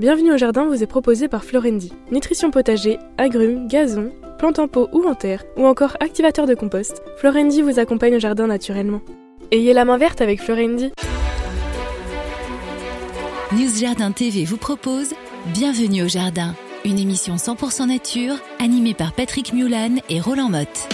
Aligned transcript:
Bienvenue 0.00 0.32
au 0.32 0.38
jardin 0.38 0.64
vous 0.64 0.82
est 0.82 0.86
proposé 0.86 1.28
par 1.28 1.44
Florendi. 1.44 1.92
Nutrition 2.10 2.50
potager, 2.50 2.98
agrumes, 3.18 3.68
gazon, 3.68 4.10
plantes 4.38 4.58
en 4.58 4.66
pot 4.66 4.88
ou 4.92 5.04
en 5.06 5.14
terre, 5.14 5.44
ou 5.58 5.66
encore 5.66 5.98
activateur 6.00 6.46
de 6.46 6.54
compost, 6.54 7.02
Florendi 7.18 7.60
vous 7.60 7.78
accompagne 7.78 8.16
au 8.16 8.18
jardin 8.18 8.46
naturellement. 8.46 9.02
Ayez 9.50 9.74
la 9.74 9.84
main 9.84 9.98
verte 9.98 10.22
avec 10.22 10.40
Florendi. 10.40 10.90
News 13.52 13.78
Jardin 13.78 14.10
TV 14.10 14.46
vous 14.46 14.56
propose 14.56 15.10
Bienvenue 15.52 16.04
au 16.04 16.08
jardin, 16.08 16.54
une 16.86 16.98
émission 16.98 17.36
100% 17.36 17.88
nature 17.88 18.36
animée 18.58 18.94
par 18.94 19.12
Patrick 19.12 19.52
Mulan 19.52 19.96
et 20.08 20.18
Roland 20.18 20.48
Motte. 20.48 20.88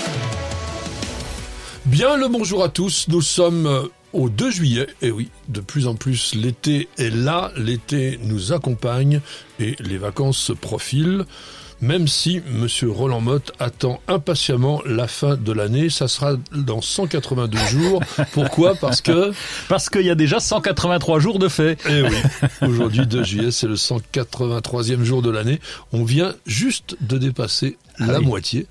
Bien 1.84 2.16
le 2.16 2.26
bonjour 2.26 2.64
à 2.64 2.68
tous, 2.68 3.06
nous 3.06 3.22
sommes 3.22 3.88
au 4.12 4.28
2 4.28 4.50
juillet, 4.50 4.86
et 5.02 5.10
oui, 5.10 5.30
de 5.48 5.60
plus 5.60 5.86
en 5.86 5.94
plus 5.94 6.34
l'été 6.34 6.88
est 6.98 7.10
là, 7.14 7.52
l'été 7.56 8.18
nous 8.22 8.52
accompagne 8.52 9.20
et 9.60 9.76
les 9.80 9.98
vacances 9.98 10.38
se 10.38 10.52
profilent. 10.52 11.24
Même 11.82 12.08
si 12.08 12.40
Monsieur 12.50 12.90
Roland 12.90 13.20
Motte 13.20 13.52
attend 13.58 14.00
impatiemment 14.08 14.80
la 14.86 15.06
fin 15.06 15.36
de 15.36 15.52
l'année, 15.52 15.90
ça 15.90 16.08
sera 16.08 16.36
dans 16.52 16.80
182 16.80 17.58
jours. 17.70 18.02
Pourquoi? 18.32 18.74
Parce 18.76 19.02
que 19.02 19.32
parce 19.68 19.90
qu'il 19.90 20.00
y 20.06 20.10
a 20.10 20.14
déjà 20.14 20.40
183 20.40 21.18
jours 21.20 21.38
de 21.38 21.48
fait. 21.48 21.78
Eh 21.86 22.00
oui, 22.00 22.16
aujourd'hui 22.66 23.06
2 23.06 23.22
juillet, 23.24 23.50
c'est 23.50 23.66
le 23.66 23.74
183e 23.74 25.02
jour 25.02 25.20
de 25.20 25.28
l'année. 25.28 25.60
On 25.92 26.02
vient 26.04 26.34
juste 26.46 26.96
de 27.02 27.18
dépasser 27.18 27.76
la 27.98 28.14
Ah 28.14 28.18
oui. 28.20 28.24
moitié. 28.24 28.66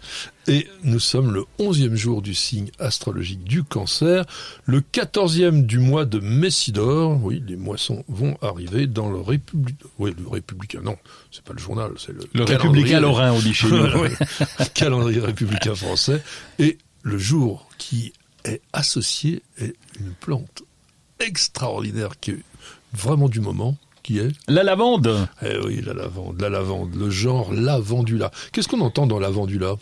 Et 0.48 0.68
nous 0.84 1.00
sommes 1.00 1.34
le 1.34 1.46
11e 1.60 1.96
jour 1.96 2.22
du 2.22 2.36
signe 2.36 2.70
astrologique 2.80 3.44
du 3.44 3.64
cancer, 3.64 4.26
le 4.66 4.82
14e 4.82 5.66
du 5.66 5.80
mois 5.80 6.06
de 6.06 6.20
Messidor. 6.20 7.20
Oui, 7.24 7.44
les 7.48 7.56
moissons 7.56 8.04
vont 8.08 8.38
arriver 8.42 8.86
dans 8.86 9.10
le 9.10 9.20
République. 9.20 9.80
Oui, 9.98 10.14
le 10.18 10.28
Républicain, 10.28 10.82
non, 10.84 10.98
c'est 11.32 11.44
pas 11.44 11.54
le 11.54 11.60
journal, 11.60 11.92
c'est 11.98 12.14
le, 12.14 12.44
républicain 12.44 13.00
lorrain, 13.00 13.32
on 13.32 13.40
dit 13.40 13.54
chez 13.54 13.68
nous. 13.68 13.86
Oui, 13.96 14.10
le 14.60 14.66
calendrier 14.74 15.20
républicain 15.20 15.74
français. 15.74 16.22
Et 16.60 16.78
le 17.02 17.18
jour 17.18 17.68
qui 17.78 18.14
est 18.44 18.62
associé 18.74 19.42
est 19.58 19.76
une 20.00 20.12
plante 20.20 20.64
extraordinaire 21.20 22.20
qui 22.20 22.32
est 22.32 22.44
vraiment 22.94 23.30
du 23.30 23.40
moment, 23.40 23.78
qui 24.06 24.20
est 24.20 24.28
La 24.48 24.62
lavande. 24.64 25.28
eh 25.42 25.58
oui, 25.66 25.82
la 25.86 25.94
lavande, 25.94 26.40
la 26.40 26.50
lavande, 26.50 26.94
le 26.96 27.10
genre 27.10 27.52
lavandula. 27.52 28.30
Qu'est-ce 28.54 28.68
qu'on 28.68 28.82
entend 28.82 29.08
dans 29.08 29.18
lavandula? 29.20 29.74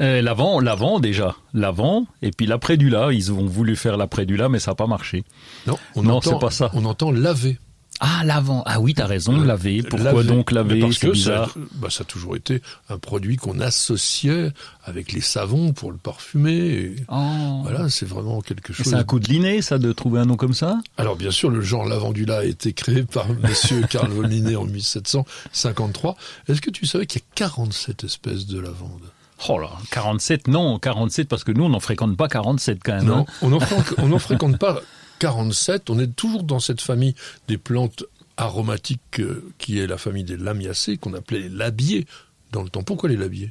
Euh, 0.00 0.20
l'avant, 0.20 0.58
l'avant 0.58 0.98
déjà. 0.98 1.36
L'avant, 1.54 2.06
et 2.20 2.30
puis 2.32 2.46
l'après-du-là. 2.46 3.12
Ils 3.12 3.32
ont 3.32 3.46
voulu 3.46 3.76
faire 3.76 3.96
l'après-du-là, 3.96 4.48
mais 4.48 4.58
ça 4.58 4.72
n'a 4.72 4.74
pas 4.74 4.86
marché. 4.88 5.22
Non, 5.68 5.78
on 5.94 6.02
Non, 6.02 6.14
entend, 6.16 6.30
c'est 6.32 6.38
pas 6.40 6.50
ça. 6.50 6.70
On 6.74 6.84
entend 6.84 7.12
laver. 7.12 7.58
Ah, 8.00 8.22
l'avant. 8.24 8.62
Ah 8.66 8.80
oui, 8.80 8.94
t'as 8.94 9.06
raison, 9.06 9.40
laver. 9.40 9.82
Pourquoi 9.82 10.12
Laver. 10.12 10.28
donc 10.28 10.52
laver 10.52 10.80
Parce 10.80 10.98
que 10.98 11.08
ça, 11.08 11.12
bizarre. 11.12 11.54
bah, 11.74 11.88
ça 11.90 12.02
a 12.02 12.04
toujours 12.04 12.36
été 12.36 12.62
un 12.88 12.98
produit 12.98 13.36
qu'on 13.36 13.58
associait 13.60 14.52
avec 14.84 15.12
les 15.12 15.20
savons 15.20 15.72
pour 15.72 15.90
le 15.90 15.96
parfumer. 15.98 16.94
Oh. 17.08 17.60
Voilà, 17.62 17.88
c'est 17.88 18.06
vraiment 18.06 18.40
quelque 18.40 18.72
chose. 18.72 18.86
C'est 18.86 18.94
un 18.94 19.04
coup 19.04 19.18
de 19.18 19.28
linné, 19.28 19.62
ça, 19.62 19.78
de 19.78 19.92
trouver 19.92 20.20
un 20.20 20.26
nom 20.26 20.36
comme 20.36 20.54
ça? 20.54 20.78
Alors 20.96 21.16
bien 21.16 21.30
sûr, 21.32 21.50
le 21.50 21.60
genre 21.60 21.86
lavandula 21.86 22.38
a 22.38 22.44
été 22.44 22.72
créé 22.72 23.02
par 23.02 23.26
Monsieur 23.42 23.82
Carl 23.90 24.10
von 24.10 24.22
Linné 24.22 24.54
en 24.56 24.64
1753. 24.64 26.16
Est-ce 26.48 26.60
que 26.60 26.70
tu 26.70 26.86
savais 26.86 27.06
qu'il 27.06 27.20
y 27.20 27.24
a 27.24 27.26
47 27.34 28.04
espèces 28.04 28.46
de 28.46 28.60
lavande 28.60 29.02
Oh 29.48 29.58
là, 29.58 29.70
47, 29.92 30.48
non, 30.48 30.80
47, 30.80 31.28
parce 31.28 31.44
que 31.44 31.52
nous, 31.52 31.62
on 31.64 31.68
n'en 31.68 31.78
fréquente 31.78 32.16
pas 32.16 32.26
47 32.26 32.80
quand 32.84 32.96
même. 32.96 33.04
Non, 33.04 33.24
hein. 33.42 33.54
on 33.98 34.08
n'en 34.08 34.18
fréquente 34.18 34.58
pas 34.58 34.80
47. 35.18 35.90
On 35.90 35.98
est 35.98 36.14
toujours 36.14 36.42
dans 36.42 36.60
cette 36.60 36.80
famille 36.80 37.14
des 37.48 37.58
plantes 37.58 38.04
aromatiques 38.36 39.20
euh, 39.20 39.44
qui 39.58 39.78
est 39.78 39.86
la 39.86 39.98
famille 39.98 40.24
des 40.24 40.36
lamiacées 40.36 40.96
qu'on 40.96 41.14
appelait 41.14 41.40
les 41.40 41.48
labiers 41.48 42.06
dans 42.52 42.62
le 42.62 42.68
temps. 42.68 42.82
Pourquoi 42.82 43.08
les 43.08 43.16
labiers? 43.16 43.50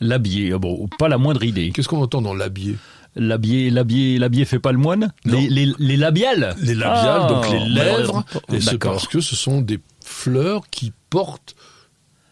L'habillé, 0.00 0.52
ah 0.54 0.58
bon, 0.58 0.88
pas 0.98 1.08
la 1.08 1.18
moindre 1.18 1.42
idée. 1.44 1.70
Qu'est-ce 1.72 1.88
qu'on 1.88 2.02
entend 2.02 2.22
dans 2.22 2.34
labier? 2.34 2.76
L'habillé, 3.16 3.70
l'habillé, 3.70 4.18
l'habillé 4.18 4.44
fait 4.44 4.58
pas 4.60 4.70
le 4.72 4.78
moine? 4.78 5.12
Les, 5.24 5.48
les, 5.48 5.72
les 5.78 5.96
labiales 5.96 6.54
Les 6.60 6.74
labiales, 6.74 7.22
Ah, 7.24 7.28
donc 7.28 7.50
les 7.50 7.58
lèvres. 7.68 8.24
et 8.52 8.60
c'est 8.60 8.78
parce 8.78 9.08
que 9.08 9.20
ce 9.20 9.34
sont 9.34 9.60
des 9.60 9.80
fleurs 10.04 10.68
qui 10.70 10.92
portent 11.10 11.56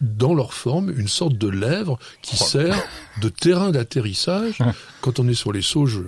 dans 0.01 0.33
leur 0.35 0.53
forme 0.53 0.91
une 0.95 1.07
sorte 1.07 1.37
de 1.37 1.47
lèvre 1.47 1.97
qui 2.21 2.37
Oh. 2.39 2.43
sert 2.45 2.83
de 3.21 3.29
terrain 3.29 3.71
d'atterrissage. 3.71 4.59
Quand 5.01 5.19
on 5.19 5.27
est 5.27 5.33
sur 5.33 5.51
les 5.51 5.61
sauges, 5.63 5.99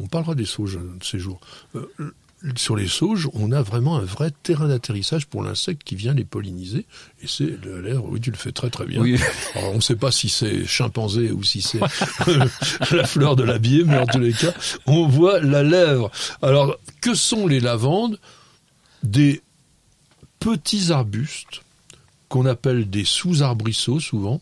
on 0.00 0.06
parlera 0.06 0.34
des 0.34 0.46
sauges 0.46 0.76
de 0.78 1.04
ces 1.04 1.18
jours. 1.18 1.40
Euh, 1.76 1.86
sur 2.56 2.76
les 2.76 2.86
sauges, 2.86 3.28
on 3.32 3.50
a 3.50 3.62
vraiment 3.62 3.96
un 3.96 4.04
vrai 4.04 4.30
terrain 4.42 4.68
d'atterrissage 4.68 5.26
pour 5.26 5.42
l'insecte 5.42 5.82
qui 5.84 5.96
vient 5.96 6.12
les 6.12 6.24
polliniser. 6.24 6.86
Et 7.22 7.26
c'est 7.26 7.56
la 7.64 7.80
lèvre, 7.80 8.04
oui, 8.10 8.20
tu 8.20 8.30
le 8.30 8.36
fais 8.36 8.52
très 8.52 8.68
très 8.68 8.84
bien. 8.84 9.00
Oui. 9.00 9.18
Alors, 9.54 9.72
on 9.72 9.76
ne 9.76 9.80
sait 9.80 9.96
pas 9.96 10.10
si 10.12 10.28
c'est 10.28 10.66
chimpanzé 10.66 11.30
ou 11.30 11.42
si 11.42 11.62
c'est 11.62 11.80
la 12.90 13.04
fleur 13.06 13.36
de 13.36 13.42
l'habillé, 13.42 13.84
mais 13.84 13.98
en 13.98 14.06
tous 14.06 14.18
les 14.20 14.32
cas, 14.32 14.52
on 14.86 15.06
voit 15.08 15.40
la 15.40 15.62
lèvre. 15.62 16.10
Alors, 16.42 16.76
que 17.00 17.14
sont 17.14 17.46
les 17.46 17.60
lavandes? 17.60 18.18
Des 19.02 19.40
petits 20.40 20.92
arbustes 20.92 21.62
qu'on 22.28 22.46
appelle 22.46 22.88
des 22.90 23.04
sous-arbrisseaux 23.04 24.00
souvent. 24.00 24.40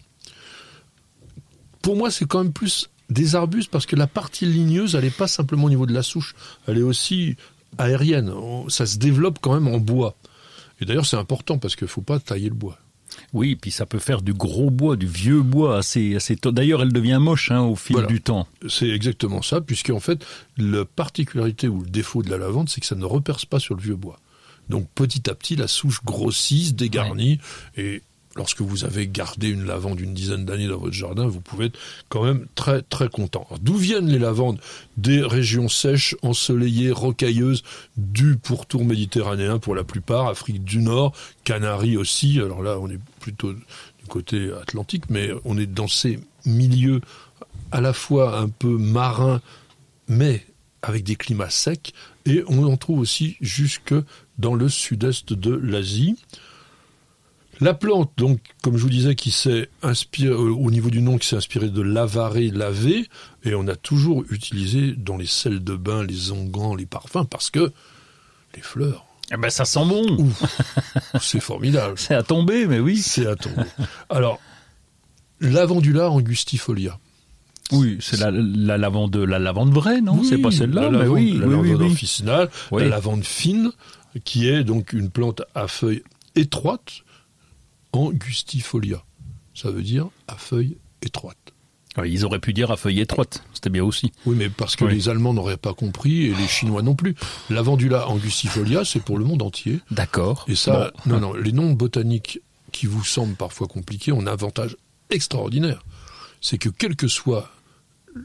Pour 1.82 1.96
moi, 1.96 2.10
c'est 2.10 2.26
quand 2.26 2.42
même 2.42 2.52
plus 2.52 2.88
des 3.10 3.34
arbustes 3.36 3.70
parce 3.70 3.86
que 3.86 3.96
la 3.96 4.06
partie 4.06 4.46
ligneuse, 4.46 4.94
elle 4.94 5.04
n'est 5.04 5.10
pas 5.10 5.28
simplement 5.28 5.64
au 5.64 5.68
niveau 5.70 5.86
de 5.86 5.92
la 5.92 6.02
souche, 6.02 6.34
elle 6.66 6.78
est 6.78 6.82
aussi 6.82 7.36
aérienne. 7.78 8.32
Ça 8.68 8.86
se 8.86 8.98
développe 8.98 9.38
quand 9.40 9.52
même 9.54 9.68
en 9.72 9.78
bois. 9.78 10.16
Et 10.80 10.84
d'ailleurs, 10.86 11.06
c'est 11.06 11.16
important 11.16 11.58
parce 11.58 11.76
qu'il 11.76 11.84
ne 11.84 11.90
faut 11.90 12.00
pas 12.02 12.18
tailler 12.18 12.48
le 12.48 12.54
bois. 12.54 12.78
Oui, 13.32 13.54
puis 13.54 13.70
ça 13.70 13.86
peut 13.86 14.00
faire 14.00 14.22
du 14.22 14.32
gros 14.34 14.70
bois, 14.70 14.96
du 14.96 15.06
vieux 15.06 15.42
bois 15.42 15.76
assez, 15.78 16.16
assez. 16.16 16.34
tôt. 16.36 16.50
D'ailleurs, 16.50 16.82
elle 16.82 16.92
devient 16.92 17.18
moche 17.20 17.50
hein, 17.52 17.60
au 17.60 17.76
fil 17.76 17.94
Voilà. 17.94 18.08
du 18.08 18.20
temps. 18.20 18.48
C'est 18.68 18.88
exactement 18.88 19.40
ça, 19.40 19.60
puisque 19.60 19.90
en 19.90 20.00
fait, 20.00 20.24
la 20.56 20.84
particularité 20.84 21.68
ou 21.68 21.82
le 21.82 21.88
défaut 21.88 22.22
de 22.24 22.30
la 22.30 22.38
lavande, 22.38 22.68
c'est 22.68 22.80
que 22.80 22.86
ça 22.86 22.96
ne 22.96 23.04
reperce 23.04 23.44
pas 23.44 23.60
sur 23.60 23.76
le 23.76 23.82
vieux 23.82 23.94
bois. 23.94 24.18
Donc 24.68 24.88
petit 24.94 25.28
à 25.28 25.34
petit, 25.34 25.56
la 25.56 25.68
souche 25.68 26.02
grossit, 26.04 26.68
se 26.68 26.72
dégarnit, 26.72 27.38
et 27.76 28.02
lorsque 28.36 28.60
vous 28.60 28.84
avez 28.84 29.06
gardé 29.06 29.48
une 29.48 29.64
lavande 29.64 30.00
une 30.00 30.14
dizaine 30.14 30.44
d'années 30.44 30.66
dans 30.66 30.78
votre 30.78 30.94
jardin, 30.94 31.26
vous 31.26 31.40
pouvez 31.40 31.66
être 31.66 31.78
quand 32.08 32.24
même 32.24 32.46
très 32.54 32.82
très 32.82 33.08
content. 33.08 33.46
D'où 33.60 33.76
viennent 33.76 34.08
les 34.08 34.18
lavandes 34.18 34.58
Des 34.96 35.22
régions 35.22 35.68
sèches, 35.68 36.16
ensoleillées, 36.22 36.90
rocailleuses, 36.90 37.62
du 37.96 38.36
pourtour 38.36 38.84
méditerranéen 38.84 39.58
pour 39.58 39.74
la 39.74 39.84
plupart, 39.84 40.28
Afrique 40.28 40.64
du 40.64 40.78
Nord, 40.78 41.12
Canaries 41.44 41.96
aussi. 41.96 42.40
Alors 42.40 42.62
là, 42.62 42.78
on 42.80 42.90
est 42.90 43.00
plutôt 43.20 43.52
du 43.52 44.06
côté 44.08 44.50
atlantique, 44.60 45.04
mais 45.10 45.30
on 45.44 45.56
est 45.58 45.66
dans 45.66 45.88
ces 45.88 46.18
milieux 46.44 47.00
à 47.72 47.80
la 47.80 47.92
fois 47.92 48.38
un 48.38 48.48
peu 48.48 48.76
marins, 48.76 49.40
mais 50.08 50.44
avec 50.82 51.02
des 51.02 51.16
climats 51.16 51.50
secs, 51.50 51.92
et 52.26 52.44
on 52.46 52.64
en 52.64 52.76
trouve 52.76 53.00
aussi 53.00 53.36
jusque 53.40 53.94
dans 54.38 54.54
le 54.54 54.68
sud-est 54.68 55.32
de 55.32 55.54
l'Asie. 55.54 56.16
La 57.60 57.72
plante, 57.72 58.10
donc, 58.16 58.40
comme 58.62 58.76
je 58.76 58.82
vous 58.82 58.90
disais, 58.90 59.14
qui 59.14 59.30
s'est 59.30 59.68
inspirée, 59.82 60.32
euh, 60.34 60.50
au 60.52 60.70
niveau 60.72 60.90
du 60.90 61.00
nom, 61.00 61.18
qui 61.18 61.28
s'est 61.28 61.36
inspirée 61.36 61.68
de 61.70 61.82
lavaré, 61.82 62.50
laver, 62.50 63.08
et 63.44 63.54
on 63.54 63.68
a 63.68 63.76
toujours 63.76 64.24
utilisé 64.30 64.92
dans 64.96 65.16
les 65.16 65.26
sels 65.26 65.62
de 65.62 65.76
bain, 65.76 66.02
les 66.04 66.32
onguents, 66.32 66.74
les 66.74 66.86
parfums, 66.86 67.26
parce 67.30 67.50
que 67.50 67.72
les 68.56 68.62
fleurs, 68.62 69.06
Eh 69.32 69.36
ben, 69.36 69.50
ça 69.50 69.64
sent 69.64 69.84
bon. 69.86 70.30
c'est 71.20 71.38
formidable. 71.40 71.94
C'est 71.96 72.14
à 72.14 72.24
tomber, 72.24 72.66
mais 72.66 72.80
oui. 72.80 72.96
C'est 72.96 73.26
à 73.26 73.36
tomber. 73.36 73.62
Alors, 74.10 74.40
lavandula 75.40 76.10
angustifolia. 76.10 76.98
Oui, 77.72 77.96
c'est 78.00 78.18
la, 78.18 78.30
la 78.30 78.76
lavande, 78.76 79.16
la 79.16 79.38
lavande 79.38 79.72
vraie, 79.72 80.00
non? 80.02 80.18
Oui, 80.18 80.26
C'est 80.28 80.38
pas 80.38 80.50
celle-là, 80.50 80.82
la 80.82 80.90
mais 80.90 80.98
lavande, 80.98 81.14
oui, 81.16 81.32
la 81.38 81.46
oui, 81.46 81.54
oui, 81.54 81.68
lavande 81.70 81.82
oui. 81.86 81.92
officinale, 81.92 82.50
Oui. 82.72 82.82
la 82.82 82.88
lavande 82.90 83.24
fine, 83.24 83.70
qui 84.24 84.48
est 84.48 84.64
donc 84.64 84.92
une 84.92 85.10
plante 85.10 85.42
à 85.54 85.66
feuilles 85.68 86.02
étroites, 86.36 87.02
angustifolia. 87.92 89.02
Ça 89.54 89.70
veut 89.70 89.82
dire 89.82 90.08
à 90.28 90.36
feuilles 90.36 90.76
étroites. 91.02 91.36
Ouais, 91.96 92.10
Ils 92.10 92.24
auraient 92.24 92.40
pu 92.40 92.52
dire 92.52 92.72
à 92.72 92.76
feuille 92.76 93.00
étroite, 93.00 93.44
c'était 93.54 93.70
bien 93.70 93.84
aussi. 93.84 94.12
Oui, 94.26 94.34
mais 94.36 94.48
parce 94.48 94.74
que 94.74 94.84
Oui. 94.84 94.94
les 94.94 95.08
Allemands 95.08 95.32
n'auraient 95.32 95.56
pas 95.56 95.74
compris 95.74 96.26
et 96.26 96.34
les 96.34 96.48
Chinois 96.48 96.82
non 96.82 96.96
plus. 96.96 97.14
Lavandula 97.50 98.08
angustifolia, 98.08 98.84
c'est 98.84 98.98
pour 98.98 99.16
le 99.16 99.24
monde 99.24 99.42
entier. 99.42 99.78
D'accord. 99.92 100.44
Et 100.48 100.56
ça, 100.56 100.90
Bon. 101.06 101.12
non, 101.12 101.20
non, 101.20 101.34
les 101.34 101.52
noms 101.52 101.70
botaniques 101.72 102.40
qui 102.72 102.86
vous 102.86 103.04
semblent 103.04 103.36
parfois 103.36 103.68
compliqués 103.68 104.10
ont 104.10 104.20
un 104.22 104.26
avantage 104.26 104.76
extraordinaire. 105.10 105.84
C'est 106.40 106.58
que 106.58 106.68
quelle 106.68 106.96
que 106.96 107.06
soit 107.06 107.48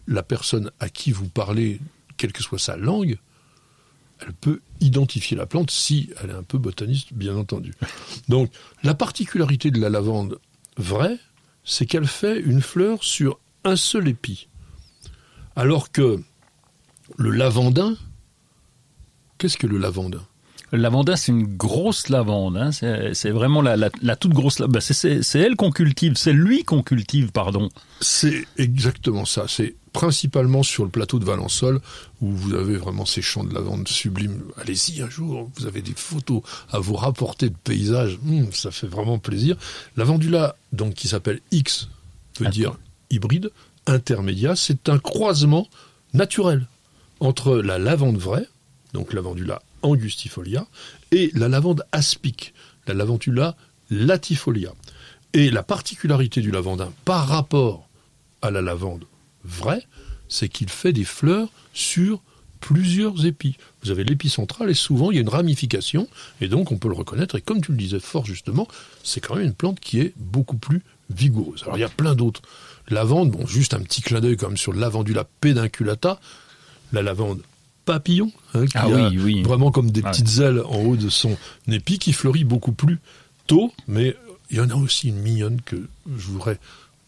la 0.07 0.24
personne 0.24 0.71
à 0.80 0.89
qui 0.89 1.12
vous 1.12 1.27
parlez, 1.30 1.80
quelle 2.18 2.31
que 2.33 2.42
soit 2.42 2.57
sa 2.59 2.75
langue, 2.75 3.18
elle 4.19 4.33
peut 4.33 4.62
identifier 4.81 5.38
la 5.38 5.45
plante 5.45 5.71
si 5.71 6.10
elle 6.21 6.31
est 6.31 6.33
un 6.36 6.44
peu 6.44 6.57
botaniste, 6.57 7.13
bien 7.13 7.36
entendu. 7.36 7.74
Donc, 8.27 8.51
la 8.83 8.94
particularité 8.94 9.71
de 9.71 9.80
la 9.80 9.89
lavande 9.89 10.39
vraie, 10.77 11.18
c'est 11.63 11.86
qu'elle 11.86 12.07
fait 12.07 12.39
une 12.39 12.62
fleur 12.62 13.04
sur 13.04 13.39
un 13.63 13.75
seul 13.75 14.07
épi. 14.07 14.48
Alors 15.56 15.92
que 15.92 16.21
le 17.18 17.31
lavandin, 17.31 17.95
qu'est-ce 19.38 19.57
que 19.57 19.68
le 19.68 19.77
lavandin? 19.77 20.25
Le 20.71 20.77
lavandin, 20.80 21.16
c'est 21.16 21.31
une 21.31 21.45
grosse 21.57 22.10
lavande. 22.10 22.57
Hein. 22.57 22.71
C'est 22.71 23.31
vraiment 23.31 23.62
la, 23.62 23.75
la, 23.75 23.89
la 24.01 24.16
toute 24.16 24.33
grosse. 24.33 24.60
la- 24.60 24.68
Bah, 24.68 24.81
c'est- 24.81 25.21
elle 25.36 25.56
qu'on 25.56 25.71
cultive. 25.71 26.13
C'est 26.16 26.33
lui 26.33 26.63
qu'on 26.63 26.83
cultive, 26.83 27.31
pardon. 27.31 27.69
C'est 28.01 28.45
exactement 28.57 29.25
ça. 29.25 29.45
C'est 29.48 29.75
principalement 29.94 30.62
sur 30.62 30.83
le 30.83 30.92
plateau 30.92 31.18
de 31.18 31.25
Valençol 31.25 31.81
où 32.21 32.30
vous 32.31 32.54
avez 32.54 32.77
vraiment 32.77 33.06
ces 33.06 33.24
champs 33.24 33.44
de 33.44 33.54
lavande 33.54 33.88
sublimes. 33.88 34.44
Allez-y 34.62 35.01
un 35.01 35.10
jour, 35.10 35.50
vous 35.57 35.66
avez 35.66 35.81
des 35.81 35.95
photos 35.95 36.44
à 36.71 36.77
vous 36.80 36.94
rapporter 36.95 37.50
de 37.50 37.56
paysages. 37.63 38.19
Hum, 38.27 38.51
ça 38.54 38.69
fait 38.69 38.86
vraiment 38.88 39.18
plaisir. 39.18 39.56
Lavandula, 39.98 40.56
donc 40.71 40.94
qui 40.94 41.07
s'appelle 41.07 41.39
X, 41.51 41.89
veut 42.39 42.45
Attends. 42.45 42.54
dire 42.54 42.77
hybride, 43.10 43.50
intermédiaire. 43.88 44.56
C'est 44.56 44.88
un 44.89 45.00
croisement 45.00 45.68
naturel 46.13 46.68
entre 47.19 47.57
la 47.57 47.80
lavande 47.80 48.18
vraie, 48.18 48.48
donc 48.94 49.13
lavandula 49.13 49.62
angustifolia, 49.81 50.68
et 51.12 51.31
la 51.34 51.48
lavande 51.48 51.84
aspic, 51.92 52.54
la 52.88 52.94
lavandula 52.94 53.56
latifolia. 53.90 54.74
Et 55.34 55.52
la 55.52 55.64
particularité 55.64 56.42
du 56.42 56.52
lavandin 56.52 56.92
par 57.06 57.28
rapport 57.28 57.88
à 58.42 58.52
la 58.52 58.62
lavande 58.62 59.06
vraie, 59.44 59.86
c'est 60.28 60.50
qu'il 60.50 60.70
fait 60.70 60.94
des 60.94 61.04
fleurs 61.04 61.50
sur 61.74 62.22
plusieurs 62.60 63.26
épis. 63.26 63.56
Vous 63.84 63.92
avez 63.92 64.04
l'épi 64.04 64.30
central 64.30 64.70
et 64.70 64.74
souvent 64.74 65.12
il 65.12 65.16
y 65.16 65.18
a 65.18 65.22
une 65.22 65.30
ramification 65.30 66.08
et 66.42 66.48
donc 66.48 66.72
on 66.72 66.78
peut 66.78 66.90
le 66.90 66.96
reconnaître 66.96 67.36
et 67.36 67.42
comme 67.42 67.62
tu 67.62 67.72
le 67.72 67.78
disais 67.78 68.00
fort 68.00 68.26
justement, 68.26 68.68
c'est 69.04 69.22
quand 69.22 69.36
même 69.36 69.46
une 69.46 69.54
plante 69.54 69.80
qui 69.80 70.00
est 70.00 70.14
beaucoup 70.18 70.58
plus 70.58 70.81
vigoureuse. 71.10 71.64
Alors 71.64 71.78
il 71.78 71.81
y 71.81 71.86
a 71.86 71.90
plein 71.90 72.16
d'autres. 72.16 72.42
Lavande, 72.90 73.31
bon 73.31 73.46
juste 73.46 73.74
un 73.74 73.80
petit 73.80 74.02
clin 74.02 74.20
d'œil 74.20 74.36
comme 74.36 74.58
sur 74.58 74.74
lavandula 74.74 75.26
pedunculata, 75.42 76.20
la 76.92 77.02
lavande 77.02 77.42
papillon, 77.94 78.31
hein, 78.53 78.65
qui 78.68 78.77
Ah 78.77 78.83
a 78.83 78.88
oui, 79.09 79.18
oui. 79.18 79.41
vraiment 79.41 79.71
comme 79.71 79.89
des 79.89 80.01
petites 80.03 80.38
ailes 80.39 80.62
en 80.65 80.80
haut 80.83 80.95
de 80.95 81.09
son 81.09 81.36
épi 81.68 81.97
qui 81.97 82.13
fleurit 82.13 82.44
beaucoup 82.44 82.71
plus 82.71 83.00
tôt, 83.47 83.74
mais 83.88 84.15
il 84.51 84.57
y 84.57 84.62
en 84.62 84.69
a 84.69 84.75
aussi 84.75 85.07
une 85.09 85.19
mignonne 85.19 85.59
que 85.62 85.75
je 86.07 86.27
voudrais 86.27 86.59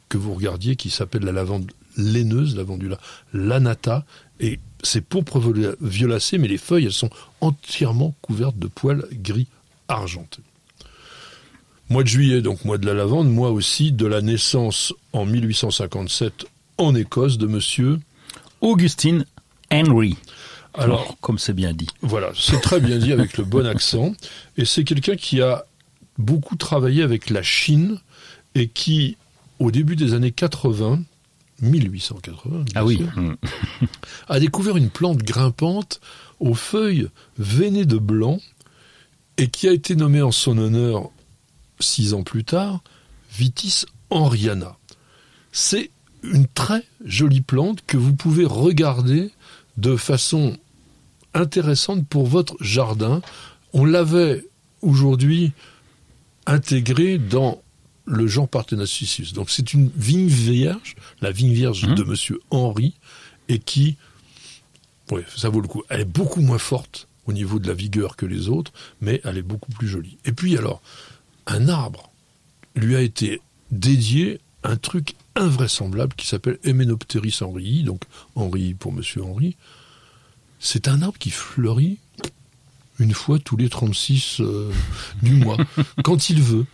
que 0.10 0.18
vous 0.18 0.34
regardiez 0.34 0.76
qui 0.76 0.90
s'appelle 0.90 1.24
la 1.24 1.32
lavande 1.32 1.72
laineuse, 1.98 2.56
lavandula 2.56 2.98
lanata, 3.34 4.06
et 4.40 4.60
c'est 4.82 5.02
pourpre 5.06 5.40
viola- 5.40 5.76
violacé, 5.82 6.38
mais 6.40 6.48
les 6.48 6.58
feuilles 6.58 6.86
elles 6.86 6.92
sont 6.94 7.12
entièrement 7.42 8.16
couvertes 8.24 8.58
de 8.58 8.68
poils 8.68 9.06
gris 9.12 9.48
argentés. 9.88 10.42
Mois 11.90 12.04
de 12.04 12.08
juillet, 12.08 12.42
donc 12.42 12.66
mois 12.66 12.78
de 12.80 12.86
la 12.88 12.94
lavande, 12.94 13.30
mois 13.30 13.52
aussi 13.52 13.92
de 13.92 14.06
la 14.08 14.22
naissance 14.22 14.94
en 15.14 15.26
1857 15.26 16.46
en 16.78 16.96
Écosse 16.96 17.38
de 17.38 17.46
monsieur. 17.48 18.00
Augustine 18.62 19.26
Henry. 19.72 20.16
Alors, 20.74 21.18
comme 21.22 21.38
c'est 21.38 21.54
bien 21.54 21.74
dit. 21.74 21.88
Voilà, 22.02 22.32
c'est 22.36 22.62
très 22.62 22.80
bien 22.80 22.98
dit 22.98 23.12
avec 23.12 23.38
le 23.38 23.44
bon 23.44 23.66
accent. 23.66 24.14
Et 24.58 24.66
c'est 24.66 24.84
quelqu'un 24.84 25.16
qui 25.16 25.42
a 25.42 25.66
beaucoup 26.18 26.56
travaillé 26.56 27.04
avec 27.04 27.30
la 27.30 27.44
Chine 27.44 28.00
et 28.56 28.68
qui, 28.68 29.18
au 29.60 29.72
début 29.72 29.96
des 29.96 30.14
années 30.14 30.32
80, 30.32 31.02
1880, 31.62 32.50
bien 32.64 32.66
Ah 32.76 32.86
oui. 32.86 32.98
sûr, 32.98 33.08
Mm. 33.16 33.36
a 34.30 34.40
découvert 34.40 34.78
une 34.78 34.90
plante 34.90 35.20
grimpante 35.20 36.00
aux 36.40 36.54
feuilles 36.56 37.08
veinées 37.38 37.86
de 37.86 37.98
blanc 37.98 38.40
et 39.38 39.48
qui 39.50 39.68
a 39.68 39.72
été 39.72 39.96
nommée 39.96 40.22
en 40.22 40.32
son 40.32 40.58
honneur 40.58 41.10
six 41.80 42.14
ans 42.14 42.24
plus 42.24 42.44
tard 42.44 42.82
Vitis 43.34 43.86
henriana. 44.10 44.78
C'est 45.52 45.92
une 46.24 46.48
très 46.48 46.84
jolie 47.06 47.42
plante 47.42 47.80
que 47.88 47.98
vous 47.98 48.14
pouvez 48.14 48.46
regarder 48.46 49.32
de 49.78 49.96
façon 49.96 50.58
intéressante 51.34 52.06
pour 52.08 52.28
votre 52.28 52.56
jardin. 52.62 53.22
On 53.74 53.86
l'avait 53.86 54.46
aujourd'hui 54.82 55.52
intégrée 56.46 57.18
dans 57.18 57.62
le 58.06 58.28
genre 58.28 58.48
Partenacicius. 58.50 59.34
Donc 59.34 59.50
c'est 59.50 59.74
une 59.74 59.90
vigne 59.96 60.28
vierge, 60.28 60.96
la 61.22 61.32
vigne 61.32 61.54
vierge 61.54 61.86
Mhm. 61.86 61.96
de 61.96 62.04
Monsieur 62.04 62.40
Henri, 62.50 62.96
et 63.48 63.60
qui, 63.60 63.98
ouais, 65.12 65.24
ça 65.36 65.50
vaut 65.50 65.62
le 65.62 65.68
coup. 65.68 65.84
Elle 65.90 66.02
est 66.02 66.06
beaucoup 66.06 66.42
moins 66.42 66.58
forte 66.58 67.08
au 67.28 67.34
niveau 67.34 67.60
de 67.60 67.68
la 67.68 67.74
vigueur 67.74 68.16
que 68.18 68.26
les 68.26 68.50
autres, 68.50 68.74
mais 69.02 69.22
elle 69.24 69.38
est 69.38 69.42
beaucoup 69.44 69.72
plus 69.72 69.88
jolie. 69.88 70.18
Et 70.26 70.32
puis 70.32 70.58
alors, 70.58 70.82
un 71.48 71.70
arbre 71.70 72.12
lui 72.76 72.96
a 72.96 73.02
été 73.02 73.40
dédié 73.70 74.40
un 74.64 74.76
truc 74.76 75.14
invraisemblable 75.36 76.14
qui 76.16 76.28
s'appelle 76.28 76.60
Hymenopteris 76.64 77.40
henrii, 77.42 77.84
donc 77.84 78.04
Henri 78.36 78.74
pour 78.74 78.92
Monsieur 78.92 79.24
Henri. 79.24 79.56
C'est 80.60 80.88
un 80.88 81.02
arbre 81.02 81.18
qui 81.18 81.32
fleurit 81.32 81.98
une 83.00 83.14
fois 83.14 83.40
tous 83.40 83.58
les 83.58 83.70
36 83.70 84.42
euh, 84.42 84.72
du 85.22 85.34
mois, 85.34 85.58
quand 86.04 86.30
il 86.30 86.42
veut. 86.42 86.66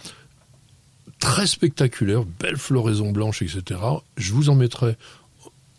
Très 1.20 1.48
spectaculaire, 1.48 2.26
belle 2.40 2.58
floraison 2.58 3.12
blanche, 3.12 3.42
etc. 3.42 3.80
Je 4.18 4.34
vous 4.34 4.50
en 4.50 4.56
mettrai 4.56 4.96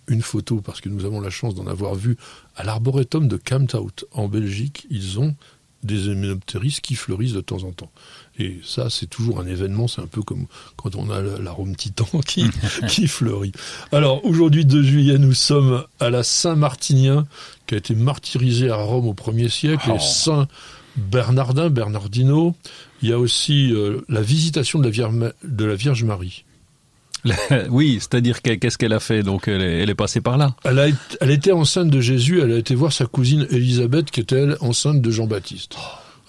une 0.08 0.22
photo 0.22 0.60
parce 0.60 0.80
que 0.80 0.88
nous 0.88 1.04
avons 1.04 1.20
la 1.20 1.30
chance 1.30 1.54
d'en 1.54 1.66
avoir 1.68 1.94
vu 1.94 2.16
à 2.56 2.64
l'arboretum 2.64 3.28
de 3.28 3.36
Camtout 3.36 3.92
en 4.10 4.26
Belgique. 4.26 4.86
Ils 4.90 5.20
ont 5.20 5.36
des 5.84 6.06
hyménoptéris 6.06 6.80
qui 6.82 6.96
fleurissent 6.96 7.34
de 7.34 7.40
temps 7.40 7.62
en 7.62 7.72
temps. 7.72 7.92
Et 8.40 8.58
ça, 8.64 8.88
c'est 8.90 9.06
toujours 9.06 9.40
un 9.40 9.46
événement. 9.46 9.88
C'est 9.88 10.00
un 10.00 10.06
peu 10.06 10.22
comme 10.22 10.46
quand 10.76 10.94
on 10.96 11.10
a 11.10 11.20
le- 11.20 11.38
l'arôme 11.42 11.74
titan 11.76 12.06
qui, 12.26 12.46
qui 12.88 13.06
fleurit. 13.08 13.52
Alors, 13.92 14.24
aujourd'hui, 14.24 14.64
2 14.64 14.82
juillet, 14.82 15.18
nous 15.18 15.34
sommes 15.34 15.84
à 16.00 16.10
la 16.10 16.22
Saint-Martinien, 16.22 17.26
qui 17.66 17.74
a 17.74 17.78
été 17.78 17.94
martyrisé 17.94 18.70
à 18.70 18.76
Rome 18.76 19.06
au 19.08 19.14
1er 19.14 19.48
siècle, 19.48 19.88
Oh. 19.90 19.96
et 19.96 19.98
Saint 20.00 20.46
Bernardin, 20.96 21.68
Bernardino. 21.70 22.54
Il 23.02 23.08
y 23.08 23.12
a 23.12 23.18
aussi 23.18 23.72
euh, 23.72 24.00
la 24.08 24.20
visitation 24.22 24.78
de 24.80 24.84
la, 24.84 24.90
Vierge, 24.90 25.14
de 25.44 25.64
la 25.64 25.74
Vierge 25.74 26.02
Marie. 26.04 26.44
oui, 27.70 27.98
c'est-à-dire 28.00 28.42
qu'est-ce 28.42 28.78
qu'elle 28.78 28.92
a 28.92 29.00
fait? 29.00 29.22
Donc 29.24 29.48
elle 29.48 29.60
est, 29.62 29.78
elle 29.82 29.90
est 29.90 29.94
passée 29.94 30.20
par 30.20 30.38
là. 30.38 30.54
Elle, 30.64 30.78
a, 30.78 30.86
été- 30.88 30.96
elle 31.20 31.30
était 31.32 31.52
enceinte 31.52 31.90
de 31.90 32.00
Jésus, 32.00 32.40
elle 32.40 32.52
a 32.52 32.56
été 32.58 32.74
voir 32.76 32.92
sa 32.92 33.06
cousine 33.06 33.46
Élisabeth, 33.50 34.10
qui 34.12 34.20
était 34.20 34.36
elle 34.42 34.56
enceinte 34.60 35.00
de 35.02 35.10
Jean-Baptiste. 35.10 35.74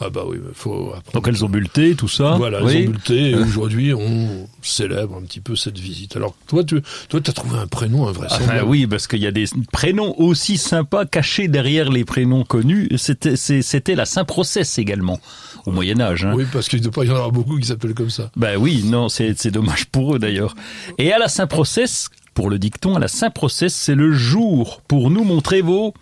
Ah 0.01 0.09
bah 0.09 0.23
oui, 0.25 0.37
il 0.37 0.53
faut 0.53 0.93
apprendre. 0.95 1.11
Donc 1.13 1.27
elles 1.27 1.43
ont 1.43 1.49
bulleté, 1.49 1.95
tout 1.95 2.07
ça. 2.07 2.35
Voilà, 2.37 2.59
elles 2.59 2.87
ont 2.87 2.91
bulleté, 2.91 3.31
et 3.31 3.35
aujourd'hui 3.49 3.93
on 3.93 4.47
célèbre 4.61 5.17
un 5.17 5.21
petit 5.23 5.41
peu 5.41 5.55
cette 5.57 5.77
visite. 5.77 6.15
Alors 6.15 6.35
toi, 6.47 6.63
tu 6.63 6.81
toi, 7.09 7.19
as 7.25 7.31
trouvé 7.33 7.59
un 7.59 7.67
prénom 7.67 8.07
invraisemblable. 8.07 8.59
Enfin, 8.59 8.65
oui, 8.65 8.87
parce 8.87 9.07
qu'il 9.07 9.19
y 9.19 9.27
a 9.27 9.31
des 9.31 9.45
prénoms 9.73 10.15
aussi 10.17 10.57
sympas 10.57 11.05
cachés 11.05 11.49
derrière 11.49 11.91
les 11.91 12.05
prénoms 12.05 12.45
connus. 12.45 12.89
C'était, 12.97 13.95
la 13.95 14.05
Saint-Process 14.05 14.77
également, 14.77 15.19
au 15.65 15.71
Moyen-Âge. 15.71 16.25
Hein. 16.25 16.33
Oui, 16.35 16.45
parce 16.51 16.69
qu'il 16.69 16.79
ne 16.79 16.83
doit 16.85 16.93
pas 16.93 17.03
y 17.03 17.09
en 17.09 17.15
avoir 17.15 17.31
beaucoup 17.31 17.57
qui 17.57 17.67
s'appellent 17.67 17.93
comme 17.93 18.09
ça. 18.09 18.31
Ben 18.37 18.57
oui, 18.57 18.83
non, 18.85 19.09
c'est, 19.09 19.37
c'est 19.37 19.51
dommage 19.51 19.85
pour 19.85 20.15
eux 20.15 20.19
d'ailleurs. 20.19 20.55
Et 20.97 21.11
à 21.11 21.17
la 21.19 21.27
Saint-Process, 21.27 22.09
pour 22.33 22.49
le 22.49 22.57
dicton, 22.57 22.95
à 22.95 22.99
la 22.99 23.09
Saint-Process, 23.09 23.73
c'est 23.73 23.95
le 23.95 24.13
jour 24.13 24.81
pour 24.87 25.09
nous 25.09 25.25
montrer 25.25 25.61
vos... 25.61 25.93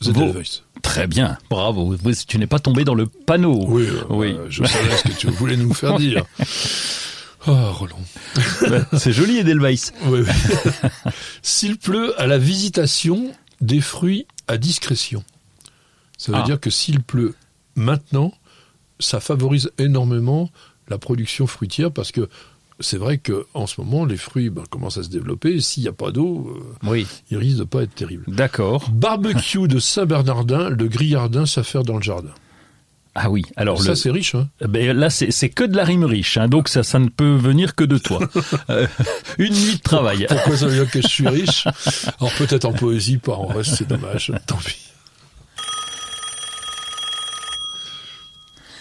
Vos-. 0.00 0.32
Très 0.82 1.06
bien, 1.06 1.36
bravo. 1.50 1.96
Tu 2.26 2.38
n'es 2.38 2.46
pas 2.46 2.58
tombé 2.58 2.84
dans 2.84 2.94
le 2.94 3.06
panneau. 3.06 3.64
Oui, 3.68 3.84
euh, 3.86 4.02
Oui. 4.10 4.28
euh, 4.32 4.46
je 4.48 4.64
savais 4.64 4.96
ce 4.96 5.02
que 5.04 5.12
tu 5.12 5.26
voulais 5.28 5.56
nous 5.56 5.74
faire 5.74 5.96
dire. 5.98 6.24
Oh, 7.46 7.54
Roland. 7.72 8.00
Ben, 8.68 8.84
c'est 8.98 9.12
joli, 9.12 9.38
Edelweiss. 9.38 9.92
Oui, 10.06 10.20
oui. 10.20 10.70
S'il 11.42 11.78
pleut 11.78 12.12
à 12.20 12.26
la 12.26 12.36
visitation 12.36 13.32
des 13.60 13.80
fruits 13.80 14.26
à 14.48 14.58
discrétion. 14.58 15.22
Ça 16.18 16.32
veut 16.32 16.38
Ah. 16.42 16.44
dire 16.44 16.60
que 16.60 16.68
s'il 16.68 17.00
pleut 17.00 17.34
maintenant, 17.76 18.34
ça 18.98 19.20
favorise 19.20 19.70
énormément 19.78 20.50
la 20.88 20.98
production 20.98 21.46
fruitière 21.46 21.92
parce 21.92 22.10
que 22.12 22.28
c'est 22.80 22.96
vrai 22.98 23.18
que 23.18 23.46
en 23.54 23.66
ce 23.66 23.80
moment, 23.80 24.04
les 24.04 24.16
fruits 24.16 24.50
ben, 24.50 24.62
commencent 24.70 24.98
à 24.98 25.02
se 25.02 25.08
développer 25.08 25.54
et 25.54 25.60
s'il 25.60 25.82
n'y 25.82 25.88
a 25.88 25.92
pas 25.92 26.10
d'eau, 26.10 26.54
euh, 26.56 26.88
Oui, 26.88 27.06
ils 27.30 27.36
risquent 27.36 27.58
de 27.58 27.64
pas 27.64 27.82
être 27.82 27.94
terribles. 27.94 28.24
d'accord. 28.28 28.88
Barbecue 28.90 29.66
de 29.68 29.78
Saint-Bernardin, 29.78 30.68
le 30.70 30.86
grillardin 30.88 31.46
s'affaire 31.46 31.82
dans 31.82 31.96
le 31.96 32.02
jardin. 32.02 32.30
Ah 33.20 33.30
oui, 33.30 33.44
alors 33.56 33.82
ça, 33.82 33.90
le, 33.90 33.94
c'est 33.96 34.10
riche, 34.12 34.36
hein 34.36 34.48
Ben 34.68 34.96
là, 34.96 35.10
c'est 35.10 35.32
c'est 35.32 35.48
que 35.48 35.64
de 35.64 35.74
la 35.76 35.82
rime 35.82 36.04
riche, 36.04 36.36
hein, 36.36 36.46
donc 36.46 36.68
ça, 36.68 36.84
ça 36.84 37.00
ne 37.00 37.08
peut 37.08 37.34
venir 37.34 37.74
que 37.74 37.82
de 37.84 37.98
toi. 37.98 38.20
Euh, 38.70 38.86
une 39.38 39.54
nuit 39.54 39.76
de 39.76 39.80
travail. 39.82 40.26
Pourquoi 40.28 40.56
ça 40.56 40.66
veut 40.66 40.74
dire 40.84 40.90
que 40.90 41.00
je 41.02 41.08
suis 41.08 41.26
riche 41.26 41.66
Alors 42.20 42.32
peut-être 42.34 42.64
en 42.66 42.72
poésie, 42.72 43.16
pas 43.18 43.32
en 43.34 43.46
reste, 43.46 43.74
c'est 43.76 43.88
dommage. 43.88 44.30
Tant 44.46 44.56
pis. 44.58 44.76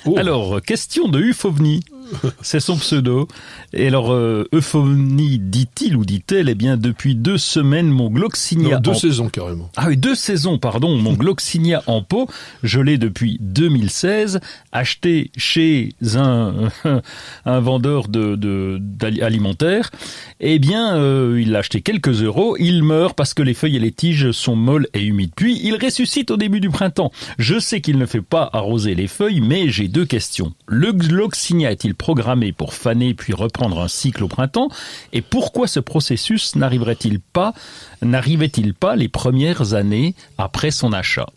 Oh, 0.05 0.15
Alors, 0.17 0.61
question 0.61 1.07
de 1.07 1.19
Ufovni. 1.19 1.83
C'est 2.41 2.59
son 2.59 2.77
pseudo. 2.77 3.27
Et 3.73 3.87
alors, 3.87 4.11
euh, 4.13 4.47
Euphonie 4.53 5.39
dit-il 5.39 5.95
ou 5.95 6.05
dit-elle, 6.05 6.49
eh 6.49 6.55
bien, 6.55 6.77
depuis 6.77 7.15
deux 7.15 7.37
semaines, 7.37 7.89
mon 7.89 8.09
Gloxinia... 8.09 8.75
Non, 8.75 8.81
deux 8.81 8.91
en- 8.91 8.95
saisons 8.95 9.29
carrément. 9.29 9.69
Ah 9.75 9.85
oui, 9.87 9.97
deux 9.97 10.15
saisons, 10.15 10.57
pardon, 10.57 10.97
mon 10.97 11.13
Gloxinia 11.17 11.83
en 11.87 12.01
pot, 12.01 12.29
je 12.63 12.79
l'ai 12.79 12.97
depuis 12.97 13.37
2016, 13.41 14.39
acheté 14.71 15.31
chez 15.37 15.89
un, 16.15 16.69
un 17.45 17.59
vendeur 17.59 18.07
de, 18.07 18.35
de, 18.35 18.79
alimentaire. 19.21 19.91
Eh 20.39 20.59
bien, 20.59 20.95
euh, 20.95 21.39
il 21.41 21.51
l'a 21.51 21.59
acheté 21.59 21.81
quelques 21.81 22.21
euros, 22.23 22.55
il 22.59 22.83
meurt 22.83 23.15
parce 23.15 23.33
que 23.33 23.43
les 23.43 23.53
feuilles 23.53 23.77
et 23.77 23.79
les 23.79 23.91
tiges 23.91 24.31
sont 24.31 24.55
molles 24.55 24.87
et 24.93 25.03
humides. 25.03 25.31
Puis, 25.35 25.59
il 25.63 25.75
ressuscite 25.83 26.31
au 26.31 26.37
début 26.37 26.59
du 26.59 26.69
printemps. 26.69 27.11
Je 27.39 27.59
sais 27.59 27.81
qu'il 27.81 27.97
ne 27.97 28.05
fait 28.05 28.21
pas 28.21 28.49
arroser 28.53 28.95
les 28.95 29.07
feuilles, 29.07 29.41
mais 29.41 29.69
j'ai 29.69 29.87
deux 29.87 30.05
questions. 30.05 30.53
Le 30.67 30.93
Gloxinia 30.93 31.71
est-il 31.71 31.95
programmé 31.97 32.51
pour 32.51 32.73
faner 32.73 33.13
puis 33.13 33.33
reprendre 33.33 33.79
un 33.79 33.87
cycle 33.87 34.23
au 34.23 34.27
printemps 34.27 34.69
Et 35.13 35.21
pourquoi 35.21 35.67
ce 35.67 35.79
processus 35.79 36.55
n'arriverait-il 36.55 37.19
pas, 37.19 37.53
n'arrivait-il 38.01 38.73
pas 38.73 38.95
les 38.95 39.09
premières 39.09 39.73
années 39.73 40.15
après 40.37 40.71
son 40.71 40.93
achat? 40.93 41.27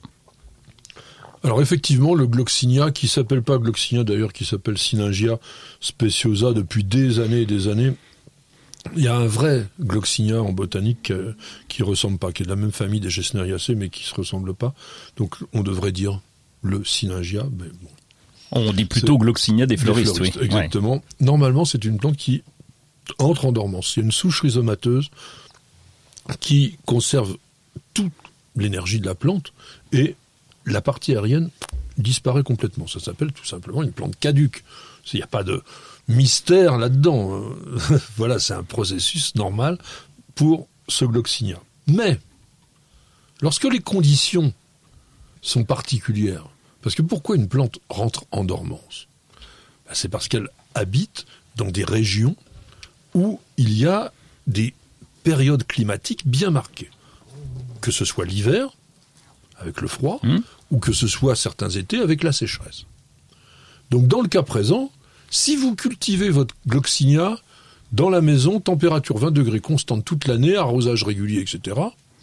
Alors 1.43 1.63
effectivement, 1.63 2.15
le 2.15 2.27
Gloxinia, 2.27 2.91
qui 2.91 3.09
s'appelle 3.09 3.43
pas 3.43 3.59
Gloxinia 3.59 4.05
d'ailleurs, 4.05 4.33
qui 4.33 4.45
s'appelle 4.45 4.77
Synangia 4.77 5.39
speciosa 5.81 6.53
depuis 6.53 6.85
des 6.85 7.19
années 7.19 7.43
et 7.43 7.47
des 7.47 7.69
années, 7.69 7.95
il 8.97 9.03
y 9.03 9.09
a 9.09 9.17
un 9.17 9.27
vrai 9.27 9.67
Gloxinia 9.81 10.43
en 10.43 10.53
botanique 10.53 11.11
euh, 11.11 11.35
qui 11.69 11.83
ressemble 11.83 12.19
pas, 12.19 12.33
qui 12.33 12.43
est 12.43 12.47
de 12.47 12.51
la 12.51 12.57
même 12.57 12.73
famille 12.73 13.01
des 13.01 13.11
Gesneriaceae, 13.11 13.75
mais 13.75 13.89
qui 13.89 14.05
se 14.05 14.15
ressemble 14.15 14.55
pas. 14.55 14.75
Donc 15.17 15.37
on 15.53 15.63
devrait 15.63 15.93
dire 15.93 16.21
le 16.63 16.85
Synangia. 16.85 17.45
Mais 17.59 17.69
bon, 17.69 17.91
On 18.53 18.73
dit 18.73 18.85
plutôt 18.85 19.17
Gloxinia 19.19 19.67
des 19.67 19.77
des 19.77 19.83
fleuristes. 19.83 20.21
Ouais. 20.21 20.33
Exactement. 20.41 21.03
Normalement, 21.21 21.65
c'est 21.65 21.85
une 21.85 21.99
plante 21.99 22.17
qui 22.17 22.43
entre 23.19 23.47
en 23.47 23.53
dormance. 23.53 23.93
C'est 23.95 24.01
une 24.01 24.13
souche 24.13 24.41
rhizomateuse 24.43 25.11
qui 26.41 26.79
conserve 26.87 27.37
toute 27.95 28.13
l'énergie 28.57 29.01
de 29.01 29.07
la 29.07 29.15
plante 29.15 29.53
et 29.93 30.17
la 30.67 30.81
partie 30.81 31.13
aérienne 31.13 31.51
disparaît 31.99 32.43
complètement. 32.43 32.87
Ça 32.87 33.01
s'appelle 33.01 33.33
tout 33.33 33.45
simplement 33.45 33.83
une 33.83 33.93
plante 33.93 34.17
caduque. 34.19 34.65
Il 35.13 35.17
n'y 35.17 35.23
a 35.23 35.29
pas 35.29 35.43
de 35.43 35.63
mystère 36.09 36.79
là-dedans. 36.79 37.43
Euh, 37.43 37.99
voilà, 38.17 38.39
c'est 38.39 38.55
un 38.55 38.63
processus 38.63 39.35
normal 39.35 39.79
pour 40.35 40.69
ce 40.89 41.05
gloxinia. 41.05 41.61
Mais, 41.87 42.19
lorsque 43.41 43.65
les 43.65 43.81
conditions 43.81 44.53
sont 45.43 45.65
particulières, 45.65 46.47
parce 46.83 46.95
que 46.95 47.03
pourquoi 47.03 47.37
une 47.37 47.49
plante 47.49 47.79
rentre 47.89 48.25
en 48.31 48.45
dormance? 48.45 49.09
Ben, 49.87 49.95
C'est 49.95 50.09
parce 50.09 50.29
qu'elle 50.29 50.49
habite 50.75 51.27
dans 51.57 51.71
des 51.71 51.85
régions 51.85 52.37
où 53.15 53.41
il 53.57 53.73
y 53.77 53.87
a 53.87 54.13
des 54.47 54.75
périodes 55.23 55.67
climatiques 55.67 56.27
bien 56.27 56.51
marquées. 56.51 56.91
Que 57.81 57.91
ce 57.91 58.05
soit 58.05 58.25
l'hiver, 58.25 58.69
avec 59.59 59.81
le 59.81 59.89
froid, 59.89 60.21
Mmh. 60.23 60.39
ou 60.71 60.79
que 60.79 60.93
ce 60.93 61.07
soit 61.07 61.37
certains 61.37 61.71
étés 61.71 61.99
avec 61.99 62.23
la 62.23 62.33
sécheresse. 62.33 62.85
Donc 63.91 64.07
dans 64.07 64.21
le 64.23 64.29
cas 64.29 64.43
présent, 64.43 64.91
si 65.31 65.57
vous 65.57 65.75
cultivez 65.75 66.31
votre 66.31 66.55
gloxinia 66.67 67.39
dans 67.93 68.09
la 68.09 68.21
maison, 68.21 68.61
température 68.61 69.19
20 69.19 69.33
degrés 69.33 69.61
constante 69.61 70.05
toute 70.05 70.27
l'année, 70.29 70.57
arrosage 70.57 71.03
régulier, 71.03 71.41
etc., 71.41 71.77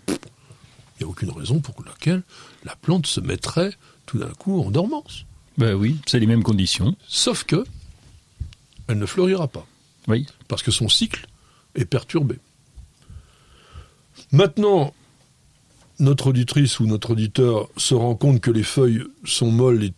il 0.07 1.03
n'y 1.03 1.05
a 1.05 1.07
aucune 1.09 1.29
raison 1.31 1.59
pour 1.59 1.75
laquelle 1.85 2.23
la 2.63 2.75
plante 2.75 3.05
se 3.05 3.19
mettrait 3.19 3.71
tout 4.07 4.17
d'un 4.17 4.31
coup 4.33 4.59
en 4.61 4.71
dormance. 4.71 5.25
Ben 5.59 5.75
oui, 5.75 5.97
c'est 6.07 6.19
les 6.19 6.25
mêmes 6.27 6.43
conditions. 6.43 6.95
Sauf 7.07 7.43
que 7.43 7.63
elle 8.87 8.97
ne 8.97 9.05
fleurira 9.05 9.47
pas 9.47 9.67
Oui. 10.07 10.25
parce 10.47 10.63
que 10.63 10.71
son 10.71 10.87
cycle 10.89 11.27
est 11.75 11.85
perturbé. 11.85 12.39
Maintenant, 14.31 14.93
notre 15.99 16.27
auditrice 16.27 16.79
ou 16.79 16.85
notre 16.85 17.11
auditeur 17.11 17.69
se 17.77 17.93
rend 17.95 18.15
compte 18.15 18.41
que 18.41 18.51
les 18.51 18.63
feuilles 18.63 19.03
sont 19.23 19.51
molles 19.51 19.83
et, 19.83 19.93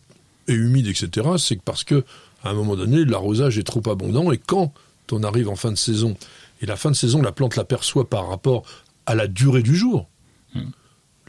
et 0.48 0.54
humides, 0.56 0.88
etc., 0.88 1.28
c'est 1.38 1.62
parce 1.62 1.84
que 1.84 2.04
à 2.44 2.50
un 2.50 2.54
moment 2.54 2.76
donné, 2.76 3.04
l'arrosage 3.06 3.58
est 3.58 3.64
trop 3.64 3.88
abondant 3.90 4.32
et 4.32 4.38
quand 4.38 4.74
on 5.12 5.24
arrive 5.24 5.50
en 5.50 5.56
fin 5.56 5.72
de 5.72 5.78
saison, 5.78 6.16
et 6.62 6.66
la 6.66 6.76
fin 6.78 6.92
de 6.92 6.96
saison, 6.96 7.22
la 7.22 7.32
plante 7.32 7.56
l'aperçoit 7.56 8.10
par 8.10 8.30
rapport 8.30 8.64
à 9.06 9.16
la 9.16 9.28
durée 9.28 9.64
du 9.64 9.76
jour, 9.76 10.08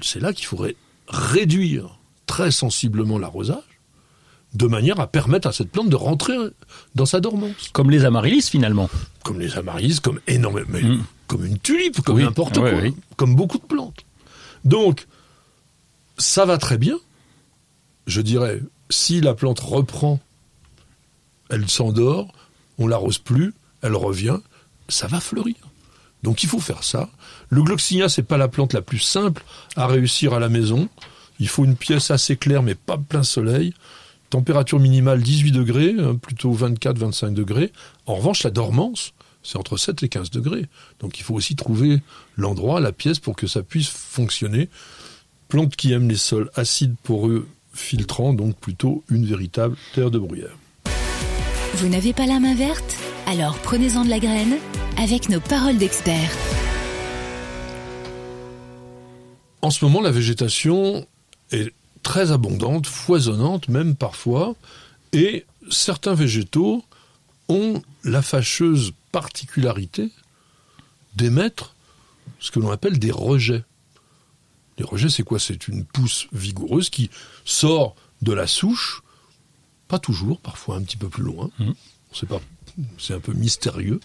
c'est 0.01 0.21
là 0.21 0.33
qu'il 0.33 0.47
faudrait 0.47 0.77
réduire 1.09 1.99
très 2.35 2.51
sensiblement 2.53 3.19
l'arrosage, 3.19 3.59
de 4.55 4.67
manière 4.67 5.01
à 5.01 5.07
permettre 5.09 5.49
à 5.49 5.53
cette 5.53 5.71
plante 5.71 5.89
de 5.89 5.97
rentrer 5.97 6.37
dans 6.95 7.07
sa 7.07 7.19
dormance 7.21 7.69
Comme 7.73 7.91
les 7.91 8.05
amaryllis, 8.05 8.43
finalement. 8.43 8.89
comme 9.25 9.41
les 9.41 9.57
amaryllis, 9.59 9.99
comme 10.01 10.21
énormément, 10.29 10.69
mais 10.71 10.83
Mm. 10.83 11.05
comme 11.27 11.45
une 11.45 11.59
tulipe, 11.59 12.01
comme 12.03 12.17
Oui. 12.17 12.23
n'importe 12.25 12.59
quoi, 12.59 12.73
oui. 12.83 12.95
comme 13.17 13.35
beaucoup 13.37 13.59
de 13.59 13.65
plantes. 13.65 14.01
Donc, 14.65 15.07
ça 16.19 16.45
va 16.45 16.57
très 16.59 16.79
bien. 16.79 16.97
Je 18.07 18.21
dirais, 18.21 18.61
si 18.91 19.21
la 19.21 19.35
plante 19.35 19.61
reprend, 19.61 20.21
elle 21.49 21.69
s'endort, 21.69 22.29
on 22.79 22.87
l'arrose 22.87 23.19
plus, 23.19 23.55
elle 23.83 23.95
revient, 23.97 24.39
ça 24.89 25.07
va 25.09 25.21
fleurir. 25.21 25.57
Donc 26.23 26.43
il 26.43 26.49
faut 26.49 26.61
faire 26.61 26.85
ça. 26.85 27.09
Le 27.49 27.63
gloxinia, 27.63 28.09
c'est 28.09 28.23
pas 28.23 28.37
la 28.37 28.49
plante 28.49 28.73
la 28.75 28.83
plus 28.83 28.99
simple 28.99 29.43
à 29.77 29.87
réussir 29.87 30.35
à 30.35 30.39
la 30.41 30.49
maison. 30.49 30.89
Il 31.41 31.49
faut 31.49 31.65
une 31.65 31.77
pièce 31.77 32.11
assez 32.11 32.37
claire, 32.37 32.63
mais 32.63 32.75
pas 32.75 32.99
plein 32.99 33.23
soleil. 33.23 33.73
Température 34.29 34.79
minimale 34.79 35.23
18 35.23 35.53
degrés, 35.53 35.95
hein, 35.99 36.15
plutôt 36.15 36.55
24-25 36.55 37.35
degrés. 37.35 37.73
En 38.07 38.15
revanche, 38.15 38.45
la 38.45 38.51
dormance, 38.51 39.13
c'est 39.43 39.57
entre 39.57 39.77
7 39.77 40.03
et 40.03 40.09
15 40.09 40.31
degrés. 40.31 40.67
Donc 41.01 41.19
il 41.19 41.23
faut 41.23 41.35
aussi 41.35 41.57
trouver 41.57 42.01
l'endroit, 42.37 42.79
la 42.79 42.93
pièce 42.93 43.19
pour 43.19 43.35
que 43.35 43.47
ça 43.47 43.63
puisse 43.63 43.89
fonctionner. 43.89 44.69
Plante 45.49 45.75
qui 45.75 45.93
aime 45.93 46.09
les 46.09 46.17
sols 46.17 46.51
acides, 46.55 46.95
poreux, 47.03 47.49
filtrants, 47.73 48.35
donc 48.35 48.57
plutôt 48.57 49.03
une 49.11 49.27
véritable 49.27 49.77
terre 49.95 50.11
de 50.11 50.19
bruyère. 50.19 50.57
Vous 51.75 51.89
n'avez 51.89 52.13
pas 52.13 52.27
la 52.27 52.39
main 52.39 52.55
verte? 52.55 52.97
Alors 53.27 53.57
prenez-en 53.59 54.05
de 54.05 54.11
la 54.11 54.19
graine 54.19 54.57
avec 54.99 55.29
nos 55.29 55.41
paroles 55.41 55.79
d'experts. 55.79 56.37
En 59.63 59.71
ce 59.71 59.85
moment, 59.85 60.01
la 60.01 60.11
végétation 60.11 61.07
est 61.53 61.73
très 62.03 62.33
abondante, 62.33 62.87
foisonnante 62.87 63.69
même 63.69 63.95
parfois, 63.95 64.55
et 65.13 65.45
certains 65.71 66.15
végétaux 66.15 66.85
ont 67.49 67.83
la 68.05 68.23
fâcheuse 68.23 68.93
particularité 69.13 70.11
d'émettre 71.17 71.75
ce 72.39 72.51
que 72.51 72.61
l'on 72.61 72.71
appelle 72.71 72.99
des 72.99 73.11
rejets. 73.11 73.65
Les 74.79 74.85
rejets, 74.85 75.11
c'est 75.11 75.25
quoi? 75.25 75.39
C'est 75.39 75.69
une 75.69 75.85
pousse 75.85 76.29
vigoureuse 76.33 76.89
qui 76.89 77.11
sort 77.45 77.97
de 78.23 78.33
la 78.33 78.47
souche, 78.47 79.03
pas 79.89 79.99
toujours, 79.99 80.41
parfois 80.41 80.77
un 80.77 80.83
petit 80.83 80.97
peu 80.97 81.09
plus 81.09 81.25
loin, 81.25 81.51
on 81.59 81.75
sait 82.15 82.27
pas, 82.27 82.41
c'est 82.99 83.15
un 83.15 83.21
peu 83.21 83.33
mystérieux, 83.33 84.01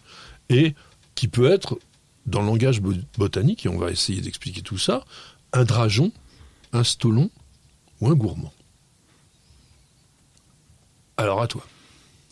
et 0.49 0.73
qui 1.13 1.27
peut 1.27 1.49
être, 1.49 1.79
dans 2.25 2.41
le 2.41 2.47
langage 2.47 2.81
bo- 2.81 2.93
botanique, 3.17 3.65
et 3.65 3.69
on 3.69 3.77
va 3.77 3.91
essayer 3.91 4.19
d'expliquer 4.19 4.61
tout 4.61 4.77
ça, 4.79 5.05
un 5.53 5.63
dragon, 5.63 6.11
un 6.75 6.83
stolon 6.83 7.29
ou 8.01 8.09
un 8.09 8.13
gourmand? 8.13 8.53
Alors 11.17 11.41
à 11.41 11.47
toi. 11.47 11.63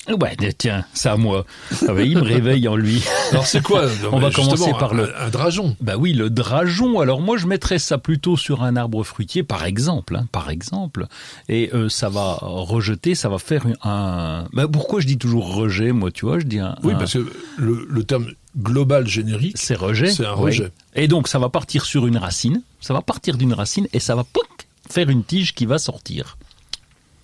Ouais, 0.09 0.35
tiens, 0.57 0.83
c'est 0.93 1.07
à 1.07 1.15
moi. 1.15 1.45
Ah 1.87 1.93
ben, 1.93 2.05
il 2.05 2.17
me 2.17 2.23
réveille 2.23 2.67
en 2.67 2.75
lui. 2.75 3.01
Alors 3.31 3.45
c'est 3.47 3.61
quoi 3.63 3.85
On 4.11 4.19
va 4.19 4.31
commencer 4.31 4.71
par 4.77 4.91
un- 4.93 4.97
le- 4.97 5.21
un 5.21 5.29
dragon. 5.29 5.77
Bah 5.79 5.93
oui, 5.97 6.11
le 6.13 6.29
dragon. 6.29 6.99
Alors 6.99 7.21
moi, 7.21 7.37
je 7.37 7.47
mettrais 7.47 7.79
ça 7.79 7.97
plutôt 7.97 8.35
sur 8.35 8.63
un 8.63 8.75
arbre 8.75 9.01
fruitier, 9.03 9.43
par 9.43 9.63
exemple, 9.63 10.17
hein, 10.17 10.27
par 10.33 10.49
exemple. 10.49 11.07
Et 11.47 11.69
euh, 11.73 11.87
ça 11.87 12.09
va 12.09 12.37
rejeter, 12.41 13.15
ça 13.15 13.29
va 13.29 13.39
faire 13.39 13.65
un. 13.83 14.45
Bah 14.51 14.67
pourquoi 14.67 14.99
je 14.99 15.07
dis 15.07 15.17
toujours 15.17 15.55
rejet, 15.55 15.93
moi, 15.93 16.11
tu 16.11 16.25
vois 16.25 16.37
Je 16.39 16.45
dis 16.45 16.59
un. 16.59 16.75
Oui, 16.83 16.93
un- 16.93 16.97
parce 16.97 17.13
que 17.13 17.25
le, 17.57 17.87
le 17.89 18.03
terme 18.03 18.27
global 18.57 19.07
générique, 19.07 19.57
c'est 19.57 19.75
rejet. 19.75 20.09
c'est 20.11 20.25
un 20.25 20.33
rejet. 20.33 20.69
Et 20.95 21.07
donc 21.07 21.27
ça 21.29 21.39
va 21.39 21.47
partir 21.49 21.85
sur 21.85 22.07
une 22.07 22.17
racine. 22.17 22.61
Ça 22.81 22.93
va 22.93 23.01
partir 23.01 23.37
d'une 23.37 23.53
racine 23.53 23.87
et 23.93 23.99
ça 23.99 24.15
va 24.15 24.25
pouc, 24.25 24.43
faire 24.89 25.09
une 25.09 25.23
tige 25.23 25.53
qui 25.53 25.65
va 25.65 25.77
sortir. 25.77 26.37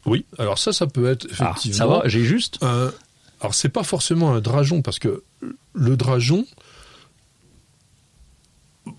Oui. 0.10 0.26
Alors 0.38 0.58
ça, 0.58 0.74
ça 0.74 0.88
peut 0.88 1.08
être 1.08 1.28
Ah, 1.40 1.52
effectivement. 1.54 1.78
ça 1.78 1.88
va, 1.88 2.02
j'ai 2.06 2.24
juste. 2.24 2.58
un- 2.62 2.92
alors 3.42 3.54
c'est 3.56 3.70
pas 3.70 3.84
forcément 3.84 4.34
un 4.34 4.42
dragon 4.42 4.82
parce 4.82 5.00
que 5.00 5.24
le 5.74 5.96
dragon, 5.96 6.46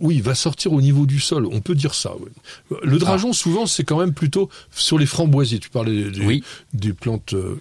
oui, 0.00 0.20
va 0.20 0.34
sortir 0.34 0.72
au 0.72 0.80
niveau 0.80 1.04
du 1.04 1.18
sol. 1.20 1.46
On 1.50 1.60
peut 1.60 1.74
dire 1.74 1.94
ça. 1.94 2.12
oui. 2.20 2.76
Le 2.84 2.98
dragon, 2.98 3.32
souvent, 3.32 3.66
c'est 3.66 3.84
quand 3.84 3.98
même 3.98 4.14
plutôt 4.14 4.48
sur 4.70 4.98
les 4.98 5.06
framboisiers. 5.06 5.58
Tu 5.58 5.68
parlais 5.68 6.10
des, 6.10 6.20
Oui. 6.24 6.44
des 6.72 6.92
plantes 6.92 7.34
euh, 7.34 7.60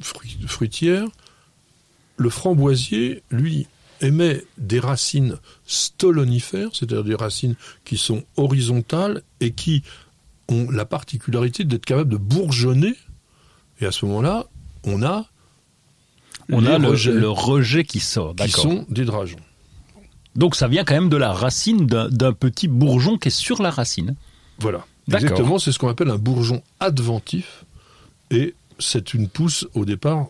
fruit- 0.00 0.36
fruitières. 0.46 1.06
Le 2.16 2.30
framboisier, 2.30 3.22
lui, 3.30 3.68
émet 4.00 4.44
des 4.58 4.80
racines 4.80 5.36
stolonifères, 5.64 6.70
c'est-à-dire 6.72 7.04
des 7.04 7.14
racines 7.14 7.54
qui 7.84 7.96
sont 7.96 8.24
horizontales 8.36 9.22
et 9.40 9.52
qui 9.52 9.84
ont 10.48 10.70
la 10.70 10.84
particularité 10.84 11.64
d'être 11.64 11.84
capables 11.84 12.10
de 12.10 12.16
bourgeonner. 12.16 12.94
Et 13.80 13.86
à 13.86 13.92
ce 13.92 14.04
moment-là, 14.06 14.46
on 14.84 15.02
a 15.02 15.26
On 16.50 16.60
les 16.60 16.68
a 16.68 16.78
le, 16.78 17.28
rejet 17.28 17.84
qui 17.84 18.00
sort, 18.00 18.34
qui 18.36 18.50
sont 18.50 18.86
des 18.88 19.04
drageons. 19.04 19.38
Donc 20.34 20.56
ça 20.56 20.68
vient 20.68 20.84
quand 20.84 20.94
même 20.94 21.08
de 21.08 21.16
la 21.16 21.32
racine 21.32 21.86
d'un 21.86 22.32
petit 22.32 22.68
bourgeon 22.68 23.18
qui 23.18 23.28
est 23.28 23.30
sur 23.30 23.62
la 23.62 23.70
racine. 23.70 24.14
Voilà. 24.58 24.86
Exactement, 25.08 25.58
c'est 25.58 25.72
ce 25.72 25.78
qu'on 25.78 25.88
appelle 25.88 26.10
un 26.10 26.18
bourgeon 26.18 26.62
adventif. 26.80 27.64
Et 28.30 28.54
c'est 28.78 29.14
une 29.14 29.28
pousse 29.28 29.66
au 29.74 29.84
départ 29.84 30.28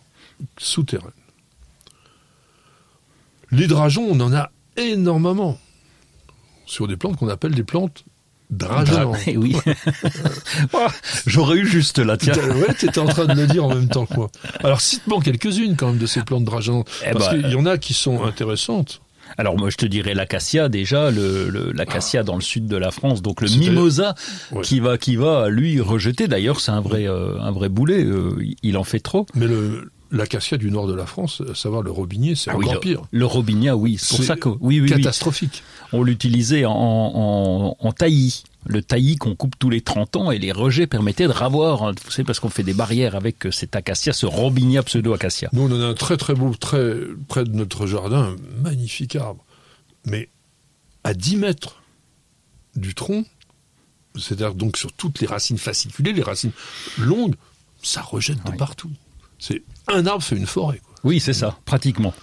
souterraine. 0.57 1.11
Les 3.51 3.67
drageons, 3.67 4.05
on 4.09 4.19
en 4.19 4.33
a 4.33 4.51
énormément 4.77 5.59
sur 6.65 6.87
des 6.87 6.97
plantes 6.97 7.17
qu'on 7.17 7.29
appelle 7.29 7.53
des 7.53 7.63
plantes 7.63 8.03
drageonnantes. 8.57 9.17
Eh 9.27 9.37
oui. 9.37 9.55
Ah, 10.73 10.87
J'aurais 11.25 11.57
eu 11.57 11.67
juste 11.67 11.99
là, 11.99 12.17
tiens. 12.17 12.33
Ouais, 12.55 12.73
t'étais 12.73 12.99
en 12.99 13.05
train 13.05 13.25
de 13.25 13.33
le 13.33 13.47
dire 13.47 13.65
en 13.65 13.73
même 13.73 13.87
temps 13.89 14.05
que 14.05 14.15
moi. 14.15 14.29
Alors 14.63 14.81
cite-moi 14.81 15.19
quelques-unes 15.23 15.75
quand 15.75 15.87
même 15.87 15.97
de 15.97 16.05
ces 16.05 16.21
plantes 16.21 16.43
drageonnantes. 16.45 16.89
Eh 17.07 17.11
parce 17.11 17.29
ben, 17.31 17.41
qu'il 17.41 17.51
y 17.51 17.55
en 17.55 17.65
a 17.65 17.77
qui 17.77 17.93
sont 17.93 18.23
intéressantes. 18.23 19.01
Alors 19.37 19.57
moi 19.57 19.69
je 19.71 19.77
te 19.77 19.85
dirais 19.85 20.13
l'acacia 20.13 20.69
déjà, 20.69 21.09
le, 21.09 21.49
le- 21.49 21.71
l'acacia 21.71 22.23
dans 22.23 22.35
le 22.35 22.41
sud 22.41 22.67
de 22.67 22.77
la 22.77 22.91
France, 22.91 23.21
donc 23.23 23.41
le 23.41 23.49
mimosa 23.49 24.13
Ouais. 24.51 24.61
qui 24.61 24.79
va 24.79 24.97
qui 24.97 25.15
va 25.15 25.49
lui 25.49 25.81
rejeter. 25.81 26.27
D'ailleurs 26.27 26.59
c'est 26.59 26.71
un 26.71 26.81
vrai 26.81 27.07
euh, 27.07 27.39
un 27.39 27.51
vrai 27.51 27.69
boulet, 27.69 28.03
euh, 28.03 28.37
il 28.61 28.77
en 28.77 28.83
fait 28.83 28.99
trop. 28.99 29.25
Mais 29.33 29.47
le, 29.47 29.89
l'acacia 30.11 30.57
du 30.57 30.69
nord 30.69 30.85
de 30.87 30.93
la 30.93 31.07
France, 31.07 31.41
à 31.49 31.55
savoir 31.55 31.81
le 31.81 31.89
robinier, 31.89 32.35
c'est 32.35 32.51
Ah 32.51 32.57
oui, 32.57 32.65
encore 32.65 32.75
le, 32.75 32.79
pire. 32.81 33.01
le 33.11 33.25
robinia, 33.25 33.75
oui, 33.75 33.97
c'est 33.99 34.09
pour 34.09 34.17
C'est 34.19 34.25
ça 34.25 34.35
que 34.35 34.49
oui 34.49 34.79
oui, 34.81 34.91
oui. 34.95 35.01
On 35.93 36.03
l'utilisait 36.03 36.65
en, 36.65 36.73
en, 36.73 37.75
en 37.79 37.91
taillis. 37.93 38.43
Le 38.65 38.81
taillis 38.81 39.17
qu'on 39.17 39.35
coupe 39.35 39.55
tous 39.59 39.69
les 39.69 39.81
30 39.81 40.15
ans 40.15 40.31
et 40.31 40.39
les 40.39 40.51
rejets 40.51 40.87
permettaient 40.87 41.27
de 41.27 41.33
ravoir, 41.33 41.83
hein, 41.83 41.91
vous 42.05 42.11
savez, 42.11 42.23
parce 42.25 42.39
qu'on 42.39 42.49
fait 42.49 42.63
des 42.63 42.73
barrières 42.73 43.15
avec 43.15 43.45
euh, 43.45 43.51
cet 43.51 43.75
acacia, 43.75 44.13
ce 44.13 44.25
robinia 44.25 44.81
pseudo-acacia. 44.83 45.49
Nous, 45.53 45.61
on 45.61 45.71
en 45.71 45.81
a 45.81 45.85
un 45.85 45.93
très 45.93 46.15
très 46.17 46.33
beau, 46.33 46.53
très 46.55 46.93
près 47.27 47.43
de 47.43 47.51
notre 47.51 47.87
jardin, 47.87 48.35
un 48.35 48.61
magnifique 48.61 49.15
arbre. 49.17 49.43
Mais 50.05 50.29
à 51.03 51.13
10 51.13 51.37
mètres 51.37 51.81
du 52.75 52.95
tronc, 52.95 53.25
c'est-à-dire 54.15 54.53
donc 54.55 54.77
sur 54.77 54.93
toutes 54.93 55.19
les 55.19 55.27
racines 55.27 55.57
fasciculées, 55.57 56.13
les 56.13 56.23
racines 56.23 56.51
longues, 56.97 57.35
ça 57.81 58.01
rejette 58.01 58.43
de 58.45 58.51
Oui. 58.51 58.57
partout. 58.57 58.91
C'est 59.39 59.61
un 59.87 60.05
arbre 60.07 60.23
fait 60.23 60.37
une 60.37 60.45
forêt. 60.47 60.79
Quoi. 60.85 60.95
Oui, 61.03 61.19
c'est 61.19 61.33
ça, 61.33 61.59
pratiquement. 61.65 62.13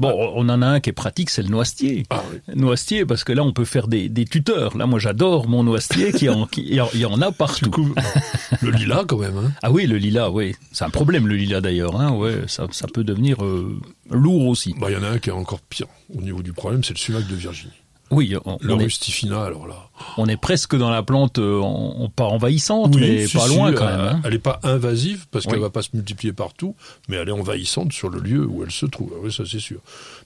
Bon, 0.00 0.32
on 0.34 0.48
en 0.48 0.62
a 0.62 0.66
un 0.66 0.80
qui 0.80 0.90
est 0.90 0.94
pratique, 0.94 1.30
c'est 1.30 1.42
le 1.42 1.48
noisetier. 1.48 2.04
Ah 2.10 2.22
oui. 2.32 2.38
Noisetier, 2.56 3.04
parce 3.04 3.22
que 3.22 3.32
là, 3.32 3.42
on 3.44 3.52
peut 3.52 3.64
faire 3.66 3.86
des, 3.86 4.08
des 4.08 4.24
tuteurs. 4.24 4.76
Là, 4.76 4.86
moi, 4.86 4.98
j'adore 4.98 5.46
mon 5.48 5.62
noisetier 5.62 6.12
qui 6.12 6.28
en, 6.28 6.46
qui, 6.46 6.62
il 6.62 6.74
y 6.74 6.80
en- 6.80 6.88
il 6.94 7.00
y 7.00 7.04
en 7.04 7.20
a 7.20 7.30
partout. 7.32 7.70
coup, 7.70 7.94
le 8.62 8.70
lilas 8.70 9.04
quand 9.06 9.18
même. 9.18 9.36
Hein. 9.36 9.52
Ah 9.62 9.70
oui, 9.70 9.86
le 9.86 9.96
lilas, 9.98 10.30
oui. 10.30 10.54
C'est 10.72 10.84
un 10.84 10.90
problème, 10.90 11.28
le 11.28 11.36
lilas, 11.36 11.60
d'ailleurs. 11.60 12.00
Hein, 12.00 12.12
ouais, 12.12 12.42
ça, 12.46 12.66
ça 12.72 12.86
peut 12.92 13.04
devenir 13.04 13.44
euh, 13.44 13.78
lourd 14.10 14.46
aussi. 14.48 14.74
Bah, 14.80 14.88
Il 14.90 14.94
y 14.94 14.96
en 14.96 15.02
a 15.02 15.08
un 15.10 15.18
qui 15.18 15.28
est 15.28 15.32
encore 15.32 15.60
pire 15.60 15.86
au 16.16 16.22
niveau 16.22 16.42
du 16.42 16.52
problème, 16.52 16.82
c'est 16.82 16.94
le 16.94 16.98
sumac 16.98 17.26
de 17.26 17.34
Virginie. 17.34 17.72
Oui, 18.10 18.34
on, 18.44 18.58
Le 18.60 18.74
on 18.74 18.80
est, 18.80 18.84
rustifina, 18.84 19.44
alors 19.44 19.66
là. 19.68 19.88
on 20.16 20.26
est 20.26 20.36
presque 20.36 20.74
dans 20.76 20.90
la 20.90 21.02
plante, 21.02 21.38
euh, 21.38 21.60
en- 21.60 21.96
en- 22.02 22.08
pas 22.08 22.24
envahissante, 22.24 22.96
mais 22.96 23.26
si, 23.26 23.36
pas 23.36 23.46
si, 23.48 23.54
loin 23.54 23.72
quand 23.72 23.86
même. 23.86 24.00
hein. 24.00 24.20
Elle 24.24 24.32
n'est 24.32 24.38
pas 24.40 24.58
invasive 24.64 25.26
parce 25.30 25.44
qu'elle 25.46 25.54
Oui. 25.56 25.60
va 25.60 25.70
pas 25.70 25.82
se 25.82 25.90
multiplier 25.94 26.32
partout, 26.32 26.74
mais 27.08 27.16
elle 27.16 27.28
est 27.28 27.32
envahissante 27.32 27.92
sur 27.92 28.08
le 28.10 28.18
lieu 28.20 28.44
où 28.44 28.64
elle 28.64 28.72
se 28.72 28.86
trouve. 28.86 29.12
Ah 29.14 29.20
Oui, 29.22 29.32
ça 29.32 29.44
c'est 29.48 29.60
sûr. 29.60 29.78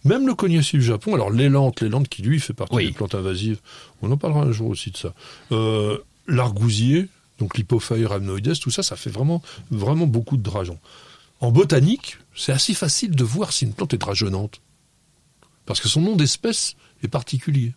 Même 0.05 0.27
le 0.27 0.35
cognacier 0.35 0.79
du 0.79 0.85
Japon, 0.85 1.15
alors 1.15 1.31
l'élante, 1.31 1.83
l'élante 1.83 2.09
qui 2.09 2.23
lui 2.23 2.41
fait 2.41 2.55
partie 2.55 2.75
Oui. 2.75 2.87
des 2.87 2.93
plantes 2.93 3.15
invasives, 3.15 3.59
on 4.01 4.11
en 4.11 4.17
parlera 4.17 4.43
un 4.43 4.53
jour 4.53 4.69
aussi 4.69 4.91
de 4.91 4.97
ça. 4.97 5.13
Euh, 5.53 5.99
L'argousier, 6.27 7.09
donc 7.39 7.57
l'hypophaïre 7.59 8.13
amnoides, 8.13 8.59
tout 8.59 8.71
ça, 8.71 8.83
ça 8.83 8.97
fait 8.97 9.11
vraiment, 9.11 9.43
vraiment 9.71 10.07
beaucoup 10.07 10.39
de 10.39 10.43
drageons. 10.43 10.79
En 11.41 11.51
botanique, 11.53 12.17
c'est 12.35 12.53
assez 12.53 12.73
facile 12.73 13.11
de 13.15 13.25
voir 13.25 13.53
si 13.53 13.67
une 13.67 13.75
plante 13.75 13.93
est 13.93 13.99
drageonnante. 13.99 14.61
Parce 15.67 15.81
que 15.81 15.89
son 15.89 16.01
nom 16.01 16.17
d'espèce 16.17 16.75
est 17.03 17.09
particulier. 17.09 17.73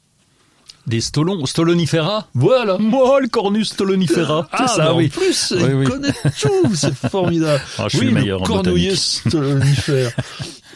Des 0.87 1.01
stolons, 1.01 1.45
stolonifera 1.45 2.27
Voilà. 2.33 2.77
Moi, 2.77 3.19
le 3.19 3.27
cornus 3.27 3.71
stolonifera. 3.73 4.47
Ah, 4.53 4.65
c'est 4.67 4.75
ça, 4.75 4.85
bah, 4.85 4.93
oui. 4.95 5.11
En 5.13 5.19
plus, 5.19 5.53
Oui, 5.57 5.63
il 5.67 5.73
oui. 5.75 5.85
connaît 5.85 6.13
tout, 6.39 6.75
c'est 6.75 6.95
formidable. 6.95 7.61
Ah, 7.77 7.83
je 7.89 7.97
suis 7.97 7.99
oui, 7.99 8.05
le 8.13 8.19
meilleur 8.19 8.41
en 8.41 8.45
cornoyer 8.45 8.89
botanique. 8.91 8.97
stolonifère. 8.97 10.11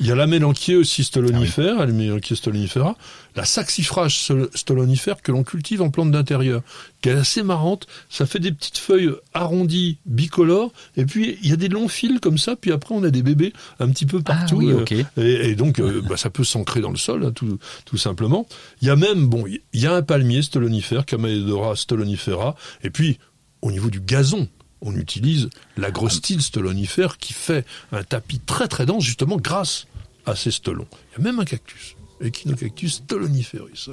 Il 0.01 0.08
y 0.08 0.12
a 0.12 0.15
la 0.15 0.25
mélanquier 0.25 0.75
aussi 0.75 1.03
stolonifère, 1.03 1.75
Ah 1.79 1.86
la 1.86 1.93
mélanquier 1.93 2.36
stolonifera. 2.36 2.98
La 3.36 3.46
saxifrage 3.46 4.15
stol- 4.17 4.50
stolonifère 4.55 5.22
que 5.22 5.31
l'on 5.31 5.43
cultive 5.43 5.81
en 5.84 5.91
plante 5.91 6.10
d'intérieur, 6.12 6.63
qui 7.01 7.10
est 7.10 7.13
assez 7.13 7.43
marrante. 7.43 7.86
Ça 8.10 8.25
fait 8.25 8.39
des 8.39 8.51
petites 8.51 8.79
feuilles 8.79 9.12
arrondies, 9.36 10.00
bicolores, 10.08 10.74
et 10.98 11.05
puis 11.05 11.38
il 11.43 11.50
y 11.50 11.53
a 11.53 11.55
des 11.55 11.70
longs 11.70 11.88
fils 11.88 12.20
comme 12.20 12.39
ça, 12.39 12.55
puis 12.55 12.72
après 12.72 12.96
on 12.96 13.03
a 13.03 13.12
des 13.12 13.22
bébés 13.22 13.53
un 13.79 13.89
petit 13.89 14.08
peu 14.08 14.17
Ah 14.25 14.34
partout. 14.34 14.55
oui, 14.58 14.72
euh, 14.72 15.03
et, 15.17 15.51
et 15.51 15.55
donc, 15.55 15.79
euh, 15.79 16.01
bah, 16.01 16.17
ça 16.17 16.29
peut 16.31 16.43
s'ancrer 16.43 16.81
dans 16.81 16.91
le 16.91 16.98
sol, 16.98 17.24
hein, 17.24 17.31
tout, 17.31 17.60
tout 17.86 17.98
simplement. 17.98 18.48
Il 18.82 18.88
y 18.88 18.91
a 18.91 18.95
même, 18.95 19.28
bon, 19.28 19.45
il 19.47 19.80
y 19.80 19.86
a 19.86 19.93
un 19.93 20.02
palmier 20.02 20.41
stolonifère, 20.41 21.06
Camelidora 21.06 21.76
stolonifera, 21.76 22.56
et 22.84 22.89
puis, 22.89 23.19
au 23.62 23.71
niveau 23.71 23.91
du 23.91 24.02
gazon, 24.02 24.47
on 24.84 24.95
utilise 24.95 25.49
l'agrostyle 25.78 26.41
stolonifère 26.41 27.19
qui 27.19 27.34
fait 27.34 27.65
un 27.91 28.02
tapis 28.02 28.39
très 28.39 28.67
très 28.67 28.88
dense, 28.88 29.04
justement 29.04 29.38
grâce 29.38 29.86
à 30.32 30.36
ces 30.36 30.52
stolons. 30.52 30.88
Il 31.12 31.20
y 31.20 31.22
a 31.22 31.24
même 31.24 31.39
un 31.39 31.46
cactus. 31.46 31.96
Echinocactus 32.24 32.98
stoloniferus, 32.98 33.89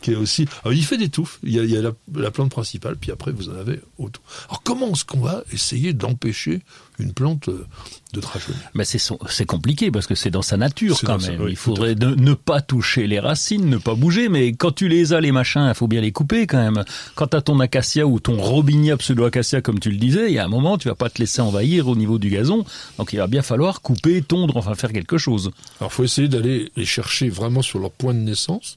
qui 0.00 0.10
est 0.10 0.16
aussi. 0.16 0.46
Alors, 0.64 0.72
il 0.72 0.84
fait 0.84 0.98
des 0.98 1.08
touffes. 1.08 1.38
Il 1.44 1.52
y 1.52 1.60
a, 1.60 1.62
il 1.62 1.70
y 1.70 1.76
a 1.76 1.82
la, 1.82 1.92
la 2.14 2.32
plante 2.32 2.50
principale, 2.50 2.96
puis 2.96 3.12
après 3.12 3.30
vous 3.30 3.50
en 3.50 3.54
avez 3.54 3.80
autour. 3.98 4.24
Alors 4.48 4.62
comment 4.64 4.90
est-ce 4.92 5.04
qu'on 5.04 5.20
va 5.20 5.44
essayer 5.52 5.92
d'empêcher 5.92 6.62
une 6.98 7.12
plante 7.12 7.48
euh, 7.48 7.66
de 8.12 8.20
drageonner 8.20 8.58
Mais 8.74 8.84
c'est 8.84 9.46
compliqué 9.46 9.90
parce 9.90 10.06
que 10.06 10.14
c'est 10.14 10.30
dans 10.30 10.42
sa 10.42 10.56
nature 10.56 11.00
quand 11.04 11.20
même. 11.26 11.40
oui, 11.40 11.52
il 11.52 11.56
faudrait 11.56 11.94
ne, 11.94 12.14
ne 12.14 12.34
pas 12.34 12.60
toucher 12.60 13.06
les 13.06 13.18
racines, 13.18 13.68
ne 13.68 13.78
pas 13.78 13.94
bouger. 13.94 14.28
Mais 14.28 14.52
quand 14.52 14.72
tu 14.72 14.88
les 14.88 15.12
as 15.12 15.20
les 15.20 15.32
machins, 15.32 15.66
il 15.68 15.74
faut 15.74 15.88
bien 15.88 16.00
les 16.00 16.12
couper 16.12 16.46
quand 16.46 16.58
même. 16.62 16.84
Quand 17.14 17.28
t'as 17.28 17.40
ton 17.40 17.58
acacia 17.60 18.06
ou 18.06 18.20
ton 18.20 18.40
robinia 18.40 18.96
pseudo-acacia 18.96 19.62
comme 19.62 19.80
tu 19.80 19.90
le 19.90 19.96
disais, 19.96 20.26
il 20.28 20.34
y 20.34 20.38
a 20.38 20.44
un 20.44 20.48
moment 20.48 20.78
tu 20.78 20.88
vas 20.88 20.94
pas 20.94 21.08
te 21.10 21.18
laisser 21.18 21.40
envahir 21.40 21.88
au 21.88 21.96
niveau 21.96 22.18
du 22.18 22.28
gazon. 22.30 22.64
Donc 22.98 23.12
il 23.12 23.16
va 23.16 23.26
bien 23.26 23.42
falloir 23.42 23.80
couper, 23.80 24.22
tondre, 24.22 24.56
enfin 24.58 24.74
faire 24.74 24.92
quelque 24.92 25.18
chose. 25.18 25.50
Alors, 25.80 25.92
faut 25.92 26.04
essayer 26.04 26.28
d'aller 26.28 26.70
les 26.76 26.84
chercher 26.84 27.30
vraiment 27.30 27.62
sur 27.62 27.78
leur 27.78 27.90
point 27.90 28.12
de 28.14 28.20
naissance. 28.20 28.76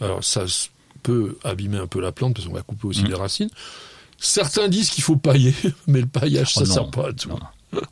Alors, 0.00 0.22
ça 0.22 0.44
peut 1.02 1.38
abîmer 1.44 1.78
un 1.78 1.86
peu 1.86 2.00
la 2.00 2.12
plante 2.12 2.34
parce 2.34 2.46
qu'on 2.46 2.54
va 2.54 2.62
couper 2.62 2.86
aussi 2.88 3.02
Mm. 3.02 3.08
les 3.08 3.14
racines. 3.14 3.50
Certains 4.18 4.68
disent 4.68 4.90
qu'il 4.90 5.04
faut 5.04 5.16
pailler, 5.16 5.54
mais 5.86 6.00
le 6.00 6.06
paillage, 6.06 6.54
ça 6.54 6.62
Oh 6.64 6.66
non, 6.68 6.74
sert 6.74 6.90
pas 6.90 7.08
à 7.08 7.12
tout. 7.12 7.28
non. 7.28 7.38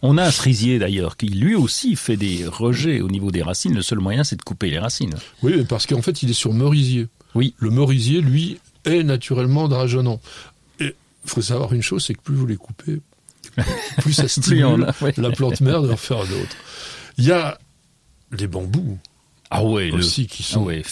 On 0.01 0.17
a 0.17 0.25
un 0.25 0.31
cerisier 0.31 0.79
d'ailleurs 0.79 1.17
qui 1.17 1.27
lui 1.27 1.55
aussi 1.55 1.95
fait 1.97 2.17
des 2.17 2.47
rejets 2.47 3.01
au 3.03 3.09
niveau 3.09 3.31
des 3.31 3.43
racines. 3.43 3.75
Le 3.75 3.83
seul 3.83 3.99
moyen 3.99 4.25
c'est 4.25 4.37
de 4.37 4.43
couper 4.43 4.71
les 4.71 4.79
racines. 4.79 5.15
Oui, 5.43 5.53
mais 5.57 5.65
parce 5.65 5.87
qu'en 5.87 6.01
fait, 6.01 6.23
il 6.23 6.31
est 6.31 6.35
sur 6.35 6.55
merisier. 6.55 7.09
Oui. 7.35 7.55
Le 7.59 7.71
merisier, 7.71 8.21
lui, 8.23 8.59
est 8.85 9.03
naturellement 9.03 9.69
drageonnant. 9.69 10.21
Et 10.81 10.95
il 11.25 11.31
faut 11.31 11.43
savoir 11.43 11.73
une 11.75 11.83
chose, 11.83 12.05
c'est 12.05 12.15
que 12.15 12.21
plus 12.23 12.35
vous 12.37 12.47
les 12.47 12.57
coupez, 12.57 13.01
plus 13.99 14.13
ça 14.15 14.23
Plus 14.23 14.29
stimule 14.31 14.85
a, 14.85 14.95
la 15.21 15.31
plante 15.33 15.61
mère 15.61 15.83
de 15.83 15.91
en 15.93 15.97
faire 15.97 16.21
d'autres. 16.21 16.57
Il 17.19 17.25
y 17.25 17.33
a 17.33 17.59
les 18.33 18.47
bambous 18.47 18.99
Ah 19.51 19.63
ouais, 19.65 19.89
le, 19.89 19.95
aussi 19.99 20.27
qui 20.27 20.43
ah 20.43 20.59
ouais, 20.59 20.83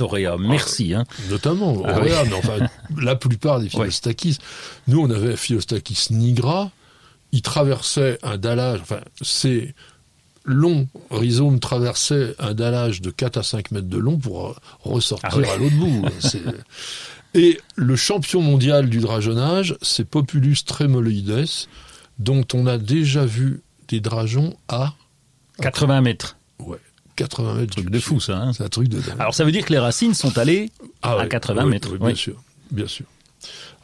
aurea. 0.00 0.36
Merci. 0.38 0.94
Hein. 0.94 1.04
notamment 1.28 1.82
Ah 1.84 1.98
auréa, 1.98 2.24
mais 2.24 2.34
enfin 2.34 2.58
la 3.02 3.16
plupart 3.16 3.58
des 3.58 3.64
Ouais. 3.66 3.70
philostachys. 3.90 4.38
Nous, 4.86 5.00
on 5.00 5.10
avait 5.10 5.36
Philostachys 5.36 6.08
nigra. 6.12 6.70
Il 7.32 7.42
traversait 7.42 8.18
un 8.22 8.38
dallage. 8.38 8.80
Enfin, 8.82 9.00
ces 9.22 9.74
longs 10.44 10.88
rhizomes 11.10 11.60
traversaient 11.60 12.34
un 12.38 12.54
dallage 12.54 13.00
de 13.00 13.10
4 13.10 13.36
à 13.38 13.42
5 13.42 13.70
mètres 13.72 13.88
de 13.88 13.98
long 13.98 14.18
pour 14.18 14.48
euh, 14.48 14.54
ressortir 14.82 15.28
Ah 15.32 15.38
ouais. 15.38 15.48
à 15.48 15.56
l'autre 15.56 15.76
bout. 15.76 16.04
C'est- 16.20 16.42
Et 17.34 17.60
le 17.76 17.94
champion 17.96 18.40
mondial 18.40 18.88
du 18.88 18.98
dragonnage, 19.00 19.76
c'est 19.82 20.04
Populus 20.04 20.64
tremoloides, 20.64 21.46
dont 22.18 22.44
on 22.54 22.66
a 22.66 22.78
déjà 22.78 23.24
vu 23.24 23.62
des 23.88 24.00
drageons 24.00 24.56
à 24.68 24.94
80 25.62 26.00
mètres. 26.00 26.36
ouais, 26.60 26.78
80 27.16 27.54
mètres. 27.54 27.72
Truc 27.72 27.86
du 27.86 27.90
de 27.92 28.00
fou 28.00 28.20
ça. 28.20 28.38
Hein. 28.38 28.52
C'est 28.52 28.64
un 28.64 28.68
truc 28.68 28.88
de 28.88 29.00
dingue. 29.00 29.16
Alors 29.18 29.34
ça 29.34 29.44
veut 29.44 29.52
dire 29.52 29.64
que 29.64 29.72
les 29.72 29.78
racines 29.78 30.14
sont 30.14 30.36
allées 30.38 30.70
Ah 31.02 31.12
à 31.12 31.16
ouais, 31.18 31.28
80 31.28 31.64
ouais, 31.64 31.70
mètres. 31.70 31.92
ouais, 31.92 31.98
bien 31.98 32.06
oui. 32.08 32.16
sûr, 32.16 32.42
bien 32.70 32.86
sûr. 32.86 33.06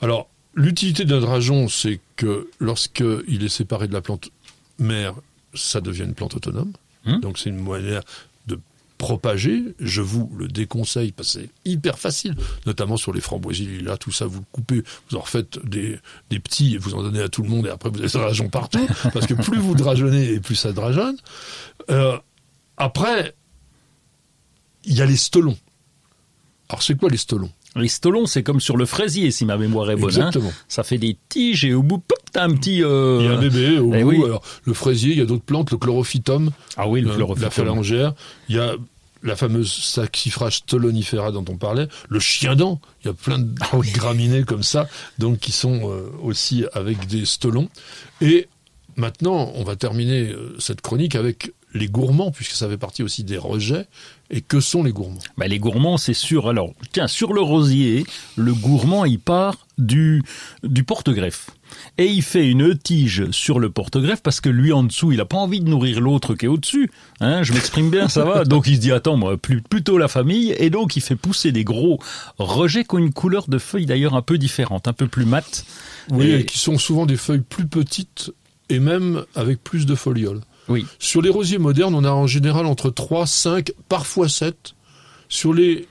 Alors, 0.00 0.28
l'utilité 0.54 1.04
d'un 1.04 1.20
drageon, 1.20 1.68
c'est 1.68 2.00
que 2.16 2.48
lorsqu'il 2.60 3.42
est 3.44 3.48
séparé 3.48 3.88
de 3.88 3.92
la 3.92 4.00
plante 4.02 4.30
mère, 4.78 5.14
ça 5.54 5.80
devient 5.80 6.02
une 6.04 6.14
plante 6.14 6.34
autonome. 6.36 6.72
Hmm. 7.04 7.20
Donc, 7.20 7.38
c'est 7.38 7.48
une 7.50 7.62
manière 7.62 8.02
de 8.46 8.58
propager. 8.98 9.62
Je 9.80 10.02
vous 10.02 10.30
le 10.38 10.48
déconseille 10.48 11.12
parce 11.12 11.34
que 11.34 11.40
c'est 11.40 11.50
hyper 11.64 11.98
facile, 11.98 12.34
notamment 12.66 12.96
sur 12.98 13.12
les 13.12 13.20
framboisiers, 13.22 13.80
là, 13.80 13.96
tout 13.96 14.12
ça, 14.12 14.26
vous 14.26 14.42
coupez, 14.52 14.82
vous 15.10 15.16
en 15.16 15.22
faites 15.22 15.58
des, 15.66 15.98
des 16.30 16.40
petits 16.40 16.74
et 16.74 16.78
vous 16.78 16.94
en 16.94 17.02
donnez 17.02 17.20
à 17.22 17.28
tout 17.30 17.42
le 17.42 17.48
monde 17.48 17.66
et 17.66 17.70
après 17.70 17.88
vous 17.90 17.98
avez 17.98 18.08
des 18.08 18.12
drageons 18.18 18.48
partout 18.50 18.86
parce 19.14 19.26
que 19.26 19.34
plus 19.34 19.58
vous 19.58 19.74
drageonnez 19.74 20.32
et 20.32 20.40
plus 20.40 20.56
ça 20.56 20.72
drageonne. 20.72 21.16
Euh, 21.90 22.18
après, 22.76 23.34
il 24.84 24.94
y 24.94 25.02
a 25.02 25.06
les 25.06 25.16
stolons. 25.16 25.56
Alors, 26.68 26.82
c'est 26.82 26.96
quoi 26.96 27.08
les 27.10 27.16
stolons? 27.16 27.50
Les 27.76 27.88
stolons, 27.88 28.26
c'est 28.26 28.42
comme 28.42 28.60
sur 28.60 28.76
le 28.76 28.86
fraisier, 28.86 29.30
si 29.30 29.44
ma 29.44 29.56
mémoire 29.58 29.90
est 29.90 29.96
bonne. 29.96 30.04
hein. 30.14 30.28
Exactement. 30.28 30.52
Ça 30.66 30.82
fait 30.82 30.96
des 30.98 31.16
tiges 31.28 31.64
et 31.64 31.74
au 31.74 31.82
bout, 31.82 31.98
pop, 31.98 32.18
t'as 32.32 32.44
un 32.44 32.54
petit... 32.54 32.82
euh, 32.82 33.18
Il 33.20 33.26
y 33.26 33.28
a 33.28 33.32
un 33.32 33.40
bébé 33.40 33.78
au 33.78 33.92
eh 33.94 34.02
bout. 34.02 34.08
oui. 34.10 34.24
Alors, 34.24 34.42
le 34.64 34.72
fraisier, 34.74 35.12
il 35.12 35.18
y 35.18 35.20
a 35.20 35.26
d'autres 35.26 35.44
plantes, 35.44 35.70
le 35.70 35.76
chlorophytum, 35.76 36.50
Ah 36.76 36.88
oui, 36.88 37.02
le 37.02 37.08
euh, 37.08 37.10
la 37.10 37.16
chlorophylle. 37.16 37.50
phalangère. 37.50 38.14
Il 38.48 38.56
y 38.56 38.58
a 38.58 38.74
la 39.22 39.36
fameuse 39.36 39.70
saxifrage 39.72 40.56
stolonifera 40.58 41.32
dont 41.32 41.44
on 41.48 41.56
parlait, 41.56 41.88
le 42.08 42.20
chien 42.20 42.54
dent. 42.56 42.80
Il 43.04 43.08
y 43.08 43.10
a 43.10 43.14
plein 43.14 43.38
de 43.40 43.52
Ah 43.60 43.76
graminées 43.92 44.44
comme 44.44 44.62
ça, 44.62 44.88
donc 45.18 45.38
qui 45.38 45.52
sont 45.52 45.90
euh, 45.90 46.08
aussi 46.22 46.64
avec 46.72 47.06
des 47.06 47.26
stolons. 47.26 47.68
Et 48.22 48.48
maintenant, 48.96 49.52
on 49.54 49.64
va 49.64 49.76
terminer 49.76 50.32
cette 50.58 50.80
chronique 50.80 51.14
avec 51.14 51.50
les 51.76 51.88
gourmands, 51.88 52.30
puisque 52.32 52.52
ça 52.52 52.68
fait 52.68 52.76
partie 52.78 53.02
aussi 53.02 53.22
des 53.24 53.38
rejets. 53.38 53.86
Et 54.28 54.40
que 54.40 54.58
sont 54.58 54.82
les 54.82 54.90
gourmands? 54.92 55.20
Bah, 55.38 55.46
les 55.46 55.60
gourmands, 55.60 55.98
c'est 55.98 56.12
sûr. 56.14 56.48
Alors, 56.48 56.72
tiens, 56.92 57.06
sur 57.06 57.32
le 57.32 57.40
rosier, 57.40 58.04
le 58.34 58.54
gourmand, 58.54 59.04
il 59.04 59.20
part 59.20 59.68
du, 59.78 60.20
du 60.64 60.82
porte-greffe. 60.82 61.50
Et 61.96 62.06
il 62.06 62.22
fait 62.22 62.48
une 62.48 62.76
tige 62.76 63.30
sur 63.30 63.60
le 63.60 63.70
porte-greffe 63.70 64.22
parce 64.22 64.40
que 64.40 64.48
lui, 64.48 64.72
en 64.72 64.82
dessous, 64.82 65.12
il 65.12 65.20
a 65.20 65.26
pas 65.26 65.36
envie 65.36 65.60
de 65.60 65.68
nourrir 65.68 66.00
l'autre 66.00 66.34
qui 66.34 66.46
est 66.46 66.48
au-dessus. 66.48 66.90
Hein, 67.20 67.44
je 67.44 67.52
m'exprime 67.52 67.88
bien, 67.90 68.08
ça 68.08 68.24
va? 68.24 68.44
Donc, 68.46 68.66
il 68.66 68.74
se 68.76 68.80
dit, 68.80 68.90
attends, 68.90 69.16
moi, 69.16 69.36
plus, 69.36 69.62
plutôt 69.62 69.96
la 69.96 70.08
famille. 70.08 70.54
Et 70.58 70.70
donc, 70.70 70.96
il 70.96 71.02
fait 71.02 71.14
pousser 71.16 71.52
des 71.52 71.62
gros 71.62 72.00
rejets 72.38 72.82
qui 72.84 72.96
ont 72.96 72.98
une 72.98 73.12
couleur 73.12 73.46
de 73.48 73.58
feuilles 73.58 73.86
d'ailleurs 73.86 74.14
un 74.16 74.22
peu 74.22 74.38
différente, 74.38 74.88
un 74.88 74.92
peu 74.92 75.06
plus 75.06 75.24
mate. 75.24 75.64
Oui, 76.10 76.26
Et- 76.26 76.40
et 76.40 76.46
qui 76.46 76.58
sont 76.58 76.78
souvent 76.78 77.06
des 77.06 77.16
feuilles 77.16 77.42
plus 77.48 77.66
petites 77.68 78.32
et 78.70 78.80
même 78.80 79.24
avec 79.36 79.62
plus 79.62 79.86
de 79.86 79.94
folioles. 79.94 80.40
Oui. 80.68 80.86
Sur 80.98 81.22
les 81.22 81.30
rosiers 81.30 81.58
modernes, 81.58 81.94
on 81.94 82.04
a 82.04 82.10
en 82.10 82.26
général 82.26 82.66
entre 82.66 82.90
3, 82.90 83.26
5, 83.26 83.72
parfois 83.88 84.28
7. 84.28 84.74
Sur 85.28 85.52
les 85.54 85.86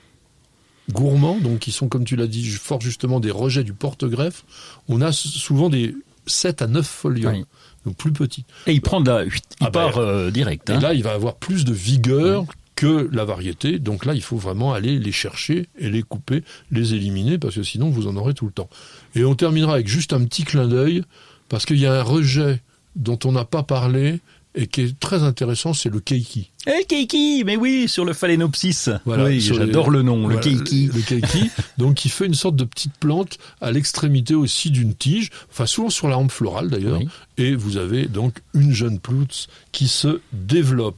gourmands, 0.92 1.38
donc 1.38 1.58
qui 1.60 1.72
sont, 1.72 1.88
comme 1.88 2.04
tu 2.04 2.16
l'as 2.16 2.26
dit, 2.26 2.44
fort 2.46 2.80
justement 2.80 3.20
des 3.20 3.30
rejets 3.30 3.64
du 3.64 3.72
porte-greffe, 3.72 4.44
on 4.88 5.00
a 5.00 5.12
souvent 5.12 5.68
des 5.68 5.94
7 6.26 6.62
à 6.62 6.66
9 6.66 6.86
folioles, 6.86 7.34
Oui. 7.34 7.44
donc 7.84 7.96
plus 7.96 8.12
petits. 8.12 8.44
Et 8.66 8.72
il 8.72 8.80
prend 8.80 9.00
de 9.00 9.10
la, 9.10 9.24
il 9.24 9.30
Ah 9.60 9.64
bah, 9.64 9.70
part 9.70 9.98
euh, 9.98 10.30
direct. 10.30 10.70
Et 10.70 10.74
hein. 10.74 10.80
là, 10.80 10.94
il 10.94 11.02
va 11.02 11.12
avoir 11.12 11.36
plus 11.36 11.64
de 11.64 11.72
vigueur 11.72 12.44
que 12.76 13.08
la 13.10 13.24
variété. 13.24 13.78
Donc 13.78 14.04
là, 14.04 14.14
il 14.14 14.22
faut 14.22 14.36
vraiment 14.36 14.74
aller 14.74 14.98
les 14.98 15.12
chercher 15.12 15.68
et 15.78 15.88
les 15.90 16.02
couper, 16.02 16.44
les 16.70 16.94
éliminer, 16.94 17.38
parce 17.38 17.54
que 17.54 17.62
sinon, 17.62 17.88
vous 17.90 18.06
en 18.06 18.16
aurez 18.16 18.34
tout 18.34 18.46
le 18.46 18.52
temps. 18.52 18.68
Et 19.14 19.24
on 19.24 19.34
terminera 19.34 19.74
avec 19.74 19.88
juste 19.88 20.12
un 20.12 20.22
petit 20.24 20.44
clin 20.44 20.68
d'œil, 20.68 21.02
parce 21.48 21.64
qu'il 21.64 21.78
y 21.78 21.86
a 21.86 21.98
un 21.98 22.02
rejet 22.02 22.62
dont 22.94 23.18
on 23.24 23.32
n'a 23.32 23.44
pas 23.44 23.62
parlé 23.62 24.20
et 24.56 24.66
qui 24.66 24.80
est 24.80 24.98
très 24.98 25.22
intéressant, 25.22 25.74
c'est 25.74 25.90
le 25.90 26.00
keiki. 26.00 26.50
Eh, 26.66 26.84
keiki, 26.86 27.44
mais 27.44 27.56
oui, 27.56 27.88
sur 27.88 28.04
le 28.04 28.12
phalaenopsis. 28.14 28.88
Voilà, 29.04 29.24
oui, 29.24 29.40
j'adore 29.40 29.90
le 29.90 30.02
nom, 30.02 30.26
le 30.26 30.38
keiki. 30.38 30.90
Le 30.92 31.02
keiki, 31.02 31.50
donc 31.78 31.94
qui 31.94 32.08
fait 32.08 32.26
une 32.26 32.34
sorte 32.34 32.56
de 32.56 32.64
petite 32.64 32.94
plante 32.98 33.38
à 33.60 33.70
l'extrémité 33.70 34.34
aussi 34.34 34.70
d'une 34.70 34.94
tige, 34.94 35.30
enfin 35.50 35.66
souvent 35.66 35.90
sur 35.90 36.08
la 36.08 36.18
hampe 36.18 36.32
florale 36.32 36.68
d'ailleurs, 36.70 36.98
Oui. 36.98 37.08
et 37.38 37.54
vous 37.54 37.76
avez 37.76 38.06
donc 38.06 38.38
une 38.54 38.72
jeune 38.72 38.98
ploutz 38.98 39.46
qui 39.72 39.88
se 39.88 40.20
développe. 40.32 40.96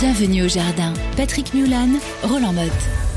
Bienvenue 0.00 0.44
au 0.44 0.48
jardin. 0.48 0.92
Patrick 1.16 1.54
Mulan, 1.54 1.88
Roland 2.22 2.52
Motte. 2.52 3.13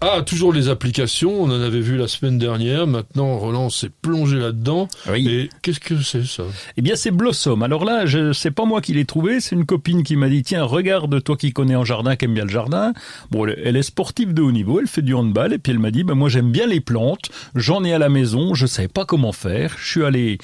Ah, 0.00 0.22
toujours 0.22 0.52
les 0.52 0.68
applications, 0.68 1.42
on 1.42 1.46
en 1.46 1.60
avait 1.60 1.80
vu 1.80 1.96
la 1.96 2.06
semaine 2.06 2.38
dernière, 2.38 2.86
maintenant 2.86 3.36
Roland 3.36 3.68
s'est 3.68 3.90
plongé 4.00 4.36
là-dedans. 4.36 4.86
Oui. 5.10 5.28
Et 5.28 5.50
qu'est-ce 5.60 5.80
que 5.80 6.00
c'est 6.00 6.24
ça? 6.24 6.44
Eh 6.76 6.82
bien, 6.82 6.94
c'est 6.94 7.10
Blossom. 7.10 7.64
Alors 7.64 7.84
là, 7.84 8.06
je 8.06 8.32
c'est 8.32 8.52
pas 8.52 8.64
moi 8.64 8.80
qui 8.80 8.92
l'ai 8.92 9.06
trouvé, 9.06 9.40
c'est 9.40 9.56
une 9.56 9.66
copine 9.66 10.04
qui 10.04 10.14
m'a 10.14 10.28
dit 10.28 10.44
tiens, 10.44 10.62
regarde 10.62 11.20
toi 11.24 11.36
qui 11.36 11.52
connais 11.52 11.74
en 11.74 11.84
jardin, 11.84 12.14
qui 12.14 12.26
aime 12.26 12.34
bien 12.34 12.44
le 12.44 12.50
jardin. 12.50 12.92
Bon, 13.32 13.44
elle, 13.44 13.60
elle 13.64 13.76
est 13.76 13.82
sportive 13.82 14.32
de 14.34 14.40
haut 14.40 14.52
niveau, 14.52 14.78
elle 14.78 14.86
fait 14.86 15.02
du 15.02 15.14
handball 15.14 15.52
et 15.52 15.58
puis 15.58 15.72
elle 15.72 15.80
m'a 15.80 15.90
dit 15.90 16.04
ben 16.04 16.14
moi 16.14 16.28
j'aime 16.28 16.52
bien 16.52 16.68
les 16.68 16.80
plantes, 16.80 17.30
j'en 17.56 17.82
ai 17.82 17.92
à 17.92 17.98
la 17.98 18.08
maison, 18.08 18.54
je 18.54 18.66
savais 18.66 18.86
pas 18.86 19.04
comment 19.04 19.32
faire. 19.32 19.74
Je 19.80 19.90
suis 19.90 20.04
allé 20.04 20.38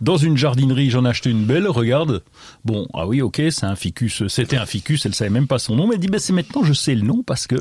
dans 0.00 0.16
une 0.16 0.36
jardinerie, 0.36 0.90
j'en 0.90 1.04
ai 1.04 1.12
une 1.24 1.44
belle, 1.44 1.66
regarde. 1.68 2.22
Bon, 2.64 2.86
ah 2.92 3.06
oui, 3.06 3.22
ok, 3.22 3.42
c'est 3.50 3.64
un 3.64 3.76
ficus, 3.76 4.26
c'était 4.28 4.56
un 4.56 4.66
ficus, 4.66 5.06
elle 5.06 5.14
savait 5.14 5.30
même 5.30 5.46
pas 5.46 5.58
son 5.58 5.76
nom, 5.76 5.86
mais 5.86 5.94
elle 5.94 6.00
dit, 6.00 6.08
ben 6.08 6.18
c'est 6.18 6.32
maintenant, 6.32 6.62
je 6.62 6.72
sais 6.72 6.94
le 6.94 7.02
nom 7.02 7.22
parce 7.22 7.46
que 7.46 7.56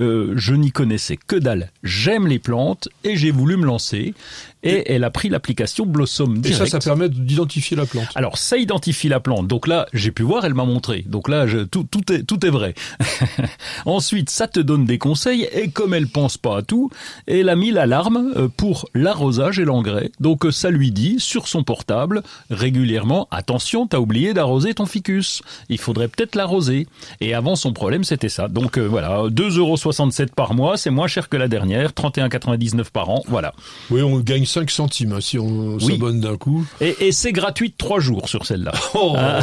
euh, 0.00 0.32
je 0.36 0.54
n'y 0.54 0.70
connaissais 0.70 1.16
que 1.16 1.36
dalle. 1.36 1.70
J'aime 1.82 2.26
les 2.26 2.38
plantes 2.38 2.88
et 3.04 3.16
j'ai 3.16 3.30
voulu 3.30 3.56
me 3.56 3.64
lancer. 3.64 4.14
Et 4.62 4.92
elle 4.92 5.04
a 5.04 5.10
pris 5.10 5.28
l'application 5.28 5.86
Blossom 5.86 6.36
Et 6.36 6.40
direct. 6.40 6.70
ça, 6.70 6.80
ça 6.80 6.84
permet 6.84 7.08
d'identifier 7.08 7.76
la 7.76 7.86
plante. 7.86 8.08
Alors, 8.14 8.38
ça 8.38 8.56
identifie 8.56 9.08
la 9.08 9.20
plante. 9.20 9.48
Donc 9.48 9.66
là, 9.66 9.86
j'ai 9.92 10.12
pu 10.12 10.22
voir, 10.22 10.44
elle 10.44 10.54
m'a 10.54 10.64
montré. 10.64 11.04
Donc 11.06 11.28
là, 11.28 11.46
je, 11.46 11.58
tout, 11.58 11.84
tout, 11.90 12.12
est, 12.12 12.22
tout 12.22 12.44
est 12.46 12.50
vrai. 12.50 12.74
Ensuite, 13.86 14.30
ça 14.30 14.46
te 14.46 14.60
donne 14.60 14.84
des 14.84 14.98
conseils. 14.98 15.48
Et 15.52 15.70
comme 15.70 15.94
elle 15.94 16.06
pense 16.06 16.38
pas 16.38 16.58
à 16.58 16.62
tout, 16.62 16.90
elle 17.26 17.48
a 17.48 17.56
mis 17.56 17.72
l'alarme 17.72 18.32
euh, 18.36 18.48
pour 18.48 18.88
l'arrosage 18.94 19.58
et 19.58 19.64
l'engrais. 19.64 20.10
Donc 20.20 20.46
euh, 20.46 20.50
ça 20.50 20.70
lui 20.70 20.92
dit, 20.92 21.16
sur 21.18 21.48
son 21.48 21.64
portable, 21.64 22.22
régulièrement, 22.50 23.28
attention, 23.30 23.86
t'as 23.86 23.98
oublié 23.98 24.34
d'arroser 24.34 24.74
ton 24.74 24.86
ficus. 24.86 25.42
Il 25.68 25.78
faudrait 25.78 26.08
peut-être 26.08 26.34
l'arroser. 26.34 26.86
Et 27.20 27.34
avant, 27.34 27.56
son 27.56 27.72
problème, 27.72 28.04
c'était 28.04 28.28
ça. 28.28 28.48
Donc 28.48 28.78
euh, 28.78 28.86
voilà, 28.86 29.24
2,67€ 29.28 30.28
par 30.28 30.54
mois, 30.54 30.76
c'est 30.76 30.90
moins 30.90 31.08
cher 31.08 31.28
que 31.28 31.36
la 31.36 31.48
dernière. 31.48 31.90
31,99 31.90 32.90
par 32.92 33.10
an, 33.10 33.22
voilà. 33.26 33.54
Oui, 33.90 34.02
on 34.02 34.18
gagne 34.20 34.46
5 34.52 34.70
centimes 34.70 35.12
hein, 35.12 35.20
si 35.20 35.38
on 35.38 35.76
Oui. 35.76 35.92
s'abonne 35.94 36.20
d'un 36.20 36.36
coup. 36.36 36.66
Et, 36.80 36.94
et 37.06 37.12
c'est 37.12 37.32
gratuit 37.32 37.70
de 37.70 37.74
3 37.76 38.00
jours 38.00 38.28
sur 38.28 38.44
celle-là. 38.46 38.72
Oh 38.94 39.14
Ah. 39.18 39.40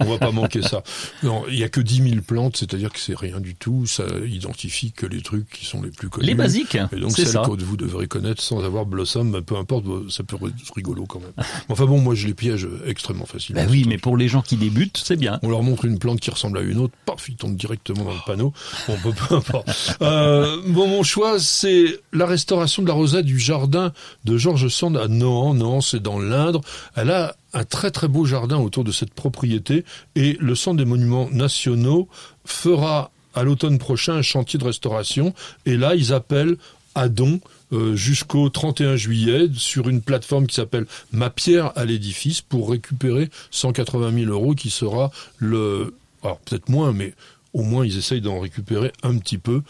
On 0.00 0.04
va 0.06 0.18
pas 0.18 0.30
manquer 0.30 0.62
ça. 0.62 0.82
Non, 1.22 1.42
il 1.48 1.58
y 1.58 1.64
a 1.64 1.68
que 1.68 1.80
10 1.80 2.02
000 2.10 2.22
plantes, 2.26 2.56
c'est-à-dire 2.56 2.90
que 2.92 2.98
c'est 3.00 3.16
rien 3.16 3.40
du 3.40 3.54
tout. 3.56 3.84
Ça 3.86 4.04
identifie 4.26 4.92
que 4.92 5.06
les 5.06 5.22
trucs 5.22 5.48
qui 5.50 5.64
sont 5.66 5.82
les 5.82 5.90
plus 5.90 6.08
connus. 6.08 6.26
Les 6.26 6.34
basiques, 6.34 6.76
Et 6.92 6.96
donc 7.00 7.12
celles 7.12 7.26
ça. 7.26 7.42
que 7.44 7.62
vous 7.62 7.76
devrez 7.76 8.06
connaître 8.06 8.42
sans 8.42 8.62
avoir 8.64 8.86
Blossom, 8.86 9.42
peu 9.42 9.56
importe, 9.56 9.84
ça 10.08 10.22
peut 10.22 10.36
être 10.46 10.74
rigolo 10.74 11.04
quand 11.06 11.20
même. 11.20 11.32
Enfin 11.68 11.84
bon, 11.84 11.98
moi 12.00 12.14
je 12.14 12.26
les 12.26 12.34
piège 12.34 12.66
extrêmement 12.86 13.26
facilement. 13.26 13.62
Ben 13.62 13.68
oui, 13.70 13.84
mais 13.88 13.98
pour 13.98 14.16
les 14.16 14.28
gens 14.28 14.40
qui 14.42 14.56
débutent, 14.56 15.00
c'est 15.02 15.16
bien. 15.16 15.38
On 15.42 15.50
leur 15.50 15.62
montre 15.62 15.84
une 15.84 15.98
plante 15.98 16.20
qui 16.20 16.30
ressemble 16.30 16.58
à 16.58 16.62
une 16.62 16.78
autre, 16.78 16.94
paf, 17.04 17.28
ils 17.28 17.36
tombent 17.36 17.56
directement 17.56 18.04
dans 18.04 18.12
le 18.12 18.24
panneau. 18.26 18.52
Bon, 18.86 18.96
peu, 19.02 19.12
peu 19.12 19.34
importe. 19.34 19.96
Euh, 20.00 20.56
bon, 20.68 20.88
mon 20.88 21.02
choix, 21.02 21.38
c'est 21.38 22.00
la 22.12 22.26
restauration 22.26 22.82
de 22.82 22.88
la 22.88 22.94
rosette 22.94 23.26
du 23.26 23.38
jardin 23.38 23.92
de 24.24 24.36
Georges 24.36 24.68
Sand 24.68 24.96
à 24.96 25.08
Nohant. 25.08 25.54
Nohant, 25.54 25.80
c'est 25.80 26.02
dans 26.02 26.18
l'Indre. 26.18 26.60
Elle 26.96 27.10
a 27.10 27.36
un 27.52 27.64
très 27.64 27.90
très 27.90 28.08
beau 28.08 28.24
jardin 28.24 28.58
autour 28.58 28.84
de 28.84 28.92
cette 28.92 29.12
propriété 29.12 29.84
et 30.14 30.36
le 30.40 30.54
Centre 30.54 30.76
des 30.76 30.84
Monuments 30.84 31.28
Nationaux 31.32 32.08
fera 32.44 33.10
à 33.34 33.42
l'automne 33.42 33.78
prochain 33.78 34.14
un 34.14 34.22
chantier 34.22 34.58
de 34.58 34.64
restauration 34.64 35.34
et 35.66 35.76
là, 35.76 35.94
ils 35.94 36.12
appellent 36.12 36.56
à 36.94 37.08
don 37.08 37.40
euh, 37.72 37.94
jusqu'au 37.94 38.48
31 38.48 38.96
juillet 38.96 39.48
sur 39.54 39.88
une 39.88 40.00
plateforme 40.00 40.46
qui 40.46 40.56
s'appelle 40.56 40.86
Ma 41.12 41.30
pierre 41.30 41.72
à 41.76 41.84
l'édifice 41.84 42.40
pour 42.40 42.70
récupérer 42.70 43.30
180 43.52 44.12
000 44.24 44.32
euros 44.32 44.54
qui 44.54 44.70
sera 44.70 45.10
le... 45.38 45.94
Alors 46.22 46.38
peut-être 46.40 46.68
moins, 46.68 46.92
mais 46.92 47.14
au 47.54 47.62
moins 47.62 47.86
ils 47.86 47.96
essayent 47.96 48.20
d'en 48.20 48.40
récupérer 48.40 48.92
un 49.02 49.16
petit 49.18 49.38
peu. 49.38 49.62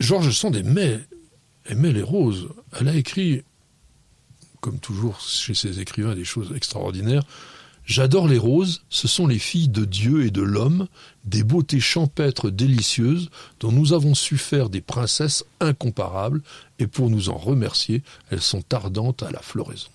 Georges 0.00 0.30
Sand 0.32 0.56
aimait, 0.56 1.00
aimait 1.68 1.92
les 1.92 2.02
roses. 2.02 2.48
Elle 2.78 2.88
a 2.88 2.94
écrit, 2.94 3.42
comme 4.60 4.78
toujours 4.78 5.20
chez 5.20 5.54
ces 5.54 5.80
écrivains, 5.80 6.14
des 6.14 6.24
choses 6.24 6.52
extraordinaires. 6.54 7.22
J'adore 7.84 8.28
les 8.28 8.36
roses, 8.36 8.82
ce 8.90 9.08
sont 9.08 9.26
les 9.26 9.38
filles 9.38 9.70
de 9.70 9.86
Dieu 9.86 10.26
et 10.26 10.30
de 10.30 10.42
l'homme, 10.42 10.88
des 11.24 11.42
beautés 11.42 11.80
champêtres 11.80 12.50
délicieuses 12.50 13.30
dont 13.60 13.72
nous 13.72 13.94
avons 13.94 14.14
su 14.14 14.36
faire 14.36 14.68
des 14.68 14.82
princesses 14.82 15.44
incomparables, 15.60 16.42
et 16.78 16.86
pour 16.86 17.08
nous 17.08 17.30
en 17.30 17.38
remercier, 17.38 18.02
elles 18.30 18.42
sont 18.42 18.62
ardentes 18.74 19.22
à 19.22 19.30
la 19.30 19.40
floraison. 19.40 19.88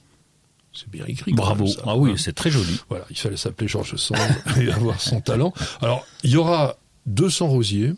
C'est 0.74 0.90
bien 0.90 1.06
écrit. 1.06 1.34
Bravo. 1.34 1.66
même, 1.66 1.74
ça, 1.74 1.82
ah 1.86 1.96
oui, 1.96 2.12
hein. 2.12 2.16
c'est 2.18 2.34
très 2.34 2.50
joli. 2.50 2.80
Voilà, 2.90 3.06
il 3.12 3.18
fallait 3.18 3.38
s'appeler 3.38 3.68
Georges 3.68 3.96
Sand 3.96 4.18
et 4.60 4.72
avoir 4.72 5.00
son 5.00 5.22
talent. 5.22 5.54
Alors, 5.80 6.04
il 6.24 6.32
y 6.32 6.38
aura 6.38 6.78
200 7.06 7.48
rosiers 7.48 7.94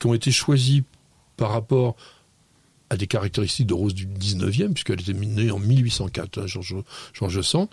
qui 0.00 0.08
ont 0.08 0.14
été 0.14 0.32
choisis 0.32 0.82
par 1.36 1.52
rapport 1.52 1.94
à 2.90 2.96
des 2.96 3.06
caractéristiques 3.06 3.66
de 3.66 3.74
rose 3.74 3.94
du 3.94 4.06
19e, 4.06 4.72
puisqu'elle 4.72 5.00
était 5.00 5.12
née 5.12 5.50
en 5.50 5.58
1804, 5.58 6.38
hein, 6.38 6.46
Georges, 6.46 6.76
Georges 7.12 7.42
Sand. 7.42 7.68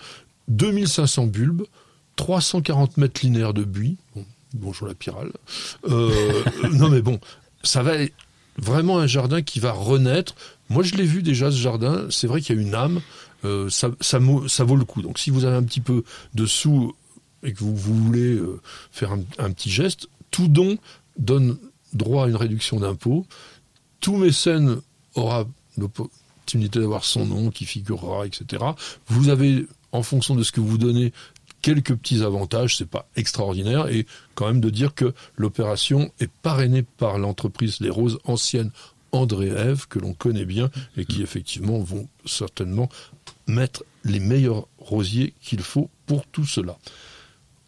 2500 0.48 1.28
bulbes, 1.28 1.64
340 2.16 2.98
mètres 2.98 3.22
linéaires 3.24 3.54
de 3.54 3.64
buis. 3.64 3.98
Bon, 4.16 4.26
bonjour 4.54 4.88
la 4.88 4.94
pyrale. 4.94 5.32
Euh, 5.90 6.44
non 6.72 6.90
mais 6.90 7.02
bon, 7.02 7.20
ça 7.64 7.82
va 7.82 7.96
être 7.96 8.14
vraiment 8.58 9.00
un 9.00 9.08
jardin 9.08 9.42
qui 9.42 9.60
va 9.60 9.72
renaître. 9.72 10.36
Moi, 10.70 10.84
je 10.84 10.96
l'ai 10.96 11.04
vu 11.04 11.24
déjà 11.24 11.52
ce 11.52 11.58
jardin. 11.58 12.08
C'est 12.10 12.28
vrai 12.28 12.42
qu'il 12.42 12.56
y 12.56 12.60
a 12.60 12.62
une 12.62 12.76
âme. 12.76 13.02
Euh, 13.44 13.70
ça, 13.70 13.92
ça, 14.02 14.20
ça 14.48 14.64
vaut 14.64 14.76
le 14.76 14.86
coup. 14.86 15.02
Donc, 15.02 15.20
si 15.20 15.30
vous 15.30 15.46
avez 15.46 15.56
un 15.56 15.64
petit 15.64 15.82
peu 15.82 16.04
de 16.34 16.46
sous 16.46 16.96
et 17.44 17.54
que 17.54 17.60
vous, 17.60 17.76
vous 17.76 17.96
voulez 17.96 18.34
euh, 18.34 18.60
faire 18.92 19.12
un, 19.12 19.20
un 19.38 19.52
petit 19.52 19.70
geste, 19.70 20.08
tout 20.32 20.48
don 20.48 20.78
donne 21.18 21.58
droit 21.94 22.26
à 22.26 22.28
une 22.28 22.36
réduction 22.36 22.80
d'impôt. 22.80 23.26
Tout 24.00 24.18
mécène 24.18 24.82
aura 25.16 25.46
l'opportunité 25.78 26.80
d'avoir 26.80 27.04
son 27.04 27.26
nom 27.26 27.50
qui 27.50 27.66
figurera, 27.66 28.26
etc. 28.26 28.64
Vous 29.08 29.30
avez, 29.30 29.66
en 29.92 30.04
fonction 30.04 30.36
de 30.36 30.44
ce 30.44 30.52
que 30.52 30.62
vous 30.62 30.78
donnez, 30.78 31.12
quelques 31.62 31.96
petits 31.96 32.22
avantages, 32.22 32.78
c'est 32.78 32.90
pas 32.90 33.08
extraordinaire, 33.16 33.88
et 33.88 34.06
quand 34.36 34.46
même 34.46 34.62
de 34.62 34.70
dire 34.70 34.94
que 34.94 35.14
l'opération 35.36 36.12
est 36.20 36.30
parrainée 36.30 36.84
par 36.84 37.18
l'entreprise 37.18 37.80
Les 37.80 37.90
Roses 37.90 38.20
anciennes 38.26 38.72
André 39.12 39.48
Ève, 39.48 39.88
que 39.88 39.98
l'on 39.98 40.14
connaît 40.14 40.46
bien, 40.46 40.70
et 40.98 41.06
qui 41.06 41.24
effectivement 41.24 41.80
vont 41.80 42.08
certainement 42.26 42.90
mettre 43.48 43.84
les 44.04 44.20
meilleurs 44.20 44.68
rosiers 44.78 45.34
qu'il 45.42 45.62
faut 45.62 45.90
pour 46.06 46.28
tout 46.28 46.46
cela. 46.46 46.78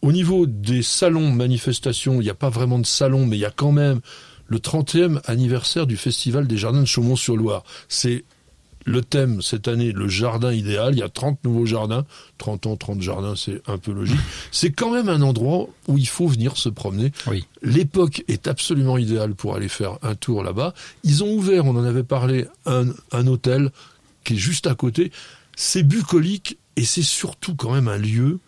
Au 0.00 0.12
niveau 0.12 0.46
des 0.46 0.82
salons 0.82 1.32
manifestations, 1.32 2.20
il 2.20 2.24
n'y 2.24 2.30
a 2.30 2.34
pas 2.34 2.50
vraiment 2.50 2.78
de 2.78 2.86
salon, 2.86 3.26
mais 3.26 3.36
il 3.36 3.40
y 3.40 3.46
a 3.46 3.50
quand 3.50 3.72
même 3.72 4.00
le 4.48 4.58
30e 4.58 5.20
anniversaire 5.26 5.86
du 5.86 5.96
Festival 5.96 6.46
des 6.46 6.56
Jardins 6.56 6.80
de 6.80 6.86
Chaumont-sur-Loire. 6.86 7.64
C'est 7.88 8.24
le 8.84 9.02
thème 9.02 9.42
cette 9.42 9.68
année, 9.68 9.92
le 9.92 10.08
jardin 10.08 10.52
idéal. 10.52 10.94
Il 10.94 10.98
y 10.98 11.02
a 11.02 11.08
30 11.08 11.44
nouveaux 11.44 11.66
jardins. 11.66 12.06
30 12.38 12.66
ans, 12.66 12.76
30 12.76 13.02
jardins, 13.02 13.36
c'est 13.36 13.60
un 13.66 13.78
peu 13.78 13.92
logique. 13.92 14.18
C'est 14.50 14.72
quand 14.72 14.90
même 14.90 15.08
un 15.10 15.20
endroit 15.20 15.68
où 15.86 15.98
il 15.98 16.08
faut 16.08 16.26
venir 16.26 16.56
se 16.56 16.70
promener. 16.70 17.12
Oui. 17.26 17.44
L'époque 17.62 18.24
est 18.28 18.48
absolument 18.48 18.96
idéale 18.96 19.34
pour 19.34 19.54
aller 19.54 19.68
faire 19.68 19.98
un 20.02 20.14
tour 20.14 20.42
là-bas. 20.42 20.72
Ils 21.04 21.22
ont 21.22 21.32
ouvert, 21.32 21.66
on 21.66 21.76
en 21.76 21.84
avait 21.84 22.02
parlé, 22.02 22.46
un, 22.64 22.86
un 23.12 23.26
hôtel 23.26 23.70
qui 24.24 24.34
est 24.34 24.38
juste 24.38 24.66
à 24.66 24.74
côté. 24.74 25.12
C'est 25.54 25.82
bucolique 25.82 26.58
et 26.76 26.84
c'est 26.84 27.02
surtout 27.02 27.54
quand 27.56 27.72
même 27.72 27.88
un 27.88 27.98
lieu, 27.98 28.38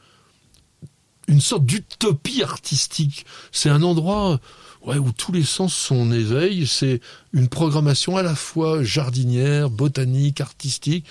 une 1.29 1.41
sorte 1.41 1.67
d'utopie 1.67 2.43
artistique. 2.43 3.27
C'est 3.53 3.69
un 3.69 3.83
endroit 3.83 4.41
ouais, 4.85 4.99
où 4.99 5.13
tous 5.13 5.33
les 5.33 5.45
sens 5.45 5.75
sont 5.75 5.97
en 5.97 6.13
éveil. 6.13 6.67
C'est 6.67 7.01
une 7.33 7.49
programmation 7.49 8.17
à 8.17 8.23
la 8.23 8.35
fois 8.35 8.83
jardinière, 8.83 9.71
botanique, 9.71 10.41
artistique. 10.41 11.07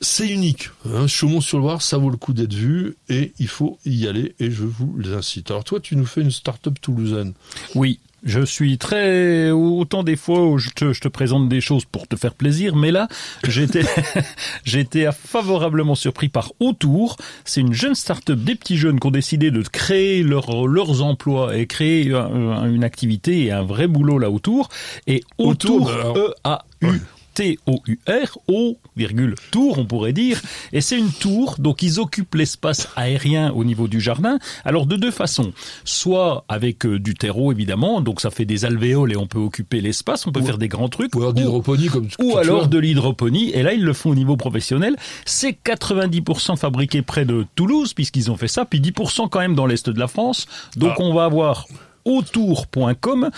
C'est 0.00 0.28
unique. 0.28 0.70
Hein. 0.84 1.06
Chaumont-sur-Loire, 1.06 1.80
ça 1.80 1.96
vaut 1.96 2.10
le 2.10 2.16
coup 2.16 2.32
d'être 2.32 2.54
vu 2.54 2.96
et 3.08 3.32
il 3.38 3.46
faut 3.46 3.78
y 3.86 4.08
aller 4.08 4.34
et 4.40 4.50
je 4.50 4.64
vous 4.64 4.96
les 4.98 5.12
incite. 5.12 5.50
Alors 5.50 5.62
toi, 5.62 5.78
tu 5.78 5.94
nous 5.94 6.06
fais 6.06 6.22
une 6.22 6.32
start-up 6.32 6.74
toulousaine. 6.80 7.34
Oui, 7.76 8.00
je 8.22 8.40
suis 8.44 8.78
très 8.78 9.50
autant 9.50 10.02
des 10.02 10.16
fois 10.16 10.46
où 10.46 10.58
je 10.58 10.70
te, 10.70 10.92
je 10.92 11.00
te, 11.00 11.08
présente 11.08 11.48
des 11.48 11.60
choses 11.60 11.84
pour 11.84 12.06
te 12.06 12.16
faire 12.16 12.34
plaisir, 12.34 12.76
mais 12.76 12.90
là 12.90 13.08
j'étais 13.46 13.82
j'étais 14.64 15.08
favorablement 15.12 15.94
surpris 15.94 16.28
par 16.28 16.52
Autour. 16.60 17.16
C'est 17.44 17.60
une 17.60 17.72
jeune 17.72 17.94
start-up 17.94 18.38
des 18.38 18.54
petits 18.54 18.76
jeunes 18.76 19.00
qui 19.00 19.06
ont 19.06 19.10
décidé 19.12 19.50
de 19.50 19.62
créer 19.62 20.22
leur, 20.22 20.66
leurs 20.66 21.02
emplois 21.02 21.56
et 21.56 21.66
créer 21.66 22.10
une 22.12 22.84
activité 22.84 23.44
et 23.44 23.52
un 23.52 23.62
vrai 23.62 23.86
boulot 23.86 24.18
là 24.18 24.30
autour. 24.30 24.68
Et 25.06 25.22
Autour, 25.38 25.90
E 25.90 26.34
A 26.44 26.64
U 26.82 27.00
T-O-U-R, 27.34 28.38
O, 28.48 28.76
virgule, 28.96 29.34
tour, 29.50 29.78
on 29.78 29.84
pourrait 29.86 30.12
dire. 30.12 30.40
Et 30.72 30.80
c'est 30.80 30.98
une 30.98 31.10
tour, 31.10 31.56
donc 31.58 31.82
ils 31.82 31.98
occupent 32.00 32.34
l'espace 32.34 32.88
aérien 32.96 33.50
au 33.52 33.64
niveau 33.64 33.88
du 33.88 34.00
jardin. 34.00 34.38
Alors 34.64 34.86
de 34.86 34.96
deux 34.96 35.10
façons. 35.10 35.52
Soit 35.84 36.44
avec 36.48 36.84
euh, 36.86 36.98
du 36.98 37.14
terreau, 37.14 37.52
évidemment, 37.52 38.00
donc 38.00 38.20
ça 38.20 38.30
fait 38.30 38.44
des 38.44 38.64
alvéoles 38.64 39.12
et 39.12 39.16
on 39.16 39.26
peut 39.26 39.38
occuper 39.38 39.80
l'espace, 39.80 40.26
on 40.26 40.32
peut 40.32 40.40
Ou- 40.40 40.46
faire 40.46 40.58
des 40.58 40.68
grands 40.68 40.88
trucs. 40.88 41.14
Ou 41.14 41.20
alors 41.20 41.32
d'hydroponie 41.34 41.86
comme 41.88 42.06
tu- 42.08 42.16
Ou 42.22 42.36
alors 42.36 42.68
de 42.68 42.78
l'hydroponie, 42.78 43.50
et 43.50 43.62
là 43.62 43.72
ils 43.72 43.84
le 43.84 43.92
font 43.92 44.10
au 44.10 44.14
niveau 44.14 44.36
professionnel. 44.36 44.96
C'est 45.24 45.52
90% 45.64 46.56
fabriqué 46.56 47.02
près 47.02 47.24
de 47.24 47.46
Toulouse, 47.54 47.94
puisqu'ils 47.94 48.30
ont 48.30 48.36
fait 48.36 48.48
ça, 48.48 48.64
puis 48.64 48.80
10% 48.80 49.28
quand 49.28 49.40
même 49.40 49.54
dans 49.54 49.66
l'Est 49.66 49.88
de 49.88 49.98
la 49.98 50.08
France. 50.08 50.46
Donc 50.76 50.92
Ah. 50.96 51.02
on 51.02 51.14
va 51.14 51.24
avoir 51.24 51.66
autour.com 52.04 53.30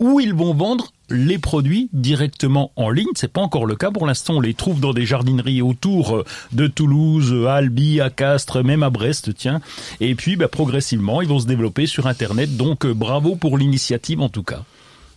où 0.00 0.20
ils 0.20 0.34
vont 0.34 0.54
vendre 0.54 0.88
les 1.10 1.38
produits 1.38 1.88
directement 1.92 2.72
en 2.76 2.90
ligne. 2.90 3.08
C'est 3.14 3.32
pas 3.32 3.40
encore 3.40 3.66
le 3.66 3.76
cas 3.76 3.90
pour 3.90 4.06
l'instant. 4.06 4.34
On 4.34 4.40
les 4.40 4.54
trouve 4.54 4.80
dans 4.80 4.92
des 4.92 5.06
jardineries 5.06 5.62
autour 5.62 6.16
euh, 6.16 6.24
de 6.52 6.66
Toulouse, 6.66 7.46
à 7.46 7.54
Albi, 7.54 8.00
à 8.00 8.10
Castres, 8.10 8.64
même 8.64 8.82
à 8.82 8.90
Brest, 8.90 9.34
tiens. 9.34 9.60
Et 10.00 10.14
puis, 10.14 10.36
bah, 10.36 10.48
progressivement, 10.48 11.22
ils 11.22 11.28
vont 11.28 11.40
se 11.40 11.46
développer 11.46 11.86
sur 11.86 12.06
Internet. 12.06 12.56
Donc, 12.56 12.84
euh, 12.84 12.94
bravo 12.94 13.36
pour 13.36 13.58
l'initiative, 13.58 14.20
en 14.20 14.28
tout 14.28 14.42
cas. 14.42 14.64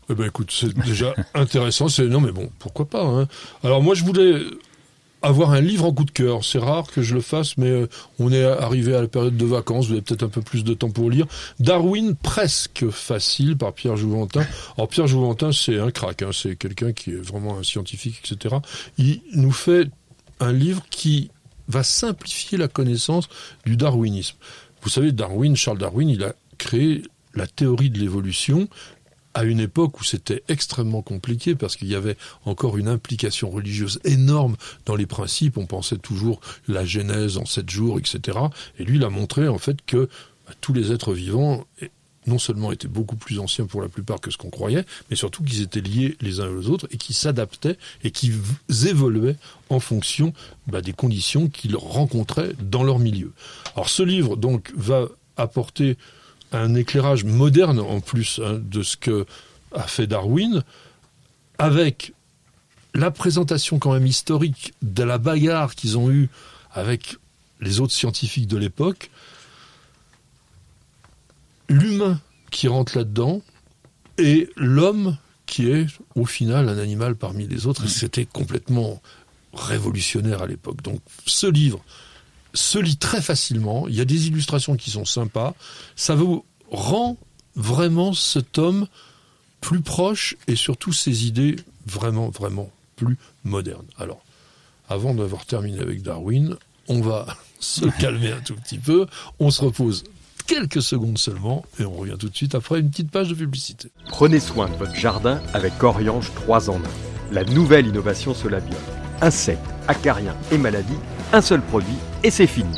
Eh 0.09 0.13
ben 0.13 0.25
écoute, 0.25 0.51
c'est 0.51 0.77
déjà 0.77 1.13
intéressant. 1.33 1.87
C'est 1.87 2.07
non 2.07 2.19
mais 2.19 2.31
bon, 2.31 2.49
pourquoi 2.59 2.85
pas. 2.85 3.03
Hein. 3.03 3.27
Alors 3.63 3.81
moi 3.81 3.95
je 3.95 4.03
voulais 4.03 4.41
avoir 5.21 5.51
un 5.51 5.61
livre 5.61 5.85
en 5.85 5.93
coup 5.93 6.05
de 6.05 6.11
cœur. 6.11 6.43
C'est 6.43 6.59
rare 6.59 6.87
que 6.91 7.01
je 7.01 7.13
le 7.13 7.21
fasse, 7.21 7.57
mais 7.57 7.69
euh, 7.69 7.87
on 8.19 8.31
est 8.31 8.43
arrivé 8.43 8.95
à 8.95 9.01
la 9.01 9.07
période 9.07 9.37
de 9.37 9.45
vacances. 9.45 9.87
Vous 9.87 9.93
avez 9.93 10.01
peut-être 10.01 10.23
un 10.23 10.29
peu 10.29 10.41
plus 10.41 10.63
de 10.63 10.73
temps 10.73 10.89
pour 10.89 11.09
lire. 11.09 11.27
Darwin 11.59 12.15
presque 12.15 12.89
facile 12.89 13.57
par 13.57 13.73
Pierre 13.73 13.97
Jouventin. 13.97 14.45
Alors 14.77 14.87
Pierre 14.87 15.07
Jouventin, 15.07 15.51
c'est 15.51 15.79
un 15.79 15.91
crack. 15.91 16.21
Hein. 16.21 16.31
C'est 16.33 16.55
quelqu'un 16.55 16.93
qui 16.93 17.11
est 17.11 17.15
vraiment 17.21 17.57
un 17.57 17.63
scientifique, 17.63 18.21
etc. 18.23 18.55
Il 18.97 19.21
nous 19.33 19.51
fait 19.51 19.89
un 20.39 20.51
livre 20.51 20.83
qui 20.89 21.29
va 21.67 21.83
simplifier 21.83 22.57
la 22.57 22.67
connaissance 22.67 23.29
du 23.65 23.77
darwinisme. 23.77 24.35
Vous 24.81 24.89
savez, 24.89 25.11
Darwin, 25.11 25.55
Charles 25.55 25.77
Darwin, 25.77 26.09
il 26.09 26.23
a 26.23 26.33
créé 26.57 27.03
la 27.35 27.47
théorie 27.47 27.89
de 27.89 27.99
l'évolution 27.99 28.67
à 29.33 29.43
une 29.43 29.59
époque 29.59 29.99
où 29.99 30.03
c'était 30.03 30.43
extrêmement 30.47 31.01
compliqué 31.01 31.55
parce 31.55 31.75
qu'il 31.75 31.87
y 31.87 31.95
avait 31.95 32.17
encore 32.45 32.77
une 32.77 32.87
implication 32.87 33.49
religieuse 33.49 33.99
énorme 34.03 34.57
dans 34.85 34.95
les 34.95 35.05
principes. 35.05 35.57
On 35.57 35.65
pensait 35.65 35.97
toujours 35.97 36.41
la 36.67 36.83
Genèse 36.85 37.37
en 37.37 37.45
sept 37.45 37.69
jours, 37.69 37.97
etc. 37.99 38.37
Et 38.77 38.83
lui, 38.83 38.97
il 38.97 39.03
a 39.03 39.09
montré 39.09 39.47
en 39.47 39.57
fait 39.57 39.77
que 39.85 40.09
bah, 40.47 40.53
tous 40.59 40.73
les 40.73 40.91
êtres 40.91 41.13
vivants 41.13 41.65
non 42.27 42.37
seulement 42.37 42.71
étaient 42.71 42.87
beaucoup 42.87 43.15
plus 43.15 43.39
anciens 43.39 43.65
pour 43.65 43.81
la 43.81 43.87
plupart 43.89 44.21
que 44.21 44.29
ce 44.29 44.37
qu'on 44.37 44.51
croyait, 44.51 44.85
mais 45.09 45.15
surtout 45.15 45.43
qu'ils 45.43 45.61
étaient 45.63 45.81
liés 45.81 46.17
les 46.21 46.39
uns 46.39 46.49
aux 46.49 46.67
autres 46.69 46.87
et 46.91 46.97
qui 46.97 47.13
s'adaptaient 47.13 47.79
et 48.03 48.11
qui 48.11 48.29
v- 48.29 48.37
évoluaient 48.89 49.37
en 49.69 49.79
fonction 49.79 50.31
bah, 50.67 50.81
des 50.81 50.93
conditions 50.93 51.49
qu'ils 51.49 51.75
rencontraient 51.75 52.53
dans 52.61 52.83
leur 52.83 52.99
milieu. 52.99 53.31
Alors 53.75 53.89
ce 53.89 54.03
livre 54.03 54.35
donc 54.35 54.71
va 54.75 55.07
apporter 55.35 55.97
un 56.51 56.75
éclairage 56.75 57.23
moderne 57.23 57.79
en 57.79 57.99
plus 57.99 58.39
hein, 58.43 58.59
de 58.61 58.83
ce 58.83 58.97
que 58.97 59.25
a 59.73 59.83
fait 59.83 60.07
Darwin, 60.07 60.63
avec 61.57 62.13
la 62.93 63.11
présentation 63.11 63.79
quand 63.79 63.93
même 63.93 64.07
historique 64.07 64.73
de 64.81 65.03
la 65.03 65.17
bagarre 65.17 65.75
qu'ils 65.75 65.97
ont 65.97 66.11
eue 66.11 66.29
avec 66.73 67.15
les 67.61 67.79
autres 67.79 67.93
scientifiques 67.93 68.47
de 68.47 68.57
l'époque, 68.57 69.11
l'humain 71.69 72.19
qui 72.49 72.67
rentre 72.67 72.97
là-dedans 72.97 73.41
et 74.17 74.49
l'homme 74.57 75.17
qui 75.45 75.69
est 75.69 75.87
au 76.15 76.25
final 76.25 76.69
un 76.69 76.77
animal 76.77 77.15
parmi 77.15 77.47
les 77.47 77.65
autres. 77.65 77.87
C'était 77.87 78.25
complètement 78.25 79.01
révolutionnaire 79.53 80.41
à 80.41 80.47
l'époque. 80.47 80.81
Donc 80.81 81.01
ce 81.25 81.47
livre 81.47 81.83
se 82.53 82.77
lit 82.77 82.97
très 82.97 83.21
facilement, 83.21 83.87
il 83.87 83.95
y 83.95 84.01
a 84.01 84.05
des 84.05 84.27
illustrations 84.27 84.75
qui 84.75 84.91
sont 84.91 85.05
sympas, 85.05 85.53
ça 85.95 86.15
vous 86.15 86.45
rend 86.69 87.17
vraiment 87.55 88.13
cet 88.13 88.57
homme 88.57 88.87
plus 89.59 89.81
proche 89.81 90.35
et 90.47 90.55
surtout 90.55 90.93
ses 90.93 91.27
idées 91.27 91.55
vraiment, 91.85 92.29
vraiment 92.29 92.71
plus 92.95 93.17
modernes. 93.43 93.85
Alors, 93.97 94.21
avant 94.89 95.13
d'avoir 95.13 95.45
terminé 95.45 95.79
avec 95.79 96.01
Darwin, 96.01 96.57
on 96.87 97.01
va 97.01 97.37
se 97.59 97.85
calmer 97.99 98.31
un 98.31 98.41
tout 98.41 98.55
petit 98.55 98.79
peu, 98.79 99.05
on 99.39 99.51
se 99.51 99.61
repose 99.61 100.03
quelques 100.47 100.81
secondes 100.81 101.17
seulement 101.17 101.63
et 101.79 101.85
on 101.85 101.93
revient 101.93 102.17
tout 102.19 102.27
de 102.27 102.35
suite 102.35 102.55
après 102.55 102.79
une 102.79 102.89
petite 102.89 103.11
page 103.11 103.29
de 103.29 103.35
publicité. 103.35 103.89
Prenez 104.09 104.39
soin 104.39 104.67
de 104.69 104.75
votre 104.75 104.95
jardin 104.95 105.41
avec 105.53 105.81
Oriange 105.81 106.31
3 106.35 106.69
en 106.69 106.77
1. 106.77 106.81
La 107.31 107.45
nouvelle 107.45 107.87
innovation 107.87 108.33
Solabio. 108.33 108.75
Insectes, 109.21 109.61
acariens 109.87 110.35
et 110.51 110.57
maladies, 110.57 110.97
un 111.31 111.41
seul 111.41 111.61
produit 111.61 111.97
et 112.23 112.31
c'est 112.31 112.47
fini. 112.47 112.75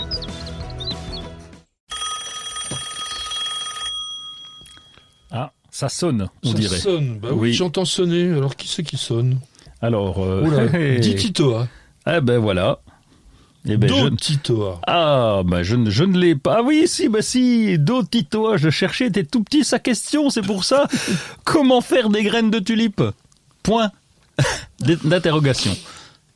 Ah, 5.32 5.52
ça 5.72 5.90
sonne, 5.90 6.28
on 6.44 6.50
Ça 6.52 6.54
dirait. 6.58 6.78
sonne, 6.78 7.20
bah 7.20 7.30
oui, 7.32 7.38
Oui. 7.50 7.54
j'entends 7.54 7.86
sonner, 7.86 8.30
alors 8.32 8.56
qui 8.56 8.68
c'est 8.68 8.84
qui 8.84 8.98
sonne 8.98 9.40
Alors, 9.82 10.20
euh, 10.24 10.42
Oula, 10.44 11.00
Titoa. 11.18 11.68
ah 12.06 12.22
ben 12.22 12.38
voilà. 12.38 12.80
Eh 13.66 13.78
ben, 13.78 13.88
je... 13.90 13.94
Do 14.10 14.16
Titoa. 14.18 14.82
Ah, 14.86 15.42
bah 15.46 15.64
je, 15.64 15.76
ne- 15.78 15.90
je 15.90 16.04
ne 16.04 16.18
l'ai 16.20 16.36
pas. 16.36 16.58
Ah 16.60 16.62
oui, 16.64 16.84
si, 16.88 17.08
bah 17.08 17.22
si, 17.22 17.80
Do 17.80 18.04
Tito, 18.04 18.58
je 18.58 18.70
cherchais, 18.70 19.08
était 19.08 19.24
tout 19.24 19.42
petit 19.44 19.64
sa 19.64 19.80
question, 19.80 20.30
c'est 20.30 20.42
pour 20.42 20.66
ça. 20.66 20.88
Comment 21.46 21.80
faire 21.82 22.10
des 22.10 22.24
graines 22.24 22.52
de 22.52 22.60
tulipe? 22.60 23.02
Point 23.64 23.90
d'interrogation. 24.80 25.76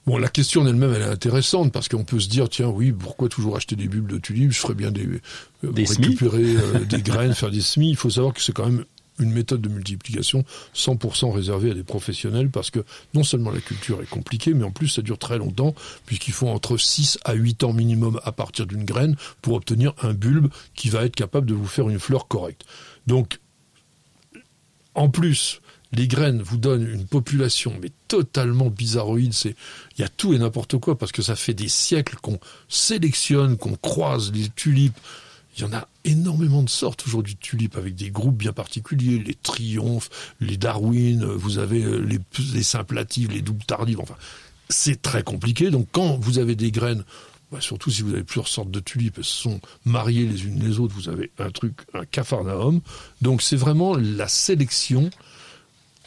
Bon, 0.08 0.18
la 0.18 0.30
question 0.30 0.62
en 0.62 0.68
elle-même, 0.68 0.94
elle 0.94 1.02
est 1.02 1.06
intéressante 1.06 1.74
parce 1.74 1.90
qu'on 1.90 2.06
peut 2.06 2.22
se 2.22 2.30
dire, 2.30 2.48
tiens, 2.48 2.70
oui, 2.70 2.94
pourquoi 2.94 3.28
toujours 3.28 3.58
acheter 3.58 3.76
des 3.76 3.90
bulbes 3.90 4.10
de 4.10 4.18
tulipes 4.18 4.54
Je 4.54 4.60
ferais 4.60 4.74
bien 4.74 4.90
des, 4.90 5.06
euh, 5.06 5.72
Des 5.74 5.84
récupérer 5.84 6.56
euh, 6.56 6.86
des 6.90 7.02
graines, 7.02 7.36
faire 7.36 7.52
des 7.52 7.60
semis. 7.60 7.90
Il 7.90 7.98
faut 7.98 8.10
savoir 8.10 8.34
que 8.34 8.42
c'est 8.42 8.54
quand 8.54 8.66
même 8.66 8.86
une 9.20 9.34
méthode 9.34 9.60
de 9.60 9.68
multiplication 9.68 10.46
100% 10.74 11.34
réservée 11.34 11.72
à 11.72 11.74
des 11.74 11.84
professionnels 11.84 12.50
parce 12.50 12.72
que 12.72 12.86
non 13.16 13.24
seulement 13.24 13.52
la 13.52 13.60
culture 13.60 14.02
est 14.02 14.10
compliquée, 14.10 14.54
mais 14.54 14.64
en 14.64 14.72
plus 14.72 14.88
ça 14.88 15.02
dure 15.02 15.18
très 15.18 15.40
longtemps 15.40 15.76
puisqu'il 16.06 16.34
faut 16.34 16.48
entre 16.48 16.78
6 16.78 17.20
à 17.26 17.34
8 17.34 17.66
ans 17.66 17.74
minimum 17.74 18.22
à 18.24 18.32
partir 18.32 18.66
d'une 18.66 18.86
graine 18.86 19.18
pour 19.42 19.56
obtenir 19.56 19.94
un 20.04 20.14
bulbe 20.14 20.48
qui 20.76 20.90
va 20.90 21.04
être 21.04 21.16
capable 21.16 21.48
de 21.48 21.54
vous 21.54 21.68
faire 21.68 21.90
une 21.90 22.00
fleur 22.00 22.28
correcte. 22.28 22.64
Donc, 23.08 23.40
en 24.94 25.10
plus, 25.10 25.62
les 25.94 26.08
graines 26.08 26.42
vous 26.42 26.58
donnent 26.58 26.88
une 26.88 27.06
population 27.06 27.74
mais 27.82 27.92
totalement 28.08 28.70
bizarroïde. 28.70 29.34
C'est 29.34 29.56
il 29.98 30.02
y 30.02 30.04
a 30.04 30.10
tout 30.10 30.34
et 30.34 30.40
n'importe 30.40 30.78
quoi 30.78 30.98
parce 30.98 31.12
que 31.12 31.22
ça 31.22 31.36
fait 31.36 31.54
des 31.54 31.68
siècles 31.68 32.18
qu'on 32.22 32.40
sélectionne, 32.68 33.58
qu'on 33.58 33.76
croise 33.76 34.32
les 34.32 34.50
tulipes. 34.50 34.98
Il 35.58 35.62
y 35.62 35.64
en 35.64 35.74
a 35.74 35.88
énormément 36.04 36.62
de 36.62 36.70
sortes 36.70 37.04
aujourd'hui 37.08 37.34
de 37.34 37.40
tulipes 37.40 37.78
avec 37.78 37.96
des 37.96 38.12
groupes 38.12 38.38
bien 38.38 38.54
particuliers, 38.54 39.18
les 39.18 39.34
triomphes, 39.34 40.34
les 40.40 40.56
Darwin, 40.56 41.26
vous 41.26 41.58
avez 41.58 41.84
euh, 41.84 41.98
les, 41.98 42.20
les 42.54 42.64
simplatives, 42.64 43.32
les 43.32 43.42
doubles 43.42 43.66
tardives. 43.66 44.00
Enfin, 44.00 44.18
c'est 44.70 45.02
très 45.02 45.24
compliqué. 45.24 45.72
Donc 45.72 45.88
quand 45.92 46.18
vous 46.18 46.38
avez 46.38 46.56
des 46.56 46.72
graines 46.72 47.04
bah, 47.52 47.62
surtout 47.62 47.90
si 47.90 48.02
vous 48.02 48.14
avez 48.14 48.24
plusieurs 48.24 48.50
sortes 48.50 48.72
de 48.72 48.82
tulipes, 48.82 49.20
elles 49.20 49.24
sont 49.24 49.62
mariées 49.86 50.26
les 50.26 50.46
unes 50.46 50.60
les 50.60 50.80
autres, 50.80 50.94
vous 50.94 51.08
avez 51.08 51.32
un 51.40 51.50
truc, 51.50 51.80
un 51.94 52.04
cafarnaum. 52.04 52.82
Donc 53.22 53.42
c'est 53.42 53.56
vraiment 53.56 53.96
la 53.96 54.28
sélection 54.28 55.10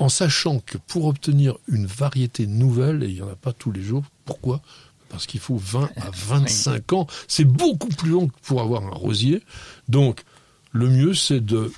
en 0.01 0.09
sachant 0.09 0.61
que 0.61 0.79
pour 0.79 1.05
obtenir 1.05 1.57
une 1.69 1.85
variété 1.85 2.47
nouvelle, 2.47 3.05
et 3.05 3.09
il 3.09 3.15
n'y 3.17 3.23
en 3.23 3.29
a 3.29 3.37
pas 3.37 3.53
tous 3.53 3.71
les 3.71 3.83
jours, 3.83 4.03
pourquoi? 4.25 4.63
Parce 5.11 5.27
qu'il 5.27 5.41
faut 5.41 5.59
20 5.59 5.91
à 5.97 6.11
25 6.27 6.93
ans. 6.95 7.07
C'est 7.29 7.45
beaucoup 7.45 7.89
plus 7.89 8.11
long 8.11 8.29
que 8.29 8.41
pour 8.43 8.63
avoir 8.63 8.83
un 8.83 8.95
rosier. 8.95 9.43
Donc, 9.89 10.23
le 10.73 10.89
mieux, 10.89 11.13
c'est 11.13 11.45
de 11.45 11.71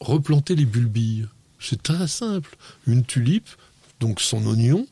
replanter 0.00 0.54
les 0.54 0.66
bulbilles. 0.66 1.28
C'est 1.58 1.82
très 1.82 2.08
simple. 2.08 2.56
Une 2.86 3.04
tulipe, 3.04 3.48
donc 4.00 4.20
son 4.20 4.46
oignon, 4.46 4.86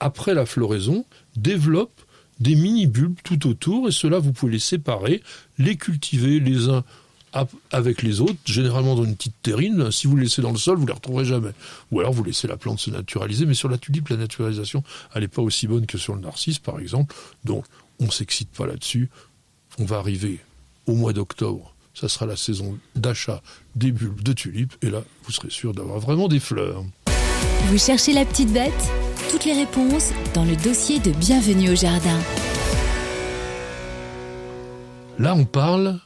après 0.00 0.32
la 0.32 0.46
floraison, 0.46 1.04
développe 1.36 2.00
des 2.40 2.54
mini-bulbes 2.54 3.18
tout 3.22 3.46
autour, 3.46 3.88
et 3.88 3.92
cela, 3.92 4.18
vous 4.18 4.32
pouvez 4.32 4.52
les 4.52 4.58
séparer, 4.58 5.22
les 5.58 5.76
cultiver 5.76 6.40
les 6.40 6.70
uns 6.70 6.84
avec 7.70 8.02
les 8.02 8.20
autres, 8.20 8.38
généralement 8.44 8.94
dans 8.94 9.04
une 9.04 9.16
petite 9.16 9.34
terrine. 9.42 9.90
Si 9.90 10.06
vous 10.06 10.16
les 10.16 10.24
laissez 10.24 10.42
dans 10.42 10.52
le 10.52 10.58
sol, 10.58 10.78
vous 10.78 10.86
les 10.86 10.92
retrouverez 10.92 11.24
jamais. 11.24 11.52
Ou 11.90 12.00
alors 12.00 12.12
vous 12.12 12.24
laissez 12.24 12.46
la 12.46 12.56
plante 12.56 12.78
se 12.78 12.90
naturaliser. 12.90 13.46
Mais 13.46 13.54
sur 13.54 13.68
la 13.68 13.78
tulipe, 13.78 14.08
la 14.08 14.16
naturalisation, 14.16 14.84
elle 15.14 15.22
n'est 15.22 15.28
pas 15.28 15.42
aussi 15.42 15.66
bonne 15.66 15.86
que 15.86 15.98
sur 15.98 16.14
le 16.14 16.20
narcisse, 16.20 16.58
par 16.58 16.78
exemple. 16.78 17.14
Donc, 17.44 17.64
on 18.00 18.10
s'excite 18.10 18.50
pas 18.50 18.66
là-dessus. 18.66 19.08
On 19.78 19.84
va 19.84 19.98
arriver 19.98 20.40
au 20.86 20.94
mois 20.94 21.12
d'octobre. 21.12 21.74
Ça 21.94 22.08
sera 22.08 22.26
la 22.26 22.36
saison 22.36 22.78
d'achat 22.96 23.42
des 23.76 23.92
bulbes 23.92 24.22
de 24.22 24.32
tulipes. 24.32 24.74
Et 24.82 24.90
là, 24.90 25.02
vous 25.24 25.32
serez 25.32 25.50
sûr 25.50 25.74
d'avoir 25.74 25.98
vraiment 25.98 26.28
des 26.28 26.40
fleurs. 26.40 26.84
Vous 27.66 27.78
cherchez 27.78 28.12
la 28.12 28.24
petite 28.24 28.52
bête? 28.52 28.72
Toutes 29.30 29.44
les 29.44 29.54
réponses 29.54 30.10
dans 30.34 30.44
le 30.44 30.56
dossier 30.56 30.98
de 31.00 31.10
Bienvenue 31.12 31.70
au 31.70 31.74
Jardin. 31.74 32.18
Là, 35.18 35.34
on 35.34 35.44
parle 35.44 36.00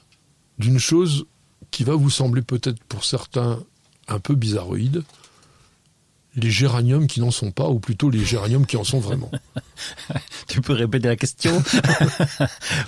d'une 0.59 0.79
chose 0.79 1.27
qui 1.71 1.85
va 1.85 1.95
vous 1.95 2.11
sembler 2.11 2.43
peut-être 2.43 2.83
pour 2.85 3.05
certains 3.05 3.63
un 4.09 4.21
peu 4.21 4.35
bizarroïde, 4.35 5.03
les 6.37 6.51
géraniums 6.51 7.07
qui 7.07 7.21
n'en 7.21 7.31
sont 7.31 7.51
pas, 7.51 7.69
ou 7.69 7.79
plutôt 7.79 8.11
les 8.11 8.25
géraniums 8.25 8.67
qui 8.67 8.77
en 8.77 8.85
sont 8.85 9.01
vraiment. 9.01 9.31
tu 10.49 10.61
peux 10.61 10.75
répéter 10.75 11.09
la 11.09 11.17
question? 11.17 11.63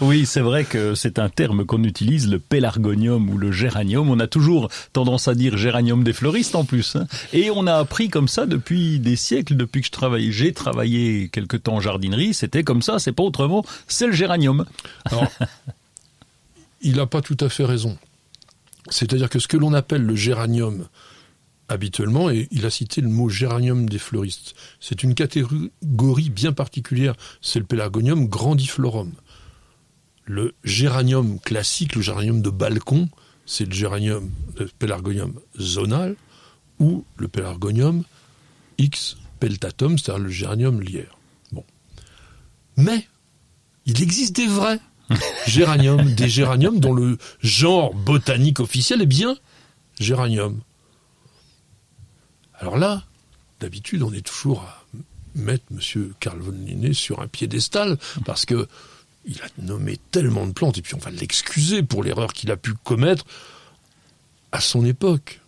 Oui, 0.00 0.26
c'est 0.26 0.40
vrai 0.40 0.64
que 0.64 0.94
c'est 0.94 1.18
un 1.18 1.30
terme 1.30 1.64
qu'on 1.64 1.82
utilise, 1.82 2.28
le 2.28 2.38
pélargonium 2.38 3.30
ou 3.30 3.38
le 3.38 3.50
géranium. 3.50 4.10
On 4.10 4.20
a 4.20 4.26
toujours 4.26 4.68
tendance 4.92 5.28
à 5.28 5.34
dire 5.34 5.56
géranium 5.56 6.04
des 6.04 6.12
fleuristes 6.12 6.54
en 6.54 6.64
plus. 6.64 6.96
Hein. 6.96 7.06
Et 7.32 7.50
on 7.50 7.66
a 7.66 7.74
appris 7.74 8.10
comme 8.10 8.28
ça 8.28 8.44
depuis 8.44 9.00
des 9.00 9.16
siècles, 9.16 9.56
depuis 9.56 9.80
que 9.80 9.86
je 9.86 9.92
travaille. 9.92 10.30
J'ai 10.30 10.52
travaillé 10.52 11.28
quelque 11.30 11.56
temps 11.56 11.76
en 11.76 11.80
jardinerie, 11.80 12.34
c'était 12.34 12.64
comme 12.64 12.82
ça, 12.82 12.98
c'est 12.98 13.12
pas 13.12 13.22
autrement, 13.22 13.64
c'est 13.86 14.06
le 14.06 14.12
géranium. 14.12 14.66
il 16.80 16.96
n'a 16.96 17.06
pas 17.06 17.22
tout 17.22 17.36
à 17.40 17.48
fait 17.48 17.64
raison. 17.64 17.98
C'est-à-dire 18.90 19.28
que 19.28 19.38
ce 19.38 19.48
que 19.48 19.56
l'on 19.56 19.74
appelle 19.74 20.02
le 20.02 20.16
géranium 20.16 20.88
habituellement, 21.68 22.30
et 22.30 22.48
il 22.50 22.64
a 22.64 22.70
cité 22.70 23.00
le 23.00 23.08
mot 23.08 23.28
géranium 23.28 23.88
des 23.88 23.98
fleuristes, 23.98 24.54
c'est 24.80 25.02
une 25.02 25.14
catégorie 25.14 26.30
bien 26.30 26.52
particulière, 26.52 27.14
c'est 27.42 27.58
le 27.58 27.66
pélargonium 27.66 28.26
grandiflorum. 28.26 29.12
Le 30.24 30.54
géranium 30.64 31.38
classique, 31.40 31.94
le 31.94 32.02
géranium 32.02 32.40
de 32.40 32.50
balcon, 32.50 33.08
c'est 33.44 33.64
le 33.64 33.72
géranium, 33.72 34.30
zonal, 35.58 36.16
ou 36.78 37.04
le 37.16 37.28
pélargonium 37.28 38.04
X 38.78 39.16
peltatum, 39.40 39.98
c'est-à-dire 39.98 40.24
le 40.24 40.30
géranium 40.30 40.80
lierre. 40.80 41.18
Bon. 41.52 41.64
Mais, 42.76 43.06
il 43.84 44.02
existe 44.02 44.36
des 44.36 44.46
vrais 44.46 44.80
géranium, 45.46 46.14
des 46.14 46.28
géraniums 46.28 46.80
dont 46.80 46.92
le 46.92 47.18
genre 47.40 47.94
botanique 47.94 48.60
officiel 48.60 49.02
est 49.02 49.06
bien 49.06 49.36
géranium. 49.98 50.60
Alors 52.60 52.76
là, 52.76 53.04
d'habitude, 53.60 54.02
on 54.02 54.12
est 54.12 54.26
toujours 54.26 54.62
à 54.62 54.84
mettre 55.34 55.64
M. 55.70 56.12
Carl 56.20 56.38
von 56.40 56.52
Linné 56.52 56.92
sur 56.92 57.20
un 57.20 57.28
piédestal 57.28 57.98
parce 58.24 58.44
que 58.44 58.68
il 59.24 59.40
a 59.42 59.46
nommé 59.58 59.98
tellement 60.10 60.46
de 60.46 60.52
plantes 60.52 60.78
et 60.78 60.82
puis 60.82 60.94
on 60.94 60.98
va 60.98 61.10
l'excuser 61.10 61.82
pour 61.82 62.02
l'erreur 62.02 62.32
qu'il 62.32 62.50
a 62.50 62.56
pu 62.56 62.72
commettre 62.72 63.24
à 64.52 64.60
son 64.60 64.84
époque. 64.86 65.40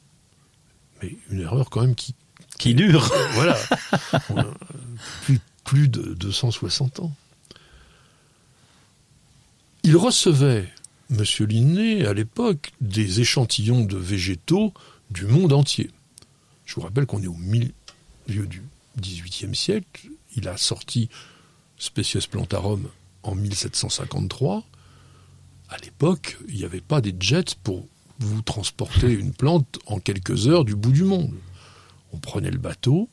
Mais 1.03 1.17
une 1.31 1.41
erreur 1.41 1.71
quand 1.71 1.81
même 1.81 1.95
qui 1.95 2.15
qui 2.61 2.75
dure. 2.75 3.11
voilà. 3.33 3.57
plus, 5.23 5.41
plus 5.65 5.89
de 5.89 6.15
260 6.15 7.01
ans. 7.01 7.13
Il 9.83 9.97
recevait, 9.97 10.69
M. 11.11 11.25
Linné, 11.49 12.05
à 12.05 12.13
l'époque, 12.13 12.73
des 12.83 13.21
échantillons 13.23 13.83
de 13.83 13.97
végétaux 13.97 14.75
du 15.11 15.25
monde 15.25 15.55
entier. 15.55 15.91
Je 16.67 16.75
vous 16.75 16.83
rappelle 16.83 17.07
qu'on 17.07 17.23
est 17.23 17.27
au 17.27 17.35
milieu 17.35 17.73
du 18.47 18.63
XVIIIe 18.99 19.57
siècle. 19.57 20.09
Il 20.37 20.49
a 20.49 20.59
sorti 20.59 21.09
Species 21.79 22.29
Plantarum 22.31 22.89
en 23.23 23.35
1753. 23.35 24.65
À 25.71 25.79
l'époque, 25.79 26.37
il 26.49 26.57
n'y 26.57 26.65
avait 26.65 26.83
pas 26.83 27.01
des 27.01 27.15
jets 27.19 27.57
pour 27.63 27.89
vous 28.19 28.43
transporter 28.43 29.11
une 29.11 29.33
plante 29.33 29.79
en 29.87 29.99
quelques 29.99 30.47
heures 30.47 30.67
du 30.67 30.77
bout 30.77 30.93
du 30.93 31.05
monde. 31.05 31.35
On 32.13 32.19
prenait 32.19 32.51
le 32.51 32.59
bateau, 32.59 33.09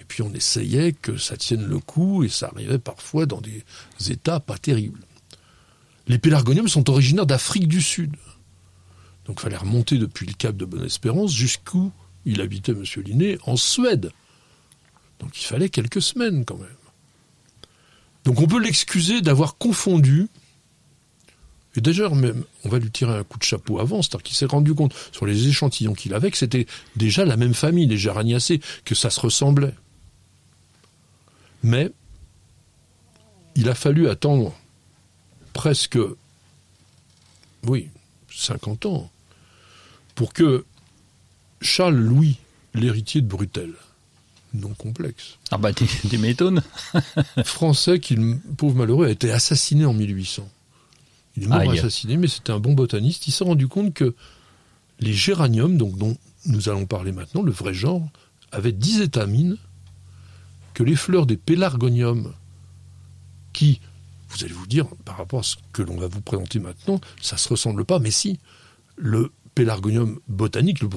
et 0.00 0.04
puis 0.04 0.22
on 0.22 0.32
essayait 0.32 0.92
que 0.92 1.16
ça 1.16 1.36
tienne 1.36 1.66
le 1.66 1.80
coup, 1.80 2.22
et 2.22 2.28
ça 2.28 2.52
arrivait 2.54 2.78
parfois 2.78 3.26
dans 3.26 3.40
des 3.40 3.64
états 4.08 4.38
pas 4.38 4.58
terribles. 4.58 5.00
Les 6.06 6.18
pélargoniums 6.18 6.68
sont 6.68 6.90
originaires 6.90 7.26
d'Afrique 7.26 7.68
du 7.68 7.80
Sud. 7.80 8.14
Donc 9.24 9.38
il 9.38 9.42
fallait 9.42 9.56
remonter 9.56 9.96
depuis 9.96 10.26
le 10.26 10.34
cap 10.34 10.56
de 10.56 10.64
Bonne-Espérance 10.64 11.32
jusqu'où 11.32 11.92
il 12.26 12.40
habitait, 12.40 12.72
M. 12.72 12.84
Linné, 13.04 13.38
en 13.44 13.56
Suède. 13.56 14.10
Donc 15.20 15.40
il 15.40 15.44
fallait 15.44 15.68
quelques 15.68 16.02
semaines 16.02 16.44
quand 16.44 16.56
même. 16.56 16.68
Donc 18.24 18.40
on 18.40 18.46
peut 18.46 18.60
l'excuser 18.60 19.20
d'avoir 19.20 19.56
confondu, 19.56 20.28
et 21.76 21.80
d'ailleurs 21.80 22.14
même, 22.14 22.44
on 22.64 22.68
va 22.68 22.78
lui 22.78 22.90
tirer 22.90 23.12
un 23.16 23.24
coup 23.24 23.38
de 23.38 23.44
chapeau 23.44 23.80
avant, 23.80 24.00
c'est-à-dire 24.00 24.22
qu'il 24.22 24.36
s'est 24.36 24.46
rendu 24.46 24.74
compte 24.74 24.94
sur 25.12 25.26
les 25.26 25.48
échantillons 25.48 25.92
qu'il 25.92 26.14
avait 26.14 26.30
que 26.30 26.38
c'était 26.38 26.66
déjà 26.96 27.24
la 27.24 27.36
même 27.36 27.54
famille, 27.54 27.86
les 27.86 27.98
Géraniacées, 27.98 28.60
que 28.84 28.94
ça 28.94 29.10
se 29.10 29.20
ressemblait. 29.20 29.74
Mais 31.62 31.90
il 33.56 33.68
a 33.68 33.74
fallu 33.74 34.08
attendre 34.08 34.54
presque, 35.54 35.98
oui, 37.66 37.88
50 38.30 38.84
ans, 38.84 39.10
pour 40.14 40.34
que 40.34 40.66
Charles 41.62 41.96
Louis, 41.96 42.36
l'héritier 42.74 43.22
de 43.22 43.26
Brutel, 43.26 43.72
non 44.52 44.74
complexe. 44.74 45.38
Ah 45.50 45.58
bah 45.58 45.72
tu 45.72 45.86
m'étonnes. 46.18 46.62
Français 47.44 47.98
qui, 47.98 48.16
pauvre 48.56 48.76
malheureux, 48.76 49.06
a 49.06 49.10
été 49.10 49.32
assassiné 49.32 49.86
en 49.86 49.94
1800. 49.94 50.46
Il 51.36 51.44
est 51.44 51.46
mort 51.46 51.70
assassiné, 51.70 52.16
mais 52.16 52.28
c'était 52.28 52.52
un 52.52 52.60
bon 52.60 52.74
botaniste. 52.74 53.26
Il 53.26 53.32
s'est 53.32 53.44
rendu 53.44 53.66
compte 53.66 53.94
que 53.94 54.14
les 55.00 55.12
géraniums, 55.12 55.76
donc 55.76 55.96
dont 55.98 56.16
nous 56.46 56.68
allons 56.68 56.86
parler 56.86 57.10
maintenant, 57.10 57.42
le 57.42 57.50
vrai 57.50 57.74
genre, 57.74 58.06
avaient 58.52 58.72
10 58.72 59.00
étamines, 59.00 59.56
que 60.74 60.84
les 60.84 60.94
fleurs 60.94 61.26
des 61.26 61.36
pélargoniums, 61.36 62.32
qui 63.52 63.80
vous 64.34 64.44
allez 64.44 64.54
vous 64.54 64.66
dire, 64.66 64.86
par 65.04 65.16
rapport 65.16 65.40
à 65.40 65.42
ce 65.42 65.56
que 65.72 65.82
l'on 65.82 65.96
va 65.96 66.08
vous 66.08 66.20
présenter 66.20 66.58
maintenant, 66.58 67.00
ça 67.20 67.36
ne 67.36 67.40
se 67.40 67.48
ressemble 67.48 67.84
pas, 67.84 67.98
mais 67.98 68.10
si, 68.10 68.38
le 68.96 69.32
pélargonium 69.54 70.18
botanique, 70.28 70.80
le 70.80 70.88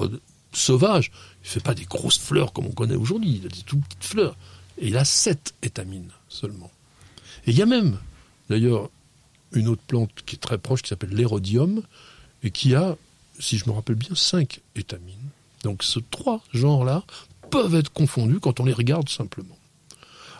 sauvage, 0.52 1.10
il 1.42 1.46
ne 1.46 1.50
fait 1.50 1.62
pas 1.62 1.74
des 1.74 1.84
grosses 1.84 2.18
fleurs 2.18 2.52
comme 2.52 2.66
on 2.66 2.72
connaît 2.72 2.96
aujourd'hui, 2.96 3.40
il 3.40 3.46
a 3.46 3.48
des 3.48 3.62
toutes 3.62 3.84
petites 3.84 4.04
fleurs. 4.04 4.36
Et 4.78 4.88
il 4.88 4.96
a 4.96 5.04
sept 5.04 5.54
étamines 5.62 6.10
seulement. 6.28 6.70
Et 7.46 7.50
il 7.50 7.56
y 7.56 7.62
a 7.62 7.66
même, 7.66 7.98
d'ailleurs, 8.48 8.90
une 9.52 9.68
autre 9.68 9.82
plante 9.86 10.10
qui 10.26 10.36
est 10.36 10.38
très 10.38 10.58
proche, 10.58 10.82
qui 10.82 10.88
s'appelle 10.88 11.14
l'érodium, 11.14 11.82
et 12.42 12.50
qui 12.50 12.74
a, 12.74 12.96
si 13.38 13.58
je 13.58 13.68
me 13.68 13.74
rappelle 13.74 13.96
bien, 13.96 14.14
cinq 14.14 14.60
étamines. 14.76 15.16
Donc 15.64 15.82
ces 15.82 16.02
trois 16.10 16.42
genres-là 16.52 17.04
peuvent 17.50 17.74
être 17.74 17.92
confondus 17.92 18.40
quand 18.40 18.60
on 18.60 18.64
les 18.64 18.72
regarde 18.72 19.08
simplement. 19.08 19.56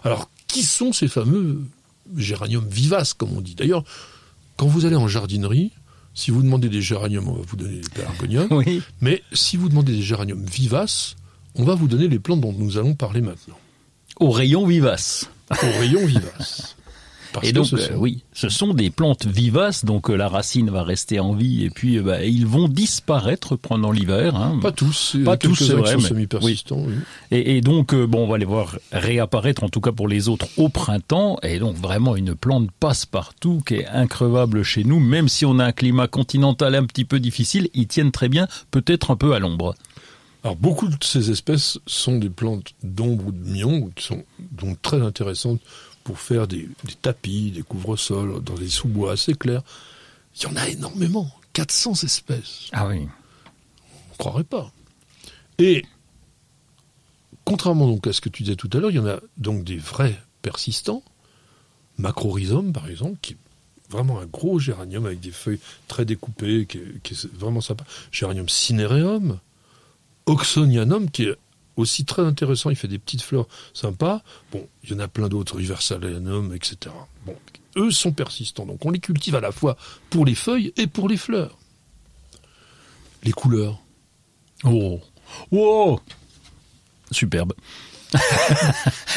Alors, 0.04 0.30
qui 0.46 0.62
sont 0.62 0.92
ces 0.92 1.08
fameux 1.08 1.66
géranium 2.16 2.66
vivace, 2.68 3.14
comme 3.14 3.32
on 3.36 3.40
dit. 3.40 3.54
D'ailleurs, 3.54 3.84
quand 4.56 4.66
vous 4.66 4.86
allez 4.86 4.96
en 4.96 5.08
jardinerie, 5.08 5.72
si 6.14 6.30
vous 6.30 6.42
demandez 6.42 6.68
des 6.68 6.82
géraniums, 6.82 7.28
on 7.28 7.34
va 7.34 7.42
vous 7.46 7.56
donner 7.56 7.80
des 7.80 7.88
pélargoniums. 7.88 8.48
Mais 9.00 9.22
si 9.32 9.56
vous 9.56 9.68
demandez 9.68 9.92
des 9.92 10.02
géraniums 10.02 10.44
vivaces, 10.44 11.16
on 11.54 11.64
va 11.64 11.74
vous 11.74 11.88
donner 11.88 12.08
les 12.08 12.18
plantes 12.18 12.40
dont 12.40 12.52
nous 12.52 12.76
allons 12.76 12.94
parler 12.94 13.20
maintenant. 13.20 13.58
Au 14.18 14.30
rayon 14.30 14.66
vivace. 14.66 15.30
Au 15.50 15.78
rayon 15.78 16.04
vivace. 16.06 16.76
Parce 17.32 17.46
et 17.46 17.52
donc, 17.52 17.66
ce 17.66 17.76
sont... 17.76 17.94
oui, 17.94 18.22
ce 18.32 18.48
sont 18.48 18.74
des 18.74 18.90
plantes 18.90 19.26
vivaces, 19.26 19.84
donc 19.84 20.08
la 20.08 20.28
racine 20.28 20.70
va 20.70 20.82
rester 20.82 21.20
en 21.20 21.34
vie, 21.34 21.64
et 21.64 21.70
puis 21.70 21.98
bah, 22.00 22.24
ils 22.24 22.46
vont 22.46 22.68
disparaître 22.68 23.56
pendant 23.56 23.92
l'hiver. 23.92 24.36
Hein. 24.36 24.58
Pas 24.62 24.72
tous, 24.72 25.16
pas 25.24 25.36
tous, 25.36 25.54
c'est 25.54 25.74
vrai, 25.74 25.96
mais 25.96 26.02
semi-persistants. 26.02 26.84
Oui. 26.86 26.94
Et, 27.30 27.56
et, 27.56 27.60
donc, 27.60 27.94
bon, 27.94 28.24
on 28.24 28.28
va 28.28 28.38
les 28.38 28.44
voir 28.44 28.78
réapparaître, 28.92 29.64
en 29.64 29.68
tout 29.68 29.80
cas 29.80 29.92
pour 29.92 30.08
les 30.08 30.28
autres, 30.28 30.46
au 30.56 30.68
printemps. 30.68 31.38
Et 31.42 31.58
donc 31.58 31.76
vraiment 31.76 32.16
une 32.16 32.34
plante 32.34 32.70
passe-partout 32.80 33.62
qui 33.66 33.74
est 33.74 33.86
increvable 33.86 34.62
chez 34.62 34.84
nous, 34.84 35.00
même 35.00 35.28
si 35.28 35.44
on 35.44 35.58
a 35.58 35.64
un 35.64 35.72
climat 35.72 36.08
continental 36.08 36.74
un 36.74 36.84
petit 36.84 37.04
peu 37.04 37.20
difficile, 37.20 37.68
ils 37.74 37.86
tiennent 37.86 38.12
très 38.12 38.28
bien, 38.28 38.48
peut-être 38.70 39.10
un 39.10 39.16
peu 39.16 39.34
à 39.34 39.38
l'ombre. 39.38 39.74
Alors 40.44 40.56
beaucoup 40.56 40.88
de 40.88 40.96
ces 41.02 41.30
espèces 41.30 41.78
sont 41.86 42.18
des 42.18 42.30
plantes 42.30 42.72
d'ombre 42.82 43.26
ou 43.26 43.32
de 43.32 43.48
mion, 43.48 43.90
qui 43.94 44.04
sont 44.04 44.24
donc 44.52 44.80
très 44.82 45.00
intéressantes 45.02 45.60
pour 46.08 46.20
faire 46.20 46.48
des, 46.48 46.66
tapis, 47.02 47.50
des 47.50 47.60
couvre-sols 47.60 48.42
dans 48.42 48.54
des 48.54 48.70
sous-bois 48.70 49.12
assez 49.12 49.34
clairs. 49.34 49.60
Il 50.34 50.44
y 50.44 50.46
en 50.46 50.56
a 50.56 50.66
énormément, 50.66 51.30
400 51.52 52.02
espèces. 52.02 52.70
Ah 52.72 52.86
oui. 52.88 53.06
On 53.84 54.12
ne 54.12 54.16
croirait 54.16 54.44
pas. 54.44 54.72
Et 55.58 55.84
contrairement 57.44 57.86
donc 57.86 58.06
à 58.06 58.14
ce 58.14 58.22
que 58.22 58.30
tu 58.30 58.42
disais 58.44 58.56
tout 58.56 58.70
à 58.72 58.78
l'heure, 58.78 58.90
il 58.90 58.96
y 58.96 59.00
en 59.00 59.06
a 59.06 59.20
donc 59.36 59.64
des 59.64 59.76
vrais 59.76 60.18
persistants, 60.40 61.02
macrorhizome 61.98 62.72
par 62.72 62.88
exemple, 62.88 63.18
qui 63.20 63.34
est 63.34 63.38
vraiment 63.90 64.18
un 64.18 64.26
gros 64.26 64.58
géranium 64.58 65.04
avec 65.04 65.20
des 65.20 65.30
feuilles 65.30 65.60
très 65.88 66.06
découpées, 66.06 66.64
qui 66.64 66.78
est, 66.78 67.26
vraiment 67.34 67.60
sympa. 67.60 67.84
Géranium 68.12 68.48
cinereum, 68.48 69.40
oxonianum, 70.24 71.10
qui 71.10 71.24
est 71.24 71.36
aussi 71.78 72.04
très 72.04 72.22
intéressant, 72.22 72.70
il 72.70 72.76
fait 72.76 72.88
des 72.88 72.98
petites 72.98 73.22
fleurs 73.22 73.46
sympas. 73.72 74.22
Bon, 74.52 74.66
il 74.82 74.90
y 74.90 74.94
en 74.94 74.98
a 74.98 75.08
plein 75.08 75.28
d'autres, 75.28 75.56
Riversalianum, 75.56 76.54
etc. 76.54 76.94
Bon, 77.24 77.36
eux 77.76 77.90
sont 77.90 78.12
persistants, 78.12 78.66
donc 78.66 78.84
on 78.84 78.90
les 78.90 78.98
cultive 78.98 79.34
à 79.34 79.40
la 79.40 79.52
fois 79.52 79.76
pour 80.10 80.26
les 80.26 80.34
feuilles 80.34 80.72
et 80.76 80.86
pour 80.86 81.08
les 81.08 81.16
fleurs. 81.16 81.58
Les 83.22 83.32
couleurs. 83.32 83.80
Oh, 84.64 85.00
oh, 85.52 86.00
superbe. 87.10 87.54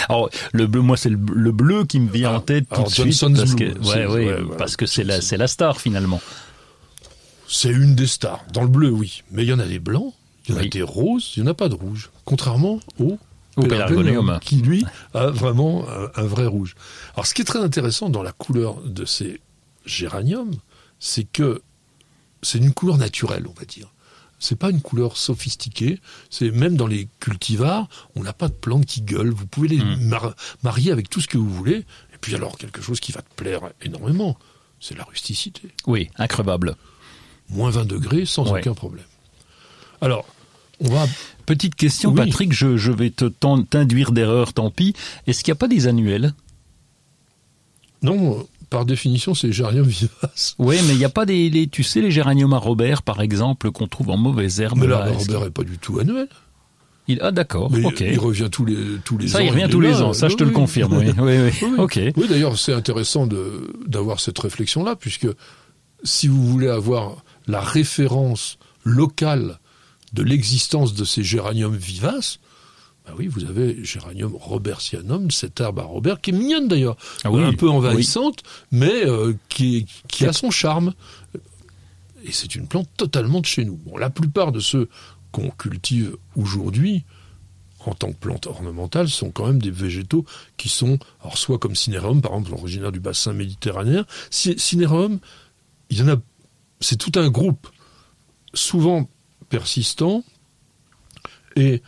alors 0.10 0.30
le 0.52 0.68
bleu, 0.68 0.82
moi 0.82 0.98
c'est 0.98 1.10
le, 1.10 1.16
bleu 1.16 1.86
qui 1.86 1.98
me 2.02 2.12
vient 2.12 2.36
en 2.36 2.42
tête 2.42 2.66
tout 2.68 2.84
de 2.84 2.90
suite 2.90 3.36
parce 3.36 3.56
que, 3.56 3.80
ouais, 3.88 4.06
ouais, 4.06 4.58
parce 4.58 4.76
que 4.76 4.86
c'est 4.86 5.06
la, 5.06 5.22
c'est 5.22 5.38
la 5.38 5.48
star 5.48 5.80
finalement. 5.80 6.22
C'est 7.48 7.70
une 7.70 7.96
des 7.96 8.08
stars. 8.08 8.44
Dans 8.54 8.64
le 8.64 8.70
bleu, 8.70 8.90
oui, 8.90 9.24
mais 9.32 9.44
il 9.44 9.50
y 9.50 9.54
en 9.54 9.60
a 9.60 9.66
des 9.66 9.80
blancs. 9.80 10.14
Il 10.48 10.56
y 10.56 10.58
en 10.58 10.62
a 10.62 10.66
des 10.66 10.82
roses, 10.82 11.34
il 11.36 11.44
n'y 11.44 11.50
en 11.50 11.52
a 11.52 11.56
pas 11.56 11.70
de 11.70 11.76
rouge. 11.76 12.10
Contrairement 12.26 12.80
au 13.00 13.64
pélargonium, 13.64 14.40
qui 14.42 14.58
lui 14.58 14.86
a 15.14 15.28
vraiment 15.28 15.86
un, 16.16 16.24
vrai 16.24 16.46
rouge. 16.46 16.76
Alors 17.14 17.26
ce 17.26 17.34
qui 17.34 17.42
est 17.42 17.46
très 17.46 17.60
intéressant 17.60 18.10
dans 18.10 18.24
la 18.24 18.32
couleur 18.32 18.82
de 18.82 19.06
ces 19.06 19.42
géraniums, 19.86 20.56
c'est 21.00 21.26
que 21.26 21.62
c'est 22.42 22.58
une 22.58 22.74
couleur 22.74 22.98
naturelle, 22.98 23.46
on 23.48 23.54
va 23.54 23.66
dire. 23.66 23.92
C'est 24.40 24.56
pas 24.56 24.72
une 24.72 24.82
couleur 24.82 25.18
sophistiquée. 25.18 26.00
C'est 26.32 26.50
même 26.50 26.76
dans 26.76 26.88
les 26.88 27.08
cultivars, 27.20 27.88
on 28.16 28.24
n'a 28.24 28.34
pas 28.34 28.48
de 28.48 28.54
plantes 28.54 28.88
qui 28.88 29.02
gueulent. 29.02 29.30
Vous 29.30 29.46
pouvez 29.46 29.68
les 29.68 29.78
hmm. 29.78 30.34
marier 30.64 30.92
avec 30.92 31.10
tout 31.10 31.22
ce 31.22 31.28
que 31.28 31.38
vous 31.38 31.50
voulez. 31.50 31.78
Et 32.14 32.18
puis 32.20 32.34
alors 32.34 32.58
quelque 32.58 32.82
chose 32.82 33.00
qui 33.00 33.12
va 33.12 33.22
te 33.22 33.34
plaire 33.36 33.62
énormément, 33.84 34.38
c'est 34.80 34.98
la 34.98 35.04
rusticité. 35.04 35.70
Oui, 35.86 36.10
increvable. 36.18 36.76
Moins 37.50 37.70
20 37.70 37.86
degrés 37.86 38.26
sans 38.26 38.52
aucun 38.52 38.74
problème. 38.74 39.06
Alors, 40.02 40.26
on 40.80 40.90
va... 40.90 41.08
Petite 41.46 41.76
question, 41.76 42.14
Patrick, 42.14 42.54
je, 42.54 42.92
vais 42.92 43.10
te 43.10 43.26
t'induire 43.26 44.12
d'erreur, 44.12 44.54
tant 44.54 44.70
pis. 44.70 44.94
Est-ce 45.28 45.44
qu'il 45.44 45.52
n'y 45.52 45.58
a 45.58 45.60
pas 45.60 45.68
des 45.68 45.88
annuels? 45.88 46.34
Non, 48.04 48.48
par 48.70 48.86
définition, 48.86 49.36
c'est 49.36 49.48
les 49.48 49.54
géraniums 49.54 49.88
vivaces. 49.88 50.56
Oui, 50.58 50.78
mais 50.88 50.94
il 50.94 50.98
n'y 50.98 51.06
a 51.06 51.10
pas 51.10 51.26
des, 51.26 51.68
tu 51.72 51.84
sais, 51.84 52.02
les 52.02 52.10
géraniums 52.10 52.54
à 52.54 52.58
Robert, 52.58 53.04
par 53.04 53.22
exemple, 53.22 53.70
qu'on 53.72 53.88
trouve 53.88 54.10
en 54.10 54.18
mauvaise 54.18 54.62
herbe. 54.62 54.80
Mais 54.80 54.88
là, 54.88 55.06
Robert 55.06 55.42
n'est 55.42 55.52
pas 55.52 55.64
du 55.64 55.78
tout 55.78 56.00
annuel. 56.00 56.28
Il, 57.08 57.20
ah 57.22 57.32
d'accord, 57.32 57.72
ok. 57.84 58.00
Il 58.00 58.20
revient 58.20 58.48
tous 58.50 58.64
les 58.64 58.78
tous 59.04 59.18
les 59.18 59.28
ça, 59.28 59.38
ans. 59.38 59.40
Ça, 59.40 59.44
il 59.44 59.50
revient 59.52 59.68
tous 59.70 59.82
les 59.82 60.02
ans. 60.02 60.14
Ça, 60.14 60.30
je 60.30 60.36
te 60.36 60.44
le 60.44 60.52
confirme. 60.52 60.94
Oui, 60.98 61.12
oui, 61.20 61.52
oui. 61.62 61.70
Ok. 61.78 62.00
Oui, 62.16 62.28
d'ailleurs, 62.30 62.58
c'est 62.58 62.74
intéressant 62.74 63.28
de 63.28 63.74
d'avoir 63.88 64.20
cette 64.20 64.40
réflexion-là, 64.40 64.96
puisque 64.96 65.28
si 66.04 66.28
vous 66.28 66.46
voulez 66.48 66.70
avoir 66.70 67.24
la 67.48 67.60
référence 67.60 68.58
locale 68.84 69.60
de 70.14 70.24
l'existence 70.24 70.94
de 70.94 71.06
ces 71.06 71.24
géraniums 71.24 71.76
vivaces, 71.76 72.40
bah 73.06 73.14
oui, 73.18 73.28
vous 73.28 73.46
avez 73.46 73.84
géranium 73.84 74.36
robertianum, 74.36 75.32
cette 75.32 75.60
herbe 75.60 75.80
à 75.80 75.84
Robert, 75.84 76.22
qui 76.22 76.30
est 76.30 76.34
mignonne 76.34 76.68
d'ailleurs, 76.68 76.98
ah 77.24 77.30
un 77.30 77.54
peu 77.54 77.70
envahissante, 77.70 78.44
mais 78.72 79.06
euh, 79.08 79.34
qui, 79.50 79.88
qui 80.08 80.26
a 80.26 80.34
son 80.34 80.52
charme. 80.52 80.94
Et 82.24 82.32
c'est 82.32 82.54
une 82.54 82.68
plante 82.68 82.90
totalement 82.98 83.40
de 83.40 83.48
chez 83.48 83.66
nous. 83.66 83.78
Bon, 83.78 83.98
la 83.98 84.12
plupart 84.12 84.52
de 84.52 84.60
ceux 84.60 84.88
qu'on 85.32 85.50
cultive 85.50 86.16
aujourd'hui, 86.36 87.04
en 87.86 87.96
tant 87.96 88.12
que 88.12 88.18
plante 88.18 88.46
ornementale, 88.46 89.10
sont 89.10 89.32
quand 89.32 89.48
même 89.48 89.62
des 89.62 89.72
végétaux 89.72 90.24
qui 90.58 90.70
sont, 90.70 91.00
alors 91.22 91.40
soit 91.40 91.58
comme 91.58 91.76
cinérum, 91.76 92.22
par 92.22 92.34
exemple, 92.34 92.54
originaire 92.54 92.92
du 92.92 93.00
bassin 93.00 93.34
méditerranéen. 93.34 94.06
Cinérum, 94.30 95.20
il 95.90 95.98
y 95.98 96.02
en 96.04 96.10
a, 96.10 96.18
c'est 96.80 96.98
tout 96.98 97.20
un 97.20 97.30
groupe, 97.30 97.68
souvent 98.54 99.10
persistant 99.52 100.24
et 101.56 101.84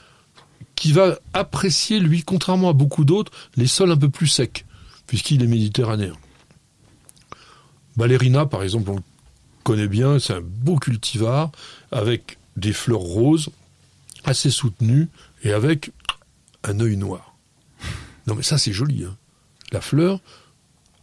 qui 0.76 0.92
va 0.92 1.18
apprécier, 1.34 2.00
lui, 2.00 2.24
contrairement 2.24 2.70
à 2.70 2.74
beaucoup 2.74 3.06
d'autres, 3.06 3.32
les 3.56 3.68
sols 3.68 3.92
un 3.92 3.98
peu 3.98 4.10
plus 4.10 4.28
secs, 4.28 4.66
puisqu'il 5.08 5.42
est 5.42 5.48
méditerranéen. 5.48 6.14
Ballerina, 7.96 8.46
par 8.46 8.64
exemple, 8.64 8.92
on 8.92 8.96
le 8.98 9.04
connaît 9.64 9.88
bien, 9.88 10.20
c'est 10.20 10.34
un 10.34 10.42
beau 10.42 10.78
cultivar 10.78 11.52
avec 11.92 12.38
des 12.58 12.74
fleurs 12.74 13.00
roses, 13.00 13.50
assez 14.26 14.52
soutenues, 14.52 15.08
et 15.44 15.54
avec 15.54 15.92
un 16.64 16.80
œil 16.80 16.98
noir. 16.98 17.36
Non 18.28 18.36
mais 18.36 18.44
ça 18.44 18.58
c'est 18.58 18.72
joli. 18.72 19.04
Hein. 19.04 19.16
La 19.72 19.82
fleur, 19.82 20.20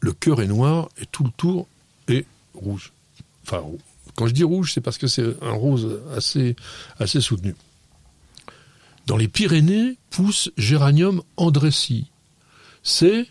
le 0.01 0.13
cœur 0.13 0.41
est 0.41 0.47
noir 0.47 0.89
et 0.99 1.07
tout 1.07 1.25
le 1.25 1.31
tour 1.31 1.69
est 2.09 2.25
rouge. 2.55 2.93
Enfin, 3.47 3.63
quand 4.15 4.27
je 4.27 4.33
dis 4.33 4.45
rouge, 4.45 4.73
c'est 4.73 4.81
parce 4.81 4.99
que 4.99 5.07
c'est 5.07 5.25
un 5.43 5.53
rose 5.53 6.01
assez, 6.17 6.55
soutenu. 7.21 7.55
Dans 9.07 9.17
les 9.17 9.29
Pyrénées 9.29 9.97
pousse 10.11 10.51
Géranium 10.57 11.23
andressi. 11.37 12.07
C'est 12.83 13.27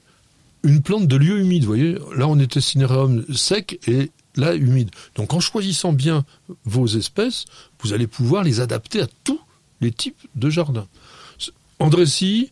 une 0.63 0.81
plante 0.81 1.07
de 1.07 1.15
lieu 1.15 1.39
humide, 1.39 1.63
vous 1.63 1.69
voyez. 1.69 1.97
Là, 2.15 2.27
on 2.27 2.39
était 2.39 2.61
cinéreum 2.61 3.25
sec 3.33 3.79
et 3.87 4.11
là, 4.35 4.55
humide. 4.55 4.89
Donc, 5.15 5.33
en 5.33 5.39
choisissant 5.39 5.93
bien 5.93 6.25
vos 6.65 6.87
espèces, 6.87 7.45
vous 7.81 7.93
allez 7.93 8.07
pouvoir 8.07 8.43
les 8.43 8.59
adapter 8.59 9.01
à 9.01 9.07
tous 9.23 9.39
les 9.81 9.91
types 9.91 10.27
de 10.35 10.49
jardins. 10.49 10.87
Andressi, 11.79 12.51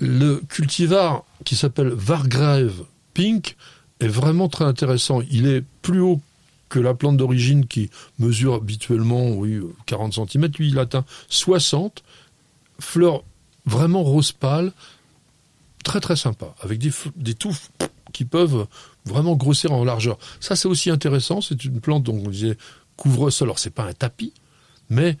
le 0.00 0.42
cultivar 0.48 1.24
qui 1.44 1.54
s'appelle 1.54 1.88
Vargrave 1.88 2.84
Pink 3.14 3.56
est 4.00 4.08
vraiment 4.08 4.48
très 4.48 4.64
intéressant. 4.64 5.22
Il 5.30 5.46
est 5.46 5.62
plus 5.82 6.00
haut 6.00 6.20
que 6.74 6.80
la 6.80 6.92
plante 6.92 7.16
d'origine 7.16 7.68
qui 7.68 7.88
mesure 8.18 8.54
habituellement 8.54 9.30
oui, 9.30 9.60
40 9.86 10.12
cm, 10.12 10.48
lui 10.58 10.70
il 10.70 10.78
atteint 10.80 11.04
60, 11.28 12.02
fleurs 12.80 13.22
vraiment 13.64 14.02
rose 14.02 14.32
pâle, 14.32 14.72
très 15.84 16.00
très 16.00 16.16
sympa, 16.16 16.52
avec 16.60 16.80
des, 16.80 16.90
des 17.14 17.34
touffes 17.34 17.70
qui 18.12 18.24
peuvent 18.24 18.66
vraiment 19.04 19.36
grossir 19.36 19.70
en 19.70 19.84
largeur. 19.84 20.18
Ça 20.40 20.56
c'est 20.56 20.66
aussi 20.66 20.90
intéressant, 20.90 21.40
c'est 21.40 21.64
une 21.64 21.80
plante 21.80 22.02
dont 22.02 22.20
on 22.26 22.28
disait 22.28 22.58
couvre-sol, 22.96 23.46
alors 23.46 23.60
c'est 23.60 23.70
pas 23.70 23.84
un 23.84 23.92
tapis, 23.92 24.32
mais 24.90 25.16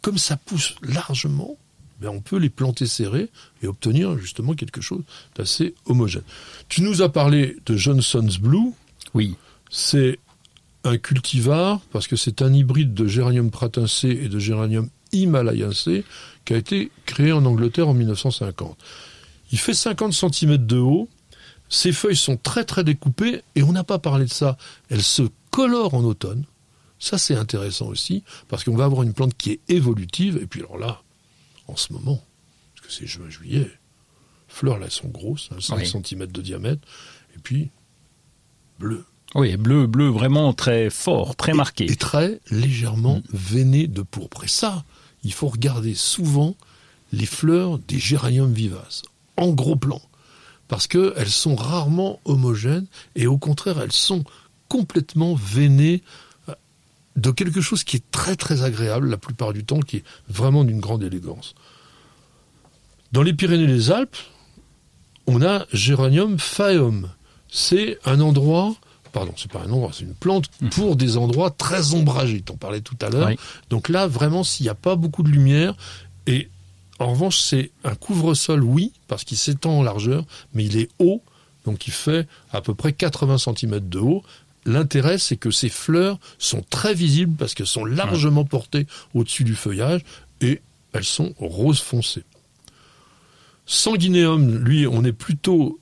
comme 0.00 0.16
ça 0.16 0.38
pousse 0.38 0.74
largement, 0.80 1.58
ben 2.00 2.08
on 2.08 2.20
peut 2.20 2.38
les 2.38 2.48
planter 2.48 2.86
serrés 2.86 3.28
et 3.62 3.66
obtenir 3.66 4.16
justement 4.16 4.54
quelque 4.54 4.80
chose 4.80 5.02
d'assez 5.36 5.74
homogène. 5.84 6.24
Tu 6.70 6.80
nous 6.80 7.02
as 7.02 7.10
parlé 7.10 7.58
de 7.66 7.76
Johnson's 7.76 8.38
Blue. 8.38 8.72
Oui. 9.12 9.36
C'est 9.70 10.18
un 10.84 10.98
cultivar, 10.98 11.80
parce 11.92 12.06
que 12.06 12.16
c'est 12.16 12.42
un 12.42 12.52
hybride 12.52 12.94
de 12.94 13.06
géranium 13.06 13.50
pratincé 13.50 14.08
et 14.08 14.28
de 14.28 14.38
géranium 14.38 14.88
himalayensé, 15.12 16.04
qui 16.44 16.54
a 16.54 16.56
été 16.56 16.90
créé 17.06 17.32
en 17.32 17.44
Angleterre 17.46 17.88
en 17.88 17.94
1950. 17.94 18.76
Il 19.50 19.58
fait 19.58 19.74
50 19.74 20.12
cm 20.12 20.58
de 20.58 20.78
haut, 20.78 21.08
ses 21.68 21.92
feuilles 21.92 22.16
sont 22.16 22.36
très 22.36 22.64
très 22.64 22.84
découpées, 22.84 23.42
et 23.54 23.62
on 23.62 23.72
n'a 23.72 23.84
pas 23.84 23.98
parlé 23.98 24.26
de 24.26 24.30
ça, 24.30 24.58
elles 24.90 25.02
se 25.02 25.22
colorent 25.50 25.94
en 25.94 26.04
automne. 26.04 26.44
Ça 26.98 27.18
c'est 27.18 27.34
intéressant 27.34 27.86
aussi, 27.86 28.22
parce 28.48 28.64
qu'on 28.64 28.76
va 28.76 28.84
avoir 28.84 29.02
une 29.02 29.14
plante 29.14 29.34
qui 29.36 29.52
est 29.52 29.60
évolutive, 29.68 30.38
et 30.42 30.46
puis 30.46 30.60
alors 30.60 30.78
là, 30.78 31.02
en 31.66 31.76
ce 31.76 31.92
moment, 31.92 32.22
parce 32.74 32.86
que 32.86 32.92
c'est 32.92 33.06
juin-juillet, 33.06 33.70
fleurs 34.48 34.78
là 34.78 34.90
sont 34.90 35.08
grosses, 35.08 35.48
5 35.58 35.80
hein, 35.80 36.02
cm 36.02 36.26
de 36.26 36.42
diamètre, 36.42 36.86
et 37.34 37.38
puis 37.38 37.70
bleu. 38.78 39.04
Oui, 39.34 39.56
bleu, 39.56 39.86
bleu 39.86 40.08
vraiment 40.08 40.52
très 40.52 40.90
fort, 40.90 41.34
très 41.34 41.54
marqué. 41.54 41.90
Et 41.90 41.96
très 41.96 42.40
légèrement 42.50 43.16
mm. 43.16 43.22
veiné 43.32 43.86
de 43.86 44.02
pourpre. 44.02 44.44
Et 44.44 44.48
ça, 44.48 44.84
il 45.24 45.32
faut 45.32 45.48
regarder 45.48 45.94
souvent 45.94 46.54
les 47.12 47.26
fleurs 47.26 47.78
des 47.78 47.98
géraniums 47.98 48.52
vivaces, 48.52 49.02
en 49.36 49.50
gros 49.50 49.76
plan, 49.76 50.00
parce 50.68 50.86
qu'elles 50.86 51.30
sont 51.30 51.54
rarement 51.54 52.20
homogènes 52.24 52.86
et 53.14 53.26
au 53.26 53.38
contraire, 53.38 53.80
elles 53.80 53.92
sont 53.92 54.24
complètement 54.68 55.34
veinées 55.34 56.02
euh, 56.48 56.54
de 57.16 57.30
quelque 57.30 57.60
chose 57.60 57.84
qui 57.84 57.96
est 57.96 58.10
très 58.10 58.36
très 58.36 58.62
agréable 58.62 59.08
la 59.08 59.16
plupart 59.16 59.52
du 59.52 59.64
temps, 59.64 59.80
qui 59.80 59.98
est 59.98 60.04
vraiment 60.28 60.64
d'une 60.64 60.80
grande 60.80 61.04
élégance. 61.04 61.54
Dans 63.12 63.22
les 63.22 63.32
Pyrénées-les-Alpes, 63.32 64.16
on 65.26 65.42
a 65.42 65.66
Géranium 65.72 66.38
phaeum. 66.38 67.10
C'est 67.48 67.98
un 68.04 68.20
endroit, 68.20 68.74
pardon, 69.14 69.32
c'est 69.36 69.50
pas 69.50 69.60
un 69.60 69.70
endroit, 69.70 69.92
c'est 69.94 70.04
une 70.04 70.14
plante 70.14 70.50
pour 70.72 70.96
des 70.96 71.16
endroits 71.16 71.50
très 71.50 71.94
ombragés. 71.94 72.42
T'en 72.42 72.56
parlais 72.56 72.80
tout 72.80 72.96
à 73.00 73.08
l'heure. 73.08 73.30
Donc 73.70 73.88
là, 73.88 74.06
vraiment, 74.08 74.42
s'il 74.42 74.64
n'y 74.64 74.70
a 74.70 74.74
pas 74.74 74.96
beaucoup 74.96 75.22
de 75.22 75.30
lumière, 75.30 75.74
et 76.26 76.50
en 76.98 77.12
revanche, 77.12 77.38
c'est 77.38 77.70
un 77.84 77.94
couvre-sol, 77.94 78.62
oui, 78.64 78.92
parce 79.06 79.24
qu'il 79.24 79.38
s'étend 79.38 79.78
en 79.78 79.82
largeur, 79.82 80.24
mais 80.52 80.64
il 80.64 80.76
est 80.76 80.90
haut, 80.98 81.22
donc 81.64 81.86
il 81.86 81.92
fait 81.92 82.26
à 82.52 82.60
peu 82.60 82.74
près 82.74 82.92
80 82.92 83.38
cm 83.38 83.80
de 83.88 83.98
haut. 84.00 84.22
L'intérêt, 84.66 85.18
c'est 85.18 85.36
que 85.36 85.50
ces 85.50 85.68
fleurs 85.68 86.18
sont 86.38 86.64
très 86.68 86.92
visibles 86.92 87.36
parce 87.36 87.54
qu'elles 87.54 87.66
sont 87.66 87.84
largement 87.84 88.44
portées 88.44 88.86
au-dessus 89.14 89.44
du 89.44 89.54
feuillage 89.54 90.02
et 90.40 90.60
elles 90.92 91.04
sont 91.04 91.34
rose 91.38 91.80
foncé. 91.80 92.24
Sanguinéum, 93.66 94.58
lui, 94.58 94.86
on 94.86 95.04
est 95.04 95.12
plutôt 95.12 95.78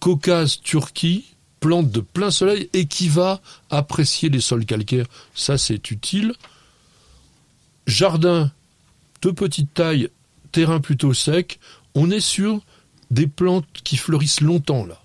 Caucase, 0.00 0.60
Turquie, 0.60 1.24
plante 1.60 1.90
de 1.90 2.00
plein 2.00 2.30
soleil 2.30 2.68
et 2.72 2.86
qui 2.86 3.08
va 3.08 3.40
apprécier 3.70 4.28
les 4.28 4.40
sols 4.40 4.64
calcaires. 4.66 5.06
Ça, 5.34 5.58
c'est 5.58 5.90
utile. 5.90 6.34
Jardin 7.86 8.50
de 9.22 9.30
petite 9.30 9.72
taille, 9.74 10.08
terrain 10.52 10.80
plutôt 10.80 11.14
sec. 11.14 11.58
On 11.94 12.10
est 12.10 12.20
sur 12.20 12.60
des 13.10 13.26
plantes 13.26 13.66
qui 13.84 13.96
fleurissent 13.96 14.40
longtemps, 14.40 14.84
là. 14.84 15.00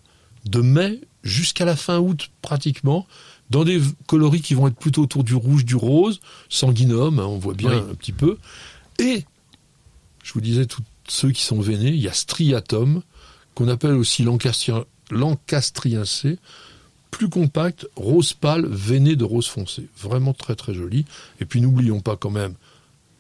De 0.46 0.62
mai 0.62 1.02
jusqu'à 1.24 1.66
la 1.66 1.76
fin 1.76 2.00
août, 2.00 2.30
pratiquement. 2.42 3.08
Dans 3.50 3.64
des 3.64 3.82
coloris 4.08 4.42
qui 4.42 4.54
vont 4.56 4.68
être 4.68 4.76
plutôt 4.76 5.04
autour 5.04 5.24
du 5.24 5.36
rouge, 5.36 5.64
du 5.66 5.76
rose, 5.76 6.20
sanguinum, 6.50 7.20
hein, 7.20 7.26
on 7.26 7.38
voit 7.38 7.54
bien 7.54 7.70
Oui. 7.72 7.92
un 7.92 7.96
petit 7.96 8.12
peu. 8.12 8.38
Et, 9.00 9.26
je 10.24 10.34
vous 10.34 10.42
disais, 10.42 10.66
tous 10.66 10.82
ceux 11.08 11.32
qui 11.32 11.44
sont 11.44 11.60
veinés, 11.62 11.90
il 11.90 12.00
y 12.02 12.08
a 12.08 12.14
striatum, 12.14 13.02
qu'on 13.56 13.68
appelle 13.68 13.94
aussi 13.94 14.24
l'encastri- 14.24 14.84
l'encastriacé, 15.14 16.38
plus 17.12 17.30
compact, 17.30 17.88
rose 17.96 18.34
pâle, 18.34 18.66
veiné 18.66 19.16
de 19.16 19.24
rose 19.24 19.48
foncé. 19.48 19.88
Vraiment 19.98 20.34
très 20.34 20.56
très 20.56 20.74
joli. 20.74 21.06
Et 21.40 21.46
puis 21.46 21.62
n'oublions 21.62 22.00
pas 22.00 22.18
quand 22.18 22.32
même 22.32 22.56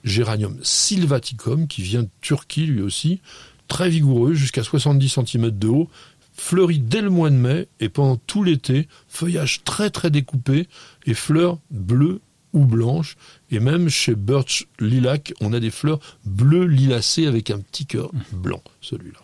Géranium 0.03 0.57
sylvaticum, 0.63 1.67
qui 1.67 1.81
vient 1.81 2.03
de 2.03 2.09
Turquie 2.21 2.65
lui 2.65 2.81
aussi, 2.81 3.21
très 3.67 3.89
vigoureux, 3.89 4.33
jusqu'à 4.33 4.63
70 4.63 5.09
cm 5.09 5.49
de 5.51 5.67
haut, 5.67 5.89
fleurit 6.33 6.79
dès 6.79 7.01
le 7.01 7.09
mois 7.09 7.29
de 7.29 7.35
mai 7.35 7.67
et 7.79 7.89
pendant 7.89 8.17
tout 8.17 8.43
l'été, 8.43 8.87
feuillage 9.07 9.63
très 9.63 9.89
très 9.89 10.09
découpé 10.09 10.67
et 11.05 11.13
fleurs 11.13 11.59
bleues 11.69 12.19
ou 12.53 12.65
blanches. 12.65 13.15
Et 13.51 13.59
même 13.59 13.89
chez 13.89 14.15
Birch 14.15 14.67
Lilac, 14.79 15.33
on 15.41 15.53
a 15.53 15.59
des 15.59 15.71
fleurs 15.71 15.99
bleues 16.25 16.65
lilacées 16.65 17.27
avec 17.27 17.49
un 17.51 17.59
petit 17.59 17.85
cœur 17.85 18.11
blanc, 18.31 18.61
celui-là. 18.81 19.19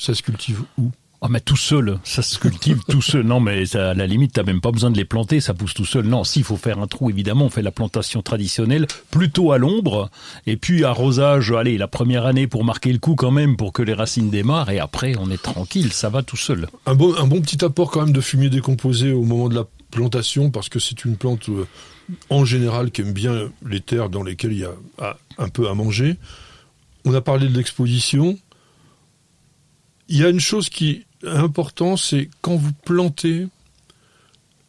Ça 0.00 0.14
se 0.14 0.22
cultive 0.22 0.62
où? 0.78 0.90
Ah 1.20 1.26
mais 1.28 1.40
tout 1.40 1.58
seul, 1.58 1.98
ça 2.04 2.22
se 2.22 2.38
cultive 2.38 2.80
tout 2.88 3.02
seul. 3.02 3.26
Non 3.26 3.38
mais 3.38 3.66
ça, 3.66 3.90
à 3.90 3.94
la 3.94 4.06
limite, 4.06 4.32
t'as 4.32 4.42
même 4.42 4.62
pas 4.62 4.70
besoin 4.70 4.90
de 4.90 4.96
les 4.96 5.04
planter, 5.04 5.42
ça 5.42 5.52
pousse 5.52 5.74
tout 5.74 5.84
seul. 5.84 6.06
Non, 6.06 6.24
s'il 6.24 6.42
faut 6.42 6.56
faire 6.56 6.78
un 6.78 6.86
trou, 6.86 7.10
évidemment, 7.10 7.44
on 7.44 7.50
fait 7.50 7.60
la 7.60 7.70
plantation 7.70 8.22
traditionnelle, 8.22 8.86
plutôt 9.10 9.52
à 9.52 9.58
l'ombre, 9.58 10.08
et 10.46 10.56
puis 10.56 10.84
arrosage, 10.84 11.52
allez, 11.52 11.76
la 11.76 11.86
première 11.86 12.24
année 12.24 12.46
pour 12.46 12.64
marquer 12.64 12.90
le 12.94 12.98
coup 12.98 13.14
quand 13.14 13.30
même, 13.30 13.58
pour 13.58 13.74
que 13.74 13.82
les 13.82 13.92
racines 13.92 14.30
démarrent, 14.30 14.70
et 14.70 14.78
après 14.78 15.14
on 15.18 15.30
est 15.30 15.42
tranquille, 15.42 15.92
ça 15.92 16.08
va 16.08 16.22
tout 16.22 16.38
seul. 16.38 16.68
Un 16.86 16.94
bon, 16.94 17.14
un 17.16 17.26
bon 17.26 17.42
petit 17.42 17.62
apport 17.62 17.90
quand 17.90 18.06
même 18.06 18.14
de 18.14 18.22
fumier 18.22 18.48
décomposé 18.48 19.12
au 19.12 19.22
moment 19.22 19.50
de 19.50 19.54
la 19.54 19.66
plantation, 19.90 20.50
parce 20.50 20.70
que 20.70 20.78
c'est 20.78 21.04
une 21.04 21.18
plante 21.18 21.50
euh, 21.50 21.66
en 22.30 22.46
général 22.46 22.90
qui 22.90 23.02
aime 23.02 23.12
bien 23.12 23.50
les 23.68 23.82
terres 23.82 24.08
dans 24.08 24.22
lesquelles 24.22 24.52
il 24.52 24.60
y 24.60 24.64
a 24.64 24.72
ah, 24.98 25.18
un 25.36 25.50
peu 25.50 25.68
à 25.68 25.74
manger. 25.74 26.16
On 27.04 27.12
a 27.12 27.20
parlé 27.20 27.46
de 27.46 27.54
l'exposition. 27.54 28.38
Il 30.10 30.18
y 30.18 30.24
a 30.24 30.28
une 30.28 30.40
chose 30.40 30.68
qui 30.68 30.90
est 30.90 31.28
importante, 31.28 31.98
c'est 31.98 32.28
quand 32.42 32.56
vous 32.56 32.72
plantez 32.84 33.46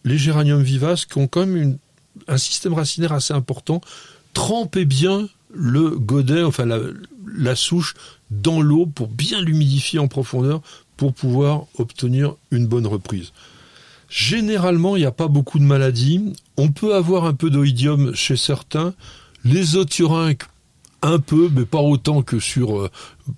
les 0.04 0.18
géraniums 0.18 0.62
vivaces 0.62 1.06
qui 1.06 1.18
ont 1.18 1.28
quand 1.28 1.48
même 1.48 1.78
un 2.28 2.38
système 2.38 2.76
racinaire 2.76 3.12
assez 3.12 3.34
important, 3.34 3.82
trempez 4.34 4.86
bien 4.86 5.28
le 5.52 5.98
godet, 5.98 6.44
enfin 6.44 6.66
la, 6.66 7.56
souche, 7.56 7.96
dans 8.30 8.62
l'eau 8.62 8.86
pour 8.86 9.08
bien 9.08 9.42
l'humidifier 9.42 9.98
en 9.98 10.08
profondeur 10.08 10.62
pour 10.96 11.12
pouvoir 11.12 11.66
obtenir 11.80 12.36
une 12.52 12.68
bonne 12.68 12.86
reprise. 12.86 13.32
Généralement, 14.10 14.96
il 14.96 15.00
n'y 15.00 15.06
a 15.06 15.12
pas 15.12 15.28
beaucoup 15.28 15.58
de 15.58 15.64
maladies. 15.64 16.34
On 16.56 16.70
peut 16.70 16.94
avoir 16.94 17.26
un 17.26 17.34
peu 17.34 17.50
d'oïdium 17.50 18.14
chez 18.14 18.38
certains. 18.38 18.94
Les 19.44 19.76
othiorinques, 19.76 20.44
un 21.02 21.20
peu, 21.20 21.50
mais 21.54 21.66
pas 21.66 21.82
autant 21.82 22.22
que 22.22 22.40
sur, 22.40 22.80
euh, 22.80 22.90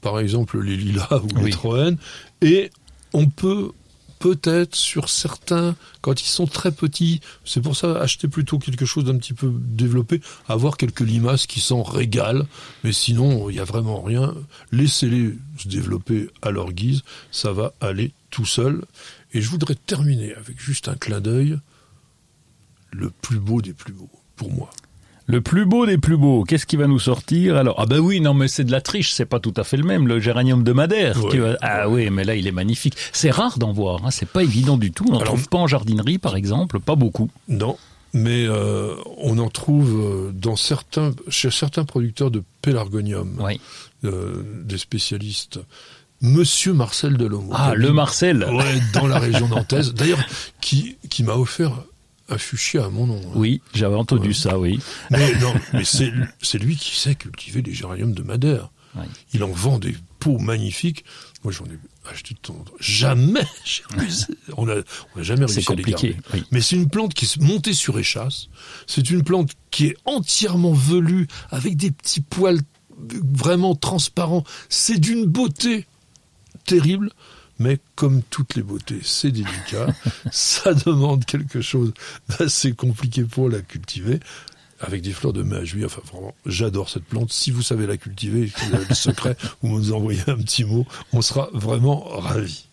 par 0.01 0.19
exemple, 0.19 0.59
les 0.61 0.75
lilas 0.77 1.21
ou 1.23 1.37
les 1.37 1.43
Oui. 1.43 1.51
troènes. 1.51 1.97
Et 2.41 2.71
on 3.13 3.27
peut 3.27 3.71
peut-être 4.19 4.75
sur 4.75 5.09
certains, 5.09 5.75
quand 5.99 6.21
ils 6.21 6.27
sont 6.29 6.47
très 6.47 6.71
petits, 6.71 7.19
c'est 7.43 7.59
pour 7.61 7.75
ça 7.75 7.99
acheter 7.99 8.29
plutôt 8.29 8.57
quelque 8.57 8.85
chose 8.85 9.03
d'un 9.03 9.17
petit 9.17 9.33
peu 9.33 9.51
développé, 9.53 10.21
avoir 10.47 10.77
quelques 10.77 11.01
limaces 11.01 11.45
qui 11.45 11.59
s'en 11.59 11.83
régalent, 11.83 12.45
mais 12.85 12.93
sinon 12.93 13.49
il 13.49 13.55
n'y 13.55 13.59
a 13.59 13.65
vraiment 13.65 14.01
rien. 14.01 14.33
Laissez-les 14.71 15.37
se 15.57 15.67
développer 15.67 16.29
à 16.41 16.51
leur 16.51 16.71
guise, 16.71 17.01
ça 17.31 17.51
va 17.51 17.73
aller 17.81 18.13
tout 18.29 18.45
seul. 18.45 18.85
Et 19.33 19.41
je 19.41 19.49
voudrais 19.49 19.75
terminer 19.75 20.33
avec 20.35 20.57
juste 20.57 20.87
un 20.87 20.95
clin 20.95 21.19
d'œil, 21.19 21.59
le 22.91 23.09
plus 23.09 23.39
beau 23.39 23.61
des 23.61 23.73
plus 23.73 23.91
beaux, 23.91 24.09
pour 24.37 24.51
moi. 24.53 24.69
Le 25.25 25.39
plus 25.41 25.65
beau 25.65 25.85
des 25.85 25.97
plus 25.97 26.17
beaux, 26.17 26.43
qu'est-ce 26.43 26.65
qui 26.65 26.75
va 26.75 26.85
nous 26.87 26.99
sortir 26.99 27.55
alors? 27.55 27.75
Ah 27.79 27.85
ben 27.85 27.99
oui, 27.99 28.19
non 28.19 28.33
mais 28.33 28.47
c'est 28.49 28.65
de 28.65 28.71
la 28.71 28.81
triche, 28.81 29.13
c'est 29.13 29.25
pas 29.25 29.39
tout 29.39 29.53
à 29.55 29.63
fait 29.63 29.77
le 29.77 29.83
même, 29.85 30.05
le 30.07 30.19
géranium 30.19 30.63
de 30.63 30.73
Madère. 30.73 31.23
Ouais. 31.23 31.55
Ah 31.61 31.87
oui, 31.89 32.09
mais 32.09 32.23
là 32.25 32.35
il 32.35 32.45
est 32.45 32.51
magnifique. 32.51 32.95
C'est 33.13 33.31
rare 33.31 33.57
d'en 33.57 33.71
voir, 33.71 34.05
hein, 34.05 34.11
c'est 34.11 34.27
pas 34.27 34.43
évident 34.43 34.77
du 34.77 34.91
tout. 34.91 35.05
On 35.09 35.13
n'en 35.13 35.19
trouve 35.19 35.47
pas 35.47 35.57
en 35.59 35.67
jardinerie 35.67 36.17
par 36.17 36.35
exemple, 36.35 36.79
pas 36.81 36.95
beaucoup. 36.95 37.29
Non, 37.47 37.77
mais 38.13 38.45
euh, 38.47 38.95
on 39.17 39.37
en 39.39 39.49
trouve 39.49 39.97
euh, 39.99 40.31
dans 40.33 40.57
certains, 40.57 41.11
chez 41.29 41.49
certains 41.51 41.85
producteurs 41.85 42.29
de 42.29 42.43
pélargonium, 42.61 43.37
Oui. 43.39 43.61
euh, 44.03 44.43
des 44.65 44.77
spécialistes. 44.77 45.59
Monsieur 46.21 46.73
Marcel 46.73 47.17
Delhomme. 47.17 47.49
Ah, 47.53 47.73
le 47.75 47.91
Marcel. 47.91 48.45
Ouais, 48.49 48.81
dans 48.93 49.07
la 49.07 49.19
région 49.19 49.47
nantaise. 49.49 49.93
D'ailleurs, 49.93 50.23
qui, 50.61 50.95
qui 51.09 51.21
m'a 51.23 51.33
offert 51.33 51.71
un 52.29 52.37
fuchsia 52.37 52.85
à 52.85 52.89
mon 52.89 53.07
nom. 53.07 53.21
hein. 53.25 53.31
Oui, 53.35 53.61
j'avais 53.73 53.95
entendu 53.95 54.29
Ouais. 54.29 54.33
ça, 54.33 54.57
oui. 54.59 54.79
Mais 55.11 55.33
non, 55.39 55.53
mais 55.73 55.83
c'est 55.83 56.11
c'est 56.41 56.57
lui 56.59 56.75
qui 56.77 56.97
sait 56.99 57.15
cultiver 57.15 57.61
les 57.61 57.73
géraniums 57.73 58.13
de 58.13 58.23
Madère. 58.23 58.69
Il 59.33 59.43
en 59.43 59.49
vend 59.51 59.79
des 59.79 59.95
pots 60.19 60.37
magnifiques. 60.37 61.03
Moi, 61.43 61.51
j'en 61.51 61.65
ai 61.65 61.79
acheté 62.11 62.35
de 62.35 62.39
temps. 62.39 62.63
Jamais. 62.79 63.41
On 64.55 64.69
a, 64.69 64.75
on 65.15 65.19
a 65.19 65.23
jamais 65.23 65.45
réussi 65.45 65.65
à 65.71 65.75
les 65.75 65.83
compliqué. 65.83 66.09
garder. 66.11 66.27
Oui. 66.35 66.43
Mais 66.51 66.61
c'est 66.61 66.75
une 66.75 66.87
plante 66.89 67.15
qui 67.15 67.25
est 67.25 67.37
montée 67.41 67.73
sur 67.73 67.97
échasse. 67.97 68.49
C'est 68.85 69.09
une 69.09 69.23
plante 69.23 69.51
qui 69.71 69.87
est 69.87 69.97
entièrement 70.05 70.73
velue, 70.73 71.25
avec 71.49 71.75
des 71.75 71.89
petits 71.89 72.21
poils 72.21 72.59
vraiment 73.33 73.73
transparents. 73.75 74.43
C'est 74.69 74.99
d'une 74.99 75.25
beauté 75.25 75.87
terrible. 76.65 77.09
Mais 77.63 77.79
comme 77.95 78.21
toutes 78.23 78.55
les 78.55 78.61
beautés, 78.61 78.99
c'est 79.03 79.31
délicat. 79.31 79.87
Ça 80.31 80.73
demande 80.73 81.23
quelque 81.23 81.61
chose 81.61 81.93
d'assez 82.27 82.73
compliqué 82.73 83.23
pour 83.23 83.49
la 83.49 83.61
cultiver. 83.61 84.19
Avec 84.81 85.01
des 85.01 85.13
fleurs 85.13 85.31
de 85.31 85.43
mai 85.43 85.55
à 85.55 85.63
juillet. 85.63 85.85
Enfin, 85.85 86.01
vraiment, 86.11 86.35
j'adore 86.45 86.89
cette 86.89 87.05
plante. 87.05 87.31
Si 87.31 87.51
vous 87.51 87.61
savez 87.61 87.87
la 87.87 87.95
cultiver, 87.95 88.51
si 88.53 88.65
vous 88.65 88.75
avez 88.75 88.85
le 88.89 88.95
secret, 88.95 89.37
vous 89.61 89.69
nous 89.69 89.93
envoyez 89.93 90.19
un 90.27 90.35
petit 90.35 90.65
mot. 90.65 90.85
On 91.13 91.21
sera 91.21 91.49
vraiment 91.53 92.03
ravis. 92.03 92.67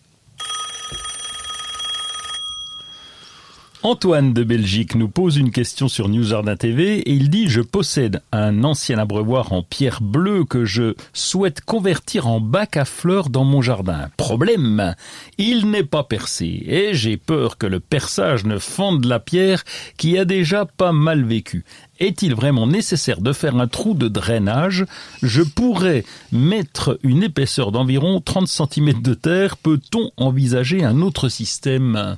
Antoine 3.83 4.31
de 4.31 4.43
Belgique 4.43 4.93
nous 4.93 5.07
pose 5.07 5.37
une 5.37 5.49
question 5.49 5.87
sur 5.87 6.07
News 6.07 6.25
Jardin 6.25 6.55
TV 6.55 6.99
et 6.99 7.13
il 7.13 7.31
dit 7.31 7.49
Je 7.49 7.61
possède 7.61 8.21
un 8.31 8.63
ancien 8.63 8.99
abreuvoir 8.99 9.53
en 9.53 9.63
pierre 9.63 10.01
bleue 10.01 10.45
que 10.45 10.65
je 10.65 10.93
souhaite 11.13 11.61
convertir 11.61 12.27
en 12.27 12.39
bac 12.39 12.77
à 12.77 12.85
fleurs 12.85 13.31
dans 13.31 13.43
mon 13.43 13.63
jardin. 13.63 14.09
Problème 14.17 14.93
Il 15.39 15.71
n'est 15.71 15.83
pas 15.83 16.03
percé 16.03 16.63
et 16.67 16.93
j'ai 16.93 17.17
peur 17.17 17.57
que 17.57 17.65
le 17.65 17.79
perçage 17.79 18.45
ne 18.45 18.59
fende 18.59 19.05
la 19.05 19.19
pierre 19.19 19.63
qui 19.97 20.15
a 20.15 20.25
déjà 20.25 20.65
pas 20.65 20.91
mal 20.91 21.23
vécu. 21.23 21.65
Est-il 21.99 22.35
vraiment 22.35 22.67
nécessaire 22.67 23.19
de 23.19 23.33
faire 23.33 23.55
un 23.55 23.67
trou 23.67 23.95
de 23.95 24.07
drainage? 24.07 24.85
Je 25.23 25.41
pourrais 25.41 26.05
mettre 26.31 26.99
une 27.01 27.23
épaisseur 27.23 27.71
d'environ 27.71 28.21
30 28.21 28.47
cm 28.47 29.01
de 29.01 29.15
terre. 29.15 29.57
Peut-on 29.57 30.11
envisager 30.17 30.83
un 30.83 31.01
autre 31.01 31.29
système? 31.29 32.17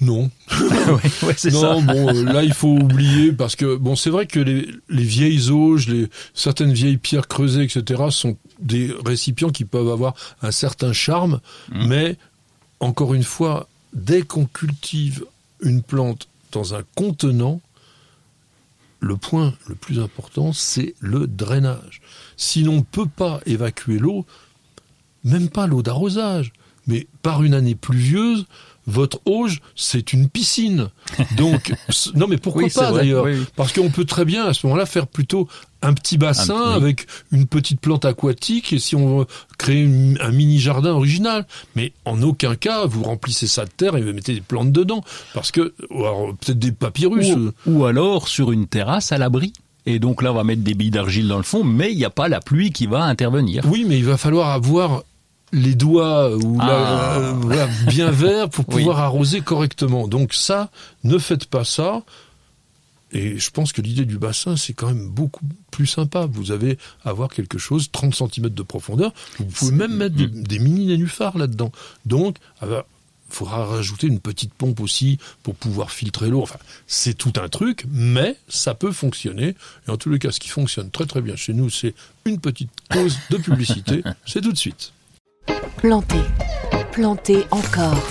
Non. 0.00 0.30
ouais, 0.60 1.00
ouais, 1.22 1.34
c'est 1.36 1.50
ça. 1.50 1.74
non, 1.74 1.82
bon, 1.82 2.08
euh, 2.14 2.22
là 2.32 2.44
il 2.44 2.52
faut 2.52 2.68
oublier 2.68 3.32
parce 3.32 3.56
que 3.56 3.76
bon, 3.76 3.96
c'est 3.96 4.10
vrai 4.10 4.26
que 4.26 4.38
les, 4.38 4.68
les 4.88 5.02
vieilles 5.02 5.50
auges, 5.50 5.88
les 5.88 6.08
certaines 6.34 6.72
vieilles 6.72 6.98
pierres 6.98 7.26
creusées, 7.26 7.64
etc., 7.64 8.04
sont 8.10 8.36
des 8.60 8.94
récipients 9.04 9.50
qui 9.50 9.64
peuvent 9.64 9.88
avoir 9.90 10.14
un 10.42 10.50
certain 10.52 10.92
charme, 10.92 11.40
Mm. 11.70 11.86
mais 11.88 12.16
encore 12.80 13.14
une 13.14 13.24
fois, 13.24 13.68
dès 13.92 14.22
qu'on 14.22 14.46
cultive 14.46 15.24
une 15.62 15.82
plante 15.82 16.28
dans 16.52 16.74
un 16.74 16.82
contenant, 16.94 17.60
le 19.00 19.16
point 19.16 19.54
le 19.66 19.74
plus 19.74 20.00
important, 20.00 20.52
c'est 20.52 20.94
le 21.00 21.26
drainage. 21.26 22.00
Si 22.36 22.62
l'on 22.62 22.76
ne 22.76 22.82
peut 22.82 23.06
pas 23.08 23.40
évacuer 23.46 23.98
l'eau, 23.98 24.26
même 25.24 25.48
pas 25.48 25.66
l'eau 25.66 25.82
d'arrosage, 25.82 26.52
mais 26.86 27.06
par 27.22 27.42
une 27.42 27.54
année 27.54 27.74
pluvieuse, 27.74 28.46
votre 28.90 29.20
auge, 29.26 29.60
c'est 29.76 30.12
une 30.12 30.28
piscine. 30.28 30.88
Donc, 31.36 31.72
non 32.14 32.26
mais 32.26 32.38
pourquoi 32.38 32.62
Oui, 32.64 32.70
pas 32.74 32.90
d'ailleurs 32.90 33.24
oui. 33.24 33.36
Parce 33.54 33.72
qu'on 33.72 33.90
peut 33.90 34.04
très 34.06 34.24
bien 34.24 34.46
à 34.46 34.54
ce 34.54 34.66
moment-là 34.66 34.86
faire 34.86 35.06
plutôt 35.06 35.46
un 35.82 35.92
petit 35.92 36.18
bassin 36.18 36.54
Un- 36.56 36.70
oui. 36.70 36.76
avec 36.76 37.06
une 37.30 37.46
petite 37.46 37.80
plante 37.80 38.04
aquatique 38.04 38.72
et 38.72 38.78
si 38.78 38.96
on 38.96 39.18
veut 39.20 39.26
créer 39.58 39.82
une- 39.82 40.18
un 40.20 40.30
mini 40.32 40.58
jardin 40.58 40.90
original. 40.92 41.46
Mais 41.76 41.92
en 42.06 42.20
aucun 42.22 42.54
cas 42.56 42.86
vous 42.86 43.02
remplissez 43.04 43.46
ça 43.46 43.64
de 43.66 43.70
terre 43.70 43.96
et 43.96 44.02
vous 44.02 44.12
mettez 44.12 44.34
des 44.34 44.40
plantes 44.40 44.72
dedans 44.72 45.02
parce 45.34 45.52
que 45.52 45.74
peut-être 45.88 46.58
des 46.58 46.72
papyrus. 46.72 47.28
Ou, 47.30 47.52
ou 47.66 47.84
alors 47.84 48.26
sur 48.28 48.52
une 48.52 48.66
terrasse 48.66 49.12
à 49.12 49.18
l'abri. 49.18 49.52
Et 49.86 49.98
donc 50.00 50.20
là, 50.22 50.32
on 50.32 50.34
va 50.34 50.44
mettre 50.44 50.60
des 50.62 50.74
billes 50.74 50.90
d'argile 50.90 51.28
dans 51.28 51.38
le 51.38 51.42
fond, 51.42 51.64
mais 51.64 51.92
il 51.92 51.96
n'y 51.96 52.04
a 52.04 52.10
pas 52.10 52.28
la 52.28 52.40
pluie 52.40 52.72
qui 52.72 52.86
va 52.86 53.04
intervenir. 53.04 53.62
Oui, 53.66 53.86
mais 53.88 53.96
il 53.96 54.04
va 54.04 54.18
falloir 54.18 54.50
avoir 54.50 55.02
les 55.52 55.74
doigts 55.74 56.36
ou 56.36 56.58
Ah. 56.60 57.16
euh, 57.18 57.32
voilà, 57.32 57.66
bien 57.88 58.10
verts 58.10 58.48
pour 58.50 58.64
Oui. 58.68 58.76
pouvoir 58.76 58.98
arroser 59.00 59.40
correctement. 59.40 60.08
Donc 60.08 60.34
ça, 60.34 60.70
ne 61.04 61.18
faites 61.18 61.46
pas 61.46 61.64
ça. 61.64 62.02
Et 63.10 63.38
je 63.38 63.50
pense 63.50 63.72
que 63.72 63.80
l'idée 63.80 64.04
du 64.04 64.18
bassin, 64.18 64.56
c'est 64.58 64.74
quand 64.74 64.88
même 64.88 65.08
beaucoup 65.08 65.44
plus 65.70 65.86
sympa. 65.86 66.26
Vous 66.30 66.50
avez 66.52 66.76
avoir 67.04 67.30
quelque 67.30 67.56
chose, 67.56 67.90
30 67.90 68.14
cm 68.14 68.50
de 68.50 68.62
profondeur. 68.62 69.12
Vous 69.38 69.46
pouvez 69.46 69.72
même 69.72 69.94
mettre 69.96 70.14
des, 70.14 70.26
Mm. 70.26 70.42
des 70.42 70.58
mini 70.58 70.86
nénuphars 70.86 71.38
là-dedans. 71.38 71.72
Donc, 72.04 72.36
il 72.60 72.68
faudra 73.30 73.64
rajouter 73.64 74.08
une 74.08 74.20
petite 74.20 74.52
pompe 74.52 74.80
aussi 74.80 75.18
pour 75.42 75.54
pouvoir 75.54 75.90
filtrer 75.90 76.28
l'eau. 76.28 76.42
Enfin, 76.42 76.58
c'est 76.86 77.14
tout 77.14 77.32
un 77.42 77.48
truc, 77.48 77.86
mais 77.90 78.36
ça 78.46 78.74
peut 78.74 78.92
fonctionner. 78.92 79.54
Et 79.86 79.90
en 79.90 79.96
tous 79.96 80.10
les 80.10 80.18
cas, 80.18 80.30
ce 80.30 80.40
qui 80.40 80.48
fonctionne 80.50 80.90
très 80.90 81.06
très 81.06 81.22
bien 81.22 81.34
chez 81.36 81.54
nous, 81.54 81.70
c'est 81.70 81.94
une 82.26 82.38
petite 82.40 82.70
pause 82.90 83.16
de 83.30 83.38
publicité. 83.38 84.02
c'est 84.26 84.42
tout 84.42 84.52
de 84.52 84.58
suite. 84.58 84.92
Plantez, 85.76 86.24
plantez 86.92 87.46
encore. 87.50 88.02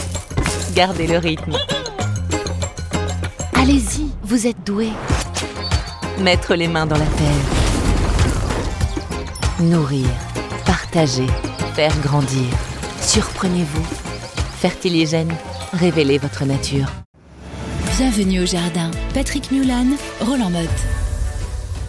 Gardez 0.74 1.08
le 1.08 1.18
rythme. 1.18 1.56
Allez-y, 3.54 4.12
vous 4.24 4.48
êtes 4.48 4.64
doué. 4.66 4.90
Mettre 6.20 6.56
les 6.56 6.68
mains 6.68 6.86
dans 6.86 6.98
la 6.98 7.06
terre. 7.06 7.46
Nourrir, 9.60 10.08
partager, 10.66 11.28
faire 11.76 11.96
grandir. 12.02 12.46
Surprenez-vous. 13.02 13.86
Fertiligène, 14.60 15.34
révélez 15.74 16.18
votre 16.18 16.46
nature. 16.46 16.88
Bienvenue 17.98 18.42
au 18.42 18.46
jardin. 18.46 18.92
Patrick 19.14 19.52
Mulan, 19.52 19.88
Roland 20.22 20.50
Motte. 20.50 20.97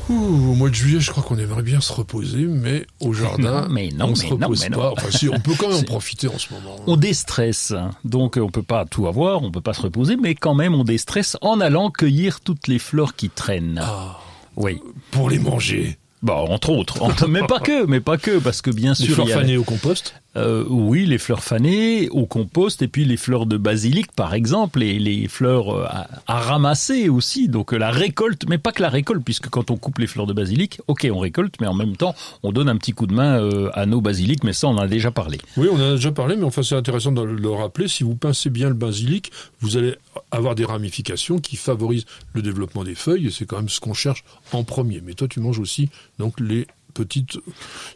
Ouh, 0.09 0.15
au 0.53 0.55
mois 0.55 0.71
de 0.71 0.75
juillet, 0.75 1.01
je 1.01 1.11
crois 1.11 1.23
qu'on 1.23 1.39
aimerait 1.39 1.63
bien 1.63 1.81
se 1.81 1.93
reposer, 1.93 2.45
mais 2.47 2.87
au 3.01 3.13
jardin, 3.15 3.63
Non, 3.63 3.69
mais 3.69 3.89
non, 3.95 4.07
on 4.07 4.09
mais 4.11 4.15
se 4.15 4.25
non, 4.27 4.31
repose 4.37 4.63
mais 4.63 4.71
pas. 4.77 4.91
Enfin, 4.93 5.11
si, 5.11 5.29
on 5.29 5.39
peut 5.41 5.53
quand 5.59 5.69
même 5.69 5.79
en 5.81 5.83
profiter 5.85 6.29
en 6.29 6.39
ce 6.39 6.53
moment. 6.53 6.77
On 6.87 6.97
déstresse, 6.97 7.73
donc 8.05 8.39
on 8.41 8.51
peut 8.51 8.63
pas 8.63 8.85
tout 8.87 9.07
avoir, 9.07 9.43
on 9.43 9.51
peut 9.51 9.61
pas 9.61 9.75
se 9.75 9.83
reposer, 9.83 10.17
mais 10.17 10.35
quand 10.35 10.55
même 10.55 10.75
on 10.75 10.85
déstresse 10.85 11.37
en 11.43 11.61
allant 11.61 11.91
cueillir 11.91 12.41
toutes 12.41 12.69
les 12.69 12.79
fleurs 12.79 13.15
qui 13.17 13.29
traînent. 13.29 13.81
Ah, 13.83 14.19
Oui. 14.57 14.81
pour 15.11 15.29
les 15.31 15.39
manger. 15.39 15.99
Bon, 16.21 16.33
entre 16.33 16.71
autres, 16.71 17.01
Entre- 17.03 17.29
mais 17.29 17.47
pas 17.47 17.61
que, 17.61 17.87
mais 17.87 18.01
pas 18.01 18.17
que, 18.19 18.39
parce 18.39 18.61
que 18.61 18.71
bien 18.71 18.95
Les 18.99 19.05
sûr, 19.07 19.15
fleurs 19.15 19.29
y 19.29 19.33
a- 19.33 19.37
fanées 19.39 19.57
au 19.57 19.63
compost. 19.65 20.15
Euh, 20.37 20.65
oui, 20.69 21.07
les 21.07 21.17
fleurs 21.17 21.43
fanées 21.43 22.09
au 22.11 22.27
compost 22.27 22.83
et 22.83 22.89
puis 22.89 23.05
les 23.07 23.17
fleurs 23.17 23.47
de 23.47 23.57
basilic 23.57 24.13
par 24.13 24.35
exemple 24.35 24.83
et 24.83 24.99
les 24.99 25.27
fleurs 25.27 25.75
euh, 25.75 25.87
à, 26.27 26.41
ramasser 26.41 27.09
aussi. 27.09 27.49
Donc 27.49 27.73
euh, 27.73 27.79
la 27.79 27.91
récolte, 27.91 28.45
mais 28.47 28.59
pas 28.59 28.73
que 28.73 28.83
la 28.83 28.91
récolte 28.91 29.25
puisque 29.25 29.49
quand 29.49 29.71
on 29.71 29.77
coupe 29.77 29.99
les 29.99 30.07
fleurs 30.07 30.27
de 30.27 30.35
basilic, 30.35 30.81
ok 30.87 31.09
on 31.11 31.19
récolte, 31.19 31.55
mais 31.61 31.67
en 31.67 31.75
même 31.75 31.97
temps 31.97 32.15
on 32.43 32.53
donne 32.53 32.69
un 32.69 32.77
petit 32.77 32.93
coup 32.93 33.07
de 33.07 33.15
main 33.15 33.43
à 33.73 33.87
nos 33.87 34.01
basilics. 34.01 34.45
Mais 34.45 34.53
ça 34.53 34.69
on 34.69 34.73
en 34.73 34.79
a 34.79 34.87
déjà 34.87 35.11
parlé. 35.11 35.39
Oui, 35.57 35.69
on 35.73 35.77
en 35.77 35.93
a 35.93 35.93
déjà 35.93 36.13
parlé, 36.13 36.37
mais 36.37 36.45
enfin, 36.45 36.63
c'est 36.63 36.77
intéressant 36.77 37.13
de 37.13 37.23
le 37.23 37.51
rappeler. 37.51 37.89
Si 37.89 38.05
vous 38.05 38.15
pincez 38.15 38.51
bien 38.51 38.69
le 38.69 38.75
basilic, 38.75 39.33
vous 39.61 39.77
allez 39.77 39.97
avoir 40.31 40.55
des 40.55 40.65
ramifications 40.65 41.39
qui 41.39 41.57
favorisent 41.57 42.07
le 42.35 42.43
développement 42.43 42.85
des 42.85 42.95
feuilles, 42.95 43.29
et 43.29 43.31
c'est 43.31 43.47
quand 43.47 43.57
même 43.57 43.69
ce 43.69 43.81
qu'on 43.81 43.95
cherche 43.95 44.25
en 44.53 44.63
premier. 44.63 45.01
Mais 45.05 45.15
toi, 45.15 45.27
tu 45.27 45.41
manges 45.41 45.59
aussi 45.59 45.89
donc 46.19 46.39
les 46.39 46.67
petites 46.99 47.39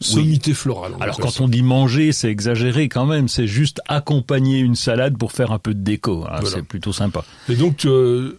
sommités 0.00 0.54
florales. 0.54 0.94
Alors 1.00 1.18
quand 1.18 1.40
on 1.40 1.48
dit 1.48 1.62
manger, 1.62 2.12
c'est 2.12 2.30
exagéré 2.30 2.88
quand 2.88 3.04
même. 3.06 3.26
C'est 3.28 3.48
juste 3.48 3.80
accompagner 3.88 4.60
une 4.60 4.76
salade 4.76 5.18
pour 5.18 5.32
faire 5.32 5.50
un 5.50 5.58
peu 5.58 5.74
de 5.74 5.82
déco. 5.82 6.24
hein. 6.24 6.38
Voilà. 6.40 6.56
C'est 6.56 6.62
plutôt 6.62 6.92
sympa. 6.92 7.24
Et 7.48 7.56
donc, 7.56 7.84
euh, 7.84 8.38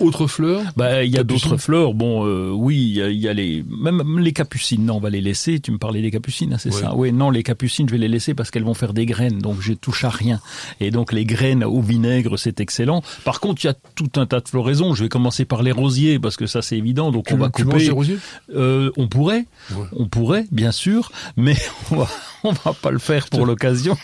autre 0.00 0.26
fleur 0.26 0.62
Bah, 0.76 1.04
il 1.04 1.10
y 1.12 1.18
a 1.18 1.24
d'autres 1.24 1.56
fleurs. 1.56 1.94
Bon, 1.94 2.26
euh, 2.26 2.50
oui, 2.50 2.76
il 2.76 3.12
y 3.12 3.16
y 3.18 3.28
a 3.28 3.32
les 3.32 3.64
même 3.68 4.18
les 4.18 4.32
capucines. 4.32 4.84
Non, 4.84 4.96
on 4.96 5.00
va 5.00 5.10
les 5.10 5.20
laisser. 5.20 5.60
Tu 5.60 5.70
me 5.72 5.78
parlais 5.78 6.02
des 6.02 6.10
capucines, 6.10 6.52
hein, 6.52 6.58
c'est 6.58 6.70
ça 6.72 6.94
Oui, 6.94 7.12
non, 7.12 7.30
les 7.30 7.42
capucines, 7.42 7.88
je 7.88 7.92
vais 7.92 7.98
les 7.98 8.08
laisser 8.08 8.34
parce 8.34 8.50
qu'elles 8.50 8.64
vont 8.64 8.74
faire 8.74 8.92
des 8.92 9.06
graines, 9.06 9.38
donc 9.38 9.56
je 9.60 9.72
touche 9.72 10.04
à 10.04 10.10
rien. 10.10 10.40
Et 10.80 10.90
donc 10.90 11.12
les 11.12 11.24
graines 11.24 11.64
au 11.64 11.80
vinaigre, 11.80 12.38
c'est 12.38 12.60
excellent. 12.60 13.02
Par 13.24 13.40
contre, 13.40 13.64
il 13.64 13.68
y 13.68 13.70
a 13.70 13.74
tout 13.94 14.10
un 14.16 14.26
tas 14.26 14.40
de 14.40 14.48
floraisons. 14.48 14.94
Je 14.94 15.02
vais 15.04 15.08
commencer 15.08 15.44
par 15.44 15.62
les 15.62 15.72
rosiers 15.72 16.18
parce 16.18 16.36
que 16.36 16.46
ça 16.46 16.62
c'est 16.62 16.76
évident. 16.76 17.10
Donc 17.10 17.26
tu, 17.26 17.34
on 17.34 17.38
va 17.38 17.50
tu 17.50 17.64
manges 17.64 17.72
couper. 17.74 17.84
des 17.86 17.90
rosiers? 17.90 18.18
Euh, 18.54 18.90
on 18.96 19.08
pourrait, 19.08 19.46
Ouais. 19.74 19.86
on 19.96 20.06
pourrait, 20.06 20.44
bien 20.52 20.72
sûr, 20.72 21.10
mais 21.36 21.56
on 21.90 21.96
va, 21.96 22.08
on 22.44 22.52
va 22.52 22.72
pas 22.74 22.90
le 22.90 22.98
faire 22.98 23.26
pour 23.28 23.46
l'occasion. 23.46 23.96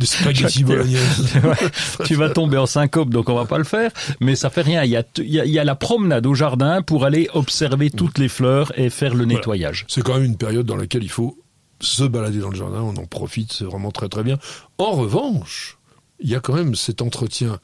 Des 0.00 0.06
spaghettis 0.06 0.64
bolognaises. 0.64 1.34
Ouais, 1.42 2.04
tu 2.04 2.14
vas 2.14 2.30
tomber 2.30 2.56
en 2.56 2.66
syncope, 2.66 3.10
donc 3.10 3.28
on 3.28 3.34
va 3.34 3.44
pas 3.46 3.58
le 3.58 3.64
faire. 3.64 3.90
Mais 4.20 4.36
ça 4.36 4.48
fait 4.50 4.62
rien. 4.62 4.84
Il 4.84 4.90
y 4.90 4.96
a, 4.96 5.02
t- 5.02 5.22
il 5.24 5.30
y 5.32 5.40
a, 5.40 5.44
il 5.44 5.50
y 5.52 5.58
a 5.58 5.64
la 5.64 5.74
promenade 5.74 6.24
au 6.26 6.34
jardin 6.34 6.82
pour 6.82 7.04
aller 7.04 7.28
observer 7.34 7.90
toutes 7.90 8.18
les 8.18 8.28
fleurs 8.28 8.72
et 8.78 8.90
faire 8.90 9.14
le 9.14 9.24
nettoyage. 9.24 9.84
C'est 9.88 10.02
quand 10.02 10.14
même 10.14 10.24
une 10.24 10.36
période 10.36 10.66
dans 10.66 10.76
laquelle 10.76 11.02
il 11.02 11.10
faut 11.10 11.36
se 11.80 12.04
balader 12.04 12.38
dans 12.40 12.50
le 12.50 12.56
jardin, 12.56 12.80
on 12.82 12.96
en 12.96 13.06
profite, 13.06 13.52
c'est 13.52 13.64
vraiment 13.64 13.90
très 13.92 14.08
très 14.08 14.22
bien. 14.24 14.38
En 14.78 14.92
revanche, 14.92 15.78
il 16.20 16.28
y 16.28 16.34
a 16.34 16.40
quand 16.40 16.54
même 16.54 16.74
cet 16.74 17.02
entretien 17.02 17.60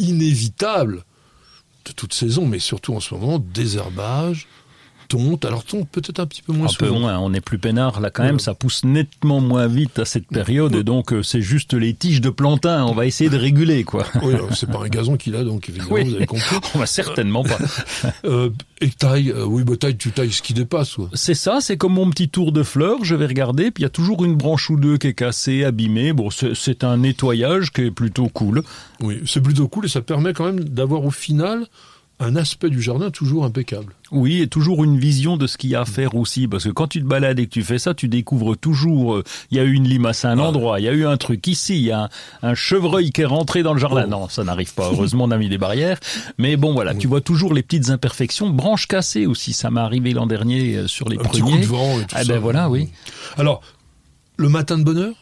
inévitable 0.00 1.04
de 1.86 1.92
toute 1.92 2.14
saison, 2.14 2.46
mais 2.46 2.58
surtout 2.58 2.94
en 2.94 3.00
ce 3.00 3.14
moment, 3.14 3.38
désherbage, 3.38 4.46
tonte. 5.12 5.44
Alors 5.44 5.64
tonte 5.64 5.88
peut-être 5.90 6.20
un 6.20 6.26
petit 6.26 6.42
peu 6.42 6.52
moins 6.52 6.68
Un 6.68 6.72
peu 6.78 6.86
souvent. 6.86 7.00
moins, 7.00 7.18
on 7.18 7.32
est 7.34 7.40
plus 7.40 7.58
peinard 7.58 8.00
là 8.00 8.10
quand 8.10 8.22
même, 8.22 8.40
ça 8.40 8.54
pousse 8.54 8.84
nettement 8.84 9.40
moins 9.40 9.66
vite 9.66 9.98
à 9.98 10.04
cette 10.04 10.26
période, 10.26 10.74
et 10.74 10.82
donc 10.84 11.12
euh, 11.12 11.22
c'est 11.22 11.42
juste 11.42 11.74
les 11.74 11.92
tiges 11.94 12.20
de 12.20 12.30
plantain, 12.30 12.84
on 12.84 12.94
va 12.94 13.04
essayer 13.06 13.28
de 13.30 13.36
réguler 13.36 13.84
quoi. 13.84 14.06
Oui, 14.22 14.34
c'est 14.54 14.70
pas 14.70 14.80
un 14.84 14.88
gazon 14.88 15.16
qu'il 15.16 15.36
a, 15.36 15.44
donc 15.44 15.68
évidemment, 15.68 15.90
Oui. 15.92 16.04
vous 16.04 16.14
avez 16.14 16.26
compris. 16.26 16.56
On 16.74 16.78
va 16.78 16.86
certainement 16.86 17.42
pas. 17.44 17.58
Euh, 18.24 18.50
et 18.80 18.90
taille, 18.90 19.30
euh, 19.30 19.44
oui, 19.44 19.64
bah, 19.64 19.76
taille, 19.76 19.96
tu 19.96 20.10
tailles 20.12 20.32
ce 20.32 20.42
qui 20.42 20.54
dépasse. 20.54 20.96
C'est 21.14 21.34
ça, 21.34 21.58
c'est 21.60 21.76
comme 21.76 21.94
mon 21.94 22.08
petit 22.10 22.28
tour 22.28 22.52
de 22.52 22.62
fleurs, 22.62 23.04
je 23.04 23.14
vais 23.14 23.26
regarder, 23.26 23.70
puis 23.70 23.82
il 23.82 23.84
y 23.84 23.86
a 23.86 23.90
toujours 23.90 24.24
une 24.24 24.34
branche 24.36 24.70
ou 24.70 24.76
deux 24.78 24.96
qui 24.96 25.08
est 25.08 25.14
cassée, 25.14 25.64
abîmée. 25.64 26.12
Bon, 26.12 26.28
c'est 26.30 26.84
un 26.84 26.96
nettoyage 26.98 27.70
qui 27.72 27.82
est 27.82 27.90
plutôt 27.90 28.28
cool. 28.28 28.62
Oui, 29.00 29.20
c'est 29.26 29.40
plutôt 29.40 29.66
cool 29.68 29.86
et 29.86 29.88
ça 29.88 30.00
permet 30.02 30.32
quand 30.32 30.44
même 30.44 30.60
d'avoir 30.64 31.04
au 31.04 31.10
final 31.10 31.66
un 32.22 32.36
aspect 32.36 32.70
du 32.70 32.80
jardin 32.80 33.10
toujours 33.10 33.44
impeccable. 33.44 33.94
Oui, 34.10 34.42
et 34.42 34.46
toujours 34.46 34.84
une 34.84 34.98
vision 34.98 35.36
de 35.36 35.46
ce 35.46 35.56
qu'il 35.56 35.70
y 35.70 35.74
a 35.74 35.80
à 35.80 35.84
faire 35.84 36.14
aussi, 36.14 36.46
parce 36.46 36.64
que 36.64 36.68
quand 36.70 36.86
tu 36.86 37.00
te 37.00 37.06
balades 37.06 37.38
et 37.38 37.46
que 37.46 37.50
tu 37.50 37.62
fais 37.62 37.78
ça, 37.78 37.94
tu 37.94 38.08
découvres 38.08 38.56
toujours, 38.56 39.14
euh, 39.14 39.24
il 39.50 39.56
y 39.56 39.60
a 39.60 39.64
eu 39.64 39.72
une 39.72 39.88
limace 39.88 40.24
à 40.24 40.30
un 40.30 40.38
endroit, 40.38 40.80
il 40.80 40.84
y 40.84 40.88
a 40.88 40.92
eu 40.92 41.06
un 41.06 41.16
truc 41.16 41.46
ici, 41.46 41.76
il 41.76 41.82
y 41.84 41.90
a 41.92 42.02
un, 42.04 42.08
un 42.50 42.54
chevreuil 42.54 43.10
qui 43.10 43.22
est 43.22 43.26
rentré 43.26 43.62
dans 43.62 43.72
le 43.72 43.80
jardin. 43.80 44.04
Oh. 44.06 44.10
Non, 44.10 44.28
ça 44.28 44.44
n'arrive 44.44 44.74
pas, 44.74 44.88
heureusement 44.92 45.24
on 45.24 45.30
a 45.30 45.38
mis 45.38 45.48
des 45.48 45.58
barrières. 45.58 45.98
Mais 46.38 46.56
bon, 46.56 46.74
voilà, 46.74 46.94
tu 46.94 47.06
vois 47.06 47.20
toujours 47.22 47.54
les 47.54 47.62
petites 47.62 47.88
imperfections, 47.90 48.50
branches 48.50 48.86
cassées 48.86 49.26
aussi, 49.26 49.52
ça 49.52 49.70
m'est 49.70 49.80
arrivé 49.80 50.12
l'an 50.12 50.26
dernier 50.26 50.76
euh, 50.76 50.86
sur 50.88 51.08
les 51.08 51.16
un 51.16 51.20
petit 51.22 51.40
coup 51.40 51.48
premiers. 51.48 51.62
de 51.62 51.66
vent 51.66 51.98
et 51.98 52.02
tout 52.02 52.14
Ah 52.14 52.22
ça. 52.24 52.32
ben 52.32 52.38
voilà, 52.38 52.68
oui. 52.68 52.88
Alors, 53.38 53.62
le 54.36 54.48
matin 54.48 54.78
de 54.78 54.84
bonheur 54.84 55.14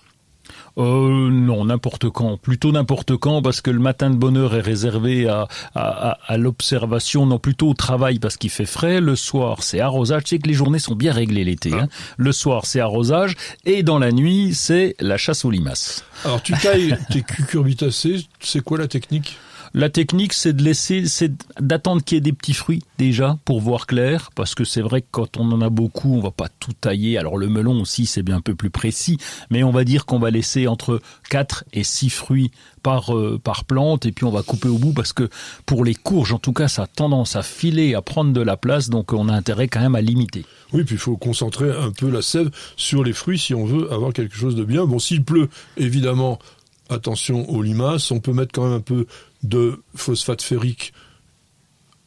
Euh, 0.78 1.30
non, 1.30 1.64
n'importe 1.64 2.08
quand. 2.10 2.36
Plutôt 2.36 2.72
n'importe 2.72 3.16
quand, 3.16 3.42
parce 3.42 3.60
que 3.60 3.70
le 3.70 3.78
matin 3.78 4.10
de 4.10 4.16
bonheur 4.16 4.54
est 4.54 4.60
réservé 4.60 5.28
à, 5.28 5.48
à, 5.74 6.10
à, 6.10 6.18
à 6.26 6.36
l'observation, 6.36 7.26
non 7.26 7.38
plutôt 7.38 7.70
au 7.70 7.74
travail, 7.74 8.18
parce 8.18 8.36
qu'il 8.36 8.50
fait 8.50 8.66
frais. 8.66 9.00
Le 9.00 9.16
soir, 9.16 9.62
c'est 9.62 9.80
arrosage. 9.80 10.24
Tu 10.24 10.36
sais 10.36 10.38
que 10.38 10.48
les 10.48 10.54
journées 10.54 10.78
sont 10.78 10.94
bien 10.94 11.12
réglées 11.12 11.44
l'été. 11.44 11.72
Hein. 11.72 11.88
Le 12.16 12.32
soir, 12.32 12.66
c'est 12.66 12.80
arrosage. 12.80 13.34
Et 13.64 13.82
dans 13.82 13.98
la 13.98 14.12
nuit, 14.12 14.54
c'est 14.54 14.94
la 15.00 15.16
chasse 15.16 15.44
aux 15.44 15.50
limaces. 15.50 16.04
Alors, 16.24 16.42
tu 16.42 16.52
tailles 16.54 16.96
tes 17.10 17.22
cucurbitacées, 17.22 18.26
c'est 18.40 18.62
quoi 18.62 18.78
la 18.78 18.88
technique? 18.88 19.38
La 19.72 19.88
technique, 19.88 20.32
c'est 20.32 20.52
de 20.52 20.64
laisser, 20.64 21.06
c'est 21.06 21.30
d'attendre 21.60 22.02
qu'il 22.02 22.16
y 22.16 22.18
ait 22.18 22.20
des 22.20 22.32
petits 22.32 22.54
fruits 22.54 22.82
déjà 22.98 23.38
pour 23.44 23.60
voir 23.60 23.86
clair, 23.86 24.30
parce 24.34 24.56
que 24.56 24.64
c'est 24.64 24.80
vrai 24.80 25.00
que 25.00 25.06
quand 25.12 25.36
on 25.36 25.52
en 25.52 25.60
a 25.60 25.70
beaucoup, 25.70 26.12
on 26.12 26.20
va 26.20 26.32
pas 26.32 26.48
tout 26.58 26.72
tailler. 26.72 27.18
Alors 27.18 27.38
le 27.38 27.48
melon 27.48 27.80
aussi, 27.80 28.06
c'est 28.06 28.24
bien 28.24 28.36
un 28.36 28.40
peu 28.40 28.56
plus 28.56 28.70
précis, 28.70 29.18
mais 29.48 29.62
on 29.62 29.70
va 29.70 29.84
dire 29.84 30.06
qu'on 30.06 30.18
va 30.18 30.32
laisser 30.32 30.66
entre 30.66 31.00
4 31.30 31.64
et 31.72 31.84
6 31.84 32.10
fruits 32.10 32.50
par 32.82 33.14
euh, 33.14 33.38
par 33.42 33.64
plante 33.64 34.06
et 34.06 34.12
puis 34.12 34.24
on 34.24 34.30
va 34.30 34.42
couper 34.42 34.68
au 34.68 34.78
bout 34.78 34.92
parce 34.92 35.12
que 35.12 35.28
pour 35.66 35.84
les 35.84 35.94
courges 35.94 36.32
en 36.32 36.38
tout 36.38 36.54
cas 36.54 36.66
ça 36.66 36.84
a 36.84 36.86
tendance 36.86 37.36
à 37.36 37.42
filer 37.42 37.94
à 37.94 38.00
prendre 38.00 38.32
de 38.32 38.40
la 38.40 38.56
place 38.56 38.88
donc 38.88 39.12
on 39.12 39.28
a 39.28 39.34
intérêt 39.34 39.68
quand 39.68 39.80
même 39.80 39.94
à 39.94 40.00
limiter. 40.00 40.46
Oui, 40.72 40.84
puis 40.84 40.94
il 40.94 41.00
faut 41.00 41.16
concentrer 41.16 41.70
un 41.70 41.90
peu 41.90 42.10
la 42.10 42.22
sève 42.22 42.50
sur 42.76 43.04
les 43.04 43.12
fruits 43.12 43.38
si 43.38 43.54
on 43.54 43.66
veut 43.66 43.92
avoir 43.92 44.12
quelque 44.12 44.34
chose 44.34 44.56
de 44.56 44.64
bien. 44.64 44.86
Bon, 44.86 44.98
s'il 44.98 45.24
pleut, 45.24 45.48
évidemment, 45.76 46.38
attention 46.90 47.48
aux 47.48 47.62
limaces. 47.62 48.10
On 48.10 48.20
peut 48.20 48.32
mettre 48.32 48.52
quand 48.52 48.64
même 48.64 48.78
un 48.78 48.80
peu 48.80 49.06
de 49.42 49.82
phosphate 49.94 50.42
ferrique 50.42 50.92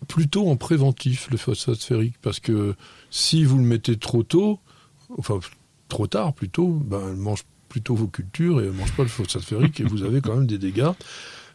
plutôt 0.08 0.50
en 0.50 0.56
préventif, 0.58 1.30
le 1.32 1.38
phosphate 1.38 1.82
ferrique, 1.82 2.16
parce 2.22 2.40
que 2.40 2.76
si 3.10 3.44
vous 3.46 3.58
le 3.58 3.64
mettez 3.64 3.98
trop 3.98 4.24
tôt, 4.24 4.60
enfin 5.18 5.40
trop 5.88 6.08
tard 6.08 6.34
plutôt, 6.34 6.68
ben, 6.68 7.02
elle 7.10 7.16
mange 7.16 7.44
plutôt 7.70 7.96
vos 7.96 8.08
cultures 8.08 8.62
et 8.62 8.66
elle 8.66 8.72
mange 8.74 8.92
pas 8.94 9.04
le 9.04 9.10
phosphate 9.10 9.44
ferrique 9.44 9.80
et 9.80 9.84
vous 9.84 10.04
avez 10.04 10.22
quand 10.22 10.36
même 10.36 10.48
des 10.48 10.58
dégâts. 10.58 10.92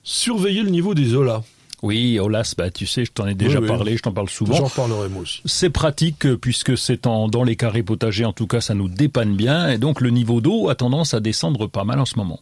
Surveillez 0.03 0.63
le 0.63 0.71
niveau 0.71 0.95
des 0.95 1.15
olas. 1.15 1.43
Oui, 1.81 2.19
Olas, 2.19 2.55
bah, 2.59 2.71
tu 2.71 2.87
sais, 2.87 3.05
je 3.05 3.13
t'en 3.13 3.27
ai 3.29 3.35
déjà 3.35 3.59
Oui, 3.61 3.63
oui. 3.63 3.69
parlé, 3.69 3.97
je 3.97 4.03
t'en 4.03 4.13
parle 4.13 4.29
souvent. 4.29 4.55
J'en 4.57 4.65
reparlerai 4.65 5.09
moi 5.09 5.23
aussi. 5.23 5.43
C'est 5.45 5.71
pratique 5.71 6.27
euh, 6.27 6.37
puisque 6.37 6.77
c'est 6.77 7.07
en, 7.07 7.29
dans 7.29 7.45
les 7.45 7.55
carrés 7.55 7.85
potagers, 7.85 8.25
en 8.25 8.33
tout 8.33 8.49
cas, 8.49 8.61
ça 8.61 8.75
nous 8.75 8.89
dépanne 8.89 9.37
bien. 9.37 9.69
Et 9.71 9.79
donc, 9.79 10.01
le 10.01 10.11
niveau 10.11 10.41
d'eau 10.41 10.71
a 10.71 10.75
tendance 10.75 11.15
à 11.15 11.21
descendre 11.21 11.69
pas 11.69 11.85
mal 11.85 12.01
en 12.01 12.05
ce 12.05 12.17
moment. 12.17 12.41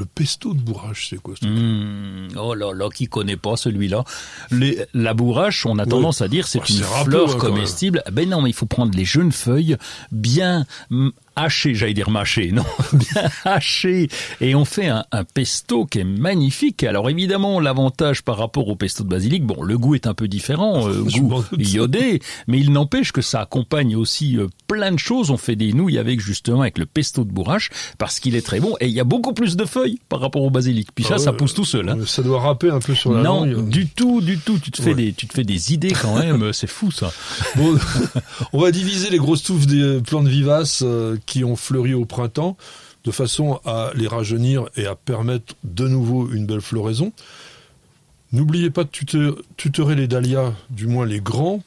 Le 0.00 0.06
pesto 0.06 0.54
de 0.54 0.58
bourrage, 0.60 1.08
c'est 1.10 1.18
quoi 1.20 1.34
ce 1.36 1.40
truc 1.42 1.52
Mmh, 1.52 2.28
oh 2.38 2.54
là 2.54 2.72
là, 2.72 2.88
qui 2.88 3.06
connaît 3.06 3.36
pas 3.36 3.56
celui-là 3.56 4.02
Les- 4.50 4.86
La 4.94 5.12
bourrache, 5.12 5.66
on 5.66 5.78
a 5.78 5.84
tendance 5.84 6.22
à 6.22 6.28
dire 6.28 6.46
c'est 6.46 6.60
Oh, 6.62 6.64
une 6.70 6.76
fleur 7.04 7.34
hein, 7.34 7.38
comestible. 7.38 8.02
Ben 8.10 8.26
non, 8.26 8.40
mais 8.40 8.48
il 8.48 8.54
faut 8.54 8.64
prendre 8.64 8.96
les 8.96 9.04
jeunes 9.04 9.30
feuilles 9.32 9.76
bien 10.10 10.64
hachées, 11.36 11.74
j'allais 11.74 11.94
dire 11.94 12.10
mâchées, 12.10 12.50
non, 12.52 12.64
bien 12.92 13.28
hachées, 13.44 14.08
et 14.40 14.54
on 14.54 14.64
fait 14.64 14.88
un, 14.88 15.04
un 15.12 15.24
pesto 15.24 15.86
qui 15.86 16.00
est 16.00 16.04
magnifique. 16.04 16.84
Alors 16.84 17.08
évidemment, 17.10 17.60
l'avantage 17.60 18.22
par 18.22 18.36
rapport 18.38 18.68
au 18.68 18.76
pesto 18.76 19.04
de 19.04 19.08
basilic, 19.08 19.44
bon, 19.44 19.62
le 19.62 19.78
goût 19.78 19.94
est 19.94 20.06
un 20.06 20.14
peu 20.14 20.28
différent, 20.28 20.88
euh, 20.88 21.02
goût 21.18 21.44
iodé, 21.58 22.20
mais 22.46 22.58
il 22.58 22.72
n'empêche 22.72 23.12
que 23.12 23.22
ça 23.22 23.40
accompagne 23.40 23.96
aussi 23.96 24.36
euh, 24.36 24.48
plein 24.66 24.92
de 24.92 24.98
choses. 24.98 25.30
On 25.30 25.36
fait 25.36 25.56
des 25.56 25.72
nouilles 25.72 25.98
avec 25.98 26.20
justement 26.20 26.62
avec 26.62 26.78
le 26.78 26.86
pesto 26.86 27.24
de 27.24 27.30
bourrache 27.30 27.70
parce 27.98 28.20
qu'il 28.20 28.34
est 28.34 28.44
très 28.44 28.60
bon 28.60 28.74
et 28.80 28.86
il 28.86 28.92
y 28.92 29.00
a 29.00 29.04
beaucoup 29.04 29.32
plus 29.32 29.56
de 29.56 29.64
feuilles 29.64 29.98
par 30.08 30.20
rapport 30.20 30.42
au 30.42 30.50
basilic. 30.50 30.88
Puis 30.94 31.04
ça, 31.04 31.14
Ah 31.14 31.18
ouais, 31.18 31.24
ça 31.24 31.32
pousse 31.32 31.54
tout 31.54 31.64
seul. 31.64 31.88
Hein. 31.88 31.98
Ça 32.06 32.22
doit 32.22 32.40
râper 32.40 32.70
un 32.70 32.80
peu 32.80 32.94
sur 32.94 33.12
la 33.12 33.22
Non, 33.22 33.44
langue. 33.44 33.68
du 33.68 33.86
tout, 33.88 34.20
du 34.20 34.38
tout. 34.38 34.58
Tu 34.58 34.70
te 34.70 34.82
fais 34.82 34.94
des, 34.94 35.12
tu 35.12 35.26
te 35.26 35.32
fais 35.34 35.44
des 35.44 35.72
idées 35.72 35.92
quand 35.92 36.18
même. 36.18 36.52
C'est 36.52 36.66
fou 36.68 36.90
ça. 36.90 37.12
Bon, 37.56 37.76
on 38.52 38.60
va 38.60 38.70
diviser 38.70 39.10
les 39.10 39.18
grosses 39.18 39.42
touffes 39.42 39.66
des 39.66 40.00
plantes 40.06 40.28
vivaces 40.28 40.82
euh, 40.84 41.16
qui 41.26 41.44
ont 41.44 41.56
fleuri 41.56 41.94
au 41.94 42.04
printemps 42.04 42.56
de 43.04 43.10
façon 43.10 43.60
à 43.64 43.92
les 43.94 44.08
rajeunir 44.08 44.68
et 44.76 44.86
à 44.86 44.94
permettre 44.94 45.54
de 45.64 45.88
nouveau 45.88 46.30
une 46.30 46.46
belle 46.46 46.60
floraison. 46.60 47.12
N'oubliez 48.32 48.70
pas 48.70 48.84
de 48.84 48.90
tuteur- 48.90 49.36
tutorer 49.56 49.96
les 49.96 50.06
dahlias, 50.06 50.52
du 50.70 50.86
moins 50.86 51.06
les 51.06 51.20
grands. 51.20 51.62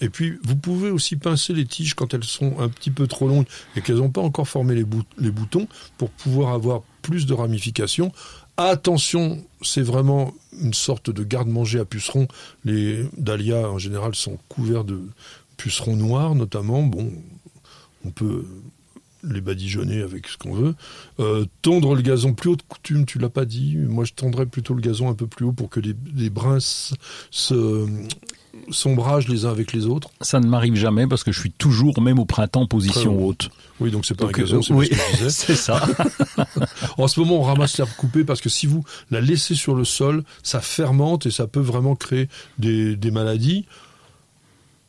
Et 0.00 0.08
puis, 0.08 0.38
vous 0.44 0.56
pouvez 0.56 0.90
aussi 0.90 1.16
pincer 1.16 1.52
les 1.52 1.66
tiges 1.66 1.94
quand 1.94 2.14
elles 2.14 2.24
sont 2.24 2.58
un 2.60 2.68
petit 2.68 2.90
peu 2.90 3.06
trop 3.06 3.28
longues 3.28 3.46
et 3.76 3.82
qu'elles 3.82 3.96
n'ont 3.96 4.10
pas 4.10 4.20
encore 4.22 4.48
formé 4.48 4.74
les, 4.74 4.86
les 5.18 5.30
boutons 5.30 5.66
pour 5.96 6.10
pouvoir 6.10 6.54
avoir 6.54 6.82
plus 7.02 7.26
de 7.26 7.34
ramifications. 7.34 8.12
Attention, 8.56 9.44
c'est 9.62 9.82
vraiment 9.82 10.32
une 10.60 10.74
sorte 10.74 11.10
de 11.10 11.22
garde-manger 11.22 11.80
à 11.80 11.84
pucerons. 11.84 12.28
Les 12.64 13.04
dahlias, 13.16 13.68
en 13.68 13.78
général, 13.78 14.14
sont 14.14 14.38
couverts 14.48 14.84
de 14.84 15.00
pucerons 15.56 15.96
noirs, 15.96 16.34
notamment. 16.34 16.82
Bon, 16.82 17.12
on 18.04 18.10
peut 18.10 18.44
les 19.22 19.40
badigeonner 19.40 20.02
avec 20.02 20.28
ce 20.28 20.36
qu'on 20.36 20.54
veut. 20.54 20.74
Euh, 21.20 21.44
tondre 21.62 21.94
le 21.94 22.02
gazon 22.02 22.34
plus 22.34 22.50
haut 22.50 22.56
de 22.56 22.62
coutume, 22.62 23.06
tu 23.06 23.18
l'as 23.18 23.28
pas 23.28 23.44
dit. 23.44 23.76
Moi, 23.76 24.04
je 24.04 24.12
tendrais 24.12 24.46
plutôt 24.46 24.74
le 24.74 24.80
gazon 24.80 25.08
un 25.08 25.14
peu 25.14 25.26
plus 25.26 25.46
haut 25.46 25.52
pour 25.52 25.68
que 25.68 25.80
les, 25.80 25.94
les 26.14 26.30
brins 26.30 26.58
se, 26.60 27.86
s'ombragent 28.70 29.28
les 29.28 29.44
uns 29.44 29.50
avec 29.50 29.72
les 29.72 29.86
autres. 29.86 30.10
Ça 30.20 30.40
ne 30.40 30.46
m'arrive 30.46 30.74
jamais 30.74 31.06
parce 31.06 31.24
que 31.24 31.32
je 31.32 31.40
suis 31.40 31.50
toujours, 31.50 32.00
même 32.00 32.18
au 32.18 32.24
printemps, 32.24 32.62
en 32.62 32.66
position 32.66 33.24
haute. 33.24 33.50
Oui, 33.80 33.90
donc 33.90 34.06
c'est 34.06 34.14
pas 34.14 34.24
Donc, 34.24 34.38
un 34.38 34.42
gazon, 34.42 34.58
euh, 34.58 34.62
c'est 34.62 34.74
oui, 34.74 34.90
ce 35.30 35.54
ça. 35.54 35.82
En 36.98 37.08
ce 37.08 37.20
moment, 37.20 37.38
on 37.38 37.42
ramasse 37.42 37.78
l'herbe 37.78 37.90
coupée 37.96 38.24
parce 38.24 38.40
que 38.40 38.48
si 38.48 38.66
vous 38.66 38.84
la 39.10 39.20
laissez 39.20 39.54
sur 39.54 39.74
le 39.74 39.84
sol, 39.84 40.24
ça 40.42 40.60
fermente 40.60 41.26
et 41.26 41.30
ça 41.30 41.46
peut 41.46 41.60
vraiment 41.60 41.94
créer 41.94 42.28
des, 42.58 42.96
des 42.96 43.10
maladies. 43.10 43.66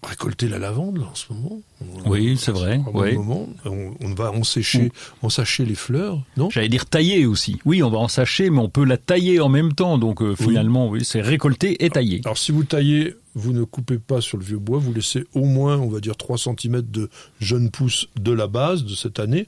Récolter 0.02 0.48
la 0.48 0.60
lavande 0.60 0.98
là, 0.98 1.08
en 1.12 1.16
ce 1.16 1.26
moment. 1.34 1.60
Oui, 2.06 2.38
c'est 2.38 2.54
vrai, 2.54 2.80
oui. 2.94 3.16
moment. 3.16 3.50
On, 3.66 3.92
on 4.00 4.14
va 4.14 4.32
ensécher, 4.32 4.94
ensacher 5.22 5.66
les 5.66 5.76
fleurs, 5.76 6.24
non? 6.38 6.50
J'allais 6.50 6.70
dire 6.70 6.86
tailler 6.86 7.26
aussi. 7.26 7.60
Oui, 7.66 7.84
on 7.84 7.90
va 7.90 7.98
en 7.98 8.08
sacher, 8.08 8.50
mais 8.50 8.60
on 8.60 8.70
peut 8.70 8.86
la 8.86 8.96
tailler 8.96 9.42
en 9.42 9.50
même 9.50 9.74
temps. 9.74 9.98
Donc 9.98 10.22
euh, 10.22 10.36
finalement, 10.38 10.88
oui, 10.88 11.04
c'est 11.04 11.20
récolter 11.20 11.84
et 11.84 11.90
tailler. 11.90 12.22
Alors 12.24 12.38
si 12.38 12.54
vous 12.54 12.64
taillez, 12.64 13.14
vous 13.36 13.52
ne 13.52 13.66
coupez 13.66 13.98
pas 13.98 14.22
sur 14.22 14.38
le 14.38 14.44
vieux 14.46 14.58
bois, 14.58 14.80
vous 14.80 14.94
laissez 14.94 15.26
au 15.34 15.44
moins, 15.44 15.78
on 15.78 15.90
va 15.90 16.00
dire, 16.00 16.16
3 16.16 16.38
cm 16.38 16.82
de 16.82 17.10
jeunes 17.42 17.70
pousses 17.70 18.08
de 18.18 18.32
la 18.32 18.48
base 18.48 18.86
de 18.86 18.96
cette 18.96 19.20
année. 19.20 19.48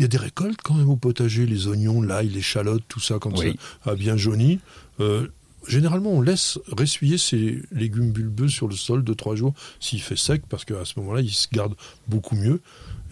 Il 0.00 0.02
y 0.02 0.06
a 0.06 0.08
des 0.08 0.18
récoltes 0.18 0.58
quand 0.64 0.74
même 0.74 0.90
au 0.90 0.96
potager, 0.96 1.46
les 1.46 1.68
oignons, 1.68 2.02
l'ail, 2.02 2.28
l'échalote, 2.30 2.82
tout 2.88 2.98
ça, 2.98 3.18
quand 3.20 3.38
Oui. 3.38 3.54
ça 3.84 3.92
a 3.92 3.94
bien 3.94 4.16
jauni. 4.16 4.58
Euh, 4.98 5.28
généralement, 5.66 6.10
on 6.10 6.20
laisse 6.20 6.58
ressuyer 6.68 7.18
ces 7.18 7.62
légumes 7.72 8.12
bulbeux 8.12 8.48
sur 8.48 8.68
le 8.68 8.74
sol 8.74 9.04
de 9.04 9.14
trois 9.14 9.34
jours 9.34 9.54
s'il 9.80 10.00
fait 10.00 10.16
sec, 10.16 10.42
parce 10.48 10.64
qu'à 10.64 10.84
ce 10.84 10.98
moment-là, 11.00 11.20
ils 11.20 11.30
se 11.30 11.48
gardent 11.52 11.76
beaucoup 12.08 12.36
mieux. 12.36 12.60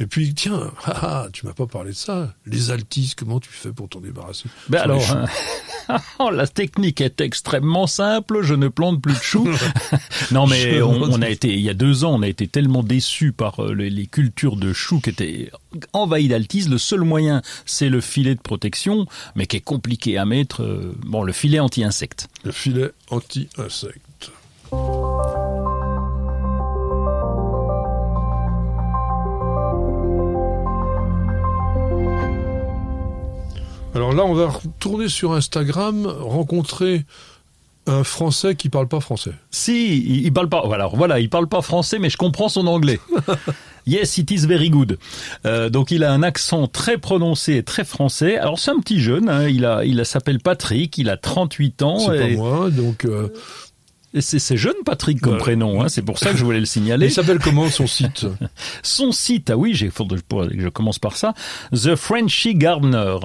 Et 0.02 0.06
puis, 0.06 0.34
tiens, 0.34 0.72
ah, 0.84 0.98
ah, 1.02 1.28
tu 1.32 1.46
m'as 1.46 1.52
pas 1.52 1.66
parlé 1.66 1.92
de 1.92 1.96
ça. 1.96 2.34
Les 2.44 2.72
altises, 2.72 3.14
comment 3.14 3.38
tu 3.38 3.50
fais 3.50 3.72
pour 3.72 3.88
t'en 3.88 4.00
débarrasser? 4.00 4.48
Ben 4.68 4.80
alors, 4.80 5.16
hein, 5.88 6.30
la 6.32 6.48
technique 6.48 7.00
est 7.00 7.20
extrêmement 7.20 7.86
simple. 7.86 8.42
Je 8.42 8.54
ne 8.54 8.66
plante 8.66 9.00
plus 9.00 9.14
de 9.14 9.22
choux. 9.22 9.48
non, 10.32 10.48
mais 10.48 10.82
on, 10.82 11.22
a 11.22 11.28
été, 11.28 11.54
il 11.54 11.60
y 11.60 11.70
a 11.70 11.74
deux 11.74 12.02
ans, 12.02 12.14
on 12.14 12.22
a 12.22 12.28
été 12.28 12.48
tellement 12.48 12.82
déçus 12.82 13.30
par 13.30 13.62
euh, 13.62 13.74
les, 13.74 13.90
les 13.90 14.08
cultures 14.08 14.56
de 14.56 14.72
choux 14.72 14.98
qui 14.98 15.10
étaient 15.10 15.52
envahies 15.92 16.28
d'altise. 16.28 16.68
Le 16.68 16.78
seul 16.78 17.02
moyen, 17.02 17.40
c'est 17.64 17.88
le 17.88 18.00
filet 18.00 18.34
de 18.34 18.40
protection, 18.40 19.06
mais 19.36 19.46
qui 19.46 19.58
est 19.58 19.60
compliqué 19.60 20.18
à 20.18 20.24
mettre. 20.24 20.64
euh, 20.64 20.96
bon, 21.06 21.22
le 21.22 21.32
filet 21.32 21.60
anti-insectes. 21.60 22.28
Le 22.42 22.50
filet 22.50 22.90
anti-insecte. 23.08 24.02
Alors 33.94 34.12
là, 34.14 34.24
on 34.24 34.34
va 34.34 34.48
retourner 34.48 35.08
sur 35.08 35.32
Instagram, 35.32 36.06
rencontrer 36.06 37.04
un 37.86 38.04
Français 38.04 38.54
qui 38.54 38.68
parle 38.68 38.86
pas 38.88 39.00
français. 39.00 39.32
Si, 39.50 39.98
il, 39.98 40.24
il 40.24 40.32
parle 40.32 40.48
pas. 40.48 40.62
Voilà, 40.64 40.86
voilà, 40.86 41.18
il 41.20 41.28
parle 41.28 41.48
pas 41.48 41.62
français, 41.62 41.98
mais 41.98 42.08
je 42.10 42.16
comprends 42.16 42.48
son 42.48 42.66
anglais. 42.66 43.00
Yes, 43.84 44.16
it 44.16 44.30
is 44.30 44.46
very 44.46 44.70
good. 44.70 44.96
Euh, 45.44 45.68
donc 45.68 45.90
il 45.90 46.04
a 46.04 46.12
un 46.12 46.22
accent 46.22 46.68
très 46.68 46.98
prononcé 46.98 47.54
et 47.56 47.62
très 47.64 47.84
français. 47.84 48.38
Alors 48.38 48.60
c'est 48.60 48.70
un 48.70 48.78
petit 48.78 49.00
jeune. 49.00 49.28
hein, 49.28 49.48
il 49.48 49.64
a, 49.64 49.84
il 49.84 50.06
s'appelle 50.06 50.38
Patrick. 50.38 50.98
Il 50.98 51.10
a 51.10 51.16
38 51.16 51.82
ans. 51.82 51.98
C'est 51.98 52.16
pas 52.16 52.28
moi, 52.36 52.70
donc... 52.70 53.04
euh, 53.04 53.30
c'est 54.20 54.56
jeune 54.56 54.76
Patrick 54.84 55.20
comme 55.20 55.32
Ouais. 55.32 55.38
prénom. 55.40 55.82
Hein, 55.82 55.88
c'est 55.88 56.02
pour 56.02 56.20
ça 56.20 56.30
que 56.30 56.36
je 56.36 56.44
voulais 56.44 56.60
le 56.60 56.64
signaler. 56.64 57.06
il 57.06 57.12
s'appelle 57.12 57.40
comment 57.40 57.68
son 57.70 57.88
site? 57.88 58.24
Son 58.84 59.10
site, 59.10 59.50
ah 59.50 59.56
oui, 59.56 59.74
j'ai, 59.74 59.90
faudrait 59.90 60.20
que 60.20 60.60
je 60.60 60.68
commence 60.68 61.00
par 61.00 61.16
ça. 61.16 61.34
The 61.72 61.96
Frenchy 61.96 62.54
Gardener. 62.54 63.16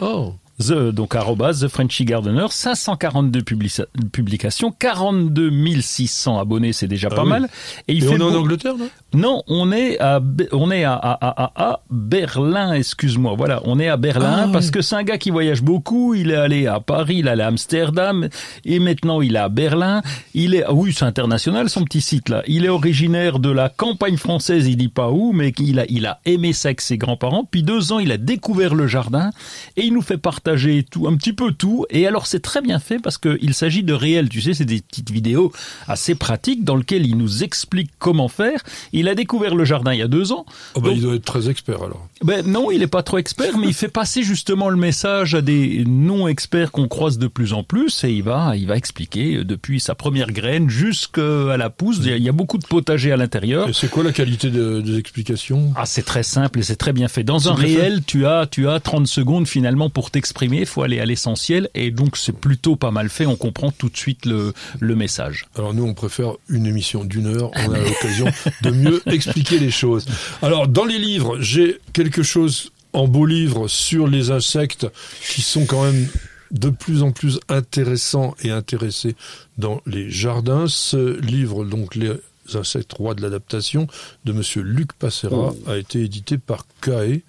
Oh 0.00 0.34
The, 0.58 0.90
donc 0.90 1.14
The 1.52 1.68
Frenchy 1.68 2.06
Gardener, 2.06 2.46
542 2.48 3.40
publica- 3.42 3.84
publications, 4.10 4.72
42 4.72 5.50
600 5.82 6.38
abonnés, 6.38 6.72
c'est 6.72 6.88
déjà 6.88 7.08
Ah 7.12 7.14
pas 7.14 7.24
oui. 7.24 7.28
mal. 7.28 7.48
Et 7.88 7.92
il 7.92 8.02
Et 8.02 8.06
fait 8.06 8.14
on 8.14 8.30
est 8.30 8.34
en 8.34 8.38
Angleterre, 8.38 8.74
là 8.78 8.86
Non, 9.16 9.42
on 9.48 9.72
est 9.72 9.98
à 9.98 10.20
on 10.52 10.70
est 10.70 10.84
à, 10.84 10.92
à, 10.94 11.12
à, 11.12 11.44
à- 11.44 11.70
à 11.72 11.80
Berlin, 11.90 12.72
excuse-moi. 12.74 13.34
Voilà, 13.36 13.60
on 13.64 13.80
est 13.80 13.88
à 13.88 13.96
Berlin 13.96 14.44
Ah, 14.44 14.48
parce 14.52 14.66
oui. 14.66 14.72
que 14.72 14.82
c'est 14.82 14.94
un 14.94 15.02
gars 15.02 15.16
qui 15.18 15.30
voyage 15.30 15.62
beaucoup. 15.62 16.14
Il 16.14 16.30
est 16.30 16.34
allé 16.36 16.66
à 16.66 16.80
Paris, 16.80 17.16
il 17.20 17.26
est 17.26 17.30
allé 17.30 17.42
à 17.42 17.46
Amsterdam 17.48 18.28
et 18.64 18.78
maintenant 18.78 19.22
il 19.22 19.34
est 19.36 19.38
à 19.38 19.48
Berlin. 19.48 20.02
Il 20.34 20.54
est 20.54 20.64
oui, 20.70 20.92
c'est 20.94 21.04
international 21.06 21.70
son 21.70 21.82
petit 21.84 22.00
site 22.02 22.28
là. 22.28 22.42
Il 22.46 22.64
est 22.64 22.68
originaire 22.68 23.38
de 23.38 23.50
la 23.50 23.68
campagne 23.70 24.18
française, 24.18 24.68
il 24.68 24.76
dit 24.76 24.88
pas 24.88 25.10
où, 25.10 25.32
mais 25.32 25.50
il 25.58 25.78
a 25.80 25.86
il 25.88 26.04
a 26.06 26.20
aimé 26.26 26.52
ça 26.52 26.68
avec 26.68 26.80
ses 26.82 26.98
grands-parents. 26.98 27.48
Puis 27.50 27.62
deux 27.62 27.92
ans, 27.92 27.98
il 27.98 28.12
a 28.12 28.18
découvert 28.18 28.74
le 28.74 28.86
jardin 28.86 29.30
et 29.76 29.84
il 29.86 29.94
nous 29.94 30.02
fait 30.02 30.18
partager 30.18 30.84
tout, 30.88 31.08
un 31.08 31.16
petit 31.16 31.32
peu 31.32 31.52
tout. 31.52 31.86
Et 31.90 32.06
alors 32.06 32.26
c'est 32.26 32.40
très 32.40 32.60
bien 32.60 32.78
fait 32.78 32.98
parce 32.98 33.16
que 33.18 33.38
il 33.40 33.54
s'agit 33.54 33.82
de 33.82 33.94
réel. 33.94 34.28
Tu 34.28 34.42
sais, 34.42 34.52
c'est 34.52 34.64
des 34.66 34.82
petites 34.82 35.10
vidéos 35.10 35.52
assez 35.88 36.14
pratiques 36.14 36.64
dans 36.64 36.76
lesquelles 36.76 37.06
il 37.06 37.16
nous 37.16 37.42
explique 37.42 37.90
comment 37.98 38.28
faire. 38.28 38.60
Il 38.92 39.05
il 39.06 39.10
a 39.10 39.14
découvert 39.14 39.54
le 39.54 39.64
jardin 39.64 39.92
il 39.92 39.98
y 40.00 40.02
a 40.02 40.08
deux 40.08 40.32
ans. 40.32 40.44
Oh 40.74 40.80
bah, 40.80 40.88
Donc- 40.88 40.96
il 40.96 41.02
doit 41.02 41.14
être 41.14 41.24
très 41.24 41.48
expert 41.48 41.82
alors. 41.82 42.06
Ben 42.24 42.44
non, 42.46 42.70
il 42.70 42.82
est 42.82 42.86
pas 42.88 43.02
trop 43.02 43.18
expert, 43.18 43.56
mais 43.58 43.68
il 43.68 43.74
fait 43.74 43.88
passer 43.88 44.22
justement 44.22 44.68
le 44.68 44.76
message 44.76 45.34
à 45.34 45.40
des 45.42 45.84
non-experts 45.86 46.72
qu'on 46.72 46.88
croise 46.88 47.18
de 47.18 47.26
plus 47.28 47.52
en 47.52 47.62
plus, 47.62 48.04
et 48.04 48.10
il 48.10 48.22
va, 48.22 48.56
il 48.56 48.66
va 48.66 48.76
expliquer 48.76 49.36
euh, 49.36 49.44
depuis 49.44 49.80
sa 49.80 49.94
première 49.94 50.32
graine 50.32 50.68
jusqu'à 50.70 51.56
la 51.56 51.70
pousse. 51.70 51.98
Il 52.02 52.22
y 52.22 52.28
a- 52.28 52.32
beaucoup 52.32 52.58
de 52.58 52.66
potager 52.66 53.12
à 53.12 53.16
l'intérieur. 53.16 53.68
Et 53.68 53.72
c'est 53.72 53.88
quoi 53.88 54.02
la 54.04 54.12
qualité 54.12 54.50
de- 54.50 54.80
des 54.80 54.98
explications? 54.98 55.72
Ah, 55.76 55.86
c'est 55.86 56.02
très 56.04 56.22
simple 56.22 56.58
et 56.58 56.62
c'est 56.62 56.76
très 56.76 56.92
bien 56.92 57.08
fait. 57.08 57.22
Dans 57.24 57.48
un 57.48 57.54
réel, 57.54 58.02
tu 58.06 58.26
as, 58.26 58.46
tu 58.46 58.68
as 58.68 58.78
30 58.80 59.06
secondes 59.06 59.46
finalement 59.48 59.88
pour 59.90 60.10
t'exprimer. 60.10 60.58
Il 60.60 60.66
faut 60.66 60.82
aller 60.82 61.00
à 61.00 61.04
l'essentiel 61.06 61.70
et 61.74 61.90
donc 61.90 62.16
c'est 62.16 62.36
plutôt 62.36 62.76
pas 62.76 62.90
mal 62.90 63.08
fait. 63.08 63.24
On 63.26 63.36
comprend 63.36 63.70
tout 63.70 63.88
de 63.88 63.96
suite 63.96 64.26
le, 64.26 64.52
le 64.80 64.96
message. 64.96 65.46
Alors 65.56 65.72
nous, 65.74 65.84
on 65.84 65.94
préfère 65.94 66.32
une 66.48 66.66
émission 66.66 67.04
d'une 67.04 67.26
heure. 67.26 67.50
On 67.66 67.72
a 67.72 67.78
l'occasion 67.78 68.26
de 68.62 68.70
mieux 68.70 68.85
expliquer 69.06 69.58
les 69.58 69.70
choses. 69.70 70.06
Alors 70.42 70.68
dans 70.68 70.84
les 70.84 70.98
livres, 70.98 71.40
j'ai 71.40 71.80
quelque 71.92 72.22
chose 72.22 72.72
en 72.92 73.08
beau 73.08 73.26
livre 73.26 73.68
sur 73.68 74.06
les 74.06 74.30
insectes 74.30 74.86
qui 75.20 75.42
sont 75.42 75.66
quand 75.66 75.84
même 75.84 76.08
de 76.50 76.70
plus 76.70 77.02
en 77.02 77.12
plus 77.12 77.40
intéressants 77.48 78.34
et 78.42 78.50
intéressés 78.50 79.16
dans 79.58 79.82
les 79.86 80.10
jardins. 80.10 80.66
Ce 80.68 81.20
livre, 81.20 81.64
donc 81.64 81.94
les 81.94 82.12
insectes 82.54 82.92
rois 82.92 83.14
de 83.14 83.22
l'adaptation, 83.22 83.86
de 84.24 84.32
Monsieur 84.32 84.62
Luc 84.62 84.92
Passera, 84.92 85.52
a 85.66 85.76
été 85.76 86.02
édité 86.02 86.38
par 86.38 86.66
Cae. 86.80 87.22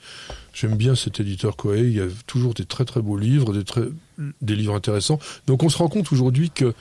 J'aime 0.53 0.75
bien 0.75 0.95
cet 0.95 1.19
éditeur 1.19 1.55
Coe. 1.55 1.75
Il 1.77 1.93
y 1.93 2.01
a 2.01 2.07
toujours 2.25 2.53
des 2.53 2.65
très 2.65 2.85
très 2.85 3.01
beaux 3.01 3.17
livres, 3.17 3.53
des, 3.53 3.63
très, 3.63 3.83
livres 4.41 4.75
intéressants. 4.75 5.19
Donc 5.45 5.63
on 5.63 5.69
se 5.69 5.77
rend 5.77 5.87
compte 5.87 6.11
aujourd'hui 6.11 6.49
que 6.49 6.73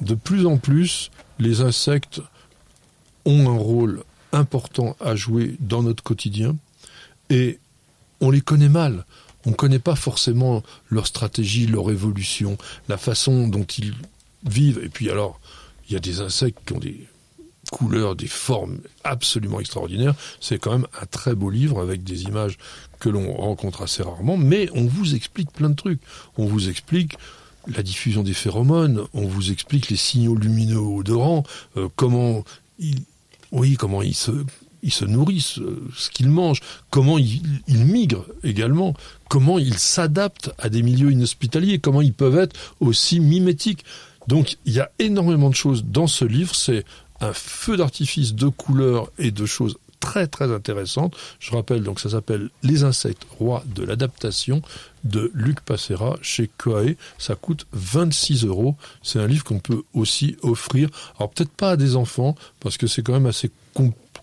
de 0.00 0.14
plus 0.14 0.46
en 0.46 0.56
plus, 0.56 1.10
les 1.38 1.60
insectes 1.60 2.20
ont 3.24 3.48
un 3.50 3.58
rôle 3.58 4.02
important 4.32 4.96
à 5.00 5.14
jouer 5.14 5.56
dans 5.60 5.82
notre 5.82 6.02
quotidien 6.02 6.56
et 7.30 7.58
on 8.20 8.30
les 8.30 8.40
connaît 8.40 8.68
mal. 8.68 9.04
On 9.46 9.50
ne 9.50 9.54
connaît 9.54 9.78
pas 9.78 9.94
forcément 9.94 10.62
leur 10.88 11.06
stratégie, 11.06 11.66
leur 11.66 11.90
évolution, 11.90 12.56
la 12.88 12.96
façon 12.96 13.48
dont 13.48 13.64
ils 13.64 13.94
vivent. 14.44 14.80
Et 14.82 14.88
puis 14.88 15.10
alors, 15.10 15.38
il 15.88 15.92
y 15.92 15.96
a 15.96 16.00
des 16.00 16.20
insectes 16.20 16.58
qui 16.66 16.72
ont 16.72 16.78
des 16.78 17.06
couleurs, 17.70 18.16
des 18.16 18.26
formes 18.26 18.78
absolument 19.04 19.60
extraordinaires. 19.60 20.14
C'est 20.40 20.58
quand 20.58 20.72
même 20.72 20.86
un 21.00 21.06
très 21.06 21.34
beau 21.34 21.50
livre 21.50 21.80
avec 21.80 22.04
des 22.04 22.22
images 22.22 22.58
que 23.00 23.08
l'on 23.08 23.32
rencontre 23.34 23.82
assez 23.82 24.02
rarement, 24.02 24.36
mais 24.36 24.68
on 24.74 24.86
vous 24.86 25.14
explique 25.14 25.50
plein 25.50 25.70
de 25.70 25.74
trucs. 25.74 26.00
On 26.38 26.46
vous 26.46 26.68
explique 26.68 27.16
la 27.66 27.82
diffusion 27.82 28.22
des 28.22 28.34
phéromones, 28.34 29.04
on 29.14 29.26
vous 29.26 29.50
explique 29.50 29.88
les 29.88 29.96
signaux 29.96 30.36
lumineux 30.36 30.78
odorants, 30.78 31.44
euh, 31.76 31.88
comment 31.96 32.44
ils, 32.78 33.02
oui, 33.54 33.76
comment 33.76 34.02
ils 34.02 34.14
se, 34.14 35.04
nourrissent, 35.04 35.58
euh, 35.60 35.88
ce 35.96 36.10
qu'ils 36.10 36.28
mangent, 36.28 36.60
comment 36.90 37.18
ils, 37.18 37.40
ils 37.68 37.84
migrent 37.86 38.26
également, 38.42 38.94
comment 39.30 39.58
ils 39.58 39.78
s'adaptent 39.78 40.50
à 40.58 40.68
des 40.68 40.82
milieux 40.82 41.12
inhospitaliers, 41.12 41.78
comment 41.78 42.02
ils 42.02 42.12
peuvent 42.12 42.38
être 42.38 42.54
aussi 42.80 43.20
mimétiques. 43.20 43.84
Donc 44.26 44.56
il 44.66 44.74
y 44.74 44.80
a 44.80 44.90
énormément 44.98 45.50
de 45.50 45.54
choses 45.54 45.84
dans 45.84 46.08
ce 46.08 46.24
livre, 46.24 46.54
c'est 46.54 46.84
un 47.20 47.32
feu 47.32 47.76
d'artifice 47.76 48.34
de 48.34 48.48
couleurs 48.48 49.10
et 49.18 49.30
de 49.30 49.46
choses 49.46 49.76
très 50.04 50.26
très 50.26 50.52
intéressantes. 50.52 51.16
Je 51.40 51.50
rappelle 51.52 51.82
donc 51.82 51.98
ça 52.00 52.10
s'appelle 52.10 52.50
Les 52.62 52.84
insectes 52.84 53.22
rois 53.38 53.64
de 53.74 53.82
l'adaptation 53.84 54.60
de 55.04 55.30
Luc 55.34 55.60
Passera 55.62 56.16
chez 56.22 56.50
Coae. 56.58 56.94
Ça 57.18 57.34
coûte 57.34 57.66
26 57.72 58.44
euros. 58.44 58.76
C'est 59.02 59.18
un 59.18 59.26
livre 59.26 59.44
qu'on 59.44 59.60
peut 59.60 59.82
aussi 59.94 60.36
offrir. 60.42 60.88
Alors 61.18 61.30
peut-être 61.30 61.50
pas 61.52 61.70
à 61.72 61.76
des 61.76 61.96
enfants 61.96 62.34
parce 62.60 62.76
que 62.76 62.86
c'est 62.86 63.02
quand 63.02 63.12
même 63.14 63.26
assez 63.26 63.50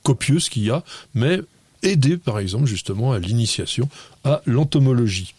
copieux 0.03 0.39
ce 0.39 0.49
qu'il 0.49 0.63
y 0.63 0.71
a, 0.71 0.83
mais 1.13 1.41
aider 1.83 2.17
par 2.17 2.37
exemple 2.39 2.65
justement 2.67 3.11
à 3.11 3.19
l'initiation 3.19 3.89
à 4.23 4.41
l'entomologie. 4.45 5.33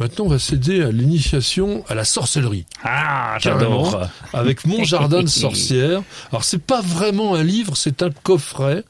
Maintenant, 0.00 0.24
on 0.24 0.28
va 0.28 0.38
s'aider 0.38 0.82
à 0.82 0.90
l'initiation 0.90 1.84
à 1.88 1.94
la 1.94 2.04
sorcellerie 2.04 2.64
Ah, 2.82 3.36
j'adore. 3.38 4.08
avec 4.32 4.64
mon 4.66 4.82
jardin 4.82 5.22
de 5.22 5.28
sorcière. 5.28 6.02
Alors 6.30 6.42
c'est 6.44 6.58
pas 6.62 6.80
vraiment 6.80 7.34
un 7.34 7.42
livre, 7.44 7.76
c'est 7.76 8.02
un 8.02 8.10
coffret. 8.10 8.82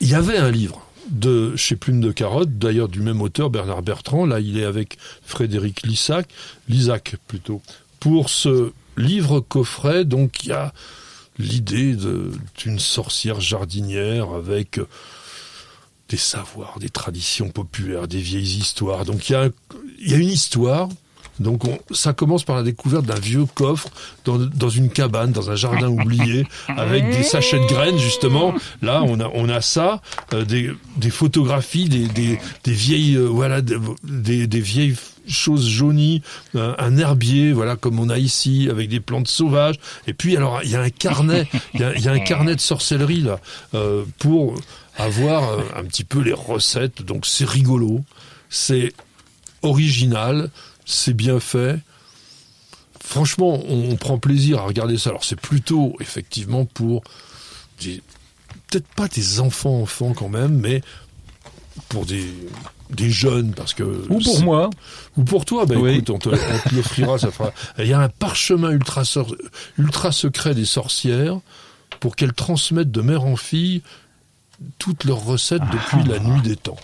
Il 0.00 0.08
y 0.08 0.14
avait 0.14 0.38
un 0.38 0.50
livre 0.50 0.82
de 1.10 1.54
chez 1.56 1.76
Plume 1.76 2.00
de 2.00 2.10
Carotte, 2.12 2.58
d'ailleurs 2.58 2.88
du 2.88 3.00
même 3.00 3.22
auteur 3.22 3.50
Bernard 3.50 3.82
Bertrand. 3.82 4.26
Là, 4.26 4.40
il 4.40 4.58
est 4.58 4.64
avec 4.64 4.98
Frédéric 5.22 5.82
Lissac, 5.82 6.28
Lisac 6.68 7.16
plutôt, 7.26 7.62
pour 8.00 8.28
ce 8.30 8.72
livre 8.96 9.40
coffret. 9.40 10.04
Donc 10.04 10.44
il 10.44 10.48
y 10.50 10.52
a 10.52 10.72
l'idée 11.38 11.96
d'une 12.58 12.78
sorcière 12.78 13.40
jardinière 13.40 14.30
avec 14.30 14.80
des 16.08 16.16
savoirs, 16.16 16.78
des 16.78 16.88
traditions 16.88 17.50
populaires, 17.50 18.08
des 18.08 18.20
vieilles 18.20 18.58
histoires. 18.58 19.04
Donc 19.04 19.28
il 19.28 19.32
y 19.32 20.14
a 20.14 20.16
une 20.16 20.28
histoire. 20.28 20.88
Donc 21.40 21.64
on- 21.66 21.78
ça 21.94 22.12
commence 22.12 22.44
par 22.44 22.56
la 22.56 22.62
découverte 22.62 23.04
d'un 23.04 23.18
vieux 23.20 23.44
coffre 23.54 23.88
dans, 24.24 24.38
dans 24.38 24.68
une 24.70 24.88
cabane, 24.90 25.32
dans 25.32 25.50
un 25.50 25.56
jardin 25.56 25.88
oublié, 26.00 26.46
avec 26.68 27.10
des 27.10 27.22
sachets 27.22 27.58
de 27.60 27.66
graines 27.66 27.98
justement. 27.98 28.54
Là 28.82 29.02
on 29.04 29.20
a 29.20 29.30
on 29.34 29.48
a 29.48 29.60
ça, 29.60 30.00
euh, 30.32 30.44
des, 30.44 30.70
des 30.96 31.10
photographies, 31.10 31.88
des, 31.88 32.06
des, 32.08 32.38
des 32.64 32.72
vieilles 32.72 33.16
euh, 33.16 33.26
voilà 33.26 33.60
des, 33.60 34.46
des, 34.46 34.60
vieilles 34.60 34.96
choses 35.28 35.68
jaunies, 35.68 36.22
un, 36.54 36.74
un 36.78 36.96
herbier 36.96 37.52
voilà 37.52 37.76
comme 37.76 37.98
on 38.00 38.08
a 38.08 38.18
ici 38.18 38.68
avec 38.70 38.88
des 38.88 39.00
plantes 39.00 39.28
sauvages. 39.28 39.76
Et 40.06 40.14
puis 40.14 40.36
alors 40.36 40.60
il 40.64 40.70
y 40.70 40.76
a 40.76 40.80
un 40.80 40.90
carnet, 40.90 41.46
il 41.74 41.80
y 41.80 42.02
y 42.02 42.08
a 42.08 42.12
un 42.12 42.18
carnet 42.20 42.54
de 42.54 42.60
sorcellerie 42.60 43.20
là 43.22 43.40
euh, 43.74 44.04
pour 44.18 44.54
avoir 44.96 45.50
euh, 45.50 45.58
un 45.76 45.84
petit 45.84 46.04
peu 46.04 46.20
les 46.22 46.32
recettes. 46.32 47.02
Donc 47.02 47.26
c'est 47.26 47.44
rigolo, 47.48 48.00
c'est 48.48 48.92
original, 49.62 50.50
c'est 50.86 51.12
bien 51.14 51.38
fait. 51.40 51.78
Franchement, 53.02 53.60
on, 53.68 53.90
on 53.90 53.96
prend 53.96 54.18
plaisir 54.18 54.58
à 54.58 54.62
regarder 54.62 54.96
ça. 54.98 55.10
Alors 55.10 55.24
c'est 55.24 55.40
plutôt 55.40 55.96
effectivement 56.00 56.64
pour 56.64 57.02
des- 57.82 58.02
peut-être 58.68 58.88
pas 58.94 59.06
des 59.08 59.38
enfants 59.40 59.80
enfants 59.82 60.12
quand 60.14 60.28
même, 60.28 60.58
mais 60.58 60.80
pour 61.88 62.06
des 62.06 62.26
des 62.90 63.10
jeunes 63.10 63.52
parce 63.52 63.74
que 63.74 63.82
Ou 63.82 64.20
pour 64.20 64.40
moi. 64.42 64.70
ou 65.16 65.24
pour 65.24 65.44
toi, 65.44 65.66
bah 65.66 65.74
Oui. 65.76 65.94
écoute, 65.94 66.10
on 66.10 66.18
te, 66.20 66.28
l'offrira, 66.74 67.18
ça 67.18 67.32
fera. 67.32 67.52
Il 67.78 67.86
y 67.88 67.92
a 67.92 68.00
un 68.00 68.08
parchemin 68.08 68.70
ultra, 68.70 69.04
sor- 69.04 69.34
ultra 69.76 70.12
secret 70.12 70.54
des 70.54 70.64
sorcières 70.64 71.40
pour 71.98 72.14
qu'elles 72.14 72.32
transmettent 72.32 72.92
de 72.92 73.00
mère 73.00 73.24
en 73.24 73.34
fille 73.34 73.82
toutes 74.78 75.02
leurs 75.04 75.24
recettes 75.24 75.62
depuis 75.72 76.08
la 76.08 76.20
nuit 76.20 76.40
des 76.42 76.54
temps. 76.56 76.76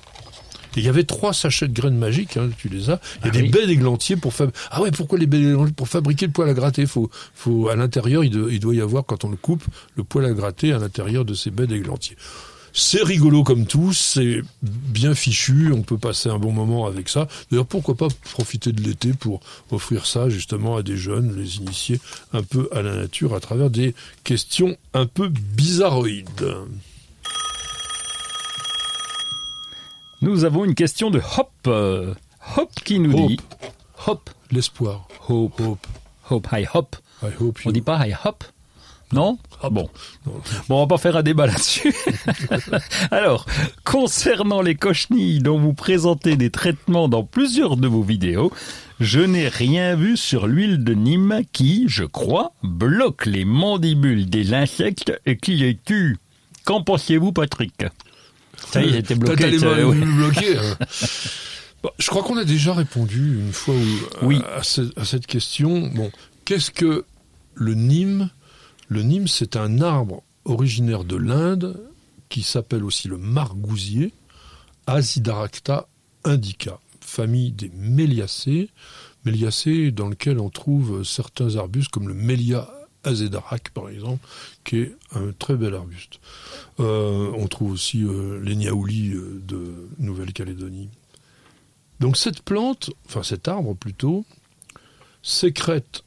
Et 0.76 0.80
il 0.80 0.84
y 0.84 0.88
avait 0.88 1.04
trois 1.04 1.32
sachets 1.32 1.68
de 1.68 1.72
graines 1.74 1.98
magiques, 1.98 2.36
hein, 2.36 2.48
tu 2.56 2.68
les 2.68 2.90
as. 2.90 3.00
Il 3.20 3.26
y 3.26 3.28
a 3.28 3.28
Ah 3.28 3.30
des 3.30 3.42
oui. 3.42 3.48
baies 3.50 3.66
d'églantier 3.66 4.16
pour 4.16 4.32
fab... 4.32 4.50
Ah 4.70 4.80
ouais, 4.82 4.90
pourquoi 4.90 5.18
les 5.18 5.26
baies 5.26 5.38
d'églantier? 5.40 5.74
Pour 5.74 5.88
fabriquer 5.88 6.26
le 6.26 6.32
poêle 6.32 6.48
à 6.48 6.54
gratter, 6.54 6.86
faut, 6.86 7.10
faut 7.34 7.68
à 7.68 7.76
l'intérieur, 7.76 8.24
il, 8.24 8.30
doit- 8.30 8.50
il 8.50 8.60
doit 8.60 8.74
y 8.74 8.80
avoir 8.80 9.04
quand 9.04 9.24
on 9.24 9.30
le 9.30 9.36
coupe 9.36 9.64
le 9.96 10.04
poêle 10.04 10.24
à 10.26 10.32
gratter 10.32 10.72
à 10.72 10.78
l'intérieur 10.78 11.24
de 11.24 11.34
ces 11.34 11.50
baies 11.50 11.66
d'églantier. 11.66 12.16
C'est 12.74 13.02
rigolo 13.02 13.42
comme 13.44 13.66
tout, 13.66 13.92
c'est 13.92 14.40
bien 14.62 15.14
fichu, 15.14 15.72
on 15.74 15.82
peut 15.82 15.98
passer 15.98 16.30
un 16.30 16.38
bon 16.38 16.52
moment 16.52 16.86
avec 16.86 17.10
ça. 17.10 17.28
D'ailleurs, 17.50 17.66
pourquoi 17.66 17.94
pas 17.96 18.08
profiter 18.30 18.72
de 18.72 18.80
l'été 18.80 19.12
pour 19.12 19.40
offrir 19.70 20.06
ça 20.06 20.30
justement 20.30 20.76
à 20.78 20.82
des 20.82 20.96
jeunes, 20.96 21.36
les 21.36 21.56
initier 21.58 22.00
un 22.32 22.42
peu 22.42 22.70
à 22.72 22.80
la 22.80 22.96
nature 22.96 23.34
à 23.34 23.40
travers 23.40 23.68
des 23.68 23.94
questions 24.24 24.74
un 24.94 25.04
peu 25.04 25.28
bizarroïdes. 25.28 26.46
Nous 30.22 30.44
avons 30.44 30.64
une 30.64 30.74
question 30.74 31.10
de 31.10 31.20
Hop. 31.36 31.50
euh, 31.66 32.14
Hop 32.56 32.70
qui 32.84 32.98
nous 32.98 33.12
Hope. 33.18 33.28
dit. 33.28 33.40
Hop. 34.06 34.30
L'espoir. 34.50 35.06
Hope. 35.28 35.60
Hope. 35.60 35.86
Hope. 36.30 36.48
Hi 36.52 36.66
hop. 36.72 36.96
I 37.22 37.26
hope 37.40 37.60
you. 37.62 37.68
On 37.68 37.72
dit 37.72 37.80
pas 37.82 38.06
hi 38.06 38.12
hop. 38.24 38.44
Non 39.12 39.38
Hop. 39.62 39.72
Bon. 39.74 39.90
Bon, 40.24 40.76
on 40.76 40.80
va 40.80 40.86
pas 40.86 40.98
faire 40.98 41.16
un 41.16 41.22
débat 41.22 41.46
là-dessus. 41.46 41.94
Alors, 43.10 43.46
concernant 43.84 44.62
les 44.62 44.74
cochenilles 44.74 45.40
dont 45.40 45.58
vous 45.58 45.74
présentez 45.74 46.36
des 46.36 46.50
traitements 46.50 47.08
dans 47.08 47.22
plusieurs 47.22 47.76
de 47.76 47.86
vos 47.88 48.02
vidéos, 48.02 48.50
je 49.00 49.20
n'ai 49.20 49.48
rien 49.48 49.94
vu 49.96 50.16
sur 50.16 50.46
l'huile 50.46 50.82
de 50.82 50.94
Nîmes 50.94 51.42
qui, 51.52 51.84
je 51.88 52.04
crois, 52.04 52.52
bloque 52.62 53.26
les 53.26 53.44
mandibules 53.44 54.30
des 54.30 54.54
insectes 54.54 55.12
et 55.26 55.36
qui 55.36 55.56
les 55.56 55.76
tue. 55.76 56.16
Qu'en 56.64 56.82
pensez-vous, 56.82 57.32
Patrick? 57.32 57.84
Ça 58.70 58.82
y 58.82 58.88
est, 58.88 58.92
j'étais 58.92 59.14
bloqué. 59.14 59.42
T'as 59.42 59.48
les 59.50 59.58
ça, 59.58 59.66
mains 59.66 59.84
oui. 59.84 59.98
bloquées. 60.00 60.56
Bon, 61.82 61.90
je 61.98 62.06
crois 62.08 62.22
qu'on 62.22 62.36
a 62.36 62.44
déjà 62.44 62.74
répondu 62.74 63.38
une 63.40 63.52
fois 63.52 63.74
où- 63.74 64.26
Oui. 64.26 64.40
à, 64.56 64.62
ce- 64.62 64.92
à 64.98 65.04
cette 65.04 65.26
question. 65.26 65.88
Bon, 65.88 66.10
qu'est-ce 66.44 66.70
que 66.70 67.04
le 67.54 67.74
Nîmes? 67.74 68.30
Le 68.88 69.02
Nîmes, 69.02 69.26
c'est 69.28 69.56
un 69.56 69.80
arbre 69.80 70.22
originaire 70.44 71.02
de 71.04 71.16
l'Inde 71.16 71.80
qui 72.28 72.42
s'appelle 72.42 72.84
aussi 72.84 73.08
le 73.08 73.18
margousier, 73.18 74.12
Asidaracta 74.86 75.88
indica, 76.24 76.78
famille 77.00 77.52
des 77.52 77.70
méliacées, 77.74 78.70
méliacées 79.24 79.90
dans 79.90 80.08
lequel 80.08 80.38
on 80.38 80.50
trouve 80.50 81.04
certains 81.04 81.56
arbustes 81.56 81.90
comme 81.90 82.08
le 82.08 82.14
Melia 82.14 82.68
azédarac, 83.04 83.70
par 83.70 83.88
exemple, 83.88 84.26
qui 84.64 84.78
est 84.78 84.96
un 85.14 85.32
très 85.38 85.56
bel 85.56 85.74
arbuste. 85.74 86.20
Euh, 86.80 87.30
on 87.36 87.46
trouve 87.48 87.72
aussi 87.72 88.04
euh, 88.04 88.40
les 88.42 88.56
niaoulis 88.56 89.14
euh, 89.14 89.40
de 89.46 89.88
Nouvelle-Calédonie. 89.98 90.88
Donc 92.00 92.16
cette 92.16 92.42
plante, 92.42 92.90
enfin 93.06 93.22
cet 93.22 93.48
arbre 93.48 93.74
plutôt, 93.74 94.24
sécrète 95.22 96.02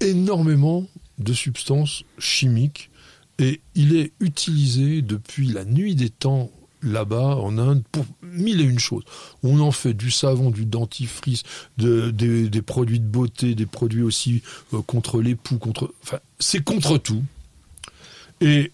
énormément 0.00 0.86
de 1.18 1.32
substances 1.32 2.04
chimiques 2.18 2.90
et 3.38 3.60
il 3.74 3.96
est 3.96 4.12
utilisé 4.20 5.02
depuis 5.02 5.48
la 5.48 5.64
nuit 5.64 5.94
des 5.94 6.10
temps 6.10 6.50
là-bas 6.84 7.36
en 7.36 7.58
Inde 7.58 7.82
pour 7.90 8.04
mille 8.22 8.60
et 8.60 8.64
une 8.64 8.78
choses. 8.78 9.04
On 9.42 9.60
en 9.60 9.72
fait 9.72 9.94
du 9.94 10.10
savon, 10.10 10.50
du 10.50 10.66
dentifrice, 10.66 11.42
de, 11.78 12.10
des, 12.10 12.62
produits 12.62 13.00
de 13.00 13.06
beauté, 13.06 13.54
des 13.54 13.66
produits 13.66 14.02
aussi 14.02 14.42
euh, 14.72 14.82
contre 14.82 15.20
les 15.20 15.34
poux, 15.34 15.58
contre. 15.58 15.92
Enfin, 16.02 16.18
c'est 16.38 16.62
contre 16.62 16.98
tout. 16.98 17.24
Et 18.40 18.72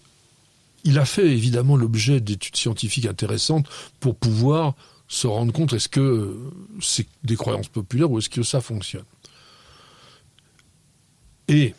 il 0.83 0.99
a 0.99 1.05
fait 1.05 1.29
évidemment 1.29 1.77
l'objet 1.77 2.19
d'études 2.19 2.55
scientifiques 2.55 3.05
intéressantes 3.05 3.67
pour 3.99 4.15
pouvoir 4.15 4.75
se 5.07 5.27
rendre 5.27 5.51
compte 5.51 5.73
est-ce 5.73 5.89
que 5.89 6.51
c'est 6.81 7.07
des 7.23 7.35
croyances 7.35 7.67
populaires 7.67 8.09
ou 8.09 8.17
est-ce 8.17 8.29
que 8.29 8.43
ça 8.43 8.61
fonctionne. 8.61 9.03
Et 11.47 11.75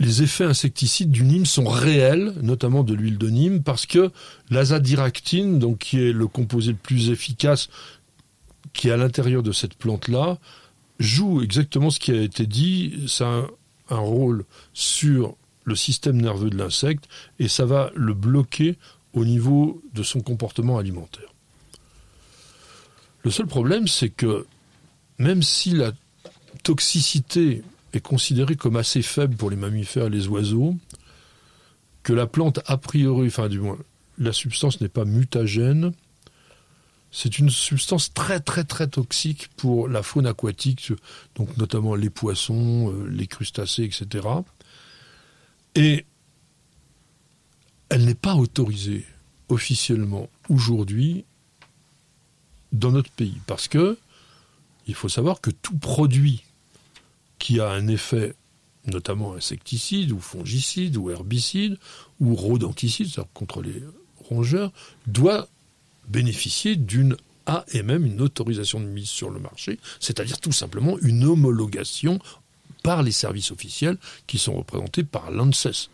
les 0.00 0.22
effets 0.22 0.44
insecticides 0.44 1.10
du 1.10 1.24
Nîmes 1.24 1.44
sont 1.44 1.68
réels, 1.68 2.32
notamment 2.40 2.82
de 2.82 2.94
l'huile 2.94 3.18
de 3.18 3.28
Nîmes, 3.28 3.62
parce 3.62 3.84
que 3.84 4.10
l'azadiractine, 4.48 5.58
donc 5.58 5.78
qui 5.78 6.00
est 6.00 6.12
le 6.12 6.26
composé 6.26 6.72
le 6.72 6.78
plus 6.78 7.10
efficace 7.10 7.68
qui 8.72 8.88
est 8.88 8.92
à 8.92 8.96
l'intérieur 8.96 9.42
de 9.42 9.52
cette 9.52 9.74
plante-là, 9.74 10.38
joue 10.98 11.42
exactement 11.42 11.90
ce 11.90 12.00
qui 12.00 12.12
a 12.12 12.22
été 12.22 12.46
dit. 12.46 13.04
Ça 13.08 13.26
a 13.90 13.94
un 13.94 13.98
rôle 13.98 14.44
sur 14.72 15.36
le 15.64 15.76
système 15.76 16.18
nerveux 16.18 16.48
de 16.48 16.56
l'insecte 16.56 17.04
et 17.38 17.48
ça 17.48 17.66
va 17.66 17.90
le 17.94 18.14
bloquer 18.14 18.78
au 19.12 19.26
niveau 19.26 19.82
de 19.92 20.02
son 20.02 20.22
comportement 20.22 20.78
alimentaire. 20.78 21.34
Le 23.22 23.30
seul 23.30 23.46
problème, 23.46 23.86
c'est 23.86 24.08
que 24.08 24.46
même 25.18 25.42
si 25.42 25.72
la 25.72 25.92
toxicité 26.62 27.62
est 27.92 28.00
considéré 28.00 28.56
comme 28.56 28.76
assez 28.76 29.02
faible 29.02 29.36
pour 29.36 29.50
les 29.50 29.56
mammifères 29.56 30.06
et 30.06 30.10
les 30.10 30.28
oiseaux, 30.28 30.76
que 32.02 32.12
la 32.12 32.26
plante 32.26 32.60
a 32.66 32.76
priori, 32.76 33.28
enfin 33.28 33.48
du 33.48 33.60
moins, 33.60 33.78
la 34.18 34.32
substance 34.32 34.80
n'est 34.80 34.88
pas 34.88 35.04
mutagène, 35.04 35.92
c'est 37.12 37.38
une 37.38 37.50
substance 37.50 38.12
très 38.14 38.38
très 38.38 38.64
très 38.64 38.86
toxique 38.86 39.48
pour 39.56 39.88
la 39.88 40.02
faune 40.02 40.26
aquatique, 40.26 40.92
donc 41.34 41.56
notamment 41.56 41.94
les 41.94 42.10
poissons, 42.10 42.92
euh, 42.92 43.08
les 43.08 43.26
crustacés, 43.26 43.82
etc. 43.82 44.28
Et 45.74 46.06
elle 47.88 48.04
n'est 48.04 48.14
pas 48.14 48.36
autorisée 48.36 49.04
officiellement 49.48 50.28
aujourd'hui 50.48 51.24
dans 52.72 52.92
notre 52.92 53.10
pays 53.10 53.40
parce 53.46 53.66
que 53.66 53.98
il 54.86 54.94
faut 54.94 55.08
savoir 55.08 55.40
que 55.40 55.50
tout 55.50 55.76
produit 55.76 56.44
qui 57.40 57.58
a 57.58 57.68
un 57.68 57.88
effet 57.88 58.36
notamment 58.86 59.34
insecticide 59.34 60.12
ou 60.12 60.20
fongicide 60.20 60.96
ou 60.96 61.10
herbicide 61.10 61.76
ou 62.20 62.36
rodenticide, 62.36 63.08
c'est-à-dire 63.08 63.32
contre 63.34 63.62
les 63.62 63.82
rongeurs, 64.28 64.70
doit 65.08 65.48
bénéficier 66.08 66.76
d'une 66.76 67.16
A 67.46 67.64
et 67.72 67.82
même 67.82 68.06
une 68.06 68.20
autorisation 68.20 68.78
de 68.78 68.86
mise 68.86 69.08
sur 69.08 69.30
le 69.30 69.40
marché, 69.40 69.80
c'est-à-dire 69.98 70.38
tout 70.38 70.52
simplement 70.52 70.98
une 71.00 71.24
homologation 71.24 72.20
par 72.82 73.02
les 73.02 73.12
services 73.12 73.50
officiels 73.50 73.96
qui 74.26 74.38
sont 74.38 74.54
représentés 74.54 75.04
par 75.04 75.30
l'ANSES. 75.30 75.90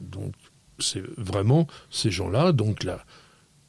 Donc 0.00 0.34
c'est 0.78 1.02
vraiment 1.16 1.66
ces 1.90 2.10
gens-là, 2.10 2.52
donc 2.52 2.86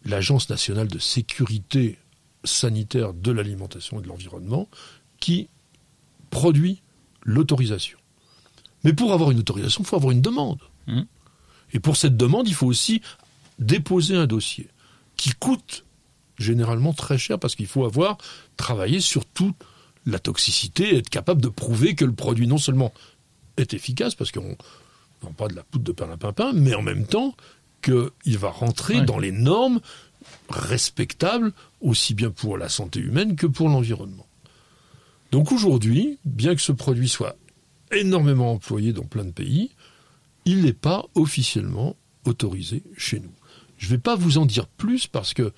l'Agence 0.04 0.50
nationale 0.50 0.88
de 0.88 1.00
sécurité 1.00 1.98
sanitaire 2.44 3.14
de 3.14 3.32
l'alimentation 3.32 4.00
et 4.00 4.04
de 4.04 4.08
l'environnement, 4.08 4.70
qui 5.20 5.50
produit 6.30 6.82
l'autorisation. 7.26 7.98
Mais 8.86 8.94
pour 8.94 9.12
avoir 9.12 9.32
une 9.32 9.40
autorisation, 9.40 9.84
il 9.84 9.88
faut 9.88 9.98
avoir 9.98 10.12
une 10.12 10.22
demande. 10.22 10.60
Mmh. 10.88 11.02
Et 11.74 11.80
pour 11.80 11.98
cette 11.98 12.16
demande, 12.16 12.48
il 12.48 12.54
faut 12.54 12.68
aussi 12.68 13.02
déposer 13.60 14.16
un 14.16 14.28
dossier 14.28 14.70
qui 15.18 15.32
coûte 15.32 15.84
généralement 16.38 16.94
très 16.94 17.18
cher 17.18 17.40
parce 17.40 17.56
qu'il 17.56 17.68
faut 17.68 17.86
avoir 17.86 18.18
travaillé 18.58 19.00
sur 19.00 19.26
toute 19.26 19.56
la 20.06 20.20
toxicité 20.20 20.94
et 20.94 20.98
être 20.98 21.10
capable 21.10 21.42
de 21.42 21.50
prouver 21.50 21.96
que 21.96 22.06
le 22.06 22.14
produit 22.14 22.48
non 22.48 22.58
seulement 22.58 22.94
est 23.58 23.74
efficace 23.74 24.16
parce 24.16 24.32
qu'on 24.32 24.56
vend 25.22 25.32
pas 25.32 25.48
de 25.48 25.56
la 25.56 25.64
poudre 25.64 25.86
de 25.86 25.92
perlimpinpin, 25.92 26.54
mais 26.54 26.76
en 26.76 26.82
même 26.82 27.08
temps 27.08 27.36
qu'il 27.82 28.38
va 28.38 28.50
rentrer 28.50 29.02
dans 29.02 29.20
les 29.20 29.32
normes 29.32 29.80
respectables 30.50 31.54
aussi 31.82 32.14
bien 32.14 32.32
pour 32.32 32.58
la 32.58 32.70
santé 32.70 33.00
humaine 33.00 33.36
que 33.36 33.48
pour 33.48 33.70
l'environnement. 33.70 34.25
Donc 35.36 35.52
aujourd'hui, 35.52 36.18
bien 36.24 36.56
que 36.56 36.62
ce 36.62 36.72
produit 36.72 37.10
soit 37.10 37.36
énormément 37.92 38.54
employé 38.54 38.94
dans 38.94 39.04
plein 39.04 39.26
de 39.26 39.32
pays, 39.32 39.72
il 40.46 40.62
n'est 40.62 40.72
pas 40.72 41.08
officiellement 41.14 41.98
autorisé 42.24 42.84
chez 42.96 43.20
nous. 43.20 43.34
Je 43.78 43.88
ne 43.88 43.90
vais 43.90 43.98
pas 43.98 44.16
vous 44.16 44.38
en 44.38 44.46
dire 44.46 44.66
plus 44.66 45.08
parce 45.08 45.34
que 45.34 45.52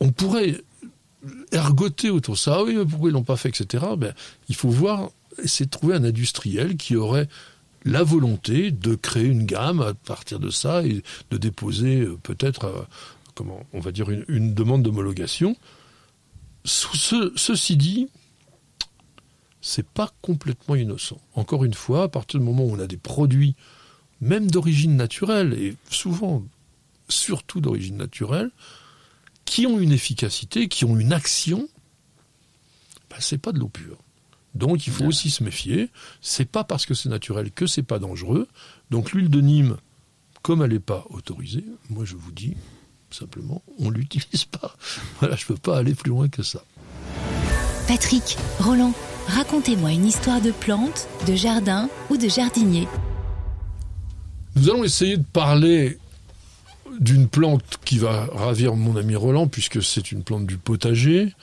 on 0.00 0.12
pourrait 0.12 0.62
ergoter 1.52 2.08
autour 2.08 2.36
de 2.36 2.38
ça. 2.38 2.54
Ah 2.60 2.64
oui, 2.64 2.74
mais 2.74 2.86
pourquoi 2.86 3.10
ils 3.10 3.12
l'ont 3.12 3.22
pas 3.22 3.36
fait, 3.36 3.50
etc. 3.50 3.84
Ben, 3.98 4.14
il 4.48 4.54
faut 4.54 4.70
voir, 4.70 5.10
c'est 5.44 5.68
trouver 5.68 5.94
un 5.94 6.04
industriel 6.04 6.78
qui 6.78 6.96
aurait 6.96 7.28
la 7.84 8.02
volonté 8.02 8.70
de 8.70 8.94
créer 8.94 9.26
une 9.26 9.44
gamme 9.44 9.82
à 9.82 9.92
partir 9.92 10.40
de 10.40 10.48
ça 10.48 10.86
et 10.86 11.02
de 11.30 11.36
déposer 11.36 12.00
euh, 12.00 12.18
peut-être, 12.22 12.64
euh, 12.64 12.80
comment, 13.34 13.60
on 13.74 13.80
va 13.80 13.92
dire, 13.92 14.08
une 14.08 14.54
demande 14.54 14.84
d'homologation 14.84 15.54
ceci 16.64 17.76
dit, 17.76 18.08
c'est 19.60 19.86
pas 19.86 20.10
complètement 20.22 20.74
innocent. 20.74 21.20
Encore 21.34 21.64
une 21.64 21.74
fois, 21.74 22.04
à 22.04 22.08
partir 22.08 22.40
du 22.40 22.46
moment 22.46 22.64
où 22.64 22.72
on 22.72 22.78
a 22.78 22.86
des 22.86 22.96
produits, 22.96 23.54
même 24.20 24.50
d'origine 24.50 24.96
naturelle, 24.96 25.54
et 25.54 25.76
souvent, 25.90 26.44
surtout 27.08 27.60
d'origine 27.60 27.96
naturelle, 27.96 28.50
qui 29.44 29.66
ont 29.66 29.80
une 29.80 29.92
efficacité, 29.92 30.68
qui 30.68 30.84
ont 30.84 30.98
une 30.98 31.12
action, 31.12 31.68
ben, 33.10 33.16
c'est 33.18 33.38
pas 33.38 33.52
de 33.52 33.58
l'eau 33.58 33.68
pure. 33.68 33.98
Donc 34.54 34.86
il 34.86 34.92
faut 34.92 35.04
aussi 35.04 35.30
se 35.30 35.42
méfier. 35.42 35.90
C'est 36.20 36.48
pas 36.48 36.64
parce 36.64 36.86
que 36.86 36.94
c'est 36.94 37.08
naturel 37.08 37.50
que 37.50 37.66
c'est 37.66 37.82
pas 37.82 37.98
dangereux. 37.98 38.48
Donc 38.90 39.12
l'huile 39.12 39.30
de 39.30 39.40
Nîmes, 39.40 39.76
comme 40.42 40.62
elle 40.62 40.72
n'est 40.72 40.80
pas 40.80 41.04
autorisée, 41.10 41.64
moi 41.88 42.04
je 42.04 42.16
vous 42.16 42.32
dis, 42.32 42.56
Simplement, 43.10 43.62
on 43.78 43.90
l'utilise 43.90 44.44
pas. 44.44 44.76
Voilà, 45.20 45.36
je 45.36 45.46
peux 45.46 45.56
pas 45.56 45.78
aller 45.78 45.94
plus 45.94 46.10
loin 46.10 46.28
que 46.28 46.42
ça. 46.42 46.62
Patrick, 47.88 48.36
Roland, 48.60 48.92
racontez-moi 49.26 49.92
une 49.92 50.06
histoire 50.06 50.40
de 50.40 50.52
plante, 50.52 51.08
de 51.26 51.34
jardin 51.34 51.88
ou 52.08 52.16
de 52.16 52.28
jardinier. 52.28 52.86
Nous 54.56 54.70
allons 54.70 54.84
essayer 54.84 55.16
de 55.16 55.24
parler 55.24 55.98
d'une 56.98 57.28
plante 57.28 57.78
qui 57.84 57.98
va 57.98 58.26
ravir 58.26 58.74
mon 58.76 58.96
ami 58.96 59.16
Roland, 59.16 59.46
puisque 59.46 59.82
c'est 59.82 60.12
une 60.12 60.22
plante 60.22 60.46
du 60.46 60.56
potager, 60.56 61.34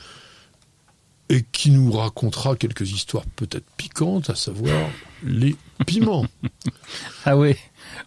et 1.30 1.44
qui 1.52 1.72
nous 1.72 1.92
racontera 1.92 2.56
quelques 2.56 2.92
histoires 2.92 3.26
peut-être 3.36 3.66
piquantes, 3.76 4.30
à 4.30 4.36
savoir 4.36 4.90
les 5.24 5.56
piments. 5.86 6.26
ah 7.26 7.38
oui 7.38 7.56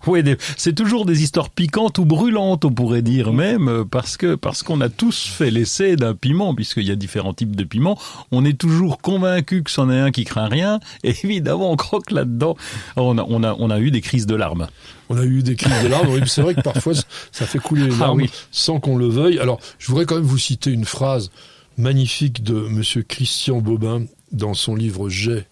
oui, 0.06 0.22
c'est 0.56 0.74
toujours 0.74 1.04
des 1.04 1.22
histoires 1.22 1.50
piquantes 1.50 1.98
ou 1.98 2.04
brûlantes, 2.04 2.64
on 2.64 2.72
pourrait 2.72 3.02
dire 3.02 3.32
même, 3.32 3.68
euh, 3.68 3.84
parce 3.84 4.16
que 4.16 4.34
parce 4.34 4.62
qu'on 4.62 4.80
a 4.80 4.88
tous 4.88 5.26
fait 5.26 5.50
l'essai 5.50 5.96
d'un 5.96 6.14
piment, 6.14 6.54
puisqu'il 6.54 6.84
y 6.84 6.90
a 6.90 6.96
différents 6.96 7.34
types 7.34 7.54
de 7.54 7.64
piments. 7.64 7.98
On 8.32 8.44
est 8.44 8.58
toujours 8.58 8.98
convaincu 8.98 9.62
que 9.62 9.70
c'en 9.70 9.90
est 9.90 9.98
un 9.98 10.10
qui 10.10 10.24
craint 10.24 10.48
rien, 10.48 10.80
et 11.04 11.14
évidemment 11.22 11.70
on 11.70 11.76
croque 11.76 12.10
là-dedans. 12.10 12.56
On 12.96 13.18
a, 13.18 13.26
on 13.28 13.42
a 13.42 13.54
on 13.58 13.70
a 13.70 13.78
eu 13.78 13.90
des 13.90 14.00
crises 14.00 14.26
de 14.26 14.34
larmes. 14.34 14.68
On 15.10 15.18
a 15.18 15.24
eu 15.24 15.42
des 15.42 15.56
crises 15.56 15.82
de 15.82 15.88
larmes. 15.88 16.08
Oui, 16.08 16.20
c'est 16.26 16.42
vrai 16.42 16.54
que 16.54 16.62
parfois 16.62 16.94
ça 17.30 17.46
fait 17.46 17.58
couler 17.58 17.86
les 17.86 17.96
ah 17.96 18.06
larmes 18.06 18.22
sans 18.50 18.80
qu'on 18.80 18.96
le 18.96 19.08
veuille. 19.08 19.38
Alors, 19.38 19.60
je 19.78 19.88
voudrais 19.88 20.06
quand 20.06 20.16
même 20.16 20.24
vous 20.24 20.38
citer 20.38 20.70
une 20.70 20.84
phrase 20.84 21.30
magnifique 21.76 22.42
de 22.42 22.54
Monsieur 22.54 23.02
Christian 23.02 23.58
Bobin 23.58 24.04
dans 24.32 24.54
son 24.54 24.74
livre 24.74 25.08
Jet, 25.08 25.46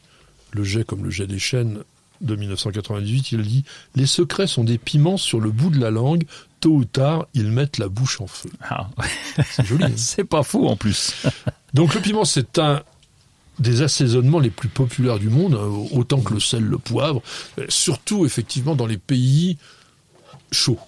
le 0.53 0.65
jet 0.65 0.85
comme 0.85 1.05
le 1.05 1.11
jet 1.11 1.27
des 1.27 1.39
chênes 1.39 1.83
de 2.21 2.37
1998, 2.37 3.33
il 3.33 3.43
dit 3.43 3.65
Les 3.95 4.07
secrets 4.07 4.47
sont 4.47 4.65
des 4.65 4.79
piments 4.79 5.17
sur 5.17 5.41
le 5.41 5.51
bout 5.51 5.71
de 5.71 5.81
la 5.81 5.91
langue. 5.91 6.25
Tôt 6.61 6.71
ou 6.71 6.85
tard, 6.85 7.27
ils 7.35 7.51
mettent 7.51 7.79
la 7.79 7.89
bouche 7.89 8.21
en 8.21 8.27
feu. 8.27 8.51
Ah. 8.63 8.89
C'est 9.51 9.65
joli. 9.65 9.85
Hein. 9.85 9.93
c'est 9.97 10.25
pas 10.25 10.43
fou 10.43 10.67
en 10.67 10.77
plus. 10.77 11.15
Donc 11.75 11.95
le 11.95 12.01
piment, 12.01 12.25
c'est 12.25 12.59
un 12.59 12.83
des 13.59 13.83
assaisonnements 13.83 14.39
les 14.39 14.51
plus 14.51 14.69
populaires 14.69 15.19
du 15.19 15.29
monde, 15.29 15.55
hein, 15.55 15.87
autant 15.93 16.21
que 16.21 16.35
le 16.35 16.41
sel, 16.41 16.63
le 16.63 16.79
poivre, 16.79 17.23
surtout 17.69 18.25
effectivement 18.25 18.77
dans 18.77 18.87
les 18.87 18.99
pays 18.99 19.59
chauds. 20.53 20.79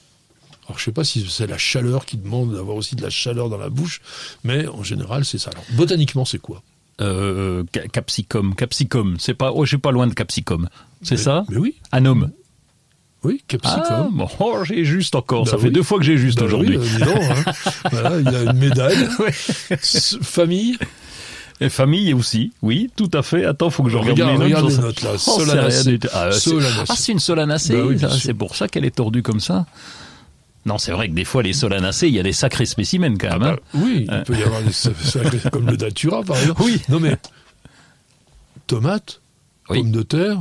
Alors 0.66 0.78
je 0.78 0.85
sais 0.85 0.93
pas 0.93 1.03
si 1.03 1.26
c'est 1.28 1.49
la 1.49 1.59
chaleur 1.59 2.07
qui 2.07 2.16
demande 2.16 2.55
d'avoir 2.55 2.76
aussi 2.76 2.95
de 2.95 3.03
la 3.03 3.11
chaleur 3.11 3.49
dans 3.49 3.59
la 3.59 3.70
bouche, 3.70 4.01
mais 4.45 4.68
en 4.68 4.85
général 4.85 5.24
c'est 5.24 5.39
ça. 5.39 5.51
Alors 5.51 5.64
botaniquement 5.72 6.24
c'est 6.24 6.39
quoi? 6.39 6.62
Euh, 7.01 7.62
ca- 7.74 7.88
capsicum, 7.88 8.55
capsicum. 8.55 9.16
C'est 9.18 9.34
pas, 9.34 9.53
oh, 9.55 9.64
suis 9.66 9.78
pas 9.78 9.90
loin 9.92 10.07
de 10.07 10.14
capsicum. 10.14 10.68
C'est 11.03 11.16
ça 11.16 11.44
Mais 11.48 11.57
oui, 11.57 11.76
Anome. 11.92 12.30
oui, 13.24 13.38
Ah, 13.40 13.44
capsicum. 13.48 14.09
bon, 14.12 14.28
oh, 14.38 14.59
j'ai 14.64 14.84
juste 14.84 15.14
encore. 15.14 15.44
Bah 15.44 15.51
ça 15.53 15.59
fait 15.59 15.68
oui. 15.68 15.72
deux 15.72 15.82
fois 15.82 15.98
que 15.98 16.05
j'ai 16.05 16.16
juste 16.18 16.38
Bah 16.38 16.44
aujourd'hui. 16.46 16.76
oui, 16.78 16.86
bah, 17.01 17.07
hein. 17.46 17.53
Voilà, 17.90 18.18
il 18.20 18.30
y 18.32 18.36
a 18.36 18.42
une 18.51 18.59
médaille. 18.59 19.09
Ouais. 19.18 19.32
Famille, 20.22 20.78
Et 21.62 21.68
famille 21.68 22.14
aussi, 22.14 22.53
oui, 22.62 22.90
tout 22.96 23.11
à 23.12 23.22
fait. 23.22 23.44
Attends, 23.44 23.68
faut 23.70 23.82
que 23.82 23.90
je 23.90 23.96
regarde, 23.98 24.18
Regarde- 24.20 24.38
mes 24.64 24.70
les 24.70 24.78
notes, 24.78 25.03
là. 25.03 25.11
Oh, 25.14 25.18
Solanacée. 25.18 25.98
Ah, 26.12 26.30
c'est- 26.32 26.51
ah, 26.88 26.94
c'est 26.96 27.12
une 27.12 27.18
solanacée. 27.18 27.80
Oui, 27.80 27.96
c'est 28.18 28.34
pour 28.34 28.57
ça 28.57 28.66
qu'elle 28.68 28.84
est 28.86 28.94
tordue 28.96 29.22
comme 29.22 29.40
ça. 29.40 29.66
Non, 30.66 30.76
c'est 30.78 30.92
vrai 30.92 31.08
que 31.08 31.14
des 31.14 31.24
fois 31.24 31.42
les 31.42 31.52
solanacées, 31.54 32.08
il 32.08 32.14
y 32.14 32.20
a 32.20 32.22
des 32.22 32.32
sacrés 32.34 32.66
spécimens 32.66 33.16
quand 33.18 33.30
même. 33.30 33.38
bah, 33.40 33.56
hein. 33.58 33.78
oui, 33.82 34.06
il 34.11 34.22
peut 34.24 34.36
y 34.36 34.42
avoir 34.42 34.62
des 34.62 34.72
ça- 34.72 34.90
comme 35.50 35.66
le 35.66 35.76
datura 35.76 36.22
par 36.22 36.36
exemple. 36.38 36.62
Oui. 36.62 36.80
Non 36.88 37.00
mais 37.00 37.16
tomates, 38.66 39.20
Oui. 39.68 39.78
pommes 39.80 39.90
de 39.92 40.02
terre, 40.02 40.38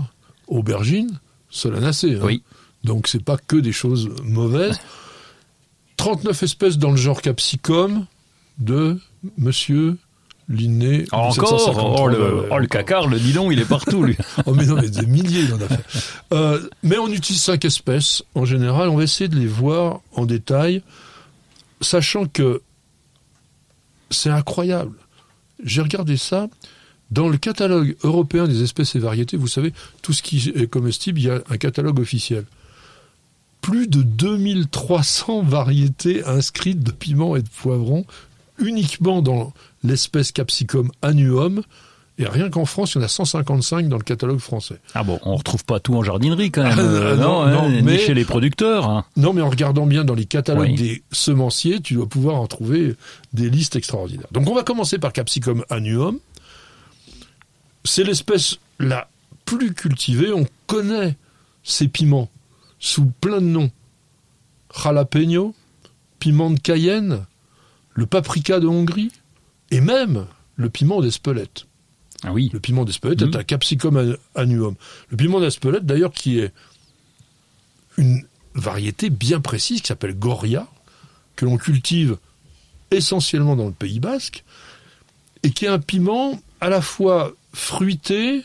aubergines, 0.48 1.20
solanacées. 1.50 2.16
hein. 2.16 2.22
Oui. 2.24 2.44
Donc 2.84 3.08
c'est 3.08 3.24
pas 3.24 3.38
que 3.38 3.56
des 3.56 3.72
choses 3.72 4.10
mauvaises. 4.24 4.80
39 5.98 6.44
espèces 6.44 6.78
dans 6.78 6.92
le 6.92 6.98
genre 6.98 7.22
capsicum 7.22 8.06
de 8.58 8.98
Monsieur 9.38 9.98
Linné. 10.50 11.06
Encore, 11.12 12.00
oh 12.02 12.08
le, 12.08 12.48
oh, 12.50 12.58
le 12.58 12.66
cacard, 12.66 13.08
le 13.08 13.20
didon, 13.20 13.52
il 13.52 13.60
est 13.60 13.66
partout 13.66 14.04
lui. 14.04 14.18
Oh 14.48 14.54
mais 14.56 14.66
non, 14.66 14.76
mais 14.76 14.90
des 14.90 15.06
milliers 15.06 15.42
il 15.42 15.54
en 15.54 15.62
a 15.62 15.68
fait. 15.68 15.86
Euh, 16.34 16.60
mais 16.82 16.98
on 16.98 17.08
utilise 17.08 17.42
cinq 17.42 17.66
espèces 17.66 18.24
en 18.34 18.46
général. 18.46 18.90
On 18.90 18.96
va 18.98 19.04
essayer 19.04 19.28
de 19.28 19.36
les 19.36 19.48
voir 19.48 20.02
en 20.16 20.26
détail, 20.26 20.82
sachant 21.82 22.26
que 22.26 22.62
c'est 24.10 24.32
incroyable. 24.32 24.96
J'ai 25.64 25.82
regardé 25.82 26.18
ça 26.18 26.48
dans 27.12 27.30
le 27.30 27.38
catalogue 27.38 27.96
européen 28.04 28.48
des 28.48 28.64
espèces 28.64 28.96
et 28.96 29.00
variétés. 29.00 29.38
Vous 29.38 29.48
savez, 29.48 29.74
tout 30.02 30.14
ce 30.14 30.24
qui 30.24 30.52
est 30.56 30.68
comestible, 30.68 31.20
il 31.20 31.26
y 31.26 31.30
a 31.30 31.42
un 31.50 31.58
catalogue 31.58 32.00
officiel. 32.00 32.46
Plus 33.62 33.88
de 33.88 34.02
2300 34.02 35.44
variétés 35.44 36.24
inscrites 36.26 36.82
de 36.82 36.92
piments 36.92 37.36
et 37.36 37.42
de 37.42 37.50
poivrons 37.50 38.06
uniquement 38.58 39.22
dans 39.22 39.54
l'espèce 39.84 40.32
Capsicum 40.32 40.92
annuum. 41.02 41.62
Et 42.22 42.26
rien 42.28 42.50
qu'en 42.50 42.66
France, 42.66 42.96
il 42.96 42.98
y 42.98 43.02
en 43.02 43.06
a 43.06 43.08
155 43.08 43.88
dans 43.88 43.96
le 43.98 44.04
catalogue 44.04 44.40
français. 44.40 44.76
Ah 44.94 45.04
bon, 45.04 45.20
on 45.24 45.38
retrouve 45.38 45.64
pas 45.64 45.80
tout 45.80 45.96
en 45.96 46.04
jardinerie 46.04 46.52
quand 46.52 46.64
même. 46.64 46.74
Ah, 46.78 46.82
euh, 46.82 47.16
non, 47.16 47.46
non, 47.46 47.52
non, 47.52 47.60
hein, 47.62 47.70
ni 47.70 47.82
mais- 47.82 47.98
chez 47.98 48.14
les 48.14 48.26
producteurs. 48.26 48.90
hein. 48.90 49.06
Non, 49.16 49.32
mais 49.32 49.42
en 49.42 49.50
regardant 49.50 49.86
bien 49.86 50.04
dans 50.04 50.16
les 50.16 50.26
catalogues 50.26 50.72
Oui. 50.72 50.76
des 50.76 51.04
semenciers, 51.14 51.80
tu 51.80 51.94
dois 51.94 52.08
pouvoir 52.10 52.36
en 52.36 52.48
trouver 52.48 52.96
des 53.32 53.50
listes 53.50 53.78
extraordinaires. 53.78 54.28
Donc 54.34 54.50
on 54.50 54.54
va 54.54 54.64
commencer 54.64 54.98
par 55.00 55.14
Capsicum 55.14 55.64
annuum. 55.70 56.20
C'est 57.86 58.04
l'espèce 58.04 58.58
la 58.80 59.08
plus 59.46 59.74
cultivée. 59.74 60.34
On 60.34 60.46
connaît 60.68 61.16
ces 61.64 61.88
piments 61.88 62.30
sous 62.80 63.06
plein 63.22 63.38
de 63.40 63.46
noms. 63.46 63.72
Jalapeno, 64.84 65.56
piment 66.20 66.52
de 66.52 66.60
Cayenne, 66.60 67.26
le 67.94 68.06
paprika 68.06 68.60
de 68.60 68.68
Hongrie, 68.68 69.12
et 69.72 69.82
même 69.82 70.26
le 70.56 70.70
piment 70.70 71.02
d'Espelette. 71.02 71.66
Ah 72.24 72.34
oui. 72.34 72.50
Le 72.52 72.60
piment 72.60 72.84
d'Espelette 72.86 73.22
est 73.22 73.36
un 73.36 73.44
capsicum 73.44 73.98
an- 73.98 74.16
annuum. 74.36 74.76
Le 75.10 75.18
piment 75.18 75.40
d'Espelette, 75.40 75.86
d'ailleurs, 75.86 76.12
qui 76.12 76.40
est 76.40 76.52
une 77.98 78.26
variété 78.56 79.10
bien 79.10 79.40
précise 79.40 79.82
qui 79.82 79.88
s'appelle 79.88 80.18
Goria, 80.18 80.68
que 81.36 81.46
l'on 81.46 81.58
cultive 81.58 82.18
essentiellement 82.92 83.56
dans 83.56 83.68
le 83.68 83.72
Pays 83.74 84.00
Basque, 84.00 84.44
et 85.44 85.52
qui 85.52 85.66
est 85.66 85.70
un 85.70 85.80
piment 85.80 86.42
à 86.60 86.68
la 86.70 86.82
fois 86.82 87.32
fruité 87.54 88.44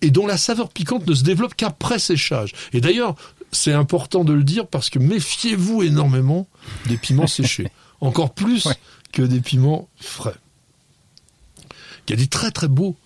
et 0.00 0.10
dont 0.10 0.26
la 0.26 0.36
saveur 0.38 0.70
piquante 0.70 1.06
ne 1.06 1.14
se 1.14 1.22
développe 1.22 1.54
qu'après 1.54 1.98
séchage. 1.98 2.52
Et 2.72 2.80
d'ailleurs, 2.80 3.14
c'est 3.52 3.72
important 3.72 4.24
de 4.24 4.32
le 4.32 4.42
dire 4.44 4.66
parce 4.66 4.88
que 4.90 4.98
méfiez-vous 4.98 5.82
énormément 5.82 6.48
des 6.86 6.96
piments 6.96 7.26
séchés. 7.26 7.68
Encore 8.00 8.32
plus 8.34 8.64
Ouais. 8.66 8.74
Que 9.12 9.22
des 9.22 9.40
piments 9.40 9.88
frais. 9.96 10.36
Il 12.06 12.10
y 12.10 12.12
a 12.14 12.16
des 12.16 12.26
très 12.26 12.50
très 12.50 12.68
beaux 12.68 12.96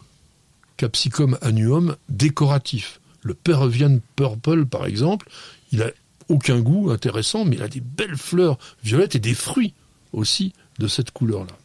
capsicum 0.77 1.39
annuum 1.43 1.97
décoratifs. 2.09 3.01
Le 3.23 3.35
Peruvian 3.35 3.99
Purple, 4.15 4.67
par 4.67 4.87
exemple, 4.87 5.29
il 5.73 5.83
a 5.83 5.91
aucun 6.29 6.61
goût 6.61 6.91
intéressant, 6.91 7.45
mais 7.45 7.57
il 7.57 7.63
a 7.63 7.69
des 7.69 7.81
belles 7.81 8.17
fleurs 8.17 8.59
violettes 8.83 9.17
et 9.17 9.21
des 9.21 9.35
fruits 9.35 9.75
aussi 10.13 10.53
de 10.79 10.89
cette 10.89 11.11
couleur-là. 11.11 11.57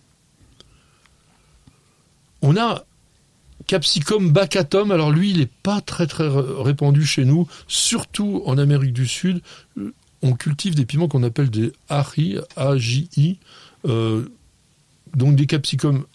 On 2.42 2.58
a 2.58 2.86
Capsicum 3.68 4.32
bacatum, 4.32 4.92
alors 4.92 5.12
lui, 5.12 5.32
il 5.32 5.39
n'est 5.39 5.50
pas 5.64 5.82
très 5.82 6.08
très 6.08 6.28
répandu 6.28 7.06
chez 7.06 7.26
nous, 7.26 7.48
surtout 7.68 8.42
en 8.46 8.58
Amérique 8.58 8.94
du 8.94 9.08
Sud. 9.08 9.42
Euh, 9.78 9.94
On 10.24 10.34
cultive 10.34 10.76
des 10.76 10.86
piments 10.86 11.08
qu'on 11.08 11.24
appelle 11.24 11.50
des 11.50 11.72
AJI, 11.89 12.38
A-J-I, 12.56 13.38
donc 13.84 15.36
des 15.36 15.46
capsicum 15.48 16.06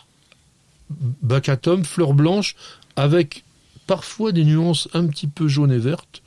bacatum, 0.91 1.85
fleurs 1.85 2.14
blanches, 2.14 2.55
avec 2.97 3.45
parfois 3.87 4.33
des 4.33 4.45
nuances 4.45 4.89
un 4.95 5.07
petit 5.07 5.27
peu 5.27 5.49
jaunes 5.49 5.73
et 5.73 5.79
vertes, 5.79 6.23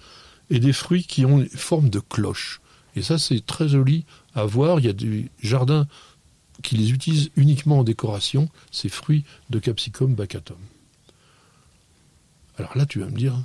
et 0.50 0.60
des 0.60 0.74
fruits 0.74 1.04
qui 1.04 1.26
ont 1.26 1.40
une 1.40 1.50
forme 1.50 1.90
de 1.90 2.00
cloche. 2.00 2.62
Et 2.96 3.02
ça, 3.02 3.18
c'est 3.18 3.46
très 3.46 3.70
joli 3.70 4.06
à 4.36 4.46
voir. 4.46 4.80
Il 4.80 4.86
y 4.86 4.90
a 4.90 4.94
des 4.94 5.30
jardins 5.42 5.88
qui 6.64 6.76
les 6.76 6.92
utilisent 6.92 7.32
uniquement 7.36 7.80
en 7.80 7.84
décoration, 7.84 8.50
ces 8.72 8.90
fruits 8.90 9.24
de 9.50 9.60
capsicum 9.60 10.16
bacatum. 10.16 10.58
Alors 12.58 12.78
là, 12.78 12.86
tu 12.86 13.00
vas 13.00 13.06
me 13.06 13.18
dire, 13.18 13.36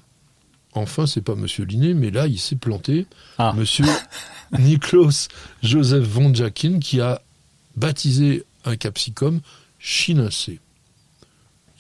enfin, 0.73 1.07
c'est 1.07 1.21
pas 1.21 1.37
Monsieur 1.37 1.65
Linné, 1.65 1.95
mais 1.95 2.11
là, 2.11 2.27
il 2.27 2.39
s'est 2.39 2.57
planté. 2.57 3.07
Ah. 3.39 3.53
Monsieur 3.57 3.85
Niklos 4.59 5.29
Joseph 5.63 6.05
von 6.05 6.35
Jackin, 6.35 6.81
qui 6.81 7.01
a 7.01 7.23
baptisé 7.77 8.45
un 8.65 8.77
capsicum 8.77 9.41
chinacé. 9.79 10.61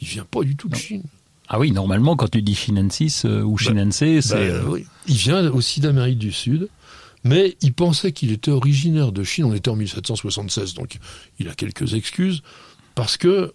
Il 0.01 0.09
vient 0.09 0.25
pas 0.25 0.43
du 0.43 0.57
tout 0.57 0.69
de 0.69 0.75
Non. 0.75 0.81
Chine. 0.81 1.03
Ah 1.49 1.59
oui, 1.59 1.73
normalement, 1.73 2.17
quand 2.17 2.29
tu 2.29 2.43
dis 2.43 2.55
chinensis 2.55 3.25
euh, 3.25 3.43
ou 3.43 3.59
chinense, 3.59 3.97
c'est. 3.97 4.21
Bah, 4.31 4.37
euh, 4.37 4.65
oui. 4.67 4.87
Il 5.07 5.17
vient 5.17 5.47
aussi 5.51 5.81
d'Amérique 5.81 6.19
du 6.19 6.33
Sud, 6.33 6.69
mais 7.23 7.57
il 7.61 7.75
pensait 7.75 8.13
qu'il 8.13 8.33
était 8.33 8.51
originaire 8.51 9.13
de 9.13 9.23
Chine. 9.25 9.45
On 9.45 9.55
était 9.55 9.69
en 9.69 9.77
1776, 9.77 10.75
donc 10.75 10.99
il 11.39 11.49
a 11.49 11.55
quelques 11.55 11.95
excuses, 11.95 12.43
parce 12.95 13.17
que 13.17 13.53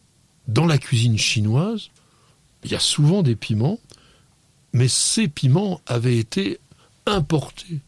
dans 0.48 0.66
la 0.66 0.78
cuisine 0.78 1.18
chinoise, 1.18 1.90
il 2.64 2.72
y 2.72 2.76
a 2.76 2.80
souvent 2.80 3.24
des 3.24 3.36
piments, 3.36 3.80
mais 4.74 4.88
ces 4.88 5.28
piments 5.28 5.82
avaient 5.88 6.18
été 6.18 6.60
importés 7.06 7.80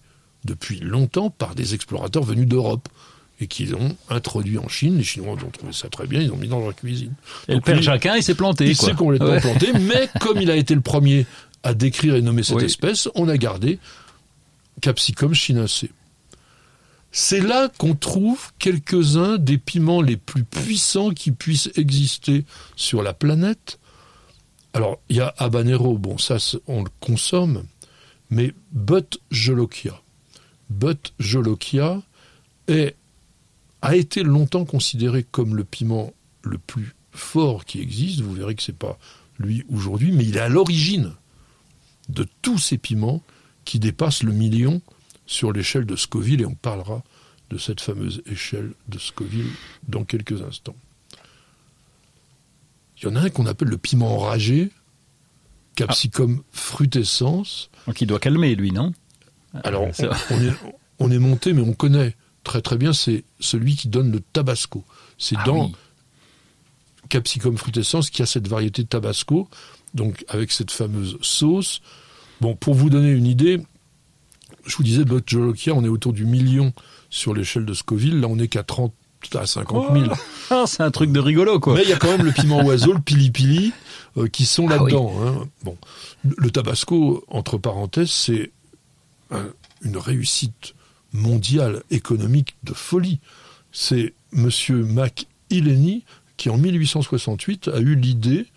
depuis 0.45 0.79
longtemps 0.79 1.29
par 1.29 1.53
des 1.53 1.75
explorateurs 1.75 2.23
venus 2.23 2.47
d'Europe 2.47 2.89
et 3.41 3.47
qu'ils 3.47 3.75
ont 3.75 3.95
introduit 4.09 4.57
en 4.57 4.67
Chine. 4.69 4.97
Les 4.97 5.03
Chinois 5.03 5.33
ont 5.33 5.49
trouvé 5.49 5.73
ça 5.73 5.89
très 5.89 6.07
bien, 6.07 6.21
ils 6.21 6.31
ont 6.31 6.37
mis 6.37 6.47
dans 6.47 6.59
leur 6.59 6.75
cuisine. 6.75 7.13
et 7.47 7.55
le 7.55 7.61
père 7.61 7.75
lui- 7.75 7.83
Jacquin, 7.83 8.15
il 8.15 8.23
s'est 8.23 8.35
planté. 8.35 8.65
il 8.67 8.75
s'est 8.75 8.93
complètement 8.93 9.29
Ouais. 9.29 9.41
planté, 9.41 9.71
mais 9.73 10.09
comme 10.21 10.39
il 10.39 10.49
a 10.51 10.55
été 10.55 10.75
le 10.75 10.81
premier 10.81 11.25
à 11.63 11.73
décrire 11.73 12.15
et 12.15 12.21
nommer 12.21 12.43
cette 12.43 12.57
Oui. 12.57 12.65
espèce, 12.65 13.07
on 13.15 13.27
a 13.29 13.37
gardé 13.37 13.79
Capsicum 14.81 15.33
chinacé. 15.33 15.91
C'est 17.11 17.41
là 17.41 17.69
qu'on 17.77 17.93
trouve 17.93 18.51
quelques-uns 18.57 19.37
des 19.37 19.57
piments 19.57 20.01
les 20.01 20.15
plus 20.17 20.43
puissants 20.45 21.09
qui 21.11 21.31
puissent 21.31 21.69
exister 21.75 22.45
sur 22.77 23.03
la 23.03 23.13
planète. 23.13 23.79
Alors, 24.73 24.99
il 25.09 25.17
y 25.17 25.19
a 25.21 25.33
habanero, 25.37 25.97
bon, 25.97 26.17
ça, 26.17 26.37
on 26.67 26.83
le 26.83 26.89
consomme, 27.01 27.65
mais 28.29 28.53
But 28.71 29.19
jolokia. 29.29 30.01
But 30.69 31.13
jolokia 31.19 32.01
est, 32.69 32.95
a 33.81 33.95
été 33.95 34.23
longtemps 34.23 34.65
considéré 34.65 35.23
comme 35.23 35.55
le 35.55 35.63
piment 35.63 36.13
le 36.43 36.57
plus 36.57 36.95
fort 37.11 37.65
qui 37.65 37.81
existe. 37.81 38.21
Vous 38.21 38.33
verrez 38.33 38.55
que 38.55 38.63
c'est 38.63 38.77
pas 38.77 38.97
lui 39.39 39.63
aujourd'hui, 39.69 40.11
mais 40.11 40.23
il 40.23 40.37
est 40.37 40.41
à 40.41 40.49
l'origine 40.49 41.13
de 42.09 42.27
tous 42.41 42.57
ces 42.57 42.77
piments 42.77 43.21
qui 43.65 43.79
dépassent 43.79 44.23
le 44.23 44.33
million 44.33 44.81
sur 45.25 45.51
l'échelle 45.51 45.85
de 45.85 45.95
Scoville, 45.95 46.41
et 46.41 46.45
on 46.45 46.55
parlera 46.55 47.03
de 47.49 47.57
cette 47.57 47.81
fameuse 47.81 48.21
échelle 48.25 48.73
de 48.87 48.99
Scoville 48.99 49.49
dans 49.87 50.03
quelques 50.03 50.41
instants. 50.41 50.75
Il 52.97 53.05
y 53.05 53.07
en 53.07 53.15
a 53.15 53.21
un 53.21 53.29
qu'on 53.29 53.45
appelle 53.45 53.69
le 53.69 53.77
piment 53.77 54.15
enragé, 54.15 54.71
Capsicum 55.75 56.43
frutescens. 56.51 57.69
Donc 57.87 58.01
il 58.01 58.07
doit 58.07 58.19
calmer, 58.19 58.55
lui, 58.55 58.71
non? 58.71 58.93
Alors, 59.63 59.87
c'est 59.93 60.07
on, 60.07 60.35
on 60.35 60.41
est, 60.41 60.53
on 60.99 61.11
est 61.11 61.19
monté, 61.19 61.53
mais 61.53 61.61
on 61.61 61.73
connaît 61.73 62.15
très 62.43 62.61
très 62.61 62.77
bien, 62.77 62.93
c'est 62.93 63.23
celui 63.39 63.75
qui 63.75 63.87
donne 63.87 64.11
le 64.11 64.19
tabasco. 64.19 64.83
C'est 65.17 65.35
Ah 65.39 65.43
dans 65.45 65.65
oui. 65.67 65.75
Capsicum 67.09 67.57
frutescens 67.57 68.09
qui 68.09 68.21
a 68.21 68.25
cette 68.25 68.47
variété 68.47 68.83
de 68.83 68.87
tabasco, 68.87 69.49
donc 69.93 70.23
avec 70.29 70.51
cette 70.51 70.71
fameuse 70.71 71.17
sauce. 71.21 71.81
Bon, 72.39 72.55
pour 72.55 72.73
vous 72.73 72.89
donner 72.89 73.11
une 73.11 73.25
idée, 73.27 73.61
je 74.65 74.75
vous 74.77 74.83
disais, 74.83 75.03
Botjolokia, 75.03 75.73
on 75.73 75.83
est 75.83 75.89
autour 75.89 76.13
du 76.13 76.25
million 76.25 76.71
sur 77.09 77.33
l'échelle 77.33 77.65
de 77.65 77.73
Scoville. 77.73 78.19
Là, 78.21 78.27
on 78.27 78.37
n'est 78.37 78.47
qu'à 78.47 78.63
30 78.63 78.93
à 79.35 79.45
50 79.45 79.93
000. 79.93 80.05
Ah, 80.53 80.63
c'est 80.67 80.83
un 80.83 80.91
truc 80.91 81.11
de 81.11 81.19
rigolo, 81.19 81.59
quoi. 81.59 81.75
Mais 81.75 81.83
il 81.83 81.89
y 81.89 81.93
a 81.93 81.97
quand 81.97 82.09
même 82.17 82.25
le 82.25 82.31
piment 82.33 82.61
oiseau, 82.65 82.91
le 82.93 82.99
pili-pili, 82.99 83.71
euh, 84.17 84.27
qui 84.27 84.45
sont 84.45 84.67
Ah 84.69 84.77
là-dedans. 84.77 85.13
hein. 85.25 85.47
Bon, 85.63 85.77
le 86.23 86.49
tabasco, 86.51 87.23
entre 87.29 87.57
parenthèses, 87.57 88.09
c'est 88.11 88.51
un- 89.31 89.49
une 89.81 89.97
réussite 89.97 90.73
mondiale 91.13 91.83
économique 91.91 92.55
de 92.63 92.73
folie. 92.73 93.19
C'est 93.71 94.13
Monsieur 94.31 94.83
Mac 94.83 95.25
Ileni 95.49 96.03
qui, 96.37 96.49
en 96.49 96.57
1868, 96.57 97.67
a 97.69 97.79
eu 97.79 97.95
l'idée. 97.95 98.47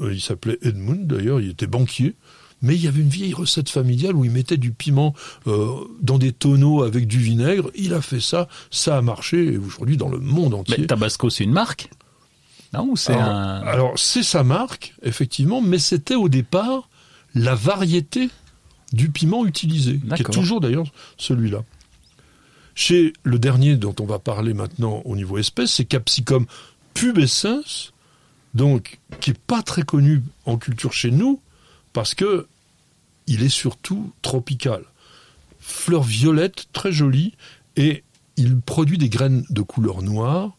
euh, 0.00 0.12
Il 0.12 0.20
s'appelait 0.20 0.58
Edmund 0.62 1.06
d'ailleurs, 1.06 1.40
il 1.40 1.50
était 1.50 1.66
banquier. 1.66 2.14
Mais 2.62 2.74
il 2.74 2.82
y 2.82 2.88
avait 2.88 3.00
une 3.00 3.08
vieille 3.08 3.32
recette 3.32 3.70
familiale 3.70 4.14
où 4.14 4.24
il 4.26 4.30
mettait 4.30 4.58
du 4.58 4.70
piment 4.70 5.14
euh, 5.46 5.68
dans 6.02 6.18
des 6.18 6.30
tonneaux 6.32 6.82
avec 6.82 7.06
du 7.06 7.18
vinaigre. 7.18 7.70
Il 7.74 7.94
a 7.94 8.02
fait 8.02 8.20
ça, 8.20 8.48
ça 8.70 8.98
a 8.98 9.02
marché. 9.02 9.54
Et 9.54 9.56
aujourd'hui, 9.56 9.96
dans 9.96 10.10
le 10.10 10.18
monde 10.18 10.52
entier, 10.52 10.76
Mais 10.78 10.86
Tabasco, 10.86 11.30
c'est 11.30 11.44
une 11.44 11.52
marque? 11.52 11.88
Non, 12.74 12.86
ou 12.90 12.96
c'est 12.96 13.14
alors, 13.14 13.24
un... 13.28 13.60
alors, 13.62 13.98
c'est 13.98 14.22
sa 14.22 14.44
marque, 14.44 14.94
effectivement, 15.02 15.62
mais 15.62 15.78
c'était 15.78 16.14
au 16.16 16.28
départ 16.28 16.90
la 17.34 17.54
variété 17.54 18.28
du 18.92 19.08
piment 19.08 19.46
utilisé, 19.46 19.92
qui 19.98 20.04
est 20.04 20.08
D'accord. 20.08 20.34
toujours 20.34 20.60
d'ailleurs 20.60 20.86
celui-là. 21.16 21.64
Chez 22.80 23.12
le 23.24 23.38
dernier 23.38 23.76
dont 23.76 23.94
on 24.00 24.06
va 24.06 24.18
parler 24.18 24.54
maintenant 24.54 25.02
au 25.04 25.14
niveau 25.14 25.36
espèce, 25.36 25.70
c'est 25.70 25.84
Capsicum 25.84 26.46
pubescens, 26.94 27.92
donc 28.54 29.00
qui 29.20 29.32
est 29.32 29.38
pas 29.38 29.62
très 29.62 29.82
connu 29.82 30.22
en 30.46 30.56
culture 30.56 30.94
chez 30.94 31.10
nous 31.10 31.42
parce 31.92 32.14
que 32.14 32.46
il 33.26 33.42
est 33.42 33.50
surtout 33.50 34.14
tropical. 34.22 34.82
Fleur 35.58 36.02
violette, 36.02 36.68
très 36.72 36.90
jolie, 36.90 37.34
et 37.76 38.02
il 38.38 38.58
produit 38.58 38.96
des 38.96 39.10
graines 39.10 39.44
de 39.50 39.60
couleur 39.60 40.00
noire. 40.00 40.56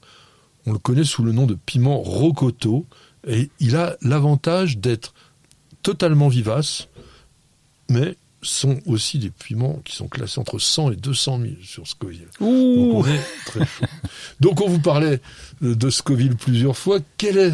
On 0.68 0.73
le 0.73 0.77
connaît 0.77 1.03
sous 1.03 1.23
le 1.23 1.31
nom 1.31 1.48
de 1.48 1.56
piment 1.56 1.98
rocoto, 2.03 2.85
et 3.27 3.49
il 3.60 3.76
a 3.76 3.98
l'avantage 4.03 4.77
d'être 4.77 5.15
totalement 5.81 6.27
vivace, 6.27 6.88
mais 7.89 8.15
sont 8.41 8.80
aussi 8.85 9.19
des 9.19 9.30
piments 9.30 9.81
qui 9.85 9.95
sont 9.95 10.07
classés 10.07 10.39
entre 10.39 10.59
100 10.59 10.91
et 10.91 10.95
200 10.95 11.39
000 11.41 11.53
sur 11.63 11.88
Scoville. 11.88 12.27
Donc 12.39 12.49
Ouh 12.49 12.91
on 12.95 13.07
est 13.07 13.22
très 13.45 13.65
chaud. 13.65 13.85
Donc 14.39 14.61
on 14.61 14.68
vous 14.68 14.80
parlait 14.80 15.22
de 15.61 15.89
Scoville 15.89 16.35
plusieurs 16.35 16.77
fois. 16.77 16.99
Quelle 17.18 17.38
est 17.38 17.53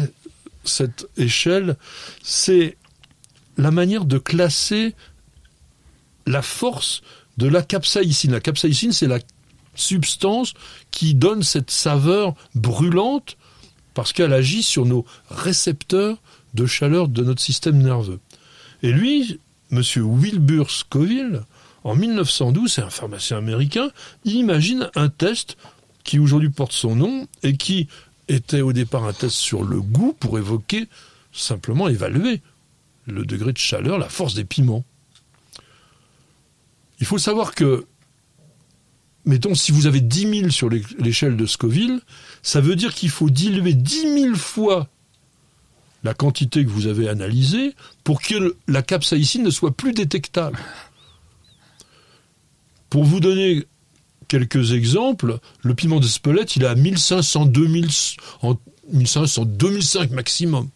cette 0.64 1.06
échelle? 1.16 1.76
C'est 2.22 2.76
la 3.56 3.70
manière 3.70 4.04
de 4.04 4.18
classer 4.18 4.94
la 6.26 6.42
force 6.42 7.02
de 7.36 7.48
la 7.48 7.62
capsaïcine. 7.62 8.32
La 8.32 8.40
capsaïcine, 8.40 8.92
c'est 8.92 9.06
la 9.06 9.18
substance 9.74 10.54
qui 10.90 11.14
donne 11.14 11.42
cette 11.42 11.70
saveur 11.70 12.34
brûlante 12.54 13.36
parce 13.94 14.12
qu'elle 14.12 14.32
agit 14.32 14.62
sur 14.62 14.86
nos 14.86 15.04
récepteurs 15.30 16.18
de 16.54 16.66
chaleur 16.66 17.08
de 17.08 17.22
notre 17.22 17.42
système 17.42 17.78
nerveux. 17.78 18.20
Et 18.82 18.92
lui, 18.92 19.40
Monsieur 19.70 20.02
Wilbur 20.02 20.70
Scoville, 20.70 21.42
en 21.84 21.94
1912, 21.94 22.72
c'est 22.72 22.82
un 22.82 22.90
pharmacien 22.90 23.36
américain, 23.38 23.90
imagine 24.24 24.90
un 24.94 25.08
test 25.08 25.56
qui 26.04 26.18
aujourd'hui 26.18 26.48
porte 26.50 26.72
son 26.72 26.96
nom 26.96 27.28
et 27.42 27.56
qui 27.56 27.88
était 28.28 28.60
au 28.62 28.72
départ 28.72 29.04
un 29.04 29.12
test 29.12 29.36
sur 29.36 29.62
le 29.64 29.80
goût 29.80 30.14
pour 30.18 30.38
évoquer, 30.38 30.88
simplement 31.32 31.88
évaluer 31.88 32.40
le 33.06 33.24
degré 33.24 33.52
de 33.52 33.58
chaleur, 33.58 33.98
la 33.98 34.08
force 34.08 34.34
des 34.34 34.44
piments. 34.44 34.84
Il 37.00 37.06
faut 37.06 37.18
savoir 37.18 37.54
que, 37.54 37.86
mettons, 39.24 39.54
si 39.54 39.72
vous 39.72 39.86
avez 39.86 40.00
10 40.00 40.40
000 40.40 40.50
sur 40.50 40.68
l'é- 40.68 40.82
l'échelle 40.98 41.36
de 41.36 41.46
Scoville, 41.46 42.00
ça 42.42 42.60
veut 42.60 42.74
dire 42.76 42.94
qu'il 42.94 43.10
faut 43.10 43.30
diluer 43.30 43.72
10 43.74 44.00
000 44.22 44.34
fois 44.34 44.88
la 46.04 46.14
quantité 46.14 46.64
que 46.64 46.70
vous 46.70 46.86
avez 46.86 47.08
analysée 47.08 47.74
pour 48.04 48.20
que 48.22 48.56
la 48.66 48.82
capsaïcine 48.82 49.42
ne 49.42 49.50
soit 49.50 49.76
plus 49.76 49.92
détectable. 49.92 50.58
Pour 52.90 53.04
vous 53.04 53.20
donner 53.20 53.66
quelques 54.28 54.72
exemples, 54.72 55.38
le 55.62 55.74
piment 55.74 56.00
de 56.00 56.06
Spelette, 56.06 56.56
il 56.56 56.62
est 56.62 56.68
à 56.68 56.74
1500, 56.74 57.46
2000, 57.46 57.88
en 58.42 58.56
1500, 58.92 59.44
2005 59.46 60.10
maximum. 60.10 60.68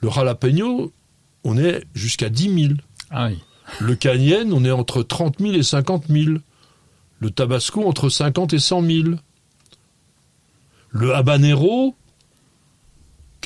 Le 0.00 0.10
jalapeno, 0.10 0.92
on 1.44 1.58
est 1.58 1.84
jusqu'à 1.94 2.28
10 2.28 2.62
000. 2.68 2.74
Ah 3.10 3.28
oui. 3.28 3.38
Le 3.80 3.94
cayenne, 3.94 4.52
on 4.52 4.64
est 4.64 4.70
entre 4.70 5.02
30 5.02 5.38
000 5.40 5.52
et 5.54 5.62
50 5.62 6.04
000. 6.08 6.38
Le 7.18 7.30
tabasco, 7.30 7.86
entre 7.86 8.08
50 8.08 8.52
et 8.52 8.58
100 8.58 8.82
000. 8.82 9.08
Le 10.90 11.14
habanero, 11.14 11.94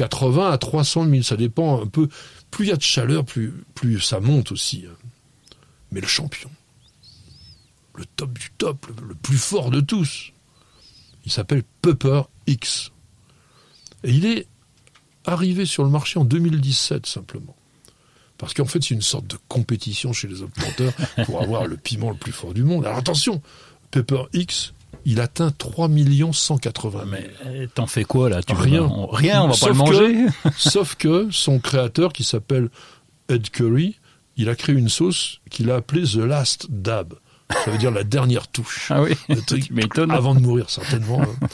80 0.01 0.51
à 0.51 0.57
300 0.57 1.11
000. 1.11 1.23
Ça 1.23 1.37
dépend 1.37 1.83
un 1.83 1.87
peu. 1.87 2.09
Plus 2.51 2.65
il 2.67 2.69
y 2.71 2.73
a 2.73 2.77
de 2.77 2.83
chaleur, 2.83 3.25
plus, 3.27 4.01
ça 4.01 4.19
monte 4.19 4.51
aussi. 4.51 4.87
hein. 4.89 4.97
Mais 5.93 6.01
le 6.01 6.07
champion, 6.07 6.51
le 7.97 8.07
top 8.17 8.39
du 8.39 8.51
top, 8.57 8.87
le, 9.07 9.15
plus 9.15 9.37
fort 9.37 9.71
de 9.71 9.81
tous, 9.81 10.33
il 11.27 11.33
s'appelle 11.33 11.65
Pepper 11.83 12.23
X. 12.47 12.93
Et 14.05 14.11
il 14.13 14.25
est 14.25 14.47
arrivé 15.27 15.67
sur 15.67 15.85
le 15.85 15.91
marché 15.91 16.19
en 16.19 16.25
2017 16.25 17.05
simplement. 17.05 17.55
Parce 18.39 18.55
qu'en 18.55 18.65
fait, 18.65 18.83
c'est 18.83 18.95
une 18.95 19.03
sorte 19.03 19.27
de 19.27 19.37
compétition 19.49 20.15
chez 20.15 20.29
les 20.29 20.37
planteurs 20.47 20.95
pour 21.27 21.43
avoir 21.43 21.67
le 21.67 21.77
piment 21.77 22.09
le 22.11 22.17
plus 22.17 22.33
fort 22.33 22.55
du 22.55 22.63
monde. 22.65 22.87
Alors 22.87 22.97
attention, 22.97 23.43
Pepper 23.91 24.23
X, 24.33 24.73
il 25.05 25.21
atteint 25.21 25.51
3 25.51 25.89
180 26.33 26.99
000. 26.99 27.11
Mais 27.11 27.31
euh, 27.47 27.67
t'en 27.75 27.87
fais 27.87 28.05
quoi, 28.05 28.29
là? 28.29 28.43
Tu 28.43 28.53
Rien. 28.55 28.83
on- 28.83 29.07
Rien, 29.07 29.43
on 29.43 29.49
va 29.49 29.57
pas 29.57 29.69
le 29.69 29.75
manger? 29.75 30.27
Sauf 30.57 30.95
que 30.97 31.29
son 31.31 31.59
créateur, 31.59 32.13
qui 32.13 32.25
s'appelle 32.25 32.69
Ed 33.29 33.51
Curry, 33.51 33.97
il 34.37 34.49
a 34.49 34.55
créé 34.55 34.75
une 34.75 34.89
sauce 34.89 35.41
qu'il 35.51 35.71
a 35.71 35.77
appelée 35.77 36.03
The 36.05 36.17
Last 36.17 36.67
Dab. 36.71 37.15
Ça 37.65 37.71
veut 37.71 37.79
dire 37.79 37.91
la 37.91 38.05
dernière 38.05 38.47
touche. 38.49 38.87
Ah 38.91 39.03
oui, 39.03 39.15
Le 39.29 39.41
truc 39.41 39.71
avant 40.11 40.35
de 40.35 40.41
mourir, 40.41 40.71
certainement. 40.71 41.21
hein. 41.23 41.47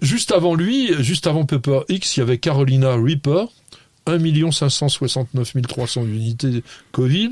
Juste 0.00 0.30
avant 0.32 0.54
lui, 0.54 0.92
juste 1.02 1.26
avant 1.26 1.44
Pepper 1.44 1.80
X, 1.88 2.16
il 2.16 2.20
y 2.20 2.22
avait 2.22 2.38
Carolina 2.38 2.94
Reaper, 2.94 3.46
1 4.06 4.18
569 4.52 5.54
300 5.66 6.04
unités 6.04 6.62
Covid. 6.92 7.30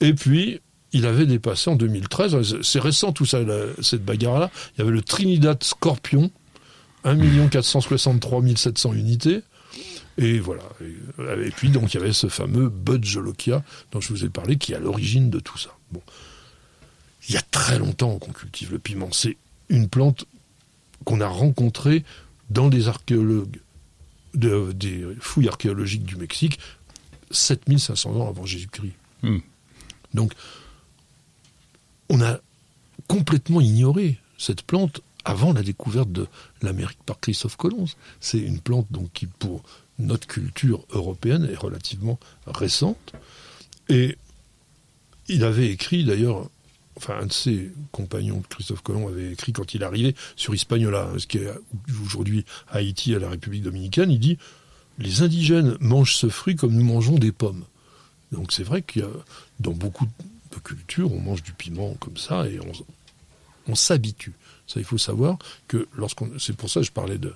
Et 0.00 0.14
puis, 0.14 0.60
il 0.92 1.06
avait 1.06 1.26
dépassé 1.26 1.70
en 1.70 1.76
2013, 1.76 2.60
c'est 2.62 2.80
récent 2.80 3.12
tout 3.12 3.24
ça, 3.26 3.40
la- 3.42 3.66
cette 3.82 4.04
bagarre-là, 4.04 4.50
il 4.74 4.80
y 4.80 4.82
avait 4.82 4.90
le 4.92 5.02
Trinidad 5.02 5.62
Scorpion, 5.62 6.30
1 7.04 7.48
463 7.48 8.42
700 8.56 8.92
unités. 8.94 9.42
Et 10.18 10.38
voilà. 10.38 10.62
Et, 11.18 11.50
puis, 11.50 11.70
donc, 11.70 11.94
il 11.94 11.96
y 11.98 12.00
avait 12.00 12.12
ce 12.12 12.26
fameux 12.28 12.68
Bud 12.68 13.04
Jolokia 13.04 13.64
dont 13.92 14.00
je 14.00 14.10
vous 14.10 14.24
ai 14.24 14.28
parlé, 14.28 14.56
qui 14.58 14.72
est 14.72 14.76
à 14.76 14.78
l'origine 14.78 15.30
de 15.30 15.40
tout 15.40 15.56
ça. 15.56 15.70
Bon. 15.90 16.02
Il 17.28 17.34
y 17.34 17.38
a 17.38 17.42
très 17.50 17.78
longtemps 17.78 18.18
qu'on 18.18 18.32
cultive 18.32 18.72
le 18.72 18.78
piment. 18.78 19.08
C'est 19.12 19.36
une 19.70 19.88
plante 19.88 20.26
qu'on 21.04 21.20
a 21.22 21.26
rencontrée 21.26 22.04
dans 22.50 22.68
des 22.68 22.88
archéologues, 22.88 23.58
de- 24.34 24.72
des 24.72 25.02
fouilles 25.20 25.48
archéologiques 25.48 26.04
du 26.04 26.16
Mexique, 26.16 26.58
7500 27.30 28.10
ans 28.20 28.28
avant 28.28 28.44
Jésus-Christ. 28.44 28.92
Hmm. 29.22 29.38
Donc, 30.14 30.32
on 32.12 32.20
a 32.20 32.40
complètement 33.08 33.62
ignoré 33.62 34.18
cette 34.36 34.62
plante 34.62 35.00
avant 35.24 35.54
la 35.54 35.62
découverte 35.62 36.12
de 36.12 36.26
l'Amérique 36.60 37.02
par 37.06 37.18
Christophe 37.20 37.56
Colomb. 37.56 37.86
C'est 38.20 38.38
une 38.38 38.60
plante 38.60 38.86
donc 38.90 39.10
qui, 39.14 39.26
pour 39.26 39.62
notre 39.98 40.26
culture 40.26 40.84
européenne, 40.90 41.48
est 41.50 41.56
relativement 41.56 42.18
récente. 42.46 43.14
Et 43.88 44.18
il 45.28 45.42
avait 45.42 45.70
écrit 45.70 46.04
d'ailleurs, 46.04 46.50
enfin 46.96 47.18
un 47.22 47.26
de 47.26 47.32
ses 47.32 47.72
compagnons 47.92 48.40
de 48.40 48.46
Christophe 48.46 48.82
Colomb 48.82 49.08
avait 49.08 49.32
écrit 49.32 49.54
quand 49.54 49.72
il 49.72 49.82
arrivait 49.82 50.14
sur 50.36 50.54
Hispaniola, 50.54 51.08
ce 51.16 51.26
qui 51.26 51.38
est 51.38 51.50
aujourd'hui 52.04 52.44
Haïti 52.68 53.14
à 53.14 53.20
la 53.20 53.30
République 53.30 53.62
dominicaine, 53.62 54.10
il 54.10 54.20
dit 54.20 54.36
les 54.98 55.22
indigènes 55.22 55.78
mangent 55.80 56.16
ce 56.16 56.28
fruit 56.28 56.56
comme 56.56 56.74
nous 56.74 56.84
mangeons 56.84 57.18
des 57.18 57.32
pommes. 57.32 57.64
Donc 58.32 58.52
c'est 58.52 58.64
vrai 58.64 58.82
qu'il 58.82 59.00
y 59.00 59.04
a 59.04 59.10
dans 59.60 59.72
beaucoup 59.72 60.06
de 60.58 60.64
cultures, 60.64 61.12
on 61.12 61.20
mange 61.20 61.42
du 61.42 61.52
piment 61.52 61.94
comme 62.00 62.16
ça 62.16 62.46
et 62.48 62.58
on, 62.60 62.72
on 63.68 63.74
s'habitue. 63.74 64.32
Ça, 64.66 64.80
il 64.80 64.84
faut 64.84 64.98
savoir 64.98 65.38
que 65.68 65.88
lorsqu'on, 65.96 66.30
c'est 66.38 66.56
pour 66.56 66.70
ça 66.70 66.80
que 66.80 66.86
je 66.86 66.92
parlais 66.92 67.18
de 67.18 67.34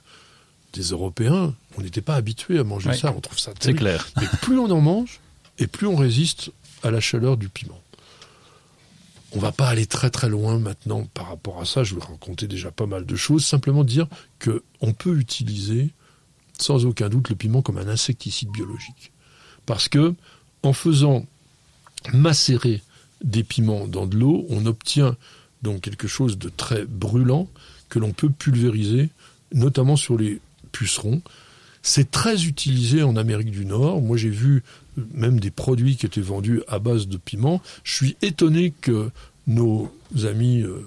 des 0.73 0.83
Européens, 0.91 1.55
on 1.79 1.81
n'était 1.81 2.03
pas 2.03 2.17
habitués 2.17 2.59
à 2.59 2.65
manger 2.65 2.91
Ouais. 2.91 2.97
ça, 2.97 3.13
on 3.17 3.21
trouve 3.21 3.39
ça 3.39 3.53
C'est 3.61 3.73
clair. 3.73 4.07
Mais 4.21 4.27
plus 4.43 4.59
on 4.59 4.71
en 4.71 4.81
mange, 4.81 5.21
et 5.59 5.67
plus 5.67 5.87
on 5.87 5.97
résiste 5.97 6.51
à 6.83 6.91
la 6.91 7.01
chaleur 7.01 7.37
du 7.39 7.49
piment. 7.49 7.81
On 9.33 9.39
va 9.39 9.53
pas 9.53 9.69
aller 9.69 9.87
très 9.87 10.11
très 10.11 10.29
loin 10.29 10.59
maintenant 10.59 11.05
par 11.15 11.29
rapport 11.29 11.61
à 11.61 11.65
ça. 11.65 11.83
Je 11.83 11.95
vais 11.95 12.03
raconter 12.03 12.47
déjà 12.47 12.71
pas 12.71 12.87
mal 12.87 13.07
de 13.07 13.17
choses. 13.17 13.45
Simplement 13.45 13.85
dire 13.85 14.07
que 14.39 14.63
on 14.81 14.93
peut 14.93 15.19
utiliser 15.19 15.91
sans 16.59 16.85
aucun 16.87 17.09
doute 17.09 17.29
le 17.31 17.37
piment 17.37 17.63
comme 17.63 17.79
un 17.79 17.89
insecticide 17.89 18.51
biologique, 18.51 19.13
parce 19.67 19.89
que 19.89 20.15
en 20.63 20.73
faisant 20.73 21.27
macérer 22.13 22.83
des 23.23 23.45
piments 23.45 23.87
dans 23.87 24.07
de 24.07 24.17
l'eau, 24.17 24.47
on 24.51 24.67
obtient 24.67 25.17
donc 25.63 25.81
quelque 25.83 26.09
chose 26.09 26.39
de 26.39 26.49
très 26.49 26.85
brûlant 26.85 27.49
que 27.89 27.99
l'on 27.99 28.13
peut 28.13 28.31
pulvériser, 28.31 29.09
notamment 29.53 29.97
sur 29.97 30.19
les 30.19 30.41
pucerons. 30.73 31.23
C'est 31.83 32.11
très 32.11 32.45
utilisé 32.47 33.03
en 33.03 33.17
Amérique 33.17 33.51
du 33.51 33.65
Nord. 33.65 34.03
Moi, 34.03 34.17
j'ai 34.17 34.29
vu 34.29 34.63
même 35.15 35.39
des 35.39 35.51
produits 35.51 35.97
qui 35.97 36.05
étaient 36.07 36.21
vendus 36.21 36.63
à 36.69 36.79
base 36.79 37.07
de 37.07 37.17
piment. 37.17 37.63
Je 37.85 37.95
suis 37.95 38.17
étonné 38.23 38.73
que 38.81 39.11
nos 39.47 39.93
amis 40.25 40.63
euh, 40.63 40.85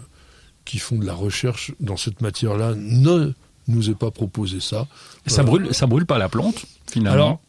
qui 0.65 0.77
font 0.77 0.97
de 0.97 1.05
la 1.05 1.13
recherche 1.13 1.71
dans 1.79 1.95
cette 1.97 2.21
matière-là 2.21 2.75
ne 2.75 3.31
nous 3.67 3.89
aient 3.89 3.95
pas 3.95 4.11
proposé 4.11 4.59
ça. 4.59 4.87
Ça 5.25 5.41
Euh, 5.41 5.45
brûle, 5.45 5.73
ça 5.73 5.87
brûle 5.87 6.05
pas 6.05 6.17
la 6.17 6.27
plante 6.27 6.65
finalement. 6.91 7.13
Alors, 7.13 7.41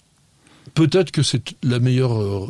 peut-être 0.75 1.11
que 1.11 1.23
c'est 1.23 1.55
la 1.65 1.81
meilleure, 1.81 2.21
euh, 2.23 2.47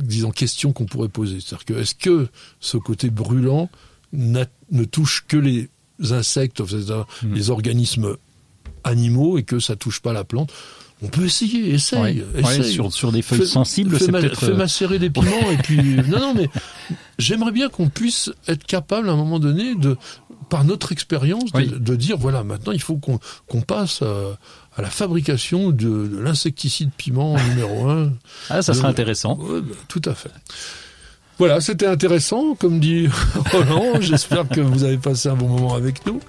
disons, 0.00 0.30
question 0.30 0.72
qu'on 0.72 0.86
pourrait 0.86 1.08
poser. 1.08 1.40
C'est-à-dire 1.40 1.64
que 1.64 1.74
est-ce 1.74 1.94
que 1.94 2.28
ce 2.60 2.76
côté 2.76 3.10
brûlant 3.10 3.68
ne 4.12 4.84
touche 4.84 5.24
que 5.28 5.36
les 5.36 5.68
insectes, 6.10 6.60
Hmm. 6.60 7.34
les 7.34 7.50
organismes 7.50 8.16
animaux, 8.84 9.38
et 9.38 9.42
que 9.42 9.58
ça 9.58 9.76
touche 9.76 10.00
pas 10.00 10.12
la 10.12 10.24
plante? 10.24 10.52
On 11.02 11.08
peut 11.08 11.24
essayer, 11.24 11.74
essaye, 11.74 12.20
Ouais, 12.22 12.24
ouais, 12.42 12.58
essaye. 12.58 12.72
sur, 12.72 12.92
sur 12.92 13.12
des 13.12 13.20
feuilles 13.20 13.40
Fais- 13.40 13.46
sensibles, 13.46 13.98
c'est 13.98 14.10
peut-être. 14.12 14.38
fais 14.40 14.52
euh, 14.52 14.56
macérer 14.56 14.98
des 14.98 15.10
piments 15.10 15.50
et 15.50 15.56
puis 15.58 15.76
non 16.08 16.18
non 16.20 16.34
mais 16.34 16.48
j'aimerais 17.18 17.50
bien 17.52 17.68
qu'on 17.68 17.88
puisse 17.88 18.30
être 18.48 18.64
capable 18.64 19.08
à 19.10 19.12
un 19.12 19.16
moment 19.16 19.38
donné 19.40 19.74
de 19.74 19.96
par 20.48 20.64
notre 20.64 20.92
expérience 20.92 21.52
de, 21.52 21.58
Oui. 21.58 21.72
de 21.78 21.96
dire 21.96 22.16
voilà 22.16 22.44
maintenant 22.44 22.72
il 22.72 22.80
faut 22.80 22.96
qu'on 22.96 23.18
qu'on 23.48 23.60
passe 23.60 24.02
à, 24.02 24.38
à 24.76 24.82
la 24.82 24.90
fabrication 24.90 25.70
de, 25.70 26.06
de 26.08 26.18
l'insecticide 26.18 26.90
piment 26.96 27.36
numéro 27.50 27.88
un. 27.88 28.12
Ah, 28.50 28.62
ça 28.62 28.74
serait 28.74 28.84
de- 28.88 28.92
intéressant. 28.92 29.36
Ouais, 29.38 29.60
bah, 29.60 29.74
tout 29.88 30.02
à 30.04 30.14
fait. 30.14 30.30
Voilà, 31.36 31.60
c'était 31.60 31.86
intéressant, 31.88 32.54
comme 32.54 32.78
dit 32.78 33.08
Roland. 33.52 34.00
J'espère 34.00 34.48
que 34.48 34.60
vous 34.60 34.84
avez 34.84 34.98
passé 34.98 35.28
un 35.28 35.34
bon 35.34 35.48
moment 35.48 35.74
avec 35.74 36.06
nous. 36.06 36.20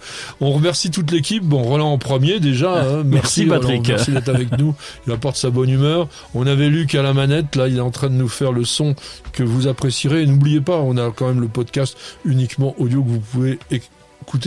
On 0.41 0.51
remercie 0.51 0.89
toute 0.89 1.11
l'équipe. 1.11 1.43
Bon, 1.43 1.61
Roland 1.61 1.91
en 1.91 1.99
premier 1.99 2.39
déjà. 2.39 2.81
hein. 2.83 3.03
Merci, 3.05 3.43
Roland. 3.47 3.61
Patrick. 3.61 3.87
merci 3.87 4.11
d'être 4.11 4.29
avec 4.29 4.57
nous. 4.57 4.73
Il 5.05 5.13
apporte 5.13 5.35
sa 5.37 5.51
bonne 5.51 5.69
humeur. 5.69 6.07
On 6.33 6.47
avait 6.47 6.69
Luc 6.69 6.95
à 6.95 7.03
la 7.03 7.13
manette. 7.13 7.55
Là, 7.55 7.67
il 7.67 7.77
est 7.77 7.81
en 7.81 7.91
train 7.91 8.09
de 8.09 8.15
nous 8.15 8.27
faire 8.27 8.51
le 8.51 8.65
son 8.65 8.95
que 9.31 9.43
vous 9.43 9.67
apprécierez. 9.67 10.23
Et 10.23 10.25
n'oubliez 10.25 10.59
pas, 10.61 10.77
on 10.77 10.97
a 10.97 11.11
quand 11.11 11.27
même 11.27 11.39
le 11.41 11.49
podcast 11.49 11.95
uniquement 12.25 12.73
audio 12.79 13.03
que 13.03 13.09
vous 13.09 13.19
pouvez 13.19 13.59
écouter 13.69 13.91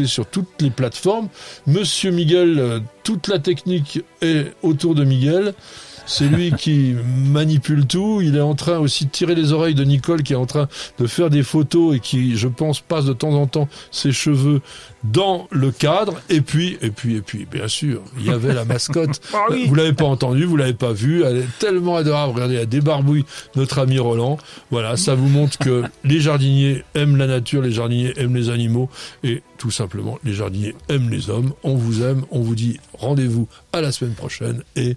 sur 0.07 0.27
toutes 0.27 0.61
les 0.61 0.71
plateformes. 0.71 1.29
Monsieur 1.67 2.11
Miguel, 2.11 2.59
euh, 2.59 2.81
toute 3.05 3.29
la 3.29 3.39
technique 3.39 4.01
est 4.21 4.53
autour 4.63 4.95
de 4.95 5.05
Miguel. 5.05 5.55
C'est 6.09 6.27
lui 6.27 6.53
qui 6.53 6.97
manipule 7.05 7.87
tout. 7.87 8.21
Il 8.23 8.35
est 8.35 8.41
en 8.41 8.55
train 8.55 8.79
aussi 8.79 9.05
de 9.05 9.11
tirer 9.11 9.35
les 9.35 9.53
oreilles 9.53 9.75
de 9.75 9.85
Nicole 9.85 10.23
qui 10.23 10.33
est 10.33 10.37
en 10.37 10.47
train 10.47 10.67
de 10.99 11.07
faire 11.07 11.29
des 11.29 11.43
photos 11.43 11.97
et 11.97 12.01
qui, 12.01 12.37
je 12.37 12.49
pense, 12.49 12.81
passe 12.81 13.05
de 13.05 13.13
temps 13.13 13.35
en 13.35 13.47
temps 13.47 13.69
ses 13.91 14.11
cheveux 14.11 14.63
dans 15.05 15.47
le 15.51 15.71
cadre. 15.71 16.15
Et 16.31 16.41
puis, 16.41 16.79
et 16.81 16.91
puis, 16.91 17.17
et 17.17 17.21
puis, 17.21 17.45
bien 17.45 17.69
sûr, 17.69 18.01
il 18.19 18.25
y 18.25 18.31
avait 18.31 18.55
la 18.55 18.65
mascotte. 18.65 19.21
Vous 19.67 19.75
l'avez 19.75 19.93
pas 19.93 20.07
entendu, 20.07 20.45
vous 20.45 20.57
l'avez 20.57 20.73
pas 20.73 20.93
vue. 20.93 21.25
Elle 21.25 21.37
est 21.39 21.59
tellement 21.59 21.97
adorable. 21.97 22.33
Regardez, 22.35 22.55
elle 22.55 22.69
débarbouille 22.69 23.25
notre 23.55 23.79
ami 23.79 23.99
Roland. 23.99 24.39
Voilà, 24.71 24.97
ça 24.97 25.15
vous 25.15 25.29
montre 25.29 25.59
que 25.59 25.85
les 26.05 26.21
jardiniers 26.21 26.85
aiment 26.95 27.17
la 27.17 27.27
nature, 27.27 27.61
les 27.61 27.71
jardiniers 27.71 28.15
aiment 28.17 28.35
les 28.35 28.49
animaux 28.49 28.89
et 29.23 29.43
tout 29.59 29.71
simplement, 29.71 30.19
les 30.25 30.33
jardiniers 30.33 30.75
aiment 30.89 31.11
les 31.11 31.31
hommes. 31.31 31.53
On 31.65 31.75
vous 31.75 32.03
aime. 32.03 32.25
On 32.31 32.41
vous 32.41 32.55
dit 32.55 32.79
rendez-vous 32.95 33.49
à 33.73 33.81
la 33.81 33.93
semaine 33.93 34.15
prochaine 34.15 34.63
et 34.77 34.97